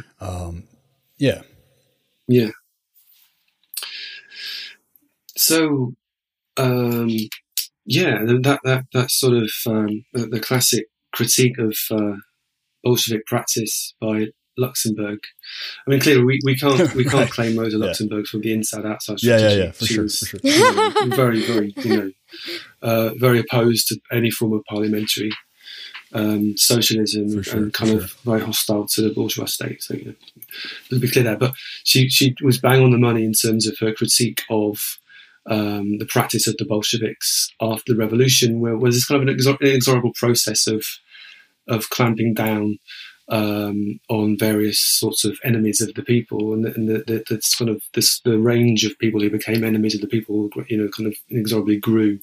Yeah, 1.19 1.43
yeah. 2.29 2.51
So, 5.37 5.95
um, 6.57 7.09
yeah, 7.85 8.19
that 8.25 8.61
that 8.63 8.85
that 8.93 9.11
sort 9.11 9.35
of 9.35 9.51
um, 9.67 10.05
the, 10.13 10.27
the 10.27 10.41
classic 10.41 10.87
critique 11.13 11.59
of 11.59 11.77
uh, 11.91 12.17
Bolshevik 12.85 13.27
practice 13.27 13.95
by 14.01 14.27
Luxemburg. 14.59 15.19
I 15.87 15.91
mean, 15.91 16.01
clearly 16.01 16.25
we, 16.25 16.39
we 16.45 16.57
can't 16.57 16.95
we 16.95 17.05
can't 17.05 17.15
Right. 17.25 17.31
claim 17.37 17.59
Rosa 17.59 17.79
Yeah. 17.79 17.87
Luxemburg 17.87 18.27
from 18.27 18.41
the 18.43 18.53
inside 18.53 18.85
outside 18.85 19.19
Strategy. 19.21 19.45
yeah, 19.45 19.51
yeah, 19.51 19.65
yeah, 19.67 19.73
for 19.73 19.85
She 19.87 19.95
sure, 19.95 20.03
was, 20.05 20.19
for 20.19 20.27
sure. 20.27 20.41
you 20.43 21.07
know, 21.09 21.17
very 21.17 21.41
very 21.47 21.73
you 21.77 21.97
know 21.97 22.11
uh, 22.83 23.11
very 23.17 23.39
opposed 23.41 23.89
to 23.89 24.01
any 24.11 24.31
form 24.31 24.53
of 24.53 24.63
parliamentary 24.69 25.31
um, 26.15 26.55
socialism 26.59 27.43
sure, 27.43 27.57
and 27.57 27.73
kind 27.73 27.93
of 27.93 28.13
very 28.25 28.41
hostile 28.43 28.87
to 28.89 29.01
the 29.03 29.15
bourgeois 29.15 29.47
state. 29.47 29.83
So 29.83 29.95
you 29.95 30.05
know, 30.07 30.15
let's 30.91 31.01
be 31.01 31.09
clear 31.09 31.25
there. 31.25 31.39
But 31.39 31.55
she 31.85 32.11
she 32.11 32.35
was 32.43 32.59
bang 32.59 32.83
on 32.83 32.91
the 32.91 32.99
money 32.99 33.25
in 33.25 33.33
terms 33.33 33.67
of 33.67 33.79
her 33.79 33.93
critique 33.95 34.43
of 34.51 34.99
um, 35.47 35.97
the 35.99 36.07
practice 36.07 36.47
of 36.47 36.57
the 36.59 36.67
Bolsheviks 36.67 37.49
after 37.61 37.95
the 37.95 37.99
revolution, 37.99 38.61
where 38.61 38.77
was 38.77 38.95
this 38.97 39.07
kind 39.07 39.23
of 39.23 39.29
an 39.29 39.35
exor- 39.35 39.61
inexorable 39.63 40.13
process 40.15 40.67
of 40.67 40.85
of 41.69 41.91
clamping 41.91 42.35
down 42.35 42.79
um, 43.29 44.01
on 44.09 44.37
various 44.37 44.81
sorts 44.81 45.25
of 45.25 45.39
enemies 45.45 45.81
of 45.81 45.95
the 45.95 46.03
people, 46.03 46.53
and, 46.53 46.67
and 46.67 46.89
the, 46.89 47.05
the, 47.07 47.25
the 47.29 47.41
sort 47.43 47.71
of 47.71 47.83
this 47.95 48.21
the 48.21 48.39
range 48.39 48.85
of 48.85 48.99
people 48.99 49.21
who 49.21 49.31
became 49.31 49.65
enemies 49.65 49.95
of 49.95 50.01
the 50.01 50.09
people, 50.09 50.51
you 50.69 50.77
know, 50.77 50.89
kind 50.89 51.07
of 51.07 51.15
inexorably 51.29 51.79
grew 51.79 52.19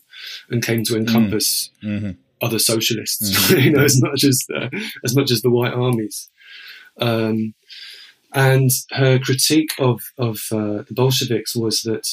and 0.50 0.64
came 0.64 0.84
to 0.84 0.98
encompass 0.98 1.72
hmm 1.82 2.12
other 2.42 2.60
socialists, 2.60 3.50
you 3.52 3.72
know, 3.72 3.84
as 3.84 4.02
much 4.02 4.24
as 4.24 4.46
the, 4.48 4.90
as 5.04 5.16
much 5.16 5.32
as 5.32 5.42
the 5.42 5.50
white 5.50 5.74
armies. 5.74 6.30
Um, 7.00 7.54
and 8.34 8.70
her 8.92 9.18
critique 9.20 9.74
of 9.80 10.02
of 10.18 10.38
uh, 10.52 10.84
the 10.88 10.94
Bolsheviks 10.94 11.56
was 11.56 11.82
that 11.82 12.08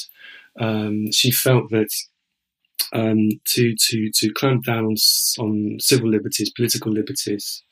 um, 0.59 1.12
she 1.12 1.31
felt 1.31 1.70
that 1.70 1.90
um, 2.93 3.28
to 3.47 3.74
to 3.74 4.11
to 4.15 4.32
clamp 4.32 4.65
down 4.65 4.94
on, 5.39 5.77
civil 5.81 6.09
liberties, 6.09 6.51
political 6.51 6.93
liberties. 6.93 7.62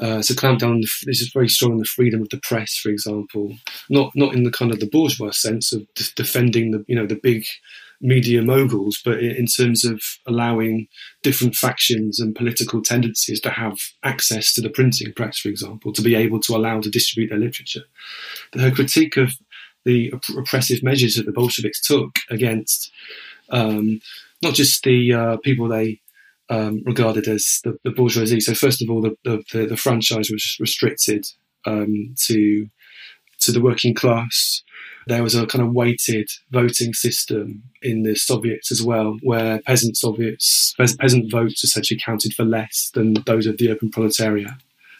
Uh, 0.00 0.22
to 0.22 0.34
clamp 0.34 0.58
down, 0.58 0.80
this 1.04 1.20
is 1.20 1.30
very 1.34 1.48
strong 1.48 1.72
on 1.72 1.78
the 1.78 1.84
freedom 1.84 2.22
of 2.22 2.28
the 2.30 2.40
press, 2.42 2.76
for 2.76 2.88
example. 2.88 3.54
Not 3.90 4.12
not 4.14 4.34
in 4.34 4.44
the 4.44 4.50
kind 4.50 4.72
of 4.72 4.80
the 4.80 4.88
bourgeois 4.88 5.30
sense 5.32 5.72
of 5.72 5.82
d- 5.94 6.04
defending 6.16 6.70
the 6.70 6.84
you 6.88 6.96
know 6.96 7.06
the 7.06 7.20
big 7.22 7.44
media 8.00 8.42
moguls, 8.42 9.00
but 9.04 9.20
in, 9.20 9.30
in 9.32 9.46
terms 9.46 9.84
of 9.84 10.02
allowing 10.26 10.88
different 11.22 11.54
factions 11.54 12.18
and 12.18 12.34
political 12.34 12.82
tendencies 12.82 13.40
to 13.40 13.50
have 13.50 13.78
access 14.02 14.52
to 14.54 14.60
the 14.60 14.70
printing 14.70 15.12
press, 15.12 15.38
for 15.38 15.48
example, 15.48 15.92
to 15.92 16.02
be 16.02 16.14
able 16.14 16.40
to 16.40 16.56
allow 16.56 16.80
to 16.80 16.90
distribute 16.90 17.28
their 17.28 17.38
literature. 17.38 17.84
Her 18.54 18.70
critique 18.70 19.16
of 19.16 19.32
the 19.84 20.12
oppressive 20.36 20.82
measures 20.82 21.14
that 21.16 21.26
the 21.26 21.32
Bolsheviks 21.32 21.80
took 21.80 22.16
against 22.30 22.90
um, 23.50 24.00
not 24.42 24.54
just 24.54 24.82
the 24.82 25.12
uh, 25.12 25.36
people 25.38 25.68
they 25.68 26.00
um, 26.50 26.82
regarded 26.84 27.28
as 27.28 27.60
the, 27.64 27.78
the 27.84 27.90
bourgeoisie. 27.90 28.40
So 28.40 28.54
first 28.54 28.82
of 28.82 28.90
all, 28.90 29.00
the, 29.00 29.16
the, 29.24 29.66
the, 29.66 29.76
franchise 29.76 30.30
was 30.30 30.56
restricted 30.60 31.24
um, 31.66 32.14
to 32.26 32.66
to 33.40 33.52
the 33.52 33.60
working 33.60 33.94
class. 33.94 34.62
There 35.08 35.22
was 35.22 35.34
a 35.34 35.46
kind 35.46 35.64
of 35.64 35.72
weighted 35.72 36.28
voting 36.50 36.92
system 36.92 37.62
in 37.82 38.04
the 38.04 38.14
Soviets 38.14 38.70
as 38.70 38.82
well, 38.82 39.16
where 39.22 39.60
peasant 39.62 39.96
Soviets, 39.96 40.74
peas- 40.76 40.96
peasant 40.96 41.30
votes 41.30 41.64
essentially 41.64 41.98
counted 41.98 42.34
for 42.34 42.44
less 42.44 42.90
than 42.94 43.14
those 43.26 43.46
of 43.46 43.58
the 43.58 43.70
urban 43.70 43.90
proletariat. 43.90 44.52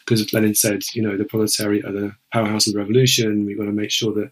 Because 0.05 0.33
Lenin 0.33 0.55
said, 0.55 0.81
you 0.93 1.01
know, 1.01 1.15
the 1.15 1.23
proletariat 1.23 1.85
are 1.85 1.93
the 1.93 2.15
powerhouse 2.33 2.67
of 2.67 2.73
the 2.73 2.79
revolution. 2.79 3.45
We've 3.45 3.57
got 3.57 3.65
to 3.65 3.71
make 3.71 3.91
sure 3.91 4.13
that 4.15 4.31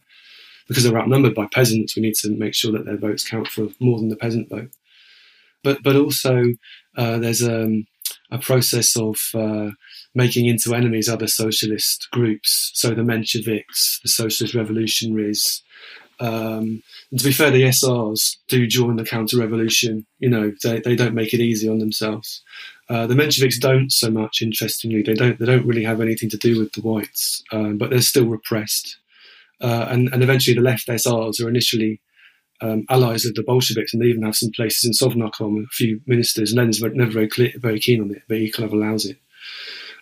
because 0.67 0.83
they're 0.83 0.99
outnumbered 0.99 1.35
by 1.35 1.47
peasants, 1.53 1.95
we 1.95 2.01
need 2.01 2.15
to 2.15 2.29
make 2.31 2.53
sure 2.53 2.73
that 2.73 2.85
their 2.85 2.97
votes 2.97 3.27
count 3.27 3.47
for 3.47 3.67
more 3.79 3.97
than 3.99 4.09
the 4.09 4.17
peasant 4.17 4.49
vote. 4.49 4.71
But 5.63 5.83
but 5.83 5.95
also 5.95 6.43
uh, 6.97 7.19
there's 7.19 7.43
um, 7.43 7.85
a 8.31 8.39
process 8.39 8.95
of 8.95 9.17
uh, 9.33 9.71
making 10.15 10.45
into 10.45 10.73
enemies 10.73 11.09
other 11.09 11.27
socialist 11.27 12.07
groups. 12.11 12.71
So 12.73 12.89
the 12.89 13.03
Mensheviks, 13.03 14.01
the 14.01 14.09
Socialist 14.09 14.55
Revolutionaries. 14.55 15.63
Um, 16.19 16.83
and 17.09 17.19
to 17.19 17.25
be 17.25 17.31
fair, 17.31 17.49
the 17.49 17.63
SRs 17.63 18.37
do 18.47 18.67
join 18.67 18.95
the 18.97 19.03
counter-revolution. 19.03 20.05
You 20.19 20.29
know, 20.29 20.51
they, 20.61 20.79
they 20.79 20.95
don't 20.95 21.15
make 21.15 21.33
it 21.33 21.39
easy 21.39 21.67
on 21.67 21.79
themselves. 21.79 22.43
Uh, 22.89 23.07
the 23.07 23.15
Mensheviks 23.15 23.59
don't 23.59 23.91
so 23.91 24.11
much. 24.11 24.41
Interestingly, 24.41 25.01
they 25.01 25.13
don't 25.13 25.39
they 25.39 25.45
don't 25.45 25.65
really 25.65 25.83
have 25.83 26.01
anything 26.01 26.29
to 26.29 26.37
do 26.37 26.59
with 26.59 26.73
the 26.73 26.81
whites, 26.81 27.43
um, 27.51 27.77
but 27.77 27.89
they're 27.89 28.01
still 28.01 28.27
repressed. 28.27 28.97
Uh, 29.59 29.87
and 29.89 30.09
and 30.13 30.21
eventually, 30.21 30.55
the 30.55 30.61
left 30.61 30.87
SRs 30.87 31.41
are 31.43 31.49
initially 31.49 32.01
um, 32.61 32.85
allies 32.89 33.25
of 33.25 33.33
the 33.35 33.43
Bolsheviks, 33.43 33.93
and 33.93 34.01
they 34.01 34.07
even 34.07 34.23
have 34.23 34.35
some 34.35 34.51
places 34.55 34.83
in 34.83 34.91
Sovnarkom, 34.91 35.63
a 35.63 35.67
few 35.71 36.01
ministers. 36.05 36.53
Lenin's 36.53 36.81
never 36.81 37.11
very 37.11 37.27
clear, 37.27 37.51
very 37.57 37.79
keen 37.79 38.01
on 38.01 38.11
it, 38.11 38.21
but 38.27 38.37
he 38.37 38.51
kind 38.51 38.67
of 38.67 38.73
allows 38.73 39.05
it. 39.05 39.17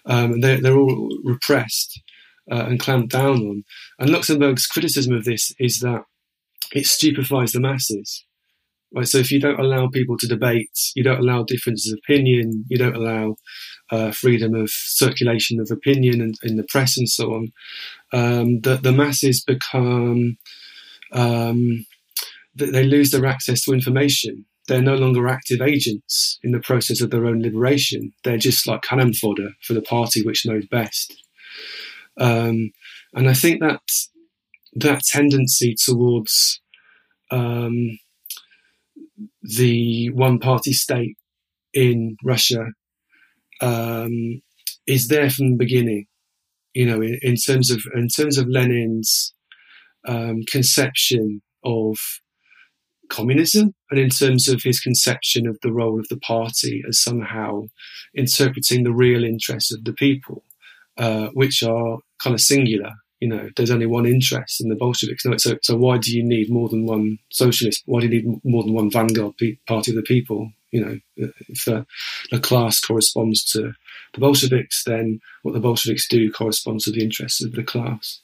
Um, 0.06 0.34
and 0.34 0.44
they're, 0.44 0.62
they're 0.62 0.78
all 0.78 1.10
repressed 1.24 2.02
uh, 2.52 2.66
and 2.68 2.80
clamped 2.80 3.12
down 3.12 3.38
on. 3.38 3.64
And 4.00 4.10
Luxemburg's 4.10 4.66
criticism 4.66 5.14
of 5.14 5.26
this 5.26 5.54
is 5.60 5.80
that 5.80 6.04
it 6.74 6.86
stupefies 6.86 7.52
the 7.52 7.60
masses. 7.60 8.26
Right, 8.92 9.08
so 9.08 9.20
if 9.20 9.32
you 9.32 9.40
don't 9.40 9.60
allow 9.60 9.88
people 9.88 10.18
to 10.18 10.28
debate, 10.28 10.72
you 10.96 11.04
don't 11.04 11.20
allow 11.20 11.44
differences 11.44 11.92
of 11.92 12.00
opinion, 12.04 12.66
you 12.70 12.78
don't 12.78 12.96
allow 12.96 13.36
uh, 13.92 14.10
freedom 14.10 14.56
of 14.56 14.72
circulation 14.72 15.60
of 15.60 15.70
opinion 15.72 16.34
in 16.42 16.58
the 16.58 16.66
press 16.68 16.98
and 16.98 17.08
so 17.08 17.36
on, 17.36 17.52
um, 18.14 18.62
the, 18.62 18.80
the 18.82 18.92
masses 18.92 19.44
become 19.44 20.38
um, 21.12 21.86
they 22.56 22.84
lose 22.84 23.12
their 23.12 23.26
access 23.26 23.64
to 23.64 23.74
information. 23.74 24.46
They're 24.68 24.82
no 24.82 24.96
longer 24.96 25.28
active 25.28 25.62
agents 25.62 26.38
in 26.44 26.52
the 26.52 26.60
process 26.60 27.02
of 27.02 27.10
their 27.10 27.26
own 27.26 27.42
liberation. 27.42 28.12
They're 28.24 28.38
just 28.38 28.68
like 28.68 28.84
cannon 28.84 29.14
fodder 29.14 29.50
for 29.64 29.74
the 29.74 29.82
party 29.82 30.24
which 30.24 30.46
knows 30.46 30.66
best. 30.68 31.24
Um, 32.20 32.72
and 33.14 33.30
I 33.30 33.34
think 33.34 33.62
that 33.62 33.82
that 34.76 35.04
tendency 35.04 35.76
towards 35.84 36.62
um, 37.32 37.98
the 39.42 40.10
one-party 40.12 40.74
state 40.74 41.18
in 41.74 42.18
Russia 42.24 42.68
um, 43.62 44.42
is 44.86 45.08
there 45.08 45.30
from 45.30 45.52
the 45.52 45.58
beginning. 45.58 46.06
You 46.74 46.86
know, 46.86 47.02
in, 47.02 47.18
in 47.24 47.36
terms 47.36 47.72
of 47.72 47.82
in 47.96 48.08
terms 48.10 48.38
of 48.38 48.48
Lenin's 48.48 49.34
um, 50.08 50.44
conception 50.52 51.42
of 51.64 51.98
communism 53.10 53.74
and 53.90 54.00
in 54.00 54.10
terms 54.10 54.48
of 54.48 54.62
his 54.64 54.80
conception 54.80 55.48
of 55.48 55.58
the 55.62 55.72
role 55.72 56.00
of 56.00 56.08
the 56.10 56.18
party 56.18 56.84
as 56.88 57.02
somehow 57.02 57.64
interpreting 58.16 58.84
the 58.84 58.94
real 58.94 59.24
interests 59.24 59.74
of 59.74 59.84
the 59.84 59.94
people, 59.94 60.44
uh, 60.98 61.28
which 61.34 61.64
are 61.64 62.00
kind 62.22 62.34
of 62.34 62.42
singular. 62.42 62.92
You 63.20 63.28
know, 63.28 63.50
there's 63.58 63.72
only 63.72 63.86
one 63.86 64.06
interest 64.06 64.62
in 64.62 64.70
the 64.70 64.76
Bolsheviks. 64.76 65.24
So, 65.24 65.58
so 65.62 65.76
why 65.76 65.98
do 65.98 66.16
you 66.16 66.24
need 66.24 66.50
more 66.50 66.70
than 66.70 66.86
one 66.86 67.18
socialist? 67.32 67.84
Why 67.86 68.00
do 68.00 68.08
you 68.08 68.14
need 68.14 68.40
more 68.46 68.64
than 68.64 68.74
one 68.74 68.90
vanguard 68.90 69.34
party 69.68 69.92
of 69.92 69.96
the 69.96 70.04
people? 70.04 70.52
You 70.72 70.86
know, 70.86 71.00
if 71.18 71.66
the, 71.66 71.86
the 72.32 72.40
class 72.40 72.80
corresponds 72.80 73.44
to 73.52 73.74
the 74.14 74.20
Bolsheviks, 74.20 74.84
then 74.86 75.20
what 75.42 75.54
the 75.54 75.60
Bolsheviks 75.60 76.08
do 76.08 76.32
corresponds 76.32 76.86
to 76.86 76.92
the 76.92 77.04
interests 77.04 77.44
of 77.44 77.54
the 77.54 77.64
class. 77.64 78.22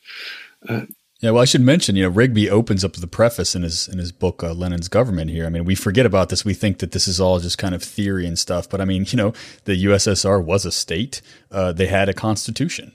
Uh, 0.69 0.85
yeah, 1.25 1.31
well, 1.31 1.41
I 1.41 1.45
should 1.45 1.61
mention, 1.61 1.95
you 1.95 2.03
know, 2.03 2.09
Rigby 2.09 2.51
opens 2.51 2.85
up 2.85 2.93
the 2.93 3.07
preface 3.07 3.55
in 3.55 3.63
his 3.63 3.87
in 3.87 3.97
his 3.97 4.11
book 4.11 4.43
uh, 4.43 4.53
Lenin's 4.53 4.87
Government 4.87 5.31
here. 5.31 5.47
I 5.47 5.49
mean, 5.49 5.65
we 5.65 5.73
forget 5.73 6.05
about 6.05 6.29
this. 6.29 6.45
We 6.45 6.53
think 6.53 6.77
that 6.79 6.91
this 6.91 7.07
is 7.07 7.19
all 7.19 7.39
just 7.39 7.57
kind 7.57 7.73
of 7.73 7.81
theory 7.81 8.27
and 8.27 8.37
stuff, 8.37 8.69
but 8.69 8.79
I 8.79 8.85
mean, 8.85 9.07
you 9.09 9.17
know, 9.17 9.33
the 9.63 9.85
USSR 9.85 10.43
was 10.43 10.65
a 10.65 10.71
state. 10.71 11.23
Uh, 11.49 11.71
they 11.71 11.87
had 11.87 12.09
a 12.09 12.13
constitution, 12.13 12.91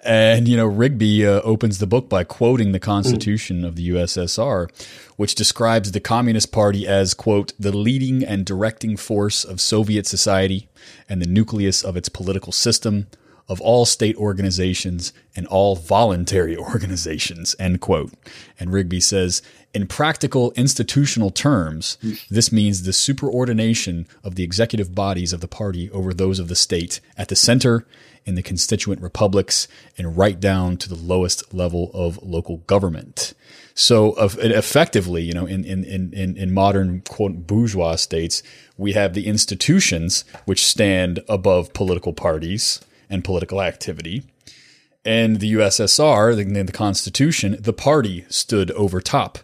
and 0.00 0.46
you 0.46 0.54
know, 0.54 0.66
Rigby 0.66 1.26
uh, 1.26 1.40
opens 1.40 1.78
the 1.78 1.86
book 1.86 2.10
by 2.10 2.24
quoting 2.24 2.72
the 2.72 2.78
Constitution 2.78 3.62
mm. 3.62 3.66
of 3.66 3.76
the 3.76 3.88
USSR, 3.88 4.68
which 5.16 5.34
describes 5.34 5.92
the 5.92 6.00
Communist 6.00 6.52
Party 6.52 6.86
as 6.86 7.14
quote 7.14 7.54
the 7.58 7.74
leading 7.74 8.22
and 8.22 8.44
directing 8.44 8.98
force 8.98 9.44
of 9.44 9.62
Soviet 9.62 10.06
society 10.06 10.68
and 11.08 11.22
the 11.22 11.26
nucleus 11.26 11.82
of 11.82 11.96
its 11.96 12.10
political 12.10 12.52
system 12.52 13.06
of 13.48 13.60
all 13.60 13.84
state 13.84 14.16
organizations 14.16 15.12
and 15.34 15.46
all 15.46 15.76
voluntary 15.76 16.56
organizations, 16.56 17.54
end 17.58 17.80
quote. 17.80 18.12
And 18.58 18.72
Rigby 18.72 19.00
says, 19.00 19.42
in 19.74 19.86
practical 19.86 20.52
institutional 20.52 21.30
terms, 21.30 21.98
this 22.30 22.50
means 22.50 22.82
the 22.82 22.92
superordination 22.92 24.06
of 24.24 24.34
the 24.34 24.42
executive 24.42 24.94
bodies 24.94 25.32
of 25.34 25.40
the 25.40 25.48
party 25.48 25.90
over 25.90 26.14
those 26.14 26.38
of 26.38 26.48
the 26.48 26.56
state 26.56 27.00
at 27.18 27.28
the 27.28 27.36
center, 27.36 27.86
in 28.24 28.36
the 28.36 28.42
constituent 28.42 29.02
republics, 29.02 29.68
and 29.98 30.16
right 30.16 30.40
down 30.40 30.76
to 30.78 30.88
the 30.88 30.94
lowest 30.94 31.54
level 31.54 31.90
of 31.92 32.22
local 32.22 32.58
government. 32.58 33.34
So 33.74 34.14
effectively, 34.18 35.22
you 35.22 35.34
know, 35.34 35.44
in, 35.44 35.62
in, 35.64 35.84
in, 35.84 36.36
in 36.36 36.54
modern 36.54 37.02
quote 37.02 37.46
bourgeois 37.46 37.96
states, 37.96 38.42
we 38.78 38.94
have 38.94 39.12
the 39.12 39.26
institutions 39.26 40.24
which 40.46 40.64
stand 40.64 41.20
above 41.28 41.74
political 41.74 42.14
parties 42.14 42.80
and 43.08 43.24
political 43.24 43.62
activity. 43.62 44.22
And 45.04 45.38
the 45.38 45.54
USSR, 45.54 46.36
the, 46.36 46.62
the 46.62 46.72
Constitution, 46.72 47.56
the 47.60 47.72
party 47.72 48.24
stood 48.28 48.70
over 48.72 49.00
top 49.00 49.38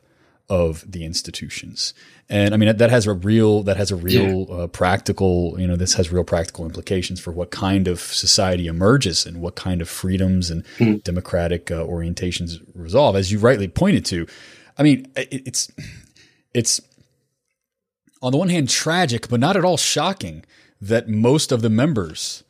of 0.49 0.85
the 0.91 1.05
institutions. 1.05 1.95
And 2.29 2.53
I 2.53 2.57
mean 2.57 2.77
that 2.77 2.91
has 2.91 3.07
a 3.07 3.13
real 3.13 3.63
that 3.63 3.77
has 3.77 3.91
a 3.91 3.97
real 3.97 4.47
yeah. 4.49 4.55
uh, 4.55 4.67
practical 4.67 5.55
you 5.59 5.67
know 5.67 5.77
this 5.77 5.95
has 5.95 6.13
real 6.13 6.25
practical 6.25 6.65
implications 6.65 7.21
for 7.21 7.31
what 7.31 7.51
kind 7.51 7.89
of 7.89 8.01
society 8.01 8.67
emerges 8.67 9.27
and 9.27 9.41
what 9.41 9.55
kind 9.55 9.81
of 9.81 9.89
freedoms 9.89 10.51
and 10.51 10.65
mm. 10.79 11.03
democratic 11.05 11.71
uh, 11.71 11.85
orientations 11.85 12.63
resolve. 12.75 13.17
As 13.17 13.31
you 13.31 13.39
rightly 13.39 13.69
pointed 13.69 14.05
to, 14.07 14.27
I 14.79 14.83
mean 14.83 15.11
it, 15.17 15.47
it's 15.47 15.71
it's 16.55 16.81
on 18.21 18.33
the 18.33 18.39
one 18.39 18.49
hand 18.49 18.69
tragic, 18.69 19.29
but 19.29 19.41
not 19.41 19.57
at 19.57 19.65
all 19.65 19.77
shocking 19.77 20.45
that 20.81 21.09
most 21.09 21.53
of 21.53 21.63
the 21.63 21.71
members 21.71 22.42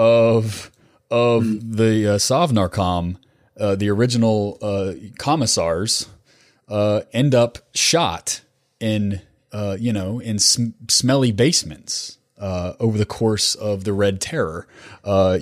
of 0.00 0.70
of 1.10 1.42
mm. 1.42 1.76
the 1.76 2.14
uh, 2.14 2.16
Sovnarkom, 2.16 3.16
uh, 3.58 3.74
the 3.74 3.90
original 3.90 4.56
uh, 4.62 4.94
commissars, 5.18 6.08
uh, 6.68 7.02
end 7.12 7.34
up 7.34 7.58
shot 7.74 8.40
in 8.80 9.20
uh, 9.52 9.76
you 9.78 9.92
know 9.92 10.18
in 10.18 10.38
sm- 10.38 10.70
smelly 10.88 11.32
basements. 11.32 12.16
Uh, 12.38 12.72
over 12.80 12.96
the 12.96 13.04
course 13.04 13.54
of 13.54 13.84
the 13.84 13.92
Red 13.92 14.18
Terror, 14.18 14.66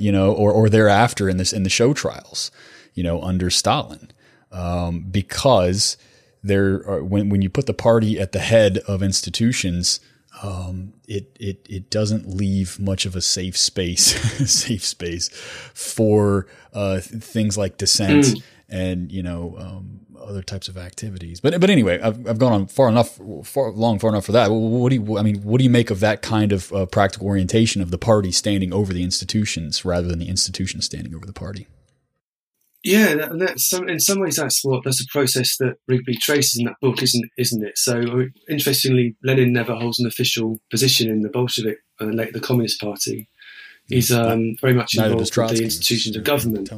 you 0.00 0.10
know, 0.10 0.32
or, 0.32 0.50
or 0.50 0.68
thereafter 0.68 1.28
in 1.28 1.36
this 1.36 1.52
in 1.52 1.62
the 1.62 1.70
show 1.70 1.94
trials, 1.94 2.50
you 2.92 3.04
know, 3.04 3.22
under 3.22 3.50
Stalin, 3.50 4.10
um, 4.50 5.06
because 5.08 5.96
there 6.42 6.84
are, 6.90 7.04
when 7.04 7.28
when 7.28 7.40
you 7.40 7.48
put 7.48 7.66
the 7.66 7.72
party 7.72 8.18
at 8.18 8.32
the 8.32 8.40
head 8.40 8.78
of 8.88 9.00
institutions, 9.00 10.00
um, 10.42 10.94
it 11.06 11.36
it 11.40 11.66
it 11.68 11.90
doesn't 11.90 12.28
leave 12.28 12.78
much 12.78 13.06
of 13.06 13.16
a 13.16 13.20
safe 13.20 13.56
space 13.56 14.04
safe 14.50 14.84
space 14.84 15.28
for 15.74 16.46
uh, 16.72 17.00
things 17.00 17.58
like 17.58 17.76
dissent 17.76 18.24
mm. 18.24 18.42
and 18.68 19.10
you 19.10 19.22
know 19.22 19.56
um, 19.58 20.00
other 20.20 20.42
types 20.42 20.68
of 20.68 20.76
activities. 20.76 21.40
But 21.40 21.60
but 21.60 21.70
anyway, 21.70 22.00
I've, 22.00 22.26
I've 22.26 22.38
gone 22.38 22.52
on 22.52 22.66
far 22.66 22.88
enough, 22.88 23.18
far 23.44 23.70
long, 23.70 23.98
far 23.98 24.10
enough 24.10 24.26
for 24.26 24.32
that. 24.32 24.50
What 24.50 24.90
do 24.90 24.96
you 24.96 25.18
I 25.18 25.22
mean? 25.22 25.42
What 25.42 25.58
do 25.58 25.64
you 25.64 25.70
make 25.70 25.90
of 25.90 26.00
that 26.00 26.22
kind 26.22 26.52
of 26.52 26.72
uh, 26.72 26.86
practical 26.86 27.26
orientation 27.26 27.82
of 27.82 27.90
the 27.90 27.98
party 27.98 28.30
standing 28.30 28.72
over 28.72 28.92
the 28.92 29.02
institutions 29.02 29.84
rather 29.84 30.06
than 30.06 30.18
the 30.18 30.28
institutions 30.28 30.84
standing 30.84 31.14
over 31.14 31.26
the 31.26 31.32
party? 31.32 31.66
Yeah, 32.88 33.28
and 33.30 33.42
that's 33.42 33.68
some, 33.68 33.86
in 33.86 34.00
some 34.00 34.18
ways 34.18 34.36
that's 34.36 34.64
what 34.64 34.82
that's 34.82 35.02
a 35.02 35.06
process 35.12 35.58
that 35.58 35.74
Rigby 35.88 36.16
traces 36.16 36.58
in 36.58 36.64
that 36.64 36.80
book, 36.80 37.02
isn't 37.02 37.30
isn't 37.36 37.62
it? 37.62 37.76
So, 37.76 38.00
mean, 38.00 38.32
interestingly, 38.48 39.14
Lenin 39.22 39.52
never 39.52 39.74
holds 39.74 40.00
an 40.00 40.06
official 40.06 40.58
position 40.70 41.10
in 41.10 41.20
the 41.20 41.28
Bolshevik, 41.28 41.76
uh, 42.00 42.06
later 42.06 42.32
the 42.32 42.40
Communist 42.40 42.80
Party. 42.80 43.28
He's 43.88 44.10
um, 44.10 44.56
very 44.62 44.72
much 44.72 44.96
involved 44.96 45.36
with 45.36 45.58
the 45.58 45.64
institutions 45.64 46.16
of 46.16 46.24
government. 46.24 46.70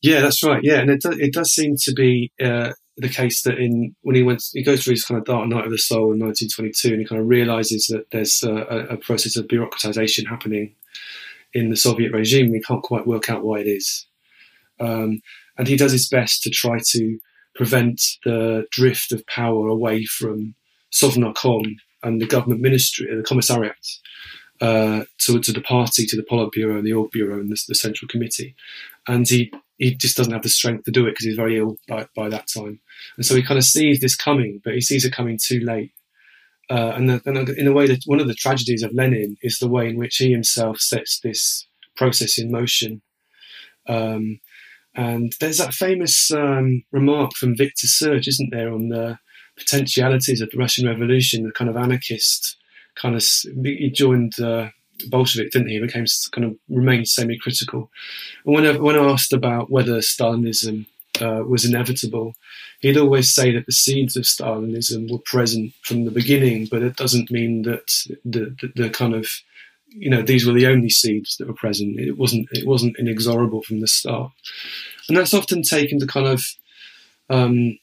Yeah, 0.00 0.22
that's 0.22 0.42
right. 0.42 0.60
Yeah, 0.62 0.78
and 0.78 0.90
it 0.90 1.02
does, 1.02 1.18
it 1.18 1.34
does 1.34 1.52
seem 1.52 1.76
to 1.82 1.92
be 1.92 2.32
uh, 2.42 2.72
the 2.96 3.10
case 3.10 3.42
that 3.42 3.58
in 3.58 3.94
when 4.00 4.16
he 4.16 4.22
went, 4.22 4.42
he 4.54 4.62
goes 4.62 4.82
through 4.82 4.92
his 4.92 5.04
kind 5.04 5.18
of 5.18 5.26
dark 5.26 5.46
night 5.48 5.66
of 5.66 5.70
the 5.70 5.76
soul 5.76 6.14
in 6.14 6.20
1922, 6.20 6.88
and 6.88 6.98
he 6.98 7.04
kind 7.04 7.20
of 7.20 7.28
realizes 7.28 7.88
that 7.88 8.06
there's 8.10 8.42
a, 8.42 8.54
a 8.94 8.96
process 8.96 9.36
of 9.36 9.48
bureaucratization 9.48 10.26
happening 10.26 10.74
in 11.52 11.68
the 11.68 11.76
Soviet 11.76 12.10
regime. 12.10 12.50
We 12.50 12.62
can't 12.62 12.82
quite 12.82 13.06
work 13.06 13.28
out 13.28 13.44
why 13.44 13.58
it 13.58 13.66
is. 13.66 14.06
Um, 14.80 15.20
and 15.58 15.68
he 15.68 15.76
does 15.76 15.92
his 15.92 16.08
best 16.08 16.42
to 16.42 16.50
try 16.50 16.78
to 16.90 17.18
prevent 17.54 18.00
the 18.24 18.64
drift 18.70 19.12
of 19.12 19.26
power 19.26 19.68
away 19.68 20.04
from 20.04 20.54
Sovnarkom 20.92 21.76
and 22.02 22.20
the 22.20 22.26
government 22.26 22.60
ministry, 22.60 23.06
the 23.14 23.22
commissariat, 23.22 23.74
uh, 24.60 25.04
to, 25.18 25.40
to 25.40 25.52
the 25.52 25.60
party, 25.60 26.06
to 26.06 26.16
the 26.16 26.22
Politburo 26.22 26.76
and 26.76 26.86
the 26.86 26.92
Org 26.92 27.10
Bureau 27.10 27.38
and 27.38 27.50
the, 27.50 27.60
the, 27.68 27.74
Central 27.74 28.08
Committee. 28.08 28.54
And 29.08 29.28
he, 29.28 29.52
he 29.78 29.94
just 29.94 30.16
doesn't 30.16 30.32
have 30.32 30.42
the 30.42 30.48
strength 30.48 30.84
to 30.84 30.90
do 30.90 31.06
it 31.06 31.10
because 31.10 31.26
he's 31.26 31.36
very 31.36 31.58
ill 31.58 31.76
by, 31.88 32.06
by 32.14 32.28
that 32.28 32.46
time. 32.46 32.80
And 33.16 33.26
so 33.26 33.34
he 33.34 33.42
kind 33.42 33.58
of 33.58 33.64
sees 33.64 34.00
this 34.00 34.16
coming, 34.16 34.60
but 34.64 34.74
he 34.74 34.80
sees 34.80 35.04
it 35.04 35.12
coming 35.12 35.38
too 35.42 35.60
late. 35.60 35.92
Uh, 36.70 36.92
and, 36.94 37.10
the, 37.10 37.22
and 37.26 37.48
in 37.50 37.66
a 37.66 37.72
way, 37.72 37.86
that 37.86 38.02
one 38.06 38.20
of 38.20 38.28
the 38.28 38.34
tragedies 38.34 38.82
of 38.82 38.94
Lenin 38.94 39.36
is 39.42 39.58
the 39.58 39.68
way 39.68 39.88
in 39.88 39.98
which 39.98 40.16
he 40.16 40.30
himself 40.30 40.78
sets 40.78 41.20
this 41.20 41.66
process 41.96 42.38
in 42.38 42.50
motion. 42.50 43.02
Um, 43.88 44.40
and 44.94 45.32
there's 45.40 45.58
that 45.58 45.74
famous 45.74 46.30
um, 46.30 46.84
remark 46.92 47.32
from 47.34 47.56
Victor 47.56 47.86
Serge, 47.86 48.28
isn't 48.28 48.50
there, 48.50 48.72
on 48.72 48.88
the 48.88 49.18
potentialities 49.56 50.40
of 50.40 50.50
the 50.50 50.58
Russian 50.58 50.86
Revolution, 50.86 51.44
the 51.44 51.52
kind 51.52 51.70
of 51.70 51.76
anarchist 51.76 52.56
kind 52.94 53.14
of. 53.14 53.24
He 53.64 53.90
joined 53.90 54.38
uh, 54.40 54.68
Bolshevik, 55.08 55.50
didn't 55.50 55.68
he? 55.68 55.74
He 55.74 55.80
became 55.80 56.06
kind 56.32 56.46
of 56.46 56.56
remained 56.68 57.08
semi-critical. 57.08 57.90
And 58.44 58.54
when, 58.54 58.82
when 58.82 58.96
asked 58.96 59.32
about 59.32 59.70
whether 59.70 59.98
Stalinism 59.98 60.86
uh, 61.20 61.44
was 61.46 61.64
inevitable, 61.64 62.34
he'd 62.80 62.96
always 62.96 63.34
say 63.34 63.52
that 63.52 63.66
the 63.66 63.72
seeds 63.72 64.16
of 64.16 64.24
Stalinism 64.24 65.10
were 65.10 65.18
present 65.18 65.72
from 65.82 66.04
the 66.04 66.10
beginning, 66.10 66.66
but 66.70 66.82
it 66.82 66.96
doesn't 66.96 67.30
mean 67.30 67.62
that 67.62 67.88
the, 68.24 68.54
the, 68.60 68.82
the 68.82 68.90
kind 68.90 69.14
of 69.14 69.28
you 69.94 70.10
know 70.10 70.22
these 70.22 70.46
were 70.46 70.52
the 70.52 70.66
only 70.66 70.90
seeds 70.90 71.36
that 71.36 71.48
were 71.48 71.54
present. 71.54 71.98
It 71.98 72.18
wasn't 72.18 72.48
it 72.52 72.66
wasn't 72.66 72.98
inexorable 72.98 73.62
from 73.62 73.80
the 73.80 73.88
start, 73.88 74.32
and 75.08 75.16
that's 75.16 75.34
often 75.34 75.62
taken 75.62 75.98
to 76.00 76.06
kind 76.06 76.26
of 76.26 76.44
um, 77.30 77.78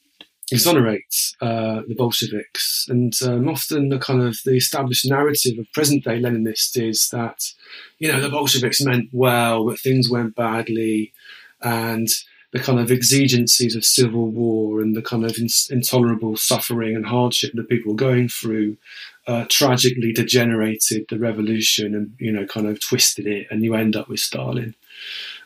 exonerate 0.52 1.34
uh, 1.42 1.82
the 1.88 1.96
Bolsheviks. 1.96 2.86
And 2.90 3.14
um, 3.24 3.48
often 3.48 3.90
the 3.90 4.00
kind 4.00 4.22
of 4.22 4.38
the 4.46 4.56
established 4.56 5.10
narrative 5.10 5.58
of 5.58 5.72
present 5.74 6.04
day 6.04 6.20
Leninists 6.20 6.78
is 6.78 7.10
that 7.10 7.52
you 8.00 8.12
know 8.12 8.22
the 8.22 8.30
Bolsheviks 8.30 8.82
meant 8.82 9.10
well, 9.12 9.66
but 9.66 9.80
things 9.80 10.10
went 10.10 10.36
badly, 10.36 11.14
and 11.62 12.08
the 12.52 12.60
kind 12.60 12.80
of 12.80 12.92
exigencies 12.92 13.76
of 13.76 13.86
civil 13.86 14.32
war 14.32 14.82
and 14.82 14.96
the 14.96 15.02
kind 15.02 15.24
of 15.24 15.38
in- 15.38 15.48
intolerable 15.70 16.36
suffering 16.36 16.96
and 16.96 17.06
hardship 17.06 17.52
that 17.54 17.70
people 17.70 17.92
were 17.92 17.98
going 17.98 18.28
through 18.28 18.76
uh, 19.30 19.46
tragically 19.48 20.12
degenerated 20.12 21.06
the 21.08 21.20
revolution 21.20 21.94
and 21.94 22.16
you 22.18 22.32
know 22.32 22.48
kind 22.48 22.68
of 22.68 22.82
twisted 22.82 23.28
it, 23.28 23.46
and 23.52 23.64
you 23.64 23.76
end 23.76 23.96
up 23.96 24.10
with 24.10 24.20
Stalin. 24.20 24.74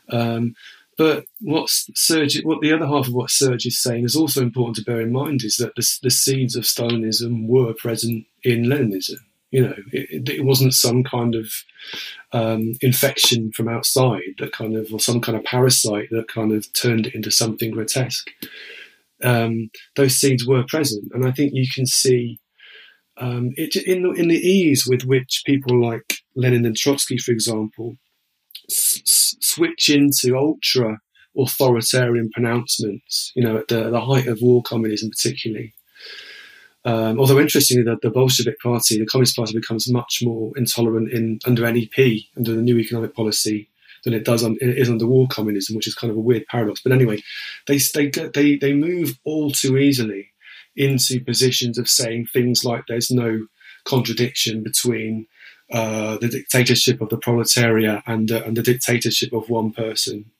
Um, 0.09 0.55
but 0.97 1.25
what's 1.41 1.89
Serge, 1.93 2.41
what 2.43 2.61
the 2.61 2.71
other 2.71 2.87
half 2.87 3.07
of 3.07 3.13
what 3.13 3.29
Serge 3.29 3.65
is 3.65 3.77
saying 3.77 4.05
is 4.05 4.15
also 4.15 4.41
important 4.41 4.77
to 4.77 4.85
bear 4.85 5.01
in 5.01 5.11
mind 5.11 5.43
is 5.43 5.57
that 5.57 5.75
the, 5.75 5.85
the 6.01 6.11
seeds 6.11 6.55
of 6.55 6.63
Stalinism 6.63 7.45
were 7.47 7.73
present 7.73 8.25
in 8.43 8.63
Leninism. 8.63 9.19
You 9.51 9.67
know, 9.67 9.75
it, 9.91 10.29
it 10.29 10.45
wasn't 10.45 10.73
some 10.73 11.03
kind 11.03 11.35
of 11.35 11.51
um, 12.31 12.75
infection 12.81 13.51
from 13.51 13.67
outside 13.67 14.21
that 14.39 14.53
kind 14.53 14.77
of, 14.77 14.93
or 14.93 14.99
some 14.99 15.19
kind 15.19 15.37
of 15.37 15.43
parasite 15.43 16.09
that 16.11 16.29
kind 16.29 16.53
of 16.53 16.71
turned 16.71 17.07
it 17.07 17.15
into 17.15 17.31
something 17.31 17.71
grotesque. 17.71 18.29
Um, 19.21 19.71
those 19.97 20.15
seeds 20.15 20.47
were 20.47 20.63
present, 20.69 21.11
and 21.13 21.27
I 21.27 21.31
think 21.31 21.53
you 21.53 21.67
can 21.73 21.85
see 21.85 22.39
um, 23.17 23.51
it, 23.55 23.75
in 23.75 24.03
the 24.03 24.11
in 24.11 24.27
the 24.27 24.35
ease 24.37 24.85
with 24.87 25.03
which 25.03 25.43
people 25.45 25.79
like 25.79 26.15
Lenin 26.35 26.65
and 26.65 26.75
Trotsky, 26.75 27.17
for 27.17 27.31
example, 27.31 27.95
s- 28.69 29.35
switch 29.39 29.89
into 29.89 30.35
ultra 30.35 30.99
authoritarian 31.37 32.29
pronouncements. 32.31 33.31
You 33.35 33.43
know, 33.43 33.57
at 33.57 33.67
the, 33.67 33.89
the 33.89 34.01
height 34.01 34.27
of 34.27 34.41
war 34.41 34.63
communism, 34.63 35.09
particularly. 35.09 35.73
Um, 36.85 37.17
although 37.17 37.39
interestingly, 37.39 37.83
the, 37.83 37.97
the, 38.01 38.09
Bolshevik 38.09 38.59
Party, 38.59 38.99
the 38.99 39.05
Communist 39.05 39.37
Party, 39.37 39.57
becomes 39.57 39.89
much 39.89 40.19
more 40.21 40.51
intolerant 40.57 41.13
in 41.13 41.39
under 41.45 41.71
NEP, 41.71 42.23
under 42.35 42.53
the 42.53 42.61
new 42.61 42.77
economic 42.77 43.15
policy, 43.15 43.69
than 44.03 44.13
it 44.13 44.25
does 44.25 44.43
on, 44.43 44.57
it 44.59 44.77
is 44.77 44.89
under 44.89 45.07
war 45.07 45.27
communism, 45.29 45.77
which 45.77 45.87
is 45.87 45.95
kind 45.95 46.11
of 46.11 46.17
a 46.17 46.21
weird 46.21 46.45
paradox. 46.47 46.81
But 46.81 46.91
anyway, 46.91 47.21
they 47.67 47.77
they 47.93 48.07
they 48.09 48.57
they 48.57 48.73
move 48.73 49.17
all 49.23 49.51
too 49.51 49.77
easily 49.77 50.32
into 50.75 51.23
positions 51.23 51.77
of 51.77 51.89
saying 51.89 52.27
things 52.27 52.63
like 52.65 52.83
"there's 52.87 53.11
no 53.11 53.47
contradiction 53.85 54.63
between 54.63 55.27
uh, 55.71 56.17
the 56.17 56.27
dictatorship 56.27 57.01
of 57.01 57.09
the 57.09 57.17
proletariat 57.17 58.03
and 58.05 58.31
uh, 58.31 58.43
and 58.45 58.57
the 58.57 58.63
dictatorship 58.63 59.33
of 59.33 59.49
one 59.49 59.71
person." 59.71 60.31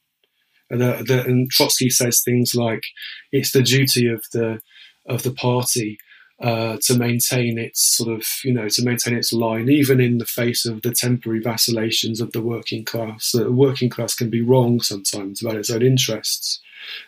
And, 0.69 0.81
uh, 0.81 1.03
the, 1.05 1.23
and 1.23 1.51
Trotsky 1.51 1.89
says 1.89 2.21
things 2.21 2.55
like, 2.55 2.83
"It's 3.31 3.51
the 3.51 3.61
duty 3.61 4.07
of 4.07 4.23
the 4.31 4.61
of 5.05 5.23
the 5.23 5.33
party 5.33 5.97
uh, 6.41 6.77
to 6.81 6.97
maintain 6.97 7.57
its 7.57 7.79
sort 7.79 8.09
of, 8.09 8.25
you 8.43 8.53
know, 8.53 8.67
to 8.67 8.83
maintain 8.83 9.15
its 9.15 9.31
line, 9.31 9.69
even 9.69 10.01
in 10.01 10.17
the 10.17 10.25
face 10.25 10.65
of 10.65 10.81
the 10.81 10.91
temporary 10.91 11.39
vacillations 11.39 12.19
of 12.19 12.31
the 12.31 12.41
working 12.41 12.83
class. 12.83 13.31
The 13.31 13.51
working 13.51 13.89
class 13.89 14.13
can 14.13 14.29
be 14.29 14.41
wrong 14.41 14.81
sometimes 14.81 15.41
about 15.41 15.55
its 15.55 15.69
own 15.69 15.81
interests, 15.81 16.59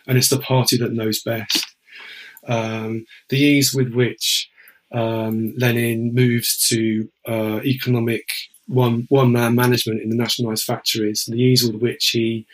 and 0.06 0.16
it's 0.16 0.30
the 0.30 0.38
party 0.38 0.78
that 0.78 0.92
knows 0.92 1.22
best. 1.22 1.75
Um, 2.46 3.06
the 3.28 3.38
ease 3.38 3.74
with 3.74 3.92
which 3.92 4.48
um, 4.92 5.54
Lenin 5.56 6.14
moves 6.14 6.68
to 6.68 7.08
uh, 7.26 7.60
economic 7.64 8.28
one 8.66 9.06
one 9.08 9.32
man 9.32 9.54
management 9.54 10.02
in 10.02 10.10
the 10.10 10.16
nationalised 10.16 10.64
factories, 10.64 11.24
the 11.28 11.36
ease 11.36 11.64
with 11.64 11.80
which 11.80 12.08
he 12.08 12.46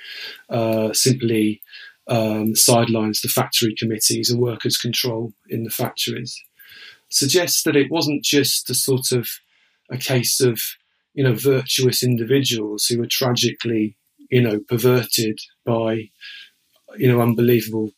uh, 0.50 0.92
simply 0.92 1.62
um, 2.08 2.54
sidelines 2.54 3.20
the 3.20 3.28
factory 3.28 3.74
committees 3.78 4.30
and 4.30 4.40
workers' 4.40 4.76
control 4.76 5.32
in 5.48 5.64
the 5.64 5.70
factories. 5.70 6.40
Suggests 7.08 7.62
that 7.62 7.76
it 7.76 7.90
wasn't 7.90 8.24
just 8.24 8.68
a 8.70 8.74
sort 8.74 9.12
of 9.12 9.28
a 9.90 9.96
case 9.96 10.40
of 10.40 10.60
you 11.14 11.22
know 11.22 11.34
virtuous 11.34 12.02
individuals 12.02 12.86
who 12.86 12.98
were 12.98 13.06
tragically 13.06 13.96
you 14.30 14.40
know 14.40 14.60
perverted 14.60 15.38
by 15.64 16.08
you 16.96 17.10
know 17.10 17.20
unbelievable 17.20 17.90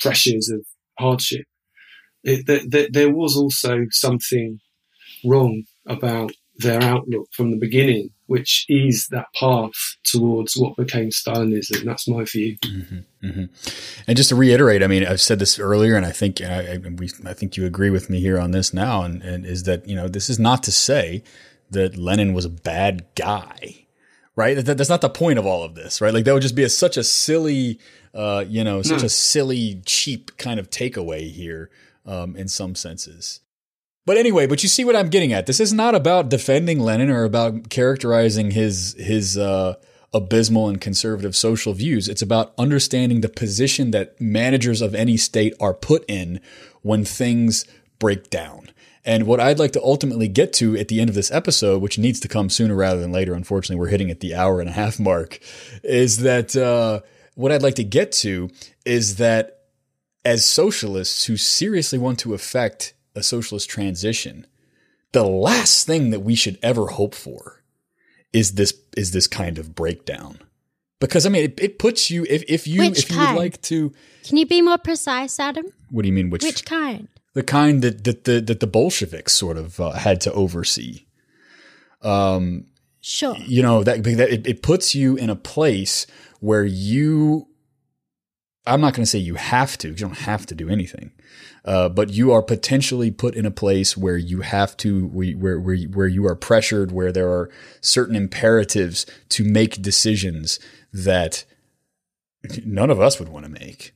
pressures 0.00 0.50
of 0.50 0.66
hardship. 0.98 1.44
It, 2.24 2.46
th- 2.46 2.70
th- 2.70 2.90
there 2.92 3.12
was 3.12 3.36
also 3.36 3.86
something 3.90 4.60
wrong 5.24 5.64
about 5.86 6.32
their 6.56 6.82
outlook 6.82 7.28
from 7.32 7.50
the 7.50 7.56
beginning, 7.56 8.10
which 8.26 8.66
eased 8.68 9.10
that 9.10 9.26
path 9.34 9.72
towards 10.04 10.54
what 10.54 10.76
became 10.76 11.10
Stalinism. 11.10 11.84
That's 11.84 12.06
my 12.06 12.24
view. 12.24 12.56
Mm-hmm, 12.58 13.26
mm-hmm. 13.26 13.44
And 14.06 14.16
just 14.16 14.28
to 14.28 14.36
reiterate, 14.36 14.82
I 14.82 14.86
mean, 14.86 15.06
I've 15.06 15.20
said 15.20 15.38
this 15.38 15.58
earlier, 15.58 15.96
and 15.96 16.06
I 16.06 16.12
think 16.12 16.40
I, 16.40 16.74
I, 16.74 16.76
we, 16.76 17.10
I 17.26 17.32
think 17.32 17.56
you 17.56 17.66
agree 17.66 17.90
with 17.90 18.10
me 18.10 18.20
here 18.20 18.38
on 18.38 18.50
this 18.52 18.72
now, 18.72 19.02
and, 19.02 19.22
and 19.22 19.46
is 19.46 19.64
that 19.64 19.88
you 19.88 19.96
know 19.96 20.08
this 20.08 20.28
is 20.30 20.38
not 20.38 20.62
to 20.64 20.72
say 20.72 21.22
that 21.70 21.96
Lenin 21.96 22.34
was 22.34 22.44
a 22.44 22.50
bad 22.50 23.06
guy, 23.14 23.81
right? 24.36 24.56
That, 24.56 24.78
that's 24.78 24.90
not 24.90 25.00
the 25.00 25.10
point 25.10 25.38
of 25.38 25.46
all 25.46 25.62
of 25.62 25.74
this, 25.74 26.00
right? 26.00 26.12
Like 26.12 26.24
that 26.24 26.32
would 26.32 26.42
just 26.42 26.54
be 26.54 26.64
a, 26.64 26.68
such 26.68 26.96
a 26.96 27.04
silly, 27.04 27.78
uh, 28.14 28.44
you 28.46 28.64
know, 28.64 28.82
such 28.82 29.00
no. 29.00 29.06
a 29.06 29.10
silly, 29.10 29.82
cheap 29.84 30.36
kind 30.36 30.58
of 30.58 30.70
takeaway 30.70 31.30
here 31.30 31.70
um, 32.06 32.36
in 32.36 32.48
some 32.48 32.74
senses. 32.74 33.40
But 34.04 34.16
anyway, 34.16 34.46
but 34.46 34.62
you 34.62 34.68
see 34.68 34.84
what 34.84 34.96
I'm 34.96 35.10
getting 35.10 35.32
at. 35.32 35.46
This 35.46 35.60
is 35.60 35.72
not 35.72 35.94
about 35.94 36.28
defending 36.28 36.80
Lenin 36.80 37.10
or 37.10 37.24
about 37.24 37.68
characterizing 37.70 38.50
his 38.50 38.94
his 38.98 39.38
uh, 39.38 39.74
abysmal 40.12 40.68
and 40.68 40.80
conservative 40.80 41.36
social 41.36 41.72
views. 41.72 42.08
It's 42.08 42.22
about 42.22 42.52
understanding 42.58 43.20
the 43.20 43.28
position 43.28 43.92
that 43.92 44.20
managers 44.20 44.82
of 44.82 44.94
any 44.94 45.16
state 45.16 45.54
are 45.60 45.74
put 45.74 46.04
in 46.08 46.40
when 46.82 47.04
things 47.04 47.64
break 48.00 48.28
down. 48.28 48.70
And 49.04 49.26
what 49.26 49.40
I'd 49.40 49.58
like 49.58 49.72
to 49.72 49.82
ultimately 49.82 50.28
get 50.28 50.52
to 50.54 50.76
at 50.76 50.88
the 50.88 51.00
end 51.00 51.10
of 51.10 51.16
this 51.16 51.30
episode, 51.30 51.82
which 51.82 51.98
needs 51.98 52.20
to 52.20 52.28
come 52.28 52.48
sooner 52.48 52.74
rather 52.74 53.00
than 53.00 53.10
later, 53.10 53.34
unfortunately, 53.34 53.80
we're 53.80 53.90
hitting 53.90 54.10
at 54.10 54.20
the 54.20 54.34
hour 54.34 54.60
and 54.60 54.68
a 54.68 54.72
half 54.72 55.00
mark, 55.00 55.40
is 55.82 56.18
that 56.18 56.54
uh, 56.54 57.00
what 57.34 57.52
I'd 57.52 57.62
like 57.62 57.74
to 57.76 57.84
get 57.84 58.12
to 58.12 58.50
is 58.84 59.16
that 59.16 59.58
as 60.24 60.46
socialists 60.46 61.24
who 61.24 61.36
seriously 61.36 61.98
want 61.98 62.20
to 62.20 62.34
affect 62.34 62.94
a 63.14 63.22
socialist 63.22 63.68
transition, 63.68 64.46
the 65.12 65.24
last 65.24 65.86
thing 65.86 66.10
that 66.10 66.20
we 66.20 66.34
should 66.34 66.58
ever 66.62 66.88
hope 66.88 67.14
for 67.14 67.62
is 68.32 68.52
this 68.52 68.74
is 68.96 69.10
this 69.10 69.26
kind 69.26 69.58
of 69.58 69.74
breakdown. 69.74 70.38
Because 71.00 71.26
I 71.26 71.28
mean, 71.28 71.44
it, 71.44 71.60
it 71.60 71.78
puts 71.78 72.10
you 72.10 72.24
if 72.28 72.44
if 72.48 72.66
you 72.66 72.80
which 72.82 73.00
if 73.00 73.10
you 73.10 73.16
kind? 73.16 73.36
would 73.36 73.42
like 73.42 73.60
to. 73.62 73.92
Can 74.24 74.36
you 74.36 74.46
be 74.46 74.62
more 74.62 74.78
precise, 74.78 75.38
Adam? 75.40 75.66
What 75.90 76.02
do 76.02 76.08
you 76.08 76.14
mean? 76.14 76.30
Which 76.30 76.44
which 76.44 76.64
kind? 76.64 77.08
The 77.34 77.42
kind 77.42 77.82
that 77.82 78.04
that 78.04 78.24
the 78.24 78.40
that 78.40 78.60
the 78.60 78.66
Bolsheviks 78.66 79.32
sort 79.32 79.56
of 79.56 79.80
uh, 79.80 79.92
had 79.92 80.20
to 80.22 80.32
oversee. 80.32 81.06
Um, 82.02 82.66
sure. 83.00 83.36
You 83.38 83.62
know 83.62 83.82
that, 83.82 84.04
that 84.04 84.32
it, 84.32 84.46
it 84.46 84.62
puts 84.62 84.94
you 84.94 85.16
in 85.16 85.30
a 85.30 85.36
place 85.36 86.06
where 86.40 86.64
you. 86.64 87.48
I'm 88.64 88.80
not 88.80 88.94
going 88.94 89.02
to 89.02 89.10
say 89.10 89.18
you 89.18 89.34
have 89.34 89.76
to. 89.78 89.88
You 89.88 89.94
don't 89.94 90.18
have 90.18 90.46
to 90.46 90.54
do 90.54 90.68
anything, 90.68 91.10
uh, 91.64 91.88
but 91.88 92.10
you 92.10 92.30
are 92.30 92.42
potentially 92.42 93.10
put 93.10 93.34
in 93.34 93.44
a 93.44 93.50
place 93.50 93.96
where 93.96 94.16
you 94.16 94.42
have 94.42 94.76
to, 94.76 95.08
where, 95.08 95.58
where, 95.58 95.76
where 95.78 96.06
you 96.06 96.26
are 96.28 96.36
pressured, 96.36 96.92
where 96.92 97.10
there 97.10 97.28
are 97.28 97.50
certain 97.80 98.14
imperatives 98.14 99.04
to 99.30 99.42
make 99.42 99.82
decisions 99.82 100.60
that 100.92 101.44
none 102.64 102.88
of 102.88 103.00
us 103.00 103.18
would 103.18 103.30
want 103.30 103.46
to 103.46 103.50
make. 103.50 103.94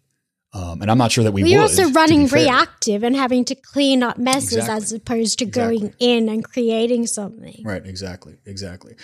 Um, 0.56 0.80
and 0.80 0.90
I'm 0.90 0.96
not 0.96 1.12
sure 1.12 1.22
that 1.24 1.32
we 1.32 1.42
you're 1.42 1.60
would, 1.60 1.70
also 1.70 1.90
running 1.90 2.28
reactive 2.28 3.02
and 3.02 3.14
having 3.14 3.44
to 3.44 3.54
clean 3.54 4.02
up 4.02 4.16
messes 4.16 4.54
Exactly. 4.54 4.76
as 4.76 4.92
opposed 4.92 5.38
to 5.40 5.44
Exactly. 5.44 5.78
going 5.78 5.94
in 5.98 6.30
and 6.30 6.42
creating 6.42 7.06
something. 7.06 7.60
Right, 7.62 7.84
exactly, 7.84 8.36
exactly. 8.46 8.96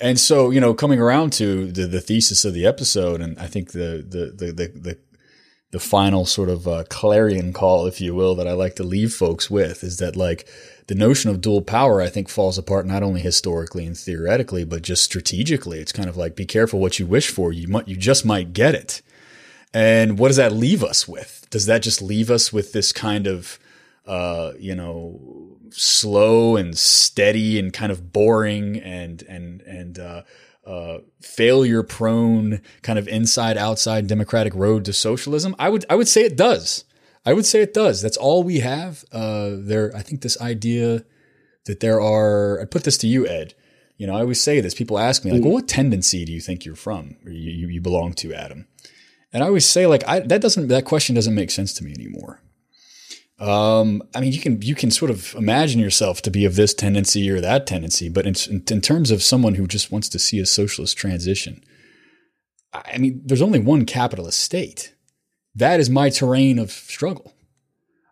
And 0.00 0.20
so, 0.20 0.50
you 0.50 0.60
know, 0.60 0.74
coming 0.74 1.00
around 1.00 1.32
to 1.34 1.72
the, 1.72 1.86
the 1.86 2.00
thesis 2.00 2.44
of 2.44 2.54
the 2.54 2.66
episode, 2.66 3.20
and 3.20 3.36
I 3.38 3.48
think 3.48 3.72
the 3.72 4.04
the 4.08 4.32
the 4.46 4.52
the, 4.52 4.68
the 4.68 4.98
the 5.72 5.80
final 5.80 6.24
sort 6.24 6.50
of 6.50 6.68
uh, 6.68 6.84
clarion 6.88 7.52
call, 7.52 7.86
if 7.86 8.00
you 8.00 8.14
will, 8.14 8.34
that 8.36 8.46
I 8.46 8.52
like 8.52 8.76
to 8.76 8.84
leave 8.84 9.12
folks 9.12 9.50
with 9.50 9.82
is 9.82 9.96
that 9.96 10.14
like 10.16 10.46
the 10.86 10.94
notion 10.94 11.30
of 11.30 11.40
dual 11.40 11.62
power, 11.62 12.00
I 12.00 12.10
think 12.10 12.28
falls 12.28 12.58
apart 12.58 12.86
not 12.86 13.02
only 13.02 13.22
historically 13.22 13.86
and 13.86 13.96
theoretically, 13.98 14.64
but 14.64 14.82
just 14.82 15.02
strategically. 15.02 15.78
It's 15.80 15.92
kind 15.92 16.08
of 16.08 16.16
like 16.16 16.36
be 16.36 16.44
careful 16.44 16.78
what 16.78 16.98
you 16.98 17.06
wish 17.06 17.28
for. 17.30 17.52
You 17.52 17.68
might, 17.68 17.88
you 17.88 17.96
just 17.96 18.24
might 18.24 18.52
get 18.52 18.74
it. 18.74 19.02
And 19.74 20.18
what 20.18 20.28
does 20.28 20.36
that 20.36 20.52
leave 20.52 20.84
us 20.84 21.08
with? 21.08 21.46
Does 21.50 21.66
that 21.66 21.82
just 21.82 22.02
leave 22.02 22.30
us 22.30 22.52
with 22.52 22.72
this 22.72 22.92
kind 22.92 23.26
of, 23.26 23.58
uh, 24.06 24.52
you 24.58 24.74
know, 24.74 25.58
slow 25.70 26.56
and 26.56 26.76
steady 26.76 27.58
and 27.58 27.72
kind 27.72 27.90
of 27.90 28.12
boring 28.12 28.78
and 28.78 29.22
and 29.22 29.62
and 29.62 29.98
uh, 29.98 30.22
uh, 30.66 30.98
failure 31.22 31.82
prone 31.82 32.60
kind 32.82 32.98
of 32.98 33.08
inside 33.08 33.56
outside 33.56 34.06
democratic 34.06 34.54
road 34.54 34.84
to 34.84 34.92
socialism? 34.92 35.56
I 35.58 35.68
would 35.68 35.86
I 35.88 35.94
would 35.94 36.08
say 36.08 36.22
it 36.22 36.36
does. 36.36 36.84
I 37.24 37.32
would 37.32 37.46
say 37.46 37.62
it 37.62 37.72
does. 37.72 38.02
That's 38.02 38.16
all 38.16 38.42
we 38.42 38.60
have. 38.60 39.04
Uh, 39.12 39.50
there, 39.52 39.92
I 39.96 40.02
think 40.02 40.22
this 40.22 40.40
idea 40.40 41.04
that 41.66 41.80
there 41.80 42.00
are. 42.00 42.60
I 42.60 42.64
put 42.64 42.84
this 42.84 42.98
to 42.98 43.06
you, 43.06 43.26
Ed. 43.26 43.54
You 43.96 44.06
know, 44.08 44.16
I 44.16 44.20
always 44.20 44.40
say 44.40 44.60
this. 44.60 44.74
People 44.74 44.98
ask 44.98 45.24
me 45.24 45.30
like, 45.30 45.42
"Well, 45.42 45.52
what 45.52 45.68
tendency 45.68 46.24
do 46.24 46.32
you 46.32 46.40
think 46.40 46.64
you're 46.64 46.74
from, 46.74 47.16
or 47.24 47.30
you, 47.30 47.68
you 47.68 47.80
belong 47.80 48.14
to, 48.14 48.34
Adam?" 48.34 48.66
And 49.32 49.42
I 49.42 49.46
always 49.46 49.66
say 49.66 49.86
like, 49.86 50.06
I, 50.06 50.20
that 50.20 50.40
doesn't 50.40 50.68
that 50.68 50.84
question 50.84 51.14
doesn't 51.14 51.34
make 51.34 51.50
sense 51.50 51.72
to 51.74 51.84
me 51.84 51.92
anymore. 51.92 52.40
Um, 53.38 54.02
I 54.14 54.20
mean, 54.20 54.32
you 54.32 54.40
can 54.40 54.62
you 54.62 54.74
can 54.74 54.90
sort 54.90 55.10
of 55.10 55.34
imagine 55.34 55.80
yourself 55.80 56.22
to 56.22 56.30
be 56.30 56.44
of 56.44 56.54
this 56.54 56.74
tendency 56.74 57.28
or 57.30 57.40
that 57.40 57.66
tendency, 57.66 58.08
but 58.08 58.26
in, 58.26 58.34
in 58.70 58.80
terms 58.80 59.10
of 59.10 59.22
someone 59.22 59.54
who 59.54 59.66
just 59.66 59.90
wants 59.90 60.08
to 60.10 60.18
see 60.18 60.38
a 60.38 60.46
socialist 60.46 60.96
transition, 60.96 61.64
I 62.72 62.98
mean, 62.98 63.22
there's 63.24 63.42
only 63.42 63.58
one 63.58 63.84
capitalist 63.84 64.38
state. 64.38 64.94
That 65.54 65.80
is 65.80 65.90
my 65.90 66.08
terrain 66.08 66.58
of 66.58 66.70
struggle. 66.70 67.34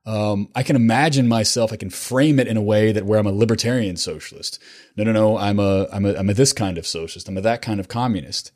Um, 0.05 0.49
I 0.55 0.63
can 0.63 0.77
imagine 0.77 1.29
myself. 1.29 1.73
I 1.73 1.77
can 1.77 1.91
frame 1.91 2.41
it 2.41 2.49
in 2.49 2.57
a 2.57 2.63
way 2.63 2.91
that 2.91 3.07
where 3.07 3.19
I'm 3.19 3.27
a 3.27 3.33
libertarian 3.33 3.97
socialist. 3.97 4.61
No, 4.97 5.05
no, 5.05 5.13
no. 5.13 5.39
I'm 5.39 5.61
a 5.61 5.87
I'm 5.93 6.05
a 6.05 6.15
I'm 6.15 6.31
a 6.31 6.35
this 6.35 6.53
kind 6.53 6.79
of 6.79 6.87
socialist. 6.87 7.29
I'm 7.29 7.39
a 7.39 7.43
that 7.43 7.63
kind 7.63 7.79
of 7.79 7.89
communist. 7.89 8.51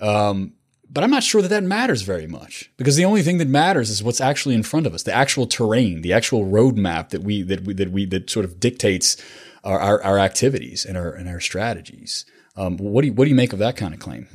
Um, 0.00 0.54
but 0.90 1.04
I'm 1.04 1.10
not 1.10 1.22
sure 1.22 1.42
that 1.42 1.48
that 1.48 1.62
matters 1.62 2.02
very 2.02 2.26
much 2.26 2.70
because 2.76 2.96
the 2.96 3.04
only 3.04 3.22
thing 3.22 3.38
that 3.38 3.48
matters 3.48 3.90
is 3.90 4.02
what's 4.02 4.20
actually 4.20 4.54
in 4.54 4.62
front 4.62 4.86
of 4.86 4.94
us, 4.94 5.02
the 5.02 5.12
actual 5.12 5.46
terrain, 5.46 6.02
the 6.02 6.12
actual 6.12 6.44
roadmap 6.44 7.10
that 7.10 7.22
we 7.22 7.42
that 7.42 7.64
we 7.64 7.74
that 7.74 7.90
we 7.90 8.06
that 8.06 8.30
sort 8.30 8.44
of 8.44 8.60
dictates 8.60 9.16
our 9.64 9.78
our, 9.78 10.02
our 10.02 10.18
activities 10.18 10.84
and 10.84 10.96
our 10.96 11.12
and 11.12 11.28
our 11.28 11.40
strategies. 11.40 12.24
Um, 12.56 12.76
what 12.78 13.02
do 13.02 13.08
you 13.08 13.12
what 13.12 13.24
do 13.24 13.30
you 13.30 13.36
make 13.36 13.52
of 13.52 13.58
that 13.58 13.76
kind 13.76 13.94
of 13.94 14.00
claim? 14.00 14.28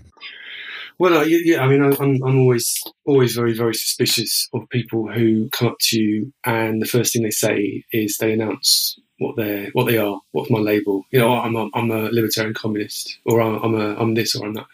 Well, 1.00 1.18
uh, 1.18 1.24
yeah, 1.24 1.64
I 1.64 1.68
mean, 1.68 1.82
I'm, 1.82 2.22
I'm 2.24 2.40
always 2.40 2.80
always 3.06 3.34
very 3.34 3.54
very 3.54 3.74
suspicious 3.74 4.48
of 4.54 4.70
people 4.70 5.12
who 5.12 5.50
come 5.50 5.70
up 5.70 5.78
to 5.80 6.00
you 6.00 6.34
and 6.46 6.82
the 6.82 6.86
first 6.86 7.14
thing 7.14 7.24
they 7.24 7.32
say 7.32 7.84
is 7.92 8.18
they 8.18 8.34
announce 8.34 9.00
what 9.18 9.36
they 9.36 9.70
what 9.74 9.86
they 9.86 9.98
are, 9.98 10.20
what's 10.32 10.52
my 10.52 10.60
label. 10.60 11.04
You 11.12 11.20
know, 11.20 11.34
I'm 11.34 11.56
a, 11.56 11.70
I'm 11.74 11.90
a 11.92 12.10
libertarian 12.12 12.54
communist, 12.54 13.18
or 13.26 13.42
I'm, 13.42 13.56
I'm 13.64 13.76
a 13.76 13.96
I'm 13.96 14.14
this 14.14 14.36
or 14.36 14.46
I'm 14.46 14.54
that. 14.54 14.66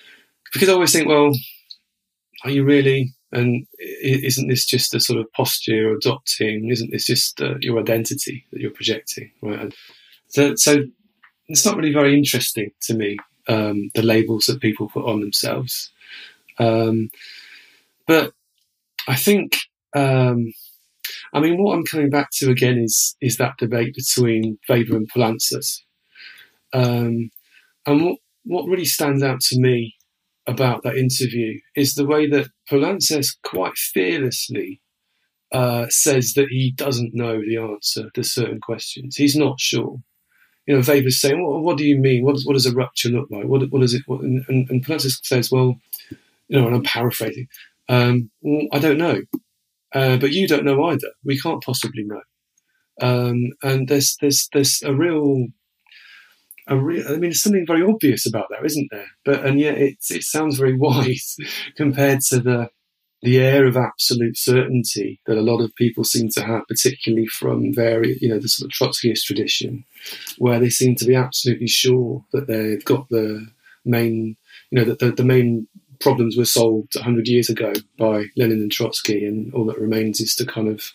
Because 0.52 0.70
I 0.70 0.74
always 0.74 0.94
think, 0.94 1.08
well, 1.08 1.32
are 2.44 2.52
you 2.52 2.64
really? 2.64 3.14
And 3.32 3.68
isn't 4.02 4.48
this 4.48 4.66
just 4.66 4.96
a 4.96 5.00
sort 5.00 5.20
of 5.20 5.32
posture 5.34 5.76
you're 5.76 5.98
adopting? 5.98 6.70
Isn't 6.70 6.92
this 6.92 7.06
just 7.06 7.42
uh, 7.42 7.56
your 7.60 7.80
identity 7.80 8.46
that 8.52 8.62
you're 8.62 8.72
projecting? 8.72 9.32
Right. 9.42 9.74
So, 10.30 10.56
so 10.56 10.84
it's 11.48 11.66
not 11.66 11.76
really 11.76 11.94
very 11.94 12.18
interesting 12.18 12.72
to 12.84 12.94
me 12.94 13.18
um, 13.48 13.90
the 13.96 14.02
labels 14.02 14.46
that 14.46 14.62
people 14.62 14.90
put 14.90 15.06
on 15.06 15.20
themselves. 15.20 15.92
Um, 16.60 17.10
but 18.06 18.34
I 19.08 19.16
think, 19.16 19.58
um, 19.96 20.54
I 21.34 21.40
mean, 21.40 21.62
what 21.62 21.74
I'm 21.74 21.86
coming 21.86 22.10
back 22.10 22.30
to 22.36 22.50
again 22.50 22.78
is 22.78 23.16
is 23.22 23.38
that 23.38 23.58
debate 23.58 23.96
between 23.96 24.58
Weber 24.70 24.96
and 24.96 25.10
Poulantzas. 25.12 25.82
Um, 26.74 27.32
and 27.86 28.06
what 28.06 28.18
what 28.44 28.68
really 28.68 28.86
stands 28.86 29.24
out 29.24 29.42
to 29.42 29.60
me 29.60 29.97
about 30.48 30.84
that 30.84 30.95
interview 30.95 31.60
is 31.76 31.94
the 31.94 32.06
way 32.06 32.28
that 32.30 32.49
Poulantzas 32.72 33.28
quite 33.44 33.76
fearlessly 33.76 34.82
uh, 35.52 35.88
says 35.90 36.34
that 36.34 36.48
he 36.49 36.72
doesn't 36.72 37.14
know 37.14 37.40
the 37.40 37.57
answer 37.57 38.10
to 38.14 38.24
certain 38.24 38.60
questions. 38.60 39.15
He's 39.15 39.36
not 39.36 39.60
sure. 39.60 39.98
You 40.65 40.76
know, 40.76 40.84
Weber's 40.86 41.22
saying, 41.22 41.45
well, 41.45 41.61
what 41.61 41.78
do 41.78 41.86
you 41.86 41.98
mean? 41.98 42.24
What 42.24 42.36
does, 42.36 42.45
what 42.45 42.53
does 42.53 42.65
a 42.65 42.74
rupture 42.74 43.10
look 43.10 43.28
like? 43.30 43.45
What, 43.45 43.69
what 43.72 43.84
is 43.84 43.94
it? 43.94 44.03
What, 44.06 44.22
and, 44.22 44.44
and, 44.49 44.69
and 44.69 45.02
says, 45.02 45.49
well, 45.52 45.76
you 46.10 46.60
know, 46.60 46.68
and 46.68 46.76
I'm 46.76 46.84
paraphrasing, 46.84 47.48
um, 47.90 48.30
well, 48.41 48.68
I 48.74 48.80
don't 48.80 48.98
know. 48.98 49.22
Uh, 49.94 50.18
but 50.18 50.32
you 50.32 50.48
don't 50.48 50.65
know 50.65 50.84
either. 50.86 51.11
We 51.24 51.40
can't 51.40 51.64
possibly 51.64 52.03
know. 52.03 52.22
Um, 53.02 53.52
and 53.64 53.88
there's, 53.88 54.18
there's, 54.19 54.49
there's 54.52 54.82
a 54.84 54.94
real 54.94 55.48
I 56.68 56.76
mean, 56.76 57.22
there's 57.22 57.41
something 57.41 57.65
very 57.65 57.84
obvious 57.84 58.27
about 58.27 58.48
that, 58.49 58.65
isn't 58.65 58.89
there? 58.91 59.07
But 59.26 59.45
and 59.45 59.60
yet 59.60 59.77
it 59.77 59.98
it 60.10 60.23
sounds 60.23 60.57
very 60.57 60.76
wise 60.77 61.38
compared 61.76 62.22
to 62.30 62.39
the 62.39 62.69
the 63.23 63.39
air 63.39 63.65
of 63.65 63.76
absolute 63.76 64.38
certainty 64.38 65.19
that 65.26 65.38
a 65.38 65.41
lot 65.41 65.60
of 65.60 65.73
people 65.76 66.03
seem 66.03 66.30
to 66.30 66.44
have, 66.44 66.68
particularly 66.68 67.27
from 67.27 67.73
very 67.73 68.18
you 68.22 68.30
know 68.30 68.39
the 68.39 68.49
sort 68.49 68.72
of 68.72 68.77
Trotskyist 68.77 69.23
tradition, 69.23 69.85
where 70.38 70.60
they 70.60 70.69
seem 70.69 70.95
to 70.95 71.06
be 71.06 71.15
absolutely 71.15 71.68
sure 71.68 72.23
that 72.34 72.48
they've 72.48 72.84
got 72.85 73.10
the 73.10 73.48
main 73.85 74.35
you 74.72 74.80
know 74.80 74.85
that 74.85 74.99
the, 74.99 75.11
the 75.11 75.23
main 75.23 75.68
problems 75.99 76.38
were 76.38 76.45
solved 76.45 76.95
100 76.95 77.27
years 77.27 77.49
ago 77.49 77.73
by 77.98 78.26
Lenin 78.35 78.61
and 78.61 78.72
Trotsky, 78.72 79.26
and 79.26 79.53
all 79.53 79.65
that 79.65 79.80
remains 79.80 80.19
is 80.19 80.35
to 80.35 80.45
kind 80.45 80.68
of 80.68 80.91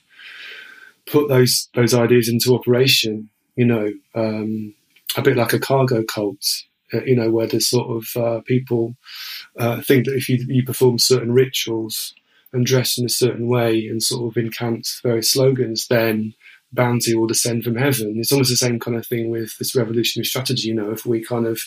put 1.06 1.28
those 1.28 1.68
those 1.74 1.94
ideas 1.94 2.28
into 2.28 2.54
operation. 2.54 3.28
You 3.56 3.66
know, 3.66 3.90
um, 4.14 4.74
a 5.16 5.22
bit 5.22 5.36
like 5.36 5.52
a 5.52 5.59
cargo 5.59 6.02
cult, 6.02 6.44
uh, 6.93 7.02
you 7.05 7.16
know, 7.16 7.30
where 7.30 7.47
there's 7.47 7.68
sort 7.68 7.90
of 7.90 8.22
uh, 8.22 8.40
people 8.43 8.97
uh, 9.59 9.80
think 9.80 10.06
that 10.06 10.16
if 10.16 10.28
you, 10.28 10.44
you 10.48 10.64
perform 10.64 10.98
certain 10.98 11.32
rituals 11.32 12.14
and 12.52 12.66
dress 12.66 12.98
in 12.98 13.05
a 13.05 13.10
certain 13.10 13.48
way 13.48 13.86
and 13.86 14.02
sort 14.02 14.30
of 14.30 14.36
incant 14.36 14.86
various 15.02 15.32
slogans, 15.32 15.86
then 15.89 16.34
bounty 16.72 17.14
will 17.14 17.26
descend 17.26 17.64
from 17.64 17.76
heaven. 17.76 18.14
It's 18.16 18.32
almost 18.32 18.51
the 18.51 18.56
same 18.56 18.78
kind 18.78 18.97
of 18.97 19.06
thing 19.06 19.30
with 19.30 19.56
this 19.59 19.74
revolutionary 19.74 20.26
strategy. 20.26 20.68
You 20.68 20.74
know, 20.74 20.90
if 20.90 21.05
we 21.06 21.22
kind 21.22 21.47
of 21.47 21.60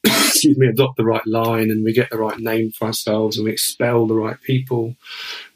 excuse 0.04 0.56
me, 0.56 0.68
adopt 0.68 0.96
the 0.96 1.04
right 1.04 1.26
line 1.26 1.70
and 1.70 1.84
we 1.84 1.92
get 1.92 2.10
the 2.10 2.18
right 2.18 2.38
name 2.38 2.70
for 2.70 2.86
ourselves 2.86 3.36
and 3.36 3.44
we 3.44 3.52
expel 3.52 4.06
the 4.06 4.14
right 4.14 4.40
people, 4.42 4.94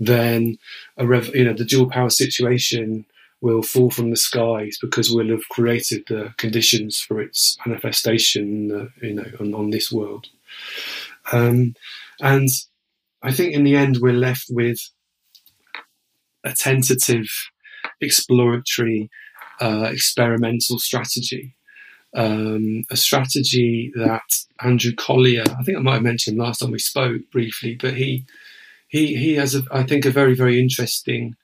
then 0.01 0.59
a 0.97 1.07
rev- 1.07 1.35
you 1.35 1.45
know 1.45 1.53
the 1.53 1.65
dual 1.65 1.89
power 1.89 2.11
situation 2.11 3.05
will 3.43 3.63
fall 3.63 3.91
from 3.91 4.11
the 4.11 4.17
skies 4.17 4.79
because 4.81 5.11
we'll 5.11 5.29
have 5.29 5.49
created 5.51 6.05
the 6.07 6.33
conditions 6.39 7.01
for 7.01 7.21
its 7.21 7.59
manifestation, 7.67 8.71
uh, 8.73 9.07
you 9.07 9.15
know, 9.15 9.27
on, 9.41 9.53
on, 9.53 9.71
this 9.71 9.91
world. 9.91 10.29
Um, 11.33 11.75
and 12.21 12.49
I 13.23 13.33
think 13.33 13.53
in 13.53 13.65
the 13.65 13.77
end 13.77 13.99
we're 14.01 14.13
left 14.13 14.47
with 14.49 14.79
a 16.45 16.53
tentative, 16.53 17.27
exploratory, 18.01 19.11
uh, 19.61 19.89
experimental 19.93 20.79
strategy. 20.79 21.57
Um, 22.15 22.85
a 22.91 22.97
strategy 22.97 23.91
that 23.97 24.45
Andrew 24.61 24.93
Collier, 24.95 25.45
I 25.59 25.63
think 25.63 25.79
I 25.79 25.81
might 25.81 25.95
have 25.95 26.03
mentioned 26.03 26.39
last 26.39 26.59
time 26.59 26.71
we 26.71 26.79
spoke 26.79 27.23
briefly, 27.33 27.77
but 27.81 27.95
he 27.95 28.27
he 28.87 29.17
he 29.17 29.35
has, 29.37 29.55
a, 29.55 29.63
I 29.73 29.83
think, 29.83 30.05
a 30.05 30.11
very 30.11 30.35
very 30.35 30.61
interesting 30.61 31.37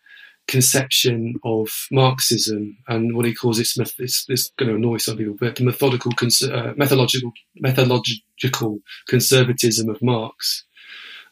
conception 0.48 1.34
of 1.44 1.68
Marxism 1.92 2.76
and 2.88 3.14
what 3.14 3.26
he 3.26 3.34
calls 3.34 3.58
its, 3.60 3.78
it's, 3.98 4.24
it's 4.28 4.50
going 4.58 4.70
to 4.70 4.76
annoy 4.76 4.96
some 4.96 5.16
people, 5.16 5.36
but 5.38 5.56
the 5.56 5.64
methodical, 5.64 6.10
uh, 6.10 6.72
methodological, 6.76 7.32
methodological 7.56 8.80
conservatism 9.06 9.88
of 9.88 10.02
Marx. 10.02 10.64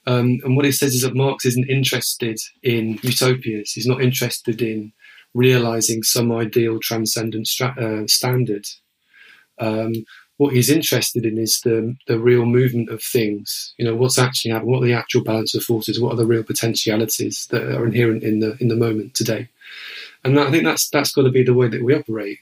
Um, 0.07 0.39
and 0.45 0.55
what 0.55 0.67
he 0.67 0.71
says 0.71 0.95
is 0.95 1.03
that 1.03 1.17
Marx 1.17 1.45
isn't 1.45 1.69
interested 1.69 2.39
in 2.63 3.01
utopias. 3.03 3.73
He's 3.73 3.89
not 3.89 4.03
interested 4.03 4.63
in 4.63 4.93
realizing 5.35 6.03
some 6.03 6.31
ideal 6.31 6.79
transcendent 6.79 7.49
stra- 7.49 7.75
uh, 7.81 8.07
standard. 8.07 8.67
Um, 9.59 9.93
what 10.39 10.53
he's 10.53 10.71
interested 10.71 11.25
in 11.25 11.39
is 11.39 11.61
the 11.61 11.97
the 12.07 12.19
real 12.19 12.45
movement 12.45 12.91
of 12.91 13.03
things. 13.03 13.75
You 13.79 13.85
know, 13.85 13.97
what's 13.97 14.19
actually 14.19 14.53
happening, 14.53 14.73
what 14.73 14.83
are 14.83 14.87
the 14.87 14.93
actual 14.93 15.25
balance 15.25 15.55
of 15.55 15.63
forces, 15.63 16.01
what 16.01 16.13
are 16.13 16.17
the 16.17 16.27
real 16.27 16.43
potentialities 16.43 17.47
that 17.51 17.63
are 17.63 17.87
inherent 17.87 18.23
in 18.23 18.41
the 18.41 18.57
in 18.61 18.69
the 18.69 18.77
moment 18.77 19.15
today. 19.15 19.49
And 20.25 20.37
that, 20.37 20.49
I 20.49 20.51
think 20.51 20.65
that's 20.65 20.89
that's 20.91 21.13
got 21.13 21.23
to 21.23 21.31
be 21.31 21.43
the 21.43 21.55
way 21.55 21.69
that 21.69 21.83
we 21.83 21.95
operate. 21.95 22.39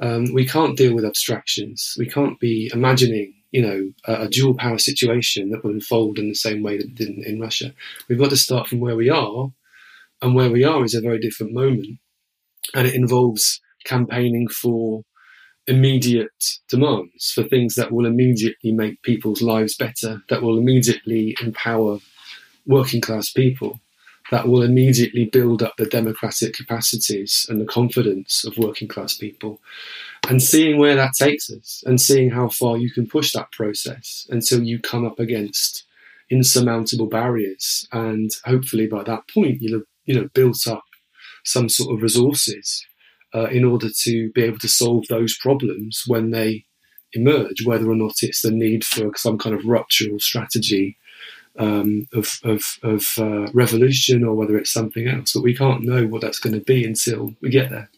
Um, 0.00 0.32
we 0.32 0.46
can't 0.46 0.76
deal 0.76 0.94
with 0.94 1.04
abstractions. 1.04 1.96
We 1.98 2.06
can't 2.06 2.38
be 2.38 2.70
imagining, 2.72 3.34
you 3.50 3.62
know, 3.62 3.90
a, 4.06 4.26
a, 4.26 4.28
dual 4.28 4.54
power 4.54 4.78
situation 4.78 5.50
that 5.50 5.64
will 5.64 5.72
unfold 5.72 6.20
in 6.20 6.28
the 6.28 6.36
same 6.36 6.62
way 6.62 6.76
that 6.76 6.86
it 6.86 6.94
did 6.94 7.08
in, 7.08 7.24
in 7.24 7.40
Russia. 7.40 7.74
We've 8.08 8.18
got 8.18 8.30
to 8.30 8.36
start 8.36 8.68
from 8.68 8.78
where 8.78 8.94
we 8.94 9.10
are, 9.10 9.50
and 10.22 10.34
where 10.34 10.50
we 10.50 10.62
are 10.62 10.84
is 10.84 10.94
a 10.94 11.00
very 11.00 11.18
different 11.18 11.52
moment, 11.52 11.98
and 12.74 12.86
it 12.86 12.94
involves 12.94 13.60
campaigning 13.84 14.48
for 14.48 15.02
immediate 15.68 16.58
demands 16.68 17.30
for 17.30 17.44
things 17.44 17.74
that 17.76 17.92
will 17.92 18.06
immediately 18.06 18.72
make 18.72 19.02
people's 19.02 19.42
lives 19.42 19.76
better, 19.76 20.22
that 20.28 20.42
will 20.42 20.58
immediately 20.58 21.36
empower 21.40 21.98
working 22.66 23.00
class 23.00 23.30
people. 23.30 23.80
that 24.30 24.46
will 24.46 24.62
immediately 24.62 25.24
build 25.24 25.62
up 25.62 25.74
the 25.76 25.86
democratic 25.86 26.54
capacities 26.54 27.46
and 27.48 27.60
the 27.60 27.66
confidence 27.66 28.44
of 28.44 28.58
working 28.58 28.88
class 28.88 29.14
people. 29.14 29.60
And 30.28 30.42
seeing 30.42 30.78
where 30.78 30.96
that 30.96 31.14
takes 31.14 31.50
us 31.50 31.82
and 31.86 32.00
seeing 32.00 32.30
how 32.30 32.48
far 32.48 32.76
you 32.76 32.90
can 32.90 33.06
push 33.06 33.32
that 33.32 33.50
process 33.52 34.26
until 34.30 34.62
you 34.62 34.78
come 34.78 35.06
up 35.06 35.18
against 35.18 35.84
insurmountable 36.30 37.06
barriers. 37.06 37.88
And 37.92 38.30
hopefully 38.44 38.86
by 38.86 39.02
that 39.04 39.22
point, 39.32 39.62
you'll 39.62 39.80
have 39.80 39.86
you 40.04 40.14
know, 40.14 40.28
built 40.34 40.66
up 40.66 40.84
some 41.44 41.68
sort 41.68 41.94
of 41.94 42.02
resources 42.02 42.86
uh, 43.34 43.46
in 43.46 43.64
order 43.64 43.88
to 44.02 44.30
be 44.32 44.42
able 44.42 44.58
to 44.58 44.68
solve 44.68 45.04
those 45.08 45.36
problems 45.36 46.04
when 46.06 46.30
they 46.30 46.64
emerge, 47.12 47.64
whether 47.64 47.90
or 47.90 47.94
not 47.94 48.14
it's 48.22 48.42
the 48.42 48.50
need 48.50 48.84
for 48.84 49.12
some 49.16 49.38
kind 49.38 49.54
of 49.54 49.64
rupture 49.64 50.12
or 50.12 50.18
strategy 50.18 50.96
um, 51.58 52.06
of, 52.12 52.38
of, 52.44 52.62
of 52.82 53.06
uh, 53.18 53.50
revolution 53.52 54.24
or 54.24 54.34
whether 54.34 54.56
it's 54.56 54.72
something 54.72 55.08
else. 55.08 55.32
But 55.32 55.42
we 55.42 55.54
can't 55.54 55.84
know 55.84 56.06
what 56.06 56.20
that's 56.20 56.38
going 56.38 56.54
to 56.54 56.64
be 56.64 56.84
until 56.84 57.34
we 57.40 57.50
get 57.50 57.70
there. 57.70 57.90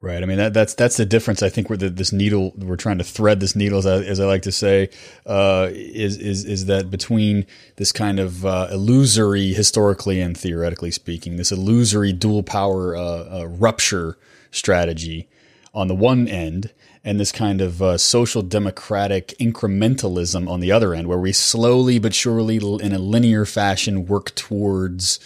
Right. 0.00 0.20
I 0.20 0.26
mean 0.26 0.38
that, 0.38 0.52
that's 0.52 0.74
that's 0.74 0.96
the 0.96 1.06
difference. 1.06 1.44
I 1.44 1.48
think 1.48 1.70
where 1.70 1.76
this 1.76 2.12
needle 2.12 2.52
we're 2.56 2.74
trying 2.74 2.98
to 2.98 3.04
thread 3.04 3.38
this 3.38 3.54
needle, 3.54 3.78
as 3.78 3.86
I, 3.86 3.98
as 3.98 4.18
I 4.18 4.24
like 4.24 4.42
to 4.42 4.50
say, 4.50 4.90
uh, 5.26 5.68
is 5.70 6.16
is 6.16 6.44
is 6.44 6.66
that 6.66 6.90
between 6.90 7.46
this 7.76 7.92
kind 7.92 8.18
of 8.18 8.44
uh, 8.44 8.66
illusory, 8.72 9.52
historically 9.52 10.20
and 10.20 10.36
theoretically 10.36 10.90
speaking, 10.90 11.36
this 11.36 11.52
illusory 11.52 12.12
dual 12.12 12.42
power 12.42 12.96
uh, 12.96 13.42
uh 13.42 13.46
rupture 13.46 14.18
strategy 14.52 15.28
on 15.74 15.88
the 15.88 15.94
one 15.94 16.28
end, 16.28 16.72
and 17.02 17.18
this 17.18 17.32
kind 17.32 17.60
of 17.60 17.82
uh, 17.82 17.98
social 17.98 18.42
democratic 18.42 19.28
incrementalism 19.40 20.48
on 20.48 20.60
the 20.60 20.70
other 20.70 20.94
end, 20.94 21.08
where 21.08 21.18
we 21.18 21.32
slowly 21.32 21.98
but 21.98 22.14
surely, 22.14 22.56
in 22.56 22.92
a 22.92 22.98
linear 22.98 23.44
fashion, 23.44 24.06
work 24.06 24.34
towards 24.36 25.18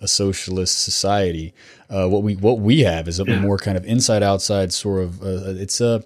a 0.00 0.08
socialist 0.08 0.82
society. 0.82 1.54
Uh, 1.88 2.08
what 2.08 2.22
we 2.22 2.34
what 2.34 2.58
we 2.58 2.80
have 2.80 3.06
is 3.06 3.20
a 3.20 3.24
yeah. 3.24 3.38
more 3.38 3.58
kind 3.58 3.76
of 3.76 3.84
inside 3.84 4.22
outside 4.22 4.72
sort 4.72 5.02
of. 5.04 5.22
Uh, 5.22 5.54
it's 5.60 5.80
a 5.80 6.02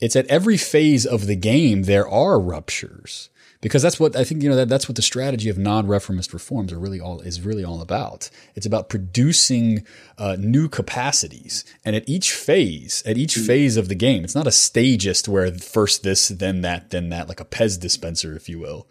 it's 0.00 0.16
at 0.16 0.26
every 0.26 0.56
phase 0.56 1.04
of 1.04 1.26
the 1.26 1.36
game 1.36 1.84
there 1.84 2.08
are 2.08 2.38
ruptures 2.38 3.28
because 3.64 3.80
that's 3.80 3.98
what 3.98 4.14
I 4.14 4.24
think 4.24 4.42
you 4.42 4.50
know 4.50 4.56
that 4.56 4.68
that's 4.68 4.90
what 4.90 4.96
the 4.96 5.00
strategy 5.00 5.48
of 5.48 5.56
non-reformist 5.56 6.34
reforms 6.34 6.70
are 6.70 6.78
really 6.78 7.00
all 7.00 7.22
is 7.22 7.40
really 7.40 7.64
all 7.64 7.80
about. 7.80 8.28
It's 8.54 8.66
about 8.66 8.90
producing 8.90 9.86
uh, 10.18 10.36
new 10.38 10.68
capacities, 10.68 11.64
and 11.82 11.96
at 11.96 12.06
each 12.06 12.30
phase, 12.30 13.02
at 13.06 13.16
each 13.16 13.36
mm. 13.36 13.46
phase 13.46 13.78
of 13.78 13.88
the 13.88 13.94
game, 13.94 14.22
it's 14.22 14.34
not 14.34 14.46
a 14.46 14.52
stagist 14.52 15.28
where 15.28 15.50
first 15.50 16.02
this, 16.02 16.28
then 16.28 16.60
that, 16.60 16.90
then 16.90 17.08
that, 17.08 17.26
like 17.26 17.40
a 17.40 17.46
Pez 17.46 17.80
dispenser, 17.80 18.36
if 18.36 18.50
you 18.50 18.58
will. 18.58 18.86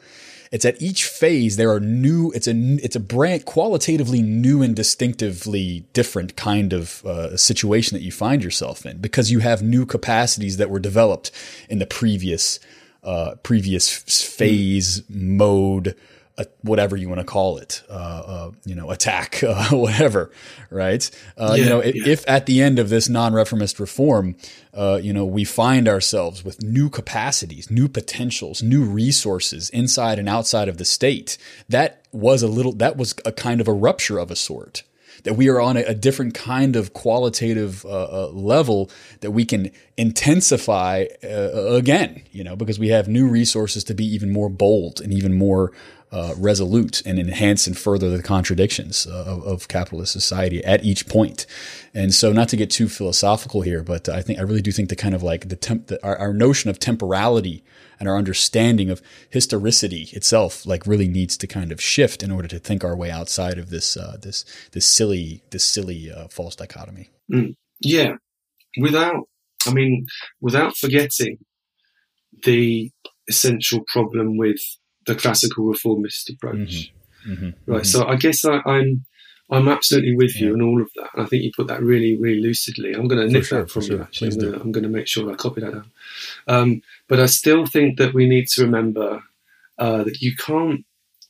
It's 0.51 0.65
at 0.65 0.81
each 0.81 1.05
phase 1.05 1.55
there 1.55 1.71
are 1.71 1.79
new. 1.79 2.31
It's 2.31 2.47
a 2.47 2.53
it's 2.83 2.95
a 2.95 2.99
brand 2.99 3.45
qualitatively 3.45 4.23
new 4.23 4.63
and 4.63 4.75
distinctively 4.75 5.85
different 5.93 6.35
kind 6.35 6.73
of 6.73 7.05
uh, 7.05 7.37
situation 7.37 7.95
that 7.95 8.03
you 8.03 8.11
find 8.11 8.43
yourself 8.43 8.87
in 8.87 8.97
because 8.97 9.29
you 9.29 9.39
have 9.39 9.61
new 9.61 9.85
capacities 9.85 10.57
that 10.57 10.71
were 10.71 10.79
developed 10.79 11.29
in 11.69 11.77
the 11.77 11.85
previous 11.85 12.59
uh, 13.03 13.35
previous 13.43 13.97
phase 14.23 15.03
mode 15.09 15.95
a, 16.37 16.45
whatever 16.61 16.95
you 16.97 17.07
want 17.07 17.19
to 17.19 17.25
call 17.25 17.57
it, 17.57 17.83
uh, 17.89 17.93
uh, 17.93 18.51
you 18.65 18.75
know, 18.75 18.89
attack, 18.89 19.43
uh, 19.47 19.69
whatever, 19.69 20.31
right? 20.69 21.09
Uh, 21.37 21.53
yeah, 21.55 21.63
you 21.63 21.69
know, 21.69 21.79
if, 21.79 21.95
yeah. 21.95 22.07
if, 22.07 22.27
at 22.27 22.45
the 22.45 22.61
end 22.61 22.79
of 22.79 22.89
this 22.89 23.07
non-reformist 23.07 23.79
reform, 23.79 24.35
uh, 24.73 24.99
you 25.01 25.13
know, 25.13 25.25
we 25.25 25.43
find 25.43 25.87
ourselves 25.87 26.43
with 26.43 26.63
new 26.63 26.89
capacities, 26.89 27.69
new 27.69 27.87
potentials, 27.87 28.63
new 28.63 28.83
resources 28.83 29.69
inside 29.69 30.17
and 30.17 30.27
outside 30.27 30.67
of 30.67 30.77
the 30.77 30.85
state, 30.85 31.37
that 31.69 32.01
was 32.11 32.41
a 32.41 32.47
little, 32.47 32.71
that 32.73 32.97
was 32.97 33.13
a 33.25 33.31
kind 33.31 33.61
of 33.61 33.67
a 33.67 33.73
rupture 33.73 34.17
of 34.17 34.31
a 34.31 34.35
sort. 34.35 34.83
That 35.23 35.35
we 35.35 35.47
are 35.47 35.61
on 35.61 35.77
a, 35.77 35.81
a 35.83 35.93
different 35.93 36.33
kind 36.33 36.75
of 36.75 36.93
qualitative 36.93 37.85
uh, 37.85 38.27
level 38.27 38.89
that 39.21 39.31
we 39.31 39.45
can 39.45 39.71
intensify 39.95 41.05
again, 41.21 42.23
you 42.31 42.43
know, 42.43 42.55
because 42.55 42.77
we 42.77 42.89
have 42.89 43.07
new 43.07 43.27
resources 43.27 43.83
to 43.85 43.93
be 43.93 44.05
even 44.05 44.31
more 44.31 44.49
bold 44.49 44.99
and 44.99 45.13
even 45.13 45.33
more 45.33 45.71
uh, 46.13 46.35
resolute 46.37 47.01
and 47.07 47.17
enhance 47.17 47.65
and 47.65 47.75
further 47.75 48.15
the 48.15 48.21
contradictions 48.21 49.07
uh, 49.07 49.23
of, 49.25 49.43
of, 49.43 49.67
capitalist 49.67 50.13
society 50.13 50.63
at 50.63 50.85
each 50.85 51.07
point. 51.07 51.47
And 51.91 52.13
so, 52.13 52.31
not 52.31 52.49
to 52.49 52.55
get 52.55 52.69
too 52.69 52.87
philosophical 52.87 53.61
here, 53.61 53.81
but 53.81 54.07
I 54.07 54.21
think 54.21 54.37
I 54.37 54.43
really 54.43 54.61
do 54.61 54.71
think 54.71 54.89
the 54.89 54.95
kind 54.95 55.15
of 55.15 55.23
like 55.23 55.49
the, 55.49 55.55
temp, 55.55 55.87
the 55.87 56.03
our, 56.05 56.15
our, 56.17 56.31
notion 56.31 56.69
of 56.69 56.77
temporality 56.77 57.63
and 57.99 58.07
our 58.07 58.15
understanding 58.15 58.91
of 58.91 59.01
historicity 59.27 60.09
itself, 60.13 60.67
like, 60.67 60.85
really 60.85 61.07
needs 61.07 61.35
to 61.37 61.47
kind 61.47 61.71
of 61.71 61.81
shift 61.81 62.21
in 62.21 62.29
order 62.29 62.47
to 62.47 62.59
think 62.59 62.83
our 62.83 62.95
way 62.95 63.09
outside 63.09 63.57
of 63.57 63.71
this 63.71 63.97
uh, 63.97 64.17
this 64.21 64.45
this 64.71 64.85
silly 64.85 65.41
this 65.49 65.65
silly 65.65 66.11
uh, 66.11 66.27
false 66.27 66.55
dichotomy. 66.55 67.09
Mm. 67.31 67.55
Yeah, 67.81 68.17
without 68.79 69.27
I 69.65 69.73
mean, 69.73 70.05
without 70.41 70.77
forgetting 70.77 71.39
the 72.43 72.91
essential 73.27 73.81
problem 73.87 74.37
with 74.37 74.61
the 75.05 75.15
classical 75.15 75.65
reformist 75.65 76.29
approach. 76.29 76.91
Mm-hmm. 77.27 77.33
Mm-hmm. 77.33 77.71
Right. 77.71 77.81
Mm-hmm. 77.81 77.85
So 77.85 78.07
I 78.07 78.15
guess 78.15 78.45
I, 78.45 78.55
am 78.55 78.61
I'm, 78.65 79.05
I'm 79.49 79.67
absolutely 79.67 80.15
with 80.15 80.39
you 80.39 80.47
yeah. 80.47 80.53
on 80.53 80.61
all 80.61 80.81
of 80.81 80.89
that. 80.95 81.09
I 81.15 81.25
think 81.25 81.43
you 81.43 81.51
put 81.55 81.67
that 81.67 81.81
really, 81.81 82.17
really 82.17 82.41
lucidly. 82.41 82.93
I'm 82.93 83.07
going 83.07 83.25
to 83.25 83.31
nick 83.31 83.45
sure, 83.45 83.59
that 83.59 83.71
from 83.71 83.83
you. 83.83 84.01
Actually, 84.01 84.31
I'm 84.31 84.39
going, 84.39 84.53
to, 84.53 84.61
I'm 84.61 84.71
going, 84.71 84.83
to, 84.83 84.89
make 84.89 85.07
sure 85.07 85.31
I 85.31 85.35
copy 85.35 85.61
that 85.61 85.73
down. 85.73 85.91
Um, 86.47 86.81
but 87.07 87.19
I 87.19 87.27
still 87.27 87.65
think 87.65 87.97
that 87.97 88.13
we 88.13 88.27
need 88.27 88.47
to 88.49 88.63
remember 88.63 89.21
uh, 89.77 90.03
that 90.03 90.21
you 90.21 90.35
can't 90.35 90.85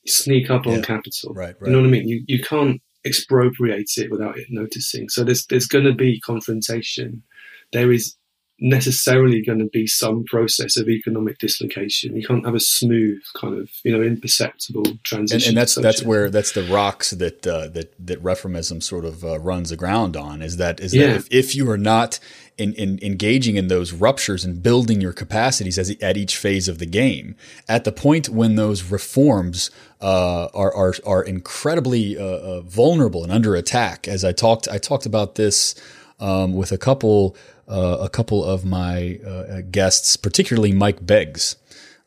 sneak 0.08 0.50
up 0.50 0.68
on 0.68 0.76
yeah. 0.76 0.82
capital. 0.82 1.34
Right, 1.34 1.56
right. 1.60 1.68
You 1.68 1.72
know 1.72 1.82
what 1.82 1.88
I 1.88 1.92
mean? 1.92 2.08
You 2.08 2.24
you 2.28 2.44
can't 2.44 2.82
expropriate 3.06 3.92
it 3.98 4.12
without 4.12 4.38
it 4.38 4.48
noticing. 4.50 5.10
So 5.10 5.24
there's 5.24 5.46
there's 5.48 5.68
going 5.68 5.86
to 5.86 5.94
be 5.94 6.20
confrontation. 6.20 7.24
There 7.72 7.92
is 7.92 8.16
necessarily 8.60 9.44
going 9.44 9.60
to 9.60 9.66
be 9.66 9.88
some 9.88 10.24
process 10.26 10.78
of 10.78 10.88
economic 10.88 11.38
dislocation. 11.40 12.16
You 12.16 12.26
can't 12.26 12.46
have 12.46 12.56
a 12.56 12.60
smooth 12.60 13.22
kind 13.36 13.58
of, 13.58 13.70
you 13.84 13.96
know, 13.96 14.04
imperceptible 14.04 14.86
transition. 15.04 15.50
And, 15.50 15.50
and 15.50 15.58
that's 15.58 15.76
that's 15.76 16.04
where 16.04 16.30
that's 16.30 16.52
the 16.52 16.64
rocks 16.64 17.12
that 17.12 17.46
uh, 17.46 17.68
that 17.70 17.94
that 18.06 18.24
reformism 18.24 18.82
sort 18.82 19.06
of 19.06 19.24
uh, 19.24 19.40
runs 19.40 19.72
aground 19.72 20.16
on. 20.16 20.42
Is 20.42 20.58
that 20.58 20.80
is 20.80 20.94
yeah. 20.94 21.08
that 21.08 21.16
if, 21.16 21.28
if, 21.32 21.56
you 21.56 21.70
are 21.70 21.78
not 21.78 22.20
in, 22.58 22.74
in, 22.74 23.00
engaging 23.02 23.56
in 23.56 23.68
those 23.68 23.92
ruptures 23.92 24.46
and 24.46 24.62
building 24.62 25.02
your 25.02 25.14
capacities 25.14 25.80
as 25.80 25.90
at 26.02 26.16
each 26.16 26.38
phase 26.38 26.68
of 26.68 26.78
the 26.78 26.86
game, 26.86 27.36
at 27.68 27.84
the 27.84 27.92
point 27.92 28.30
when 28.30 28.56
those 28.56 28.84
reforms 28.84 29.72
uh, 30.00 30.48
are, 30.54 30.74
are 30.76 30.94
are 31.06 31.24
incredibly 31.24 32.18
uh, 32.18 32.24
uh, 32.24 32.62
vulnerable 32.62 33.24
and 33.24 33.32
under 33.32 33.56
attack, 33.56 34.08
as 34.08 34.24
I 34.24 34.32
talked 34.32 34.68
I 34.68 34.78
talked 34.78 35.08
about 35.08 35.36
this 35.36 35.76
um, 36.24 36.54
with 36.54 36.72
a 36.72 36.78
couple 36.78 37.36
uh, 37.68 37.98
a 38.00 38.10
couple 38.10 38.44
of 38.44 38.66
my 38.66 39.20
uh, 39.26 39.62
guests, 39.70 40.16
particularly 40.18 40.72
Mike 40.72 41.06
Beggs, 41.06 41.56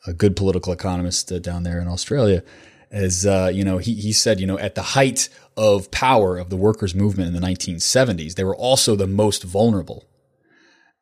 a 0.06 0.12
good 0.12 0.36
political 0.36 0.72
economist 0.72 1.30
uh, 1.30 1.38
down 1.38 1.62
there 1.62 1.80
in 1.80 1.88
Australia, 1.88 2.42
as 2.90 3.26
uh, 3.26 3.50
you 3.52 3.62
know, 3.62 3.78
he 3.78 3.94
he 3.94 4.12
said, 4.12 4.40
you 4.40 4.46
know, 4.46 4.58
at 4.58 4.74
the 4.74 4.82
height 4.82 5.28
of 5.56 5.90
power 5.90 6.38
of 6.38 6.48
the 6.48 6.56
workers' 6.56 6.94
movement 6.94 7.28
in 7.28 7.40
the 7.40 7.46
1970s, 7.46 8.34
they 8.34 8.44
were 8.44 8.56
also 8.56 8.96
the 8.96 9.06
most 9.06 9.44
vulnerable. 9.44 10.04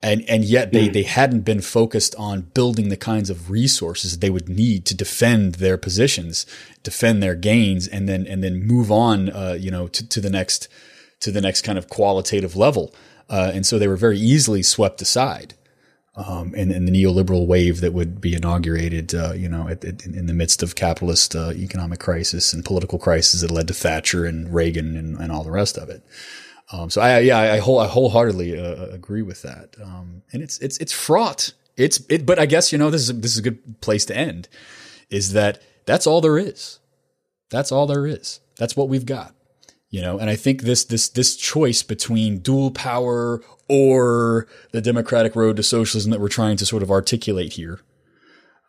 And, 0.03 0.23
and 0.28 0.45
yet 0.45 0.70
they, 0.70 0.89
mm. 0.89 0.93
they 0.93 1.05
hadn't 1.05 1.47
been 1.47 1.62
focused 1.62 2.15
on 2.16 2.43
building 2.53 2.91
the 2.91 2.97
kinds 2.97 3.31
of 3.31 3.51
resources 3.51 4.19
they 4.19 4.28
would 4.28 4.51
need 4.51 4.85
to 4.86 4.95
defend 4.95 5.55
their 5.55 5.78
positions, 5.78 6.45
defend 6.82 7.23
their 7.23 7.35
gains, 7.35 7.89
and 7.89 8.07
then 8.07 8.27
and 8.27 8.45
then 8.45 8.61
move 8.61 8.93
on, 8.93 9.31
uh, 9.31 9.57
you 9.59 9.70
know, 9.70 9.89
to, 9.89 10.07
to 10.07 10.20
the 10.20 10.28
next 10.28 10.69
to 11.24 11.32
the 11.32 11.40
next 11.40 11.62
kind 11.62 11.78
of 11.78 11.88
qualitative 11.88 12.55
level. 12.55 12.94
Uh, 13.30 13.51
and 13.55 13.64
so 13.64 13.78
they 13.78 13.88
were 13.88 13.96
very 13.96 14.18
easily 14.18 14.62
swept 14.62 15.01
aside 15.01 15.55
um, 16.16 16.55
in, 16.55 16.70
in, 16.70 16.84
the 16.84 16.92
neoliberal 16.92 17.46
wave 17.46 17.80
that 17.80 17.94
would 17.94 18.20
be 18.20 18.34
inaugurated, 18.34 19.14
uh, 19.14 19.32
you 19.32 19.48
know, 19.48 19.66
at, 19.66 19.82
at, 19.84 20.05
in 20.05 20.26
the 20.26 20.34
midst 20.34 20.62
of 20.62 20.74
capitalist 20.74 21.34
uh, 21.34 21.52
economic 21.52 21.98
crisis 21.98 22.52
and 22.52 22.62
political 22.62 22.98
crisis 22.98 23.40
that 23.40 23.51
led 23.51 23.68
to 23.68 23.74
Thatcher 23.74 24.26
and 24.26 24.55
Reagan 24.55 24.96
and, 24.98 25.16
and 25.16 25.32
all 25.32 25.42
the 25.42 25.51
rest 25.51 25.78
of 25.78 25.88
it. 25.88 26.05
Um, 26.70 26.90
so 26.90 27.01
I, 27.01 27.20
yeah, 27.20 27.38
I, 27.38 27.59
whole, 27.59 27.78
I 27.78 27.86
wholeheartedly 27.86 28.60
uh, 28.60 28.86
agree 28.86 29.22
with 29.22 29.40
that. 29.42 29.76
Um, 29.82 30.22
and 30.32 30.42
it's, 30.42 30.59
it's, 30.59 30.76
it's 30.76 30.92
fraught. 30.92 31.55
It's, 31.78 32.02
it, 32.10 32.26
but 32.26 32.38
I 32.38 32.44
guess, 32.44 32.70
you 32.70 32.76
know, 32.76 32.90
this 32.90 33.09
is, 33.09 33.20
this 33.20 33.32
is 33.32 33.38
a 33.38 33.42
good 33.42 33.80
place 33.80 34.05
to 34.06 34.16
end 34.16 34.48
is 35.09 35.32
that 35.32 35.62
that's 35.86 36.06
all 36.06 36.20
there 36.20 36.38
is. 36.38 36.78
That's 37.48 37.72
all 37.72 37.86
there 37.86 38.06
is. 38.06 38.40
That's 38.56 38.76
what 38.76 38.88
we've 38.88 39.06
got 39.06 39.34
you 39.94 40.02
know 40.02 40.18
and 40.18 40.28
i 40.28 40.34
think 40.34 40.62
this 40.62 40.84
this 40.84 41.08
this 41.08 41.36
choice 41.36 41.84
between 41.84 42.38
dual 42.38 42.72
power 42.72 43.40
or 43.68 44.48
the 44.72 44.80
democratic 44.80 45.36
road 45.36 45.56
to 45.56 45.62
socialism 45.62 46.10
that 46.10 46.20
we're 46.20 46.28
trying 46.28 46.56
to 46.56 46.66
sort 46.66 46.82
of 46.82 46.90
articulate 46.90 47.52
here 47.52 47.80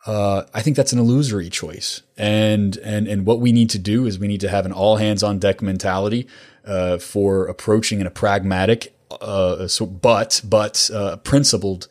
uh, 0.08 0.46
I 0.54 0.62
think 0.62 0.78
that's 0.78 0.94
an 0.94 1.00
illusory 1.00 1.50
choice, 1.50 2.04
and 2.16 2.78
and 2.78 3.08
and 3.08 3.26
what 3.26 3.40
we 3.40 3.52
need 3.52 3.72
to 3.72 3.80
do 3.80 4.06
is 4.06 4.20
we 4.20 4.28
need 4.28 4.42
to 4.42 4.50
have 4.50 4.64
an 4.68 4.72
all 4.72 4.98
hands 4.98 5.24
on 5.24 5.40
deck 5.40 5.64
mentality 5.64 6.28
uh, 6.64 7.00
for 7.00 7.48
approaching 7.48 8.02
in 8.02 8.06
a 8.06 8.12
pragmatic, 8.12 8.96
uh, 9.10 9.68
so, 9.68 9.88
but 9.88 10.42
but 10.44 10.92
uh, 10.94 11.16
principled, 11.18 11.88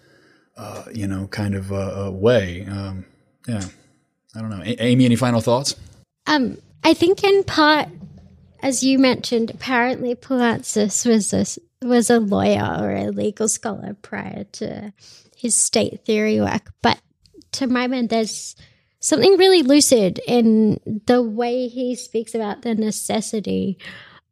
uh, 0.57 0.85
you 0.93 1.09
know, 1.09 1.27
kind 1.27 1.57
of 1.57 1.73
uh, 1.73 2.09
way. 2.13 2.65
Um, 2.71 3.05
yeah, 3.49 3.65
I 4.37 4.41
don't 4.41 4.51
know. 4.51 4.63
A- 4.63 4.81
Amy, 4.81 5.07
any 5.07 5.17
final 5.17 5.41
thoughts? 5.41 5.75
Um, 6.29 6.59
I 6.85 6.95
think 6.95 7.25
in 7.25 7.43
part 7.43 7.89
as 8.65 8.83
you 8.83 8.99
mentioned, 8.99 9.51
apparently 9.51 10.15
Poulantzas 10.15 11.07
was 11.07 11.35
a 11.35 11.87
was 11.87 12.09
a 12.09 12.19
lawyer 12.19 12.79
or 12.81 12.93
a 12.93 13.11
legal 13.11 13.47
scholar 13.47 13.95
prior 14.01 14.45
to 14.53 14.91
his 15.37 15.55
state 15.55 16.03
theory 16.07 16.41
work. 16.41 16.73
But 16.81 16.99
to 17.53 17.67
my 17.67 17.87
mind, 17.87 18.09
there's 18.09 18.57
something 19.01 19.37
really 19.37 19.61
lucid 19.61 20.19
in 20.27 20.81
the 21.05 21.23
way 21.23 21.69
he 21.69 21.95
speaks 21.95 22.35
about 22.35 22.63
the 22.63 22.75
necessity 22.75 23.77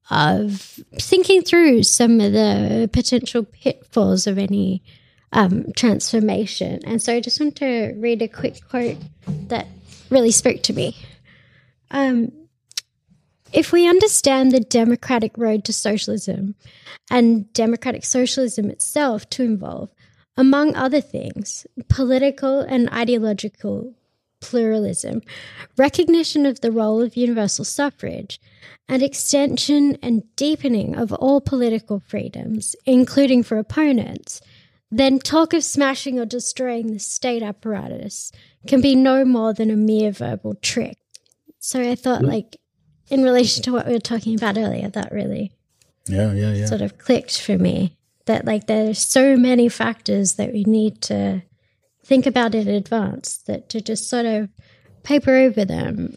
of 0.08 0.80
thinking 0.98 1.42
through 1.42 1.82
some 1.82 2.18
of 2.18 2.32
the 2.32 2.88
potential 2.90 3.44
pitfalls 3.44 4.26
of 4.26 4.38
any 4.38 4.82
um, 5.32 5.66
transformation. 5.76 6.80
And 6.86 7.02
so 7.02 7.12
I 7.12 7.20
just 7.20 7.38
want 7.38 7.56
to 7.56 7.92
read 7.98 8.22
a 8.22 8.28
quick 8.28 8.66
quote 8.70 8.96
that 9.48 9.66
really 10.08 10.30
spoke 10.30 10.62
to 10.62 10.72
me. 10.72 10.96
Um, 11.90 12.32
if 13.52 13.72
we 13.72 13.88
understand 13.88 14.52
the 14.52 14.60
democratic 14.60 15.32
road 15.36 15.64
to 15.64 15.72
socialism 15.72 16.54
and 17.10 17.52
democratic 17.52 18.04
socialism 18.04 18.70
itself 18.70 19.28
to 19.30 19.42
involve, 19.42 19.90
among 20.36 20.74
other 20.74 21.00
things, 21.00 21.66
political 21.88 22.60
and 22.60 22.88
ideological 22.90 23.94
pluralism, 24.40 25.22
recognition 25.76 26.46
of 26.46 26.60
the 26.60 26.72
role 26.72 27.02
of 27.02 27.16
universal 27.16 27.64
suffrage, 27.64 28.40
and 28.88 29.02
extension 29.02 29.96
and 30.02 30.22
deepening 30.36 30.96
of 30.96 31.12
all 31.12 31.40
political 31.40 32.00
freedoms, 32.00 32.74
including 32.84 33.42
for 33.42 33.58
opponents, 33.58 34.40
then 34.90 35.18
talk 35.18 35.54
of 35.54 35.64
smashing 35.64 36.18
or 36.18 36.26
destroying 36.26 36.92
the 36.92 36.98
state 36.98 37.42
apparatus 37.42 38.32
can 38.66 38.80
be 38.80 38.94
no 38.94 39.24
more 39.24 39.54
than 39.54 39.70
a 39.70 39.76
mere 39.76 40.12
verbal 40.12 40.54
trick. 40.56 40.98
So 41.58 41.80
I 41.80 41.94
thought, 41.94 42.22
mm. 42.22 42.28
like, 42.28 42.56
in 43.12 43.22
relation 43.22 43.62
to 43.62 43.72
what 43.72 43.86
we 43.86 43.92
were 43.92 44.00
talking 44.00 44.34
about 44.34 44.56
earlier, 44.56 44.88
that 44.88 45.12
really 45.12 45.52
Yeah, 46.08 46.32
yeah, 46.32 46.54
yeah. 46.54 46.66
sort 46.66 46.80
of 46.80 46.96
clicked 46.96 47.40
for 47.40 47.58
me. 47.58 47.96
That 48.24 48.44
like 48.46 48.66
there's 48.66 48.98
so 48.98 49.36
many 49.36 49.68
factors 49.68 50.34
that 50.34 50.52
we 50.52 50.64
need 50.64 51.02
to 51.02 51.42
think 52.04 52.24
about 52.26 52.54
in 52.54 52.68
advance 52.68 53.36
that 53.46 53.68
to 53.68 53.80
just 53.80 54.08
sort 54.08 54.26
of 54.26 54.48
paper 55.02 55.34
over 55.36 55.64
them 55.64 56.14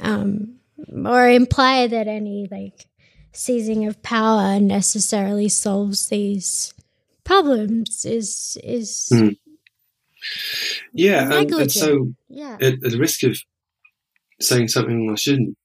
um, 0.00 0.58
or 1.04 1.28
imply 1.28 1.86
that 1.86 2.06
any 2.06 2.46
like 2.50 2.86
seizing 3.32 3.86
of 3.86 4.02
power 4.02 4.60
necessarily 4.60 5.48
solves 5.48 6.08
these 6.08 6.72
problems 7.24 8.04
is 8.04 8.56
is 8.62 9.08
Mm. 9.12 9.36
Yeah, 10.92 11.32
and, 11.32 11.52
and 11.52 11.72
so 11.72 12.12
yeah. 12.28 12.56
at, 12.60 12.74
at 12.84 12.90
the 12.90 12.98
risk 12.98 13.22
of 13.22 13.38
saying 14.40 14.68
something 14.68 15.08
I 15.10 15.14
shouldn't, 15.14 15.56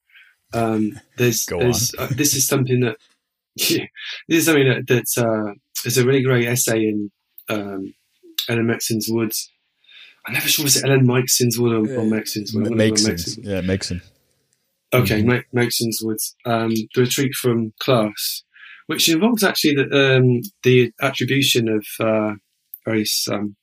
um, 0.53 0.99
there's, 1.17 1.45
Go 1.45 1.59
there's 1.59 1.93
uh, 1.97 2.07
this 2.11 2.35
is 2.35 2.47
something 2.47 2.81
that 2.81 2.97
yeah, 3.55 3.85
this 4.27 4.39
is 4.39 4.45
something 4.45 4.67
that 4.67 4.87
that 4.87 5.07
uh, 5.17 5.53
there's 5.83 5.97
a 5.97 6.05
really 6.05 6.23
great 6.23 6.47
essay 6.47 6.79
in 6.87 7.11
um, 7.49 7.93
Ellen 8.49 8.67
Mexon's 8.67 9.07
Woods. 9.09 9.49
I'm 10.25 10.33
never 10.33 10.47
sure 10.47 10.63
was 10.63 10.77
it 10.77 10.85
Ellen 10.85 11.05
Meixon's 11.07 11.57
Wood 11.57 11.73
or, 11.73 11.99
or 11.99 12.05
Mexon's 12.05 12.53
Wood. 12.53 12.67
I 12.67 12.71
It 12.71 12.75
makes 12.75 13.01
whether. 13.03 13.13
Mexon's- 13.13 13.37
Yeah, 13.39 13.57
it 13.59 13.65
makes 13.65 13.87
sense. 13.87 14.03
Okay, 14.93 15.23
mm 15.23 15.43
Mexon's 15.53 15.99
Woods. 16.03 16.35
Um, 16.45 16.71
the 16.93 17.01
retreat 17.01 17.33
from 17.33 17.73
class, 17.79 18.43
which 18.87 19.07
involves 19.09 19.41
actually 19.43 19.75
the, 19.75 20.17
um, 20.17 20.41
the 20.63 20.91
attribution 21.01 21.69
of 21.69 21.85
uh, 21.99 22.33
various 22.85 23.25
um, 23.31 23.55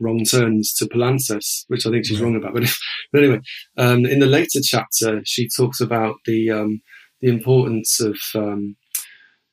wrong 0.00 0.24
turns 0.24 0.72
to 0.74 0.86
Poulantzas, 0.86 1.64
which 1.68 1.86
I 1.86 1.90
think 1.90 2.06
she's 2.06 2.20
wrong 2.20 2.36
about. 2.36 2.54
But, 2.54 2.64
but 3.12 3.22
anyway, 3.22 3.40
um, 3.76 4.04
in 4.06 4.18
the 4.18 4.26
later 4.26 4.60
chapter, 4.62 5.20
she 5.24 5.48
talks 5.48 5.80
about 5.80 6.16
the 6.26 6.50
um, 6.50 6.80
the 7.20 7.28
importance 7.28 8.00
of 8.00 8.18
um, 8.34 8.76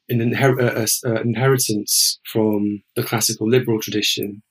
an 0.09 0.19
inher- 0.19 0.61
uh, 0.61 1.09
uh, 1.09 1.21
inheritance 1.21 2.19
from 2.31 2.83
the 2.95 3.03
classical 3.03 3.47
liberal 3.47 3.79
tradition 3.79 4.41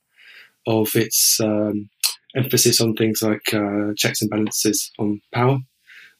of 0.66 0.88
its 0.94 1.38
um, 1.42 1.90
emphasis 2.34 2.80
on 2.80 2.94
things 2.94 3.22
like 3.22 3.52
uh, 3.52 3.92
checks 3.96 4.22
and 4.22 4.30
balances 4.30 4.90
on 4.98 5.20
power 5.32 5.58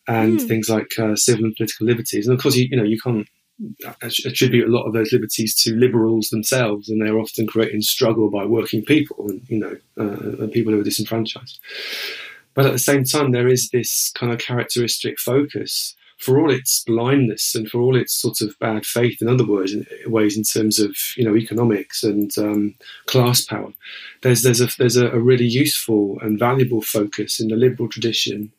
and 0.09 0.41
Hmm. 0.41 0.47
things 0.47 0.69
like 0.69 0.99
uh, 0.99 1.15
civil 1.15 1.45
and 1.45 1.55
political 1.57 1.87
liberties. 1.87 2.27
And 2.27 2.35
of 2.37 2.43
course, 2.43 2.57
you, 2.57 2.67
you 2.71 2.77
know, 2.77 2.85
you 2.85 2.99
can't 3.01 3.27
attribute 4.03 4.69
a 4.69 4.71
lot 4.71 4.87
of 4.87 4.93
those 4.93 5.13
liberties 5.13 5.55
to 5.63 5.75
liberals 5.75 6.29
themselves, 6.29 6.89
and 6.89 7.01
they're 7.01 7.19
often 7.19 7.47
creating 7.47 7.83
struggle 7.83 8.31
by 8.31 8.45
working 8.45 8.85
people 8.85 9.29
and 9.29 9.43
you 9.49 9.59
know, 9.59 9.77
uh, 9.99 10.43
and 10.43 10.53
people 10.53 10.73
who 10.73 10.81
are 10.81 10.85
disenfranchised. 10.85 11.61
But 12.55 12.67
at 12.67 12.73
the 12.73 12.79
same 12.79 13.05
time, 13.05 13.33
there 13.33 13.49
is 13.49 13.71
this 13.71 14.11
kind 14.15 14.33
of 14.33 14.39
characteristic 14.39 15.19
focus 15.19 15.95
for 16.21 16.39
all 16.39 16.51
its 16.51 16.85
blindness 16.85 17.55
and 17.55 17.69
for 17.69 17.81
all 17.81 17.97
its 17.97 18.13
sort 18.13 18.41
of 18.43 18.59
bad 18.59 18.85
faith 18.85 19.21
in 19.23 19.29
other 19.29 19.47
words, 19.47 19.73
in, 19.73 19.87
ways 20.07 20.37
in 20.37 20.45
terms 20.45 20.79
of 20.79 20.97
you 21.17 21.25
know 21.25 21.37
economics 21.37 22.03
and 22.03 22.37
um, 22.39 22.75
class 23.07 23.43
power. 23.45 23.73
There's 24.23 24.43
there's 24.43 24.61
a 24.61 24.69
there's 24.79 24.97
a, 24.97 25.09
a 25.09 25.19
really 25.19 25.47
useful 25.47 26.19
and 26.21 26.39
valuable 26.39 26.83
focus 26.83 27.41
in 27.41 27.49
the 27.49 27.57
liberal 27.57 27.89
tradition 27.89 28.53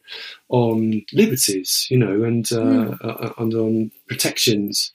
on 0.50 1.04
liberties, 1.14 1.88
you 1.90 1.98
know, 1.98 2.24
and 2.24 2.52
uh, 2.52 2.96
uh, 3.04 3.34
and 3.38 3.54
on 3.54 3.92
protections 4.08 4.92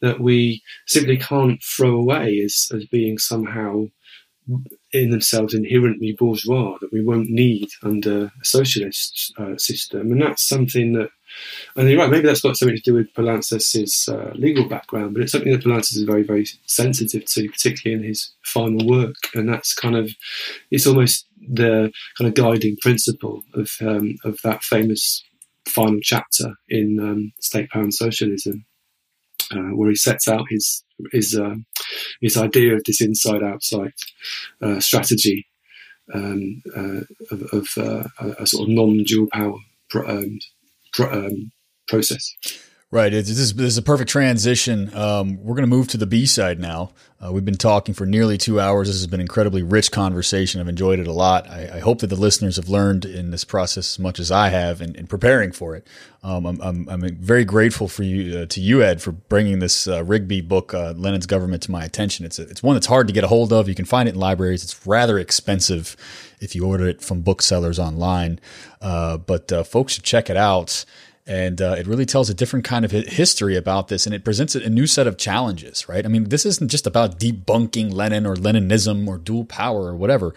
that 0.00 0.20
we 0.20 0.62
simply 0.86 1.16
can't 1.16 1.62
throw 1.62 1.94
away 1.96 2.40
as 2.44 2.70
as 2.74 2.84
being 2.86 3.18
somehow 3.18 3.86
in 4.92 5.10
themselves 5.10 5.54
inherently 5.54 6.14
bourgeois 6.18 6.76
that 6.80 6.92
we 6.92 7.02
won't 7.02 7.30
need 7.30 7.68
under 7.82 8.24
a 8.24 8.44
socialist 8.44 9.32
uh, 9.38 9.56
system, 9.56 10.12
and 10.12 10.22
that's 10.22 10.46
something 10.46 10.92
that. 10.92 11.10
And 11.76 11.88
you're 11.88 11.98
right, 11.98 12.10
maybe 12.10 12.26
that's 12.26 12.42
got 12.42 12.58
something 12.58 12.76
to 12.76 12.82
do 12.82 12.92
with 12.92 13.12
Poulantzas' 13.14 14.06
uh, 14.06 14.34
legal 14.34 14.68
background, 14.68 15.14
but 15.14 15.22
it's 15.22 15.32
something 15.32 15.50
that 15.50 15.62
Poulantzas 15.64 15.96
is 15.96 16.02
very, 16.02 16.22
very 16.22 16.46
sensitive 16.66 17.24
to, 17.24 17.48
particularly 17.48 18.02
in 18.02 18.06
his 18.06 18.34
final 18.44 18.86
work. 18.86 19.16
And 19.34 19.48
that's 19.48 19.72
kind 19.72 19.96
of, 19.96 20.10
it's 20.70 20.86
almost 20.86 21.26
the 21.40 21.90
kind 22.18 22.28
of 22.28 22.34
guiding 22.34 22.76
principle 22.82 23.42
of 23.54 23.72
um, 23.80 24.16
of 24.24 24.40
that 24.42 24.62
famous 24.62 25.24
final 25.66 26.00
chapter 26.02 26.54
in 26.68 27.00
um, 27.00 27.32
State 27.40 27.70
Power 27.70 27.82
and 27.82 27.94
Socialism, 27.94 28.64
uh, 29.52 29.74
where 29.76 29.90
he 29.90 29.96
sets 29.96 30.28
out 30.28 30.46
his 30.50 30.84
his 31.12 31.38
uh, 31.38 31.56
his 32.20 32.36
idea 32.36 32.74
of 32.74 32.84
this 32.84 33.00
inside 33.00 33.42
outside 33.42 33.92
uh, 34.60 34.80
strategy 34.80 35.46
um, 36.14 36.62
uh, 36.76 37.00
of, 37.30 37.42
of 37.52 37.68
uh, 37.76 38.08
a, 38.20 38.42
a 38.42 38.46
sort 38.46 38.68
of 38.68 38.74
non 38.74 39.02
dual 39.04 39.28
power 39.32 39.56
um, 40.06 40.38
um, 41.00 41.52
process. 41.88 42.34
Right. 42.92 43.14
It's, 43.14 43.30
this, 43.30 43.38
is, 43.38 43.54
this 43.54 43.68
is 43.68 43.78
a 43.78 43.82
perfect 43.82 44.10
transition. 44.10 44.94
Um, 44.94 45.42
we're 45.42 45.54
going 45.54 45.62
to 45.62 45.76
move 45.76 45.88
to 45.88 45.96
the 45.96 46.04
B 46.04 46.26
side 46.26 46.60
now. 46.60 46.90
Uh, 47.24 47.32
we've 47.32 47.44
been 47.44 47.54
talking 47.54 47.94
for 47.94 48.04
nearly 48.04 48.36
two 48.36 48.60
hours. 48.60 48.86
This 48.86 48.96
has 48.96 49.06
been 49.06 49.20
an 49.20 49.24
incredibly 49.24 49.62
rich 49.62 49.90
conversation. 49.90 50.60
I've 50.60 50.68
enjoyed 50.68 50.98
it 50.98 51.06
a 51.06 51.12
lot. 51.12 51.48
I, 51.48 51.76
I 51.76 51.78
hope 51.78 52.00
that 52.00 52.08
the 52.08 52.16
listeners 52.16 52.56
have 52.56 52.68
learned 52.68 53.06
in 53.06 53.30
this 53.30 53.44
process 53.44 53.94
as 53.94 53.98
much 53.98 54.20
as 54.20 54.30
I 54.30 54.50
have 54.50 54.82
in, 54.82 54.94
in 54.94 55.06
preparing 55.06 55.52
for 55.52 55.74
it. 55.74 55.86
Um, 56.22 56.44
I'm, 56.44 56.60
I'm, 56.60 56.88
I'm 56.90 57.16
very 57.16 57.46
grateful 57.46 57.88
for 57.88 58.02
you 58.02 58.40
uh, 58.40 58.46
to 58.46 58.60
you, 58.60 58.82
Ed, 58.82 59.00
for 59.00 59.12
bringing 59.12 59.60
this 59.60 59.88
uh, 59.88 60.04
Rigby 60.04 60.42
book, 60.42 60.74
uh, 60.74 60.92
Lenin's 60.94 61.24
Government, 61.24 61.62
to 61.62 61.70
my 61.70 61.86
attention. 61.86 62.26
It's 62.26 62.38
a, 62.38 62.42
it's 62.42 62.62
one 62.62 62.74
that's 62.74 62.88
hard 62.88 63.06
to 63.06 63.14
get 63.14 63.24
a 63.24 63.28
hold 63.28 63.54
of. 63.54 63.70
You 63.70 63.74
can 63.74 63.86
find 63.86 64.06
it 64.06 64.16
in 64.16 64.20
libraries. 64.20 64.64
It's 64.64 64.86
rather 64.86 65.18
expensive 65.18 65.96
if 66.40 66.54
you 66.54 66.66
order 66.66 66.86
it 66.86 67.00
from 67.00 67.22
booksellers 67.22 67.78
online, 67.78 68.38
uh, 68.82 69.16
but 69.16 69.50
uh, 69.50 69.64
folks 69.64 69.94
should 69.94 70.04
check 70.04 70.28
it 70.28 70.36
out 70.36 70.84
and 71.26 71.62
uh, 71.62 71.76
it 71.78 71.86
really 71.86 72.06
tells 72.06 72.28
a 72.28 72.34
different 72.34 72.64
kind 72.64 72.84
of 72.84 72.90
history 72.90 73.56
about 73.56 73.88
this 73.88 74.06
and 74.06 74.14
it 74.14 74.24
presents 74.24 74.54
a 74.54 74.68
new 74.68 74.86
set 74.86 75.06
of 75.06 75.16
challenges 75.16 75.88
right? 75.88 76.04
I 76.04 76.08
mean 76.08 76.28
this 76.28 76.46
isn't 76.46 76.70
just 76.70 76.86
about 76.86 77.18
debunking 77.18 77.92
lenin 77.92 78.26
or 78.26 78.34
leninism 78.34 79.06
or 79.06 79.18
dual 79.18 79.44
power 79.44 79.84
or 79.84 79.96
whatever. 79.96 80.34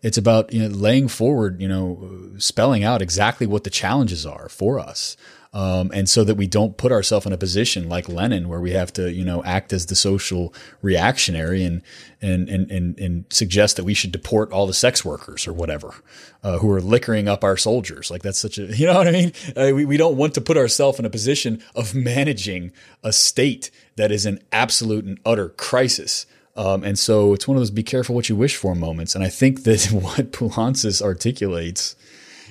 It's 0.00 0.18
about 0.18 0.52
you 0.52 0.62
know 0.62 0.68
laying 0.68 1.08
forward 1.08 1.60
you 1.60 1.68
know 1.68 2.34
spelling 2.38 2.84
out 2.84 3.02
exactly 3.02 3.46
what 3.46 3.64
the 3.64 3.70
challenges 3.70 4.24
are 4.24 4.48
for 4.48 4.78
us 4.78 5.16
um, 5.52 5.90
and 5.94 6.08
so 6.08 6.24
that 6.24 6.34
we 6.34 6.46
don't 6.46 6.76
put 6.76 6.92
ourselves 6.92 7.24
in 7.24 7.32
a 7.32 7.38
position 7.38 7.88
like 7.88 8.08
Lenin, 8.08 8.48
where 8.48 8.60
we 8.60 8.72
have 8.72 8.92
to, 8.94 9.10
you 9.10 9.24
know, 9.24 9.42
act 9.44 9.72
as 9.72 9.86
the 9.86 9.96
social 9.96 10.52
reactionary 10.82 11.64
and 11.64 11.82
and 12.20 12.48
and 12.48 12.70
and, 12.70 12.98
and 12.98 13.24
suggest 13.30 13.76
that 13.76 13.84
we 13.84 13.94
should 13.94 14.12
deport 14.12 14.52
all 14.52 14.66
the 14.66 14.74
sex 14.74 15.04
workers 15.04 15.46
or 15.46 15.54
whatever 15.54 15.94
uh, 16.42 16.58
who 16.58 16.70
are 16.70 16.80
liquoring 16.80 17.28
up 17.28 17.42
our 17.44 17.56
soldiers. 17.56 18.10
Like 18.10 18.22
that's 18.22 18.38
such 18.38 18.58
a, 18.58 18.66
you 18.76 18.86
know 18.86 18.94
what 18.94 19.08
I 19.08 19.12
mean? 19.12 19.32
Uh, 19.56 19.72
we 19.74 19.86
we 19.86 19.96
don't 19.96 20.16
want 20.16 20.34
to 20.34 20.40
put 20.40 20.58
ourselves 20.58 20.98
in 20.98 21.06
a 21.06 21.10
position 21.10 21.62
of 21.74 21.94
managing 21.94 22.70
a 23.02 23.12
state 23.12 23.70
that 23.96 24.12
is 24.12 24.26
in 24.26 24.40
absolute 24.52 25.04
and 25.06 25.18
utter 25.24 25.48
crisis. 25.50 26.26
Um, 26.56 26.82
and 26.82 26.98
so 26.98 27.34
it's 27.34 27.46
one 27.46 27.56
of 27.56 27.60
those 27.60 27.70
be 27.70 27.84
careful 27.84 28.16
what 28.16 28.28
you 28.28 28.34
wish 28.34 28.56
for 28.56 28.74
moments. 28.74 29.14
And 29.14 29.22
I 29.22 29.28
think 29.28 29.62
that 29.62 29.86
what 29.92 30.32
Poulantzas 30.32 31.00
articulates 31.00 31.94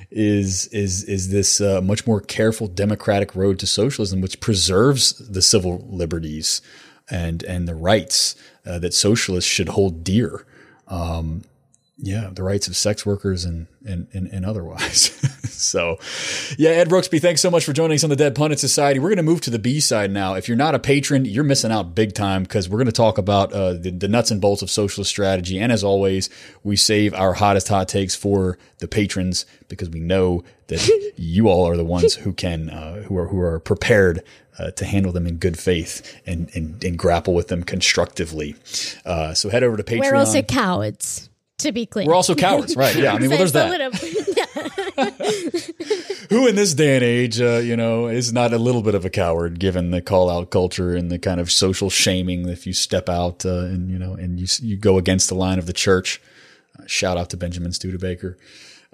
is 0.10 0.68
is 0.68 1.04
is 1.04 1.30
this 1.30 1.60
uh, 1.60 1.82
much 1.82 2.08
more 2.08 2.22
careful 2.22 2.68
democratic 2.68 3.36
road 3.36 3.60
to 3.60 3.68
socialism, 3.68 4.22
which 4.22 4.40
preserves 4.40 5.14
the 5.14 5.42
civil 5.42 5.86
liberties 5.90 6.62
and 7.10 7.44
and 7.44 7.68
the 7.68 7.76
rights 7.76 8.36
uh, 8.66 8.80
that 8.80 8.94
socialists 8.94 9.50
should 9.50 9.70
hold 9.70 10.04
dear. 10.04 10.46
Um, 10.88 11.44
yeah, 12.00 12.30
the 12.32 12.44
rights 12.44 12.68
of 12.68 12.76
sex 12.76 13.06
workers 13.06 13.44
and 13.44 13.68
and 13.86 14.08
and, 14.14 14.28
and 14.28 14.46
otherwise. 14.46 15.12
so, 15.50 15.98
yeah, 16.58 16.70
Ed 16.70 16.90
Rooksby, 16.90 17.20
thanks 17.20 17.42
so 17.42 17.50
much 17.50 17.66
for 17.66 17.74
joining 17.74 17.96
us 17.96 18.04
on 18.04 18.12
the 18.12 18.16
Dead 18.16 18.36
Pundit 18.36 18.60
Society. 18.60 19.00
We're 19.00 19.10
going 19.10 19.18
to 19.18 19.24
move 19.24 19.42
to 19.42 19.50
the 19.50 19.58
B 19.58 19.80
side 19.80 20.12
now. 20.12 20.36
If 20.36 20.48
you're 20.48 20.58
not 20.58 20.76
a 20.76 20.80
patron, 20.80 21.26
you're 21.26 21.44
missing 21.44 21.72
out 21.72 21.96
big 21.96 22.14
time 22.14 22.44
because 22.44 22.70
we're 22.70 22.78
going 22.78 22.86
to 22.86 22.92
talk 22.92 23.18
about 23.18 23.52
uh, 23.52 23.74
the, 23.74 23.90
the 23.90 24.08
nuts 24.08 24.30
and 24.30 24.40
bolts 24.40 24.62
of 24.62 24.70
socialist 24.70 25.10
strategy. 25.10 25.60
And 25.60 25.72
as 25.72 25.84
always, 25.84 26.30
we 26.64 26.76
save 26.76 27.16
our 27.16 27.34
hottest 27.34 27.68
hot 27.68 27.88
takes 27.88 28.16
for 28.16 28.60
the 28.78 28.88
patrons 28.88 29.48
because 29.68 29.90
we 29.90 30.00
know 30.00 30.44
that 30.68 31.14
you 31.18 31.48
all 31.48 31.68
are 31.68 31.78
the 31.78 31.86
ones 31.86 32.14
who 32.14 32.32
can 32.32 32.70
uh, 32.70 33.02
who 33.04 33.18
are 33.18 33.28
who 33.28 33.40
are 33.40 33.60
prepared 33.60 34.24
uh, 34.60 34.72
to 34.72 34.86
handle 34.86 35.12
them 35.12 35.28
in 35.28 35.38
good 35.38 35.58
faith 35.58 36.20
and, 36.26 36.50
and, 36.56 36.84
and 36.84 36.98
grapple 36.98 37.34
with 37.34 37.48
them 37.48 37.64
constructively. 37.64 38.56
Uh, 39.06 39.34
so 39.34 39.50
head 39.50 39.64
over 39.64 39.78
to 39.78 39.84
Patreon. 39.84 40.00
We're 40.00 40.16
also 40.16 40.42
cowards, 40.42 41.27
to 41.60 41.72
be 41.72 41.86
clear. 41.86 42.06
We're 42.06 42.14
also 42.14 42.36
cowards, 42.36 42.76
right? 42.76 42.96
Yeah, 42.96 43.14
I 43.14 43.20
mean, 43.20 43.30
well, 43.30 43.40
there's 43.40 43.52
So 43.52 43.68
that. 43.68 43.92
it's 43.94 44.04
a 44.96 45.02
little- 45.02 46.28
Who 46.30 46.48
in 46.48 46.56
this 46.56 46.74
day 46.74 46.96
and 46.96 47.04
age, 47.04 47.42
uh, 47.42 47.58
you 47.58 47.76
know, 47.76 48.08
is 48.08 48.32
not 48.32 48.54
a 48.54 48.58
little 48.58 48.82
bit 48.82 48.94
of 48.96 49.06
a 49.06 49.10
coward 49.10 49.60
given 49.60 49.92
the 49.92 50.02
call 50.02 50.30
out 50.30 50.50
culture 50.52 50.96
and 50.96 51.10
the 51.12 51.18
kind 51.20 51.40
of 51.40 51.52
social 51.52 51.90
shaming 51.90 52.48
if 52.48 52.68
you 52.68 52.74
step 52.74 53.10
out 53.10 53.46
uh, 53.46 53.60
and 53.66 53.90
you 53.90 53.98
know 53.98 54.14
and 54.14 54.40
you 54.40 54.48
you 54.62 54.78
go 54.78 54.98
against 54.98 55.30
the 55.30 55.36
line 55.36 55.58
of 55.58 55.66
the 55.66 55.74
church. 55.74 56.22
Uh, 56.78 56.84
shout 56.86 57.18
out 57.18 57.30
to 57.32 57.38
Benjamin 57.38 57.72
Studebaker. 57.72 58.38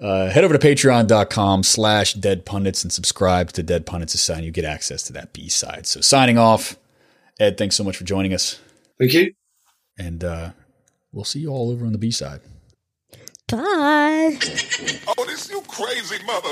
Uh, 0.00 0.28
head 0.30 0.42
over 0.44 0.56
to 0.56 0.66
patreon.com 0.66 1.62
slash 1.62 2.14
dead 2.14 2.44
pundits 2.44 2.82
and 2.82 2.92
subscribe 2.92 3.52
to 3.52 3.62
Dead 3.62 3.86
Pundits 3.86 4.12
Society. 4.12 4.46
You 4.46 4.52
get 4.52 4.64
access 4.64 5.02
to 5.04 5.12
that 5.12 5.32
B 5.32 5.48
side. 5.48 5.86
So 5.86 6.00
signing 6.00 6.36
off, 6.38 6.76
Ed, 7.38 7.56
thanks 7.58 7.76
so 7.76 7.84
much 7.84 7.96
for 7.96 8.04
joining 8.04 8.32
us. 8.34 8.58
Thank 8.98 9.12
you. 9.12 9.32
And 9.96 10.24
uh, 10.24 10.50
we'll 11.12 11.24
see 11.24 11.38
you 11.40 11.50
all 11.50 11.70
over 11.70 11.86
on 11.86 11.92
the 11.92 11.98
B 11.98 12.10
side. 12.10 12.40
Bye. 13.54 14.36
Oh, 15.06 15.24
this 15.26 15.48
you 15.48 15.62
crazy 15.68 16.16
mother. 16.26 16.50